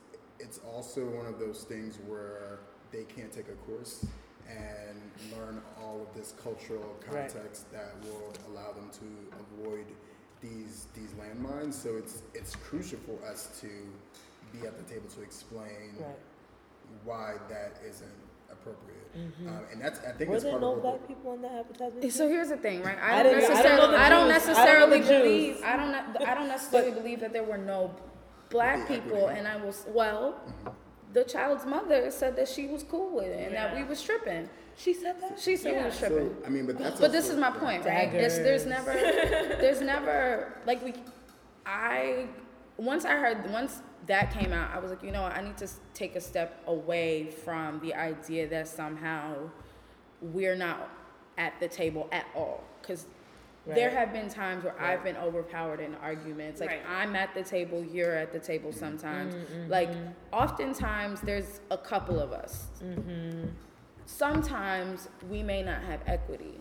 it's 0.41 0.59
also 0.75 1.05
one 1.07 1.27
of 1.27 1.39
those 1.39 1.65
things 1.65 1.99
where 2.07 2.59
they 2.93 3.05
can't 3.05 3.33
take 3.33 3.49
a 3.49 3.71
course 3.71 4.05
and 4.49 5.01
learn 5.37 5.61
all 5.81 6.01
of 6.01 6.15
this 6.17 6.35
cultural 6.43 6.97
Right. 7.11 7.33
context 7.33 7.71
that 7.73 7.93
will 8.03 8.33
allow 8.49 8.73
them 8.73 8.91
to 9.01 9.65
avoid 9.65 9.87
these 10.41 10.87
these 10.95 11.13
landmines. 11.13 11.75
So 11.75 11.97
it's 11.97 12.23
it's 12.35 12.57
crucial 12.57 12.99
for 13.01 13.25
us 13.27 13.61
to 13.61 13.69
be 14.53 14.67
at 14.67 14.77
the 14.77 14.85
table 14.93 15.09
to 15.11 15.23
explain 15.23 15.95
Right. 16.01 16.19
why 17.05 17.35
that 17.49 17.77
isn't 17.87 18.09
appropriate. 18.51 18.97
Mhm. 19.15 19.47
Um, 19.49 19.65
and 19.73 19.81
that's 19.81 20.01
I 20.01 20.13
think 20.13 20.31
Were 20.31 20.37
it's 20.37 20.45
there 20.45 20.53
part 20.53 20.63
no 20.63 20.73
of 20.75 20.83
black 20.83 21.07
people 21.07 21.35
in 21.35 21.43
that 21.43 21.53
advertisement? 21.53 22.13
So 22.13 22.29
here's 22.29 22.49
the 22.49 22.57
thing, 22.57 22.83
right? 22.83 22.99
I 22.99 23.21
I 23.21 23.23
don't 23.23 23.35
didn't- 23.35 23.51
I 23.51 23.63
don't 23.63 23.63
necessarily, 23.63 23.83
I 23.85 23.87
don't 23.87 24.01
I 24.01 24.09
don't 24.09 24.29
necessarily 24.29 25.01
know 25.01 25.07
believe, 25.09 25.63
I 25.63 25.77
don't, 25.77 25.95
I 26.29 26.35
don't 26.35 26.49
necessarily 26.49 26.91
believe 27.01 27.21
that 27.21 27.33
there 27.33 27.45
were 27.45 27.59
no 27.59 27.95
black 28.51 28.87
people, 28.89 29.17
equity. 29.17 29.39
and 29.39 29.49
I 29.49 29.57
was 29.57 29.87
well. 29.89 30.35
Mm-hmm. 30.47 30.69
The 31.13 31.25
child's 31.25 31.67
mother 31.67 32.11
said 32.11 32.37
that 32.37 32.47
she 32.49 32.67
was 32.69 32.85
cool 32.85 33.17
with 33.17 33.25
it 33.27 33.47
and 33.47 33.55
that 33.57 33.75
we 33.75 33.81
Yeah. 33.81 33.89
was 33.89 34.01
tripping. 34.03 34.49
she 34.77 34.95
said 34.95 35.21
that. 35.21 35.39
She 35.41 35.57
said 35.57 35.73
we 35.73 35.79
Yeah. 35.79 35.87
was 35.87 35.99
tripping. 35.99 36.37
So 36.41 36.47
I 36.47 36.51
mean, 36.51 36.67
but 36.67 36.79
that's. 36.79 37.01
But 37.01 37.11
this 37.13 37.29
is 37.29 37.37
my 37.37 37.51
point, 37.51 37.85
right? 37.85 38.13
It's, 38.15 38.37
there's 38.37 38.65
never, 38.67 38.93
there's 39.63 39.81
never 39.81 40.53
like 40.67 40.85
we. 40.85 40.95
I 41.67 42.27
once 42.77 43.05
I 43.05 43.13
heard 43.17 43.51
once 43.51 43.83
that 44.07 44.33
came 44.33 44.53
out, 44.53 44.71
I 44.75 44.79
was 44.79 44.91
like, 44.91 45.03
you 45.03 45.11
know, 45.13 45.23
what, 45.23 45.37
I 45.37 45.43
need 45.43 45.57
to 45.59 45.69
take 45.95 46.17
a 46.17 46.21
step 46.21 46.63
away 46.67 47.31
from 47.45 47.81
the 47.81 47.95
idea 47.95 48.47
that 48.49 48.69
somehow 48.69 49.51
we're 50.23 50.57
not 50.57 50.89
at 51.39 51.59
the 51.61 51.69
table 51.69 52.09
at 52.13 52.27
all, 52.35 52.63
because. 52.81 53.07
There 53.67 53.91
have 53.91 54.13
been 54.13 54.29
times 54.29 54.65
where 54.65 54.81
I've 54.81 55.05
been 55.05 55.17
overpowered 55.17 55.81
in 55.81 55.95
arguments. 55.97 56.61
Like 56.61 56.71
Right. 56.71 56.81
I'm 56.89 57.15
at 57.15 57.35
the 57.35 57.43
table, 57.43 57.85
you're 57.85 58.17
at 58.17 58.33
the 58.33 58.41
table 58.41 58.73
sometimes. 58.73 59.35
Mm, 59.35 59.69
Like 59.69 59.91
mm-hmm. 59.91 60.09
oftentimes 60.33 61.21
there's 61.21 61.61
a 61.71 61.79
couple 61.79 62.19
of 62.19 62.33
us 62.33 62.69
sometimes 64.11 65.09
we 65.31 65.43
may 65.43 65.63
not 65.63 65.83
have 65.83 66.01
equity. 66.07 66.59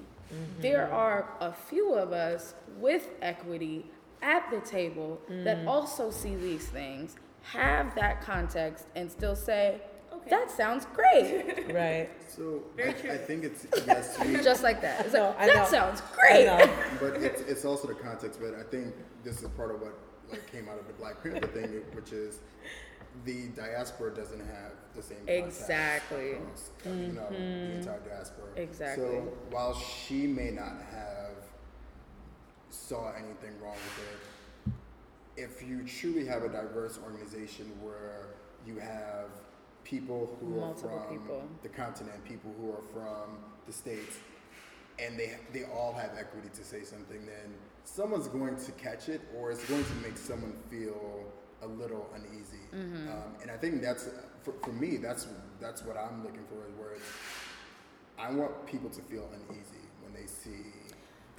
There 0.59 0.91
are 0.93 1.27
a 1.39 1.51
few 1.51 1.95
of 1.95 2.11
us 2.11 2.53
with 2.77 3.09
equity 3.21 3.87
at 4.21 4.49
the 4.51 4.59
table 4.59 5.19
that 5.43 5.65
also 5.65 6.11
see 6.11 6.35
these 6.35 6.67
things, 6.67 7.15
have 7.41 7.95
that 7.95 8.21
context, 8.21 8.85
and 8.95 9.11
still 9.11 9.35
say. 9.35 9.81
That 10.29 10.51
sounds 10.51 10.85
great. 10.93 11.67
Right. 11.73 12.09
So 12.27 12.63
Very 12.75 12.89
I, 12.89 12.93
true. 12.93 13.11
I 13.11 13.17
think 13.17 13.43
it's 13.43 13.67
yes, 13.85 14.17
we, 14.19 14.37
Just 14.43 14.63
like 14.63 14.81
that. 14.81 15.05
It's 15.05 15.13
No, 15.13 15.29
like, 15.29 15.39
I 15.39 15.45
that 15.47 15.55
know. 15.55 15.65
sounds 15.65 16.01
I 16.01 16.15
great. 16.15 16.45
know. 16.45 16.69
but 16.99 17.21
it's, 17.21 17.41
it's 17.41 17.63
also 17.63 17.87
the 17.87 17.93
context. 17.93 18.39
But 18.41 18.55
I 18.55 18.63
think 18.63 18.93
this 19.23 19.41
is 19.41 19.47
part 19.49 19.73
of 19.73 19.81
what 19.81 19.97
like 20.31 20.51
came 20.51 20.67
out 20.67 20.79
of 20.79 20.87
the 20.87 20.93
Black 20.93 21.21
Panther 21.21 21.47
thing, 21.47 21.81
which 21.93 22.11
is 22.11 22.39
the 23.25 23.47
diaspora 23.49 24.15
doesn't 24.15 24.39
have 24.39 24.71
the 24.95 25.01
same 25.01 25.17
context 25.19 25.61
Exactly. 25.61 26.31
across, 26.33 26.69
you 26.85 26.91
know, 26.91 27.27
the 27.29 27.35
mm-hmm. 27.35 27.79
entire 27.79 27.99
diaspora. 27.99 28.47
Exactly. 28.55 29.05
So 29.05 29.33
while 29.51 29.75
she 29.75 30.27
may 30.27 30.49
not 30.51 30.75
have 30.91 31.35
saw 32.69 33.11
anything 33.13 33.59
wrong 33.61 33.75
with 33.75 33.99
it, 34.13 34.73
if 35.37 35.63
you 35.67 35.83
truly 35.85 36.25
have 36.25 36.43
a 36.43 36.49
diverse 36.49 36.99
organization 37.03 37.71
where 37.81 38.27
you 38.65 38.77
have 38.79 39.29
people 39.89 40.37
who 40.39 40.47
Multiple 40.59 40.91
are 40.97 41.07
from 41.07 41.17
people. 41.17 41.43
the 41.63 41.69
continent, 41.69 42.23
people 42.25 42.53
who 42.59 42.71
are 42.71 42.81
from 42.93 43.37
the 43.65 43.73
states, 43.73 44.17
and 44.99 45.17
they 45.19 45.37
they 45.53 45.63
all 45.65 45.93
have 45.93 46.11
equity 46.17 46.49
to 46.53 46.63
say 46.63 46.83
something, 46.83 47.25
then 47.25 47.53
someone's 47.83 48.27
going 48.27 48.55
to 48.57 48.71
catch 48.73 49.09
it, 49.09 49.21
or 49.37 49.51
it's 49.51 49.65
going 49.67 49.83
to 49.83 49.93
make 49.95 50.17
someone 50.17 50.53
feel 50.69 51.23
a 51.61 51.67
little 51.67 52.07
uneasy. 52.15 52.65
Mm-hmm. 52.73 53.09
Um, 53.09 53.33
and 53.41 53.51
I 53.51 53.57
think 53.57 53.81
that's 53.81 54.09
for, 54.43 54.53
for 54.63 54.71
me. 54.71 54.97
That's 54.97 55.27
that's 55.59 55.83
what 55.83 55.97
I'm 55.97 56.23
looking 56.23 56.43
for. 56.49 56.65
Is 56.67 56.73
where 56.77 56.91
it's, 56.93 57.11
I 58.17 58.31
want 58.31 58.65
people 58.65 58.89
to 58.91 59.01
feel 59.03 59.27
uneasy 59.33 59.83
when 60.03 60.13
they 60.13 60.27
see 60.27 60.65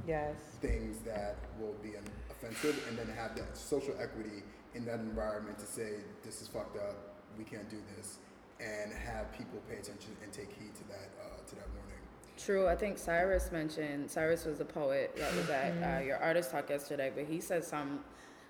Yes. 0.09 0.35
things 0.63 0.99
that 1.05 1.37
will 1.61 1.75
be 1.83 1.91
un- 1.95 2.03
offensive, 2.31 2.83
and 2.89 2.97
then 2.99 3.07
have 3.15 3.37
that 3.37 3.55
social 3.57 3.95
equity 4.01 4.43
in 4.75 4.85
that 4.87 5.01
environment 5.01 5.59
to 5.59 5.67
say 5.67 5.97
this 6.25 6.41
is 6.41 6.49
fucked 6.49 6.79
up. 6.79 6.97
We 7.37 7.45
can't 7.45 7.69
do 7.69 7.77
this, 7.97 8.17
and 8.61 8.93
have 8.93 9.33
people 9.33 9.61
pay 9.69 9.77
attention 9.77 10.17
and 10.23 10.33
take 10.33 10.51
heed 10.53 10.75
to 10.75 10.85
that 10.89 11.11
uh, 11.21 11.49
to 11.49 11.55
that 11.57 11.67
warning. 11.75 11.97
True. 12.37 12.69
I 12.69 12.77
think 12.77 12.99
Cyrus 12.99 13.51
mentioned 13.53 14.11
Cyrus 14.11 14.45
was 14.45 14.61
a 14.61 14.65
poet 14.65 15.15
that 15.17 15.35
was 15.35 15.51
at 15.51 15.73
uh, 15.83 16.05
your 16.05 16.17
artist 16.19 16.51
talk 16.51 16.71
yesterday, 16.71 17.11
but 17.15 17.25
he 17.25 17.41
said 17.41 17.65
something 17.65 18.01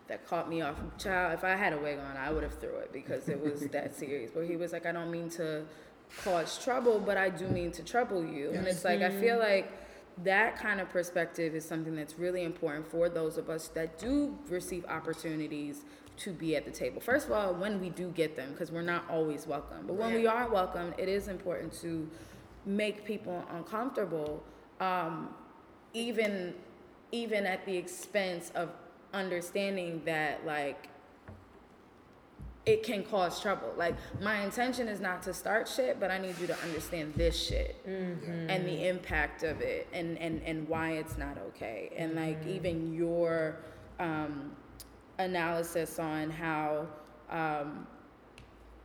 that 0.09 0.27
caught 0.27 0.49
me 0.49 0.61
off. 0.61 0.77
Child, 0.99 1.35
if 1.35 1.45
I 1.45 1.55
had 1.55 1.73
a 1.73 1.79
wig 1.79 1.99
on, 1.99 2.17
I 2.17 2.31
would 2.31 2.43
have 2.43 2.59
threw 2.59 2.77
it 2.77 2.93
because 2.93 3.29
it 3.29 3.41
was 3.41 3.61
that 3.73 3.97
serious. 3.97 4.31
But 4.33 4.47
he 4.47 4.57
was 4.57 4.73
like, 4.73 4.87
I 4.87 4.93
don't 4.93 5.11
mean 5.11 5.31
to 5.31 5.65
cause 6.25 6.63
trouble, 6.63 6.99
but 6.99 7.17
I 7.17 7.31
do 7.31 7.49
mean 7.49 7.71
to 7.73 7.83
trouble 7.83 8.25
you. 8.25 8.51
And 8.51 8.67
it's 8.67 8.85
like 8.85 9.01
I 9.01 9.11
feel 9.11 9.39
like 9.39 9.73
that 10.25 10.59
kind 10.59 10.81
of 10.81 10.91
perspective 10.91 11.55
is 11.55 11.65
something 11.65 11.95
that's 11.95 12.19
really 12.19 12.43
important 12.43 12.87
for 12.87 13.09
those 13.09 13.39
of 13.39 13.49
us 13.49 13.69
that 13.69 13.99
do 13.99 14.37
receive 14.49 14.85
opportunities 14.87 15.85
to 16.21 16.31
be 16.31 16.57
at 16.57 16.65
the 16.65 16.71
table. 16.71 17.01
First 17.01 17.27
of 17.27 17.33
all, 17.33 17.55
when 17.55 17.81
we 17.81 17.91
do 17.91 18.11
get 18.11 18.37
them, 18.37 18.53
because 18.53 18.71
we're 18.71 18.83
not 18.83 19.05
always 19.11 19.47
welcome, 19.47 19.87
but 19.87 19.95
when 19.95 20.15
we 20.15 20.27
are 20.27 20.49
welcome, 20.49 20.95
it 20.99 21.09
is 21.09 21.29
important 21.29 21.73
to 21.81 22.09
make 22.67 23.05
people 23.05 23.45
uncomfortable, 23.51 24.43
um, 24.81 25.31
even 25.95 26.55
even 27.13 27.45
at 27.45 27.67
the 27.67 27.77
expense 27.77 28.53
of 28.55 28.71
understanding 29.13 30.01
that 30.05 30.47
like 30.47 30.89
it 32.67 32.83
can 32.83 33.03
cause 33.03 33.41
trouble. 33.41 33.73
Like 33.77 33.97
my 34.21 34.43
intention 34.43 34.87
is 34.87 35.01
not 35.01 35.23
to 35.25 35.35
start 35.35 35.67
shit, 35.67 35.99
but 35.99 36.11
I 36.11 36.19
need 36.19 36.39
you 36.39 36.47
to 36.47 36.57
understand 36.63 37.15
this 37.15 37.37
shit 37.37 37.81
and 38.49 38.67
the 38.67 38.87
impact 38.89 39.43
of 39.43 39.61
it 39.61 39.89
and 39.93 40.19
and 40.19 40.43
and 40.43 40.69
why 40.69 40.93
it's 40.93 41.17
not 41.17 41.39
okay. 41.49 41.93
And 41.97 42.15
like 42.15 42.47
even 42.47 42.93
your 42.93 43.57
um, 43.99 44.53
analysis 45.25 45.99
on 45.99 46.31
how 46.31 46.87
how 47.29 47.67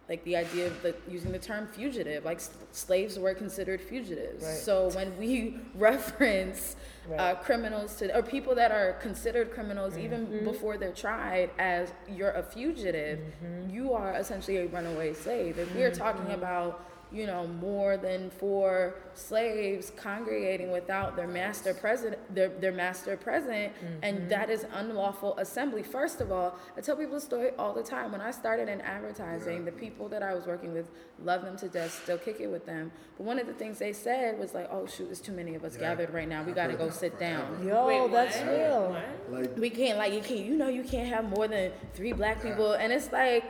like 0.08 0.24
the 0.24 0.36
idea 0.36 0.68
of 0.68 0.84
the, 0.84 0.94
using 1.10 1.32
the 1.32 1.40
term 1.40 1.66
fugitive 1.66 2.24
like 2.26 2.38
s- 2.38 2.52
slaves 2.72 3.18
were 3.18 3.34
considered 3.34 3.82
fugitives 3.82 4.44
Right. 4.44 4.54
so 4.56 4.90
when 4.92 5.18
we 5.18 5.58
reference 5.76 6.76
uh, 7.18 7.34
criminals 7.36 7.96
to 7.98 8.16
or 8.16 8.22
people 8.22 8.54
that 8.56 8.72
are 8.72 8.94
considered 9.02 9.52
criminals 9.52 9.98
even 9.98 10.28
Mm-hmm. 10.28 10.46
before 10.46 10.78
they're 10.78 10.92
tried 10.94 11.50
as 11.58 11.92
you're 12.08 12.32
a 12.32 12.44
fugitive 12.44 13.18
Mm-hmm. 13.20 13.74
you 13.74 13.94
are 13.94 14.14
essentially 14.14 14.58
a 14.58 14.68
runaway 14.68 15.14
slave 15.14 15.58
if 15.58 15.74
we're 15.76 15.92
talking 15.92 16.32
about 16.34 16.86
you 17.16 17.26
know 17.32 17.48
more 17.48 17.96
than 17.98 18.30
four 18.30 18.96
slaves 19.14 19.92
congregating 19.96 20.70
without 20.72 21.16
their 21.16 21.28
master 21.28 21.74
president 21.74 22.20
their, 22.36 22.50
their 22.64 22.72
master 22.74 23.16
present 23.16 23.56
Mm-hmm. 23.56 24.04
and 24.08 24.30
that 24.30 24.50
is 24.50 24.66
unlawful 24.74 25.32
assembly 25.38 25.84
first 25.84 26.18
of 26.24 26.32
all 26.32 26.50
i 26.78 26.82
tell 26.82 26.96
people 27.02 27.16
the 27.16 27.22
story 27.22 27.50
all 27.58 27.74
the 27.74 27.84
time 27.96 28.12
when 28.12 28.22
i 28.30 28.32
started 28.32 28.68
in 28.76 28.80
advertising 28.82 29.64
the 29.70 29.72
people 29.72 30.06
that 30.10 30.22
i 30.30 30.34
was 30.34 30.46
working 30.46 30.74
with 30.74 30.86
love 31.24 31.42
them 31.44 31.56
to 31.58 31.68
death 31.70 31.94
still 32.04 32.18
kick 32.18 32.38
it 32.46 32.48
with 32.56 32.66
them 32.66 32.92
but 33.18 33.24
one 33.32 33.40
of 33.40 33.48
the 33.48 33.54
things 33.54 33.78
they 33.80 33.94
said 33.94 34.38
was 34.44 34.54
like 34.54 34.68
oh 34.72 34.86
shoot 34.94 35.06
there's 35.06 35.22
too 35.22 35.32
many 35.42 35.54
of 35.56 35.64
us 35.64 35.74
Yeah. 35.76 35.82
gathered 35.96 36.12
right 36.20 36.28
now 36.28 36.42
we 36.44 36.50
I've 36.52 36.56
got 36.62 36.68
to 36.68 36.74
go 36.84 36.86
that 36.88 36.94
sit 37.04 37.20
down. 37.20 37.66
Yo, 37.68 37.88
Wait, 37.88 38.12
that's 38.12 38.38
what? 38.40 38.48
real. 38.58 38.82
What? 39.30 39.42
Like 39.42 39.58
we 39.58 39.70
can't 39.70 39.98
like 39.98 40.12
you 40.14 40.22
can't 40.30 40.46
you 40.50 40.56
know 40.62 40.68
you 40.80 40.84
can't 40.84 41.08
have 41.16 41.26
more 41.38 41.48
than 41.48 41.72
three 41.98 42.14
black 42.22 42.42
people 42.42 42.74
and 42.74 42.92
it's 42.92 43.12
like 43.12 43.44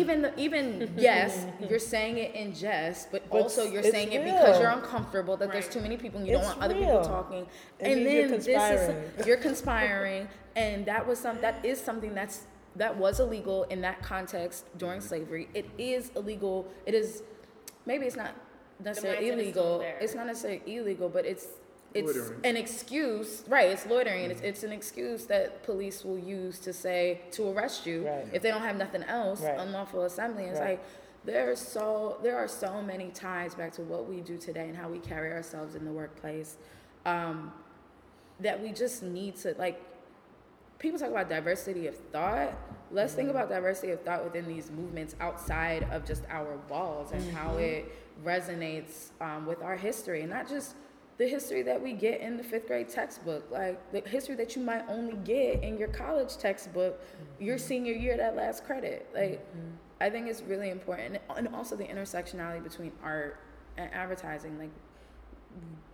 even 0.00 0.18
even 0.36 0.92
yes 1.08 1.46
you're 1.68 1.78
saying 1.94 2.18
it 2.18 2.34
in 2.34 2.52
jest 2.52 2.73
but, 3.10 3.28
But 3.30 3.42
also 3.42 3.64
you're 3.64 3.80
it's 3.80 3.90
saying 3.90 4.12
it 4.12 4.24
because 4.24 4.60
you're 4.60 4.70
uncomfortable 4.70 5.36
that 5.36 5.50
there's 5.52 5.68
too 5.68 5.80
many 5.80 5.96
people 5.96 6.18
and 6.18 6.26
you 6.26 6.34
don't 6.34 6.42
It's 6.42 6.50
want 6.50 6.62
other 6.62 6.74
real. 6.74 6.84
people 6.86 7.04
talking 7.04 7.46
It 7.78 7.86
and 7.86 8.06
then 8.06 8.30
this 8.30 8.46
is 8.48 9.26
you're 9.26 9.36
conspiring 9.36 10.28
and 10.56 10.86
that 10.86 11.06
was 11.06 11.18
some 11.18 11.40
that 11.40 11.64
is 11.64 11.80
something 11.80 12.14
that's 12.14 12.46
that 12.76 12.96
was 12.96 13.20
illegal 13.20 13.64
in 13.64 13.80
that 13.82 14.02
context 14.02 14.64
during 14.78 14.98
mm-hmm. 14.98 15.08
slavery 15.08 15.48
it 15.54 15.66
is 15.78 16.10
illegal 16.16 16.66
it 16.86 16.94
is 16.94 17.22
maybe 17.86 18.06
it's 18.06 18.16
not 18.16 18.32
necessarily 18.82 19.26
mindset 19.26 19.38
is 19.38 19.50
still 19.50 19.80
illegal 19.80 19.84
it's 20.00 20.14
not 20.14 20.26
necessarily 20.26 20.62
illegal 20.66 21.08
but 21.08 21.24
it's 21.24 21.46
it's 21.94 22.06
Loitering. 22.08 22.40
an 22.42 22.56
excuse, 22.56 23.44
right? 23.46 23.70
It's 23.70 23.86
loitering, 23.86 24.24
and 24.24 24.32
it's, 24.32 24.40
mm-hmm. 24.40 24.48
it's 24.50 24.64
an 24.64 24.72
excuse 24.72 25.26
that 25.26 25.62
police 25.62 26.04
will 26.04 26.18
use 26.18 26.58
to 26.60 26.72
say 26.72 27.20
to 27.32 27.48
arrest 27.50 27.86
you 27.86 28.04
Right. 28.06 28.26
if 28.32 28.42
they 28.42 28.50
don't 28.50 28.62
have 28.62 28.76
nothing 28.76 29.04
else. 29.04 29.40
Right. 29.40 29.58
Unlawful 29.58 30.02
assembly. 30.02 30.44
It's 30.44 30.58
Right. 30.58 30.70
like 30.70 30.84
there's 31.24 31.58
so 31.58 32.18
there 32.22 32.36
are 32.36 32.48
so 32.48 32.82
many 32.82 33.08
ties 33.08 33.54
back 33.54 33.72
to 33.72 33.82
what 33.82 34.08
we 34.08 34.20
do 34.20 34.36
today 34.36 34.68
and 34.68 34.76
how 34.76 34.88
we 34.88 34.98
carry 34.98 35.32
ourselves 35.32 35.74
in 35.74 35.84
the 35.84 35.92
workplace 35.92 36.56
um, 37.06 37.52
that 38.40 38.62
we 38.62 38.72
just 38.72 39.02
need 39.02 39.36
to 39.36 39.54
like. 39.58 39.80
People 40.80 40.98
talk 40.98 41.10
about 41.10 41.30
diversity 41.30 41.86
of 41.86 41.96
thought. 41.96 42.52
Let's 42.90 43.14
think 43.14 43.30
about 43.30 43.48
diversity 43.48 43.92
of 43.92 44.02
thought 44.02 44.22
within 44.22 44.46
these 44.46 44.70
movements 44.70 45.16
outside 45.18 45.84
of 45.90 46.04
just 46.04 46.24
our 46.28 46.58
walls 46.68 47.12
and 47.12 47.32
how 47.32 47.56
it 47.56 47.90
resonates 48.22 49.10
um, 49.20 49.46
with 49.46 49.62
our 49.62 49.76
history, 49.76 50.20
and 50.20 50.30
not 50.30 50.46
just 50.46 50.74
the 51.16 51.26
history 51.26 51.62
that 51.62 51.80
we 51.80 51.92
get 51.92 52.20
in 52.20 52.36
the 52.36 52.42
fifth 52.42 52.66
grade 52.66 52.88
textbook, 52.88 53.48
like 53.50 53.92
the 53.92 54.00
history 54.00 54.34
that 54.34 54.56
you 54.56 54.62
might 54.62 54.84
only 54.88 55.16
get 55.24 55.62
in 55.62 55.78
your 55.78 55.88
college 55.88 56.36
textbook, 56.36 57.00
your 57.38 57.56
senior 57.56 57.92
year, 57.92 58.16
that 58.16 58.34
last 58.36 58.64
credit. 58.64 59.08
Like, 59.14 59.46
I 60.04 60.10
think 60.10 60.28
it's 60.28 60.42
really 60.42 60.68
important, 60.68 61.18
and 61.34 61.48
also 61.54 61.76
the 61.76 61.84
intersectionality 61.84 62.62
between 62.62 62.92
art 63.02 63.40
and 63.78 63.88
advertising. 63.94 64.58
Like, 64.58 64.68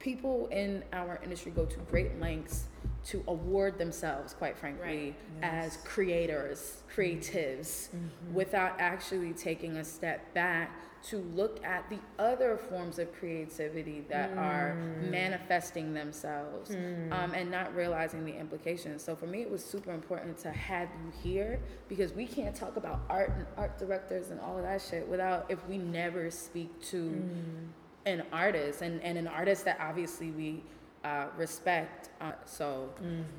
people 0.01 0.49
in 0.51 0.83
our 0.93 1.21
industry 1.23 1.53
go 1.53 1.65
to 1.65 1.79
great 1.91 2.19
lengths 2.19 2.65
to 3.05 3.23
award 3.29 3.79
themselves, 3.79 4.35
quite 4.35 4.59
frankly, 4.59 5.15
as 5.43 5.77
creators, 5.85 6.83
creatives, 6.93 7.91
mm-hmm. 7.91 8.35
without 8.35 8.75
actually 8.81 9.33
taking 9.33 9.77
a 9.77 9.85
step 9.85 10.35
back 10.35 10.77
to 11.03 11.19
look 11.35 11.65
at 11.65 11.89
the 11.89 11.99
other 12.19 12.57
forms 12.57 12.99
of 12.99 13.13
creativity 13.15 14.05
that 14.09 14.37
are 14.37 14.77
mm. 14.77 15.11
manifesting 15.11 15.95
themselves 15.95 16.71
mm. 16.71 17.11
um, 17.13 17.33
and 17.33 17.51
not 17.51 17.75
realizing 17.75 18.25
the 18.25 18.37
implications. 18.37 19.03
So 19.03 19.17
for 19.17 19.27
me, 19.27 19.41
it 19.41 19.51
was 19.51 19.65
super 19.65 19.93
important 19.93 20.37
to 20.39 20.51
have 20.51 20.89
you 20.89 21.13
here 21.23 21.61
because 21.89 22.13
we 22.13 22.27
can't 22.27 22.55
talk 22.55 22.77
about 22.77 23.01
art 23.09 23.33
and 23.37 23.47
art 23.57 23.79
directors 23.79 24.31
and 24.31 24.41
all 24.41 24.57
of 24.57 24.63
that 24.63 24.83
shit 24.83 25.09
without 25.09 25.47
if 25.49 25.67
we 25.69 25.79
never 25.79 26.31
speak 26.31 26.81
to 26.89 26.97
mm. 26.97 27.67
an 28.07 28.23
artist. 28.33 28.83
And, 28.83 29.03
and 29.03 29.17
an 29.17 29.27
artist 29.27 29.65
that 29.65 29.79
obviously 29.81 30.31
we 30.33 30.63
uh, 31.05 31.27
respect. 31.37 32.11
Uh, 32.21 32.33
so 32.45 32.91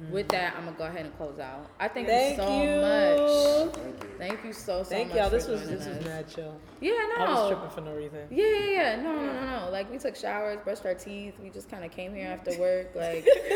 with 0.10 0.28
that, 0.30 0.56
I'm 0.58 0.66
gonna 0.66 0.76
go 0.78 0.86
ahead 0.86 1.06
and 1.06 1.16
close 1.16 1.38
out. 1.38 1.68
I 1.80 1.88
thank, 1.88 2.08
Thank 2.08 2.38
you 2.38 2.44
so 2.44 2.64
you. 2.64 2.82
much. 2.82 3.76
thank 3.76 4.04
you. 4.04 4.10
Thank 4.18 4.44
you 4.46 4.54
so 4.54 4.82
so 4.82 4.90
Thank 4.90 5.10
much. 5.10 5.18
y'all. 5.18 5.30
for 5.30 5.36
This 5.36 5.48
was 5.48 5.62
joining 5.62 5.78
this 5.78 5.88
was 5.88 5.98
us. 5.98 6.06
mad 6.06 6.28
chill. 6.28 6.58
Yeah, 6.80 6.92
no. 7.16 7.24
I 7.26 7.30
was 7.34 7.52
tripping 7.52 7.70
for 7.70 7.82
no 7.82 7.94
reason. 7.96 8.28
Yeah, 8.32 8.46
yeah, 8.48 8.70
yeah. 8.72 8.96
No, 9.04 9.16
no, 9.16 9.34
no, 9.34 9.66
no. 9.66 9.70
Like 9.72 9.92
we 9.92 10.00
took 10.00 10.16
showers, 10.16 10.58
brushed 10.64 10.86
our 10.88 10.96
teeth. 10.96 11.36
We 11.44 11.52
just 11.52 11.70
kind 11.70 11.86
of 11.86 11.92
came 11.92 12.16
here 12.16 12.28
after 12.30 12.58
work. 12.60 12.96
Like 12.96 13.28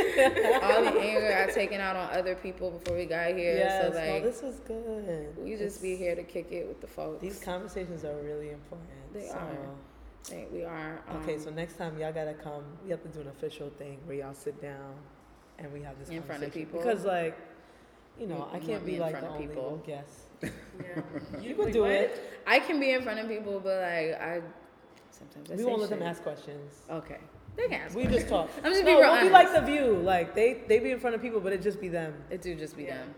all 0.64 0.84
the 0.84 1.00
anger 1.00 1.36
I 1.48 1.52
taken 1.52 1.82
out 1.82 1.96
on 1.96 2.10
other 2.16 2.36
people 2.36 2.70
before 2.70 2.96
we 2.96 3.06
got 3.06 3.30
here. 3.36 3.56
Yes, 3.58 3.82
so 3.94 4.00
no, 4.00 4.14
like 4.14 4.24
this 4.24 4.44
was 4.44 4.60
good. 4.60 5.36
we 5.38 5.52
just 5.54 5.62
It's- 5.62 5.78
be 5.80 5.96
here 5.96 6.14
to 6.16 6.24
kick 6.24 6.52
it 6.52 6.68
with 6.68 6.80
the 6.82 6.88
folks. 6.88 7.22
These 7.22 7.40
conversations 7.40 8.04
are 8.06 8.16
really 8.22 8.52
important. 8.52 8.90
They 9.14 9.28
so. 9.30 9.34
are. 9.36 9.58
Think 10.26 10.52
we 10.52 10.64
are. 10.64 11.02
Um, 11.10 11.18
Okay, 11.22 11.38
so 11.38 11.50
next 11.52 11.78
time 11.78 11.98
y'all 12.00 12.12
gotta 12.12 12.34
come. 12.34 12.64
We 12.84 12.92
have 12.92 13.02
to 13.04 13.10
do 13.10 13.22
an 13.22 13.28
official 13.28 13.70
thing 13.78 14.00
where 14.06 14.18
y'all 14.18 14.34
sit 14.34 14.60
down 14.62 14.96
and 15.60 15.72
we 15.72 15.82
have 15.82 15.98
this 16.00 16.10
In 16.10 16.24
front 16.24 16.44
of 16.44 16.54
people? 16.54 16.80
Because 16.80 17.06
like, 17.06 17.38
you 18.20 18.28
know, 18.28 18.48
You- 18.52 18.58
I 18.58 18.60
can't 18.60 18.86
be 18.86 18.98
like 19.00 19.12
front 19.12 19.26
the 19.26 19.30
of 19.30 19.36
only 19.36 19.48
people? 19.48 19.84
guest. 19.86 20.20
Yeah. 20.42 21.02
You 21.42 21.56
can 21.56 21.72
do 21.72 21.82
what? 21.82 21.92
it. 21.92 22.40
I 22.48 22.60
can 22.60 22.80
be 22.80 22.92
in 22.92 23.02
front 23.04 23.20
of 23.20 23.28
people, 23.28 23.60
but 23.60 23.82
like 23.82 24.22
I 24.22 24.42
sometimes 25.12 25.52
I 25.52 25.56
we 25.56 25.60
say 25.62 25.66
won't 25.66 25.82
let 25.82 25.90
them 25.90 26.00
shit. 26.00 26.08
ask 26.08 26.24
questions. 26.24 26.82
Okay, 26.90 27.20
they 27.56 27.64
can 27.68 27.82
ask. 27.82 27.96
We 27.96 28.06
just 28.08 28.28
talk. 28.28 28.50
I'm 28.64 28.72
just 28.72 28.82
no, 28.84 28.86
being 28.86 29.00
real 29.00 29.12
we'll 29.14 29.22
be 29.24 29.30
like 29.30 29.54
the 29.54 29.62
view. 29.62 29.96
Like 30.04 30.34
they 30.36 30.62
they 30.68 30.80
be 30.80 30.92
in 30.92 31.00
front 31.00 31.16
of 31.16 31.22
people, 31.22 31.40
but 31.40 31.54
it 31.54 31.62
just 31.62 31.80
be 31.80 31.88
them. 31.88 32.14
It 32.30 32.42
do 32.42 32.56
just 32.56 32.76
be 32.76 32.84
Yeah. 32.86 32.98
them. 32.98 33.14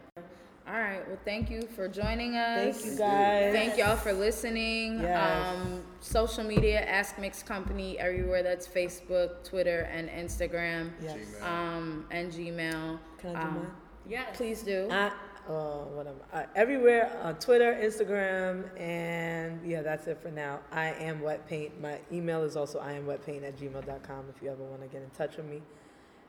All 0.68 0.74
right. 0.74 1.08
Well, 1.08 1.18
thank 1.24 1.50
you 1.50 1.62
for 1.62 1.88
joining 1.88 2.36
us. 2.36 2.76
Thank 2.82 2.86
you 2.86 2.98
guys. 2.98 3.54
Thank 3.54 3.78
y'all 3.78 3.96
for 3.96 4.12
listening. 4.12 5.00
Yes. 5.00 5.56
Um, 5.56 5.82
social 6.02 6.44
media, 6.44 6.82
Ask 6.82 7.18
Mix 7.18 7.42
Company, 7.42 7.98
everywhere 7.98 8.44
that's 8.44 8.68
Facebook, 8.68 9.46
Twitter, 9.46 9.88
and 9.92 10.10
Instagram, 10.10 10.92
Yes. 11.02 11.20
Um, 11.42 12.06
and 12.12 12.34
Gmail. 12.34 13.00
Can 13.18 13.36
I 13.36 13.42
do 13.42 13.48
Um, 13.48 13.56
mine? 13.56 13.72
Yes. 14.10 14.36
Please 14.36 14.62
do. 14.62 14.90
I, 14.92 15.08
uh, 15.48 15.86
whatever. 15.96 16.18
Uh, 16.34 16.44
everywhere 16.54 17.18
on 17.24 17.36
Twitter, 17.40 17.74
Instagram, 17.82 18.70
and 18.78 19.66
yeah, 19.66 19.82
that's 19.82 20.08
it 20.08 20.18
for 20.22 20.32
now. 20.32 20.60
I 20.74 20.88
am 20.96 21.22
wet 21.22 21.48
paint. 21.48 21.80
My 21.80 21.98
email 22.12 22.44
is 22.44 22.58
also 22.58 22.80
I 22.80 22.92
am 22.92 23.06
wet 23.06 23.26
paint 23.26 23.46
at 23.46 23.58
gmail.com 23.58 24.26
if 24.36 24.44
you 24.44 24.50
ever 24.52 24.64
want 24.64 24.82
to 24.82 24.88
get 24.90 25.02
in 25.02 25.10
touch 25.12 25.38
with 25.38 25.46
me. 25.46 25.62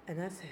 And 0.06 0.16
that's 0.16 0.38
it 0.40 0.46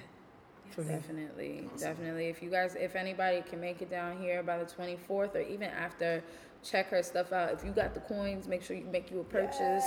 for 0.70 0.82
me. 0.82 0.94
Definitely, 0.94 1.68
definitely. 1.78 2.26
If 2.26 2.42
you 2.42 2.50
guys, 2.50 2.74
if 2.74 2.96
anybody 2.96 3.42
can 3.48 3.60
make 3.60 3.82
it 3.82 3.90
down 3.90 4.18
here 4.18 4.42
by 4.42 4.58
the 4.58 4.64
24th 4.64 5.34
or 5.34 5.40
even 5.40 5.68
after, 5.70 6.22
check 6.68 6.90
her 6.90 7.02
stuff 7.02 7.32
out. 7.32 7.52
If 7.52 7.64
you 7.64 7.70
got 7.70 7.94
the 7.94 8.00
coins, 8.00 8.48
make 8.48 8.62
sure 8.62 8.76
you 8.76 8.84
make 8.86 9.10
you 9.10 9.20
a 9.20 9.24
purchase 9.24 9.84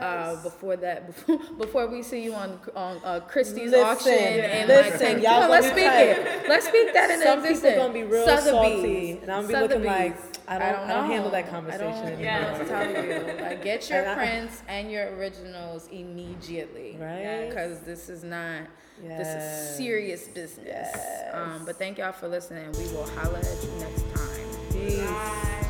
uh, 0.00 0.40
before 0.42 0.76
that. 0.76 1.06
Before, 1.06 1.38
before 1.58 1.86
we 1.88 2.02
see 2.02 2.22
you 2.22 2.34
on 2.34 2.58
on 2.74 3.00
uh, 3.04 3.20
Christie's 3.20 3.72
Listen, 3.72 3.84
auction 3.86 4.12
and 4.12 4.68
listen, 4.68 5.14
like, 5.14 5.22
y'all 5.22 5.48
let's 5.50 5.66
speak 5.66 5.84
it. 5.84 6.48
Let's 6.48 6.68
speak 6.68 6.92
that 6.92 7.10
into 7.10 7.24
Some 7.24 7.38
people 7.38 7.50
existence. 7.50 7.76
gonna 7.76 7.92
be 7.92 8.02
real 8.04 8.24
Sotheby's. 8.26 8.50
salty, 8.50 9.10
and 9.22 9.30
I'm 9.32 9.42
gonna 9.46 9.68
be 9.68 9.74
looking 9.74 9.84
like 9.84 10.16
Sotheby's. 10.16 10.40
I 10.48 10.58
don't, 10.60 10.78
I 10.78 10.94
don't, 10.94 11.10
handle 11.10 11.30
that 11.32 11.50
conversation 11.50 11.86
I 11.88 11.92
don't, 11.92 12.04
anymore. 12.06 12.22
Yeah. 12.22 12.56
I'm 12.60 12.66
telling 12.68 13.36
you, 13.36 13.42
like 13.42 13.64
get 13.64 13.90
your 13.90 13.98
And 13.98 14.08
I- 14.10 14.14
prints 14.14 14.62
and 14.68 14.90
your 14.92 15.16
originals 15.16 15.88
immediately, 15.88 16.96
Right? 17.00 17.48
Because 17.48 17.80
this 17.80 18.08
is 18.08 18.22
not. 18.22 18.62
This 19.02 19.28
is 19.28 19.76
serious 19.76 20.26
business. 20.28 20.64
Yes. 20.66 21.34
Um, 21.34 21.66
but 21.66 21.76
thank 21.76 21.98
y'all 21.98 22.12
for 22.12 22.28
listening. 22.28 22.72
We 22.72 22.86
will 22.94 23.06
holla 23.08 23.40
at 23.40 23.62
you 23.62 23.70
next 23.78 24.02
time. 24.14 24.72
Peace. 24.72 25.00
Bye. 25.04 25.62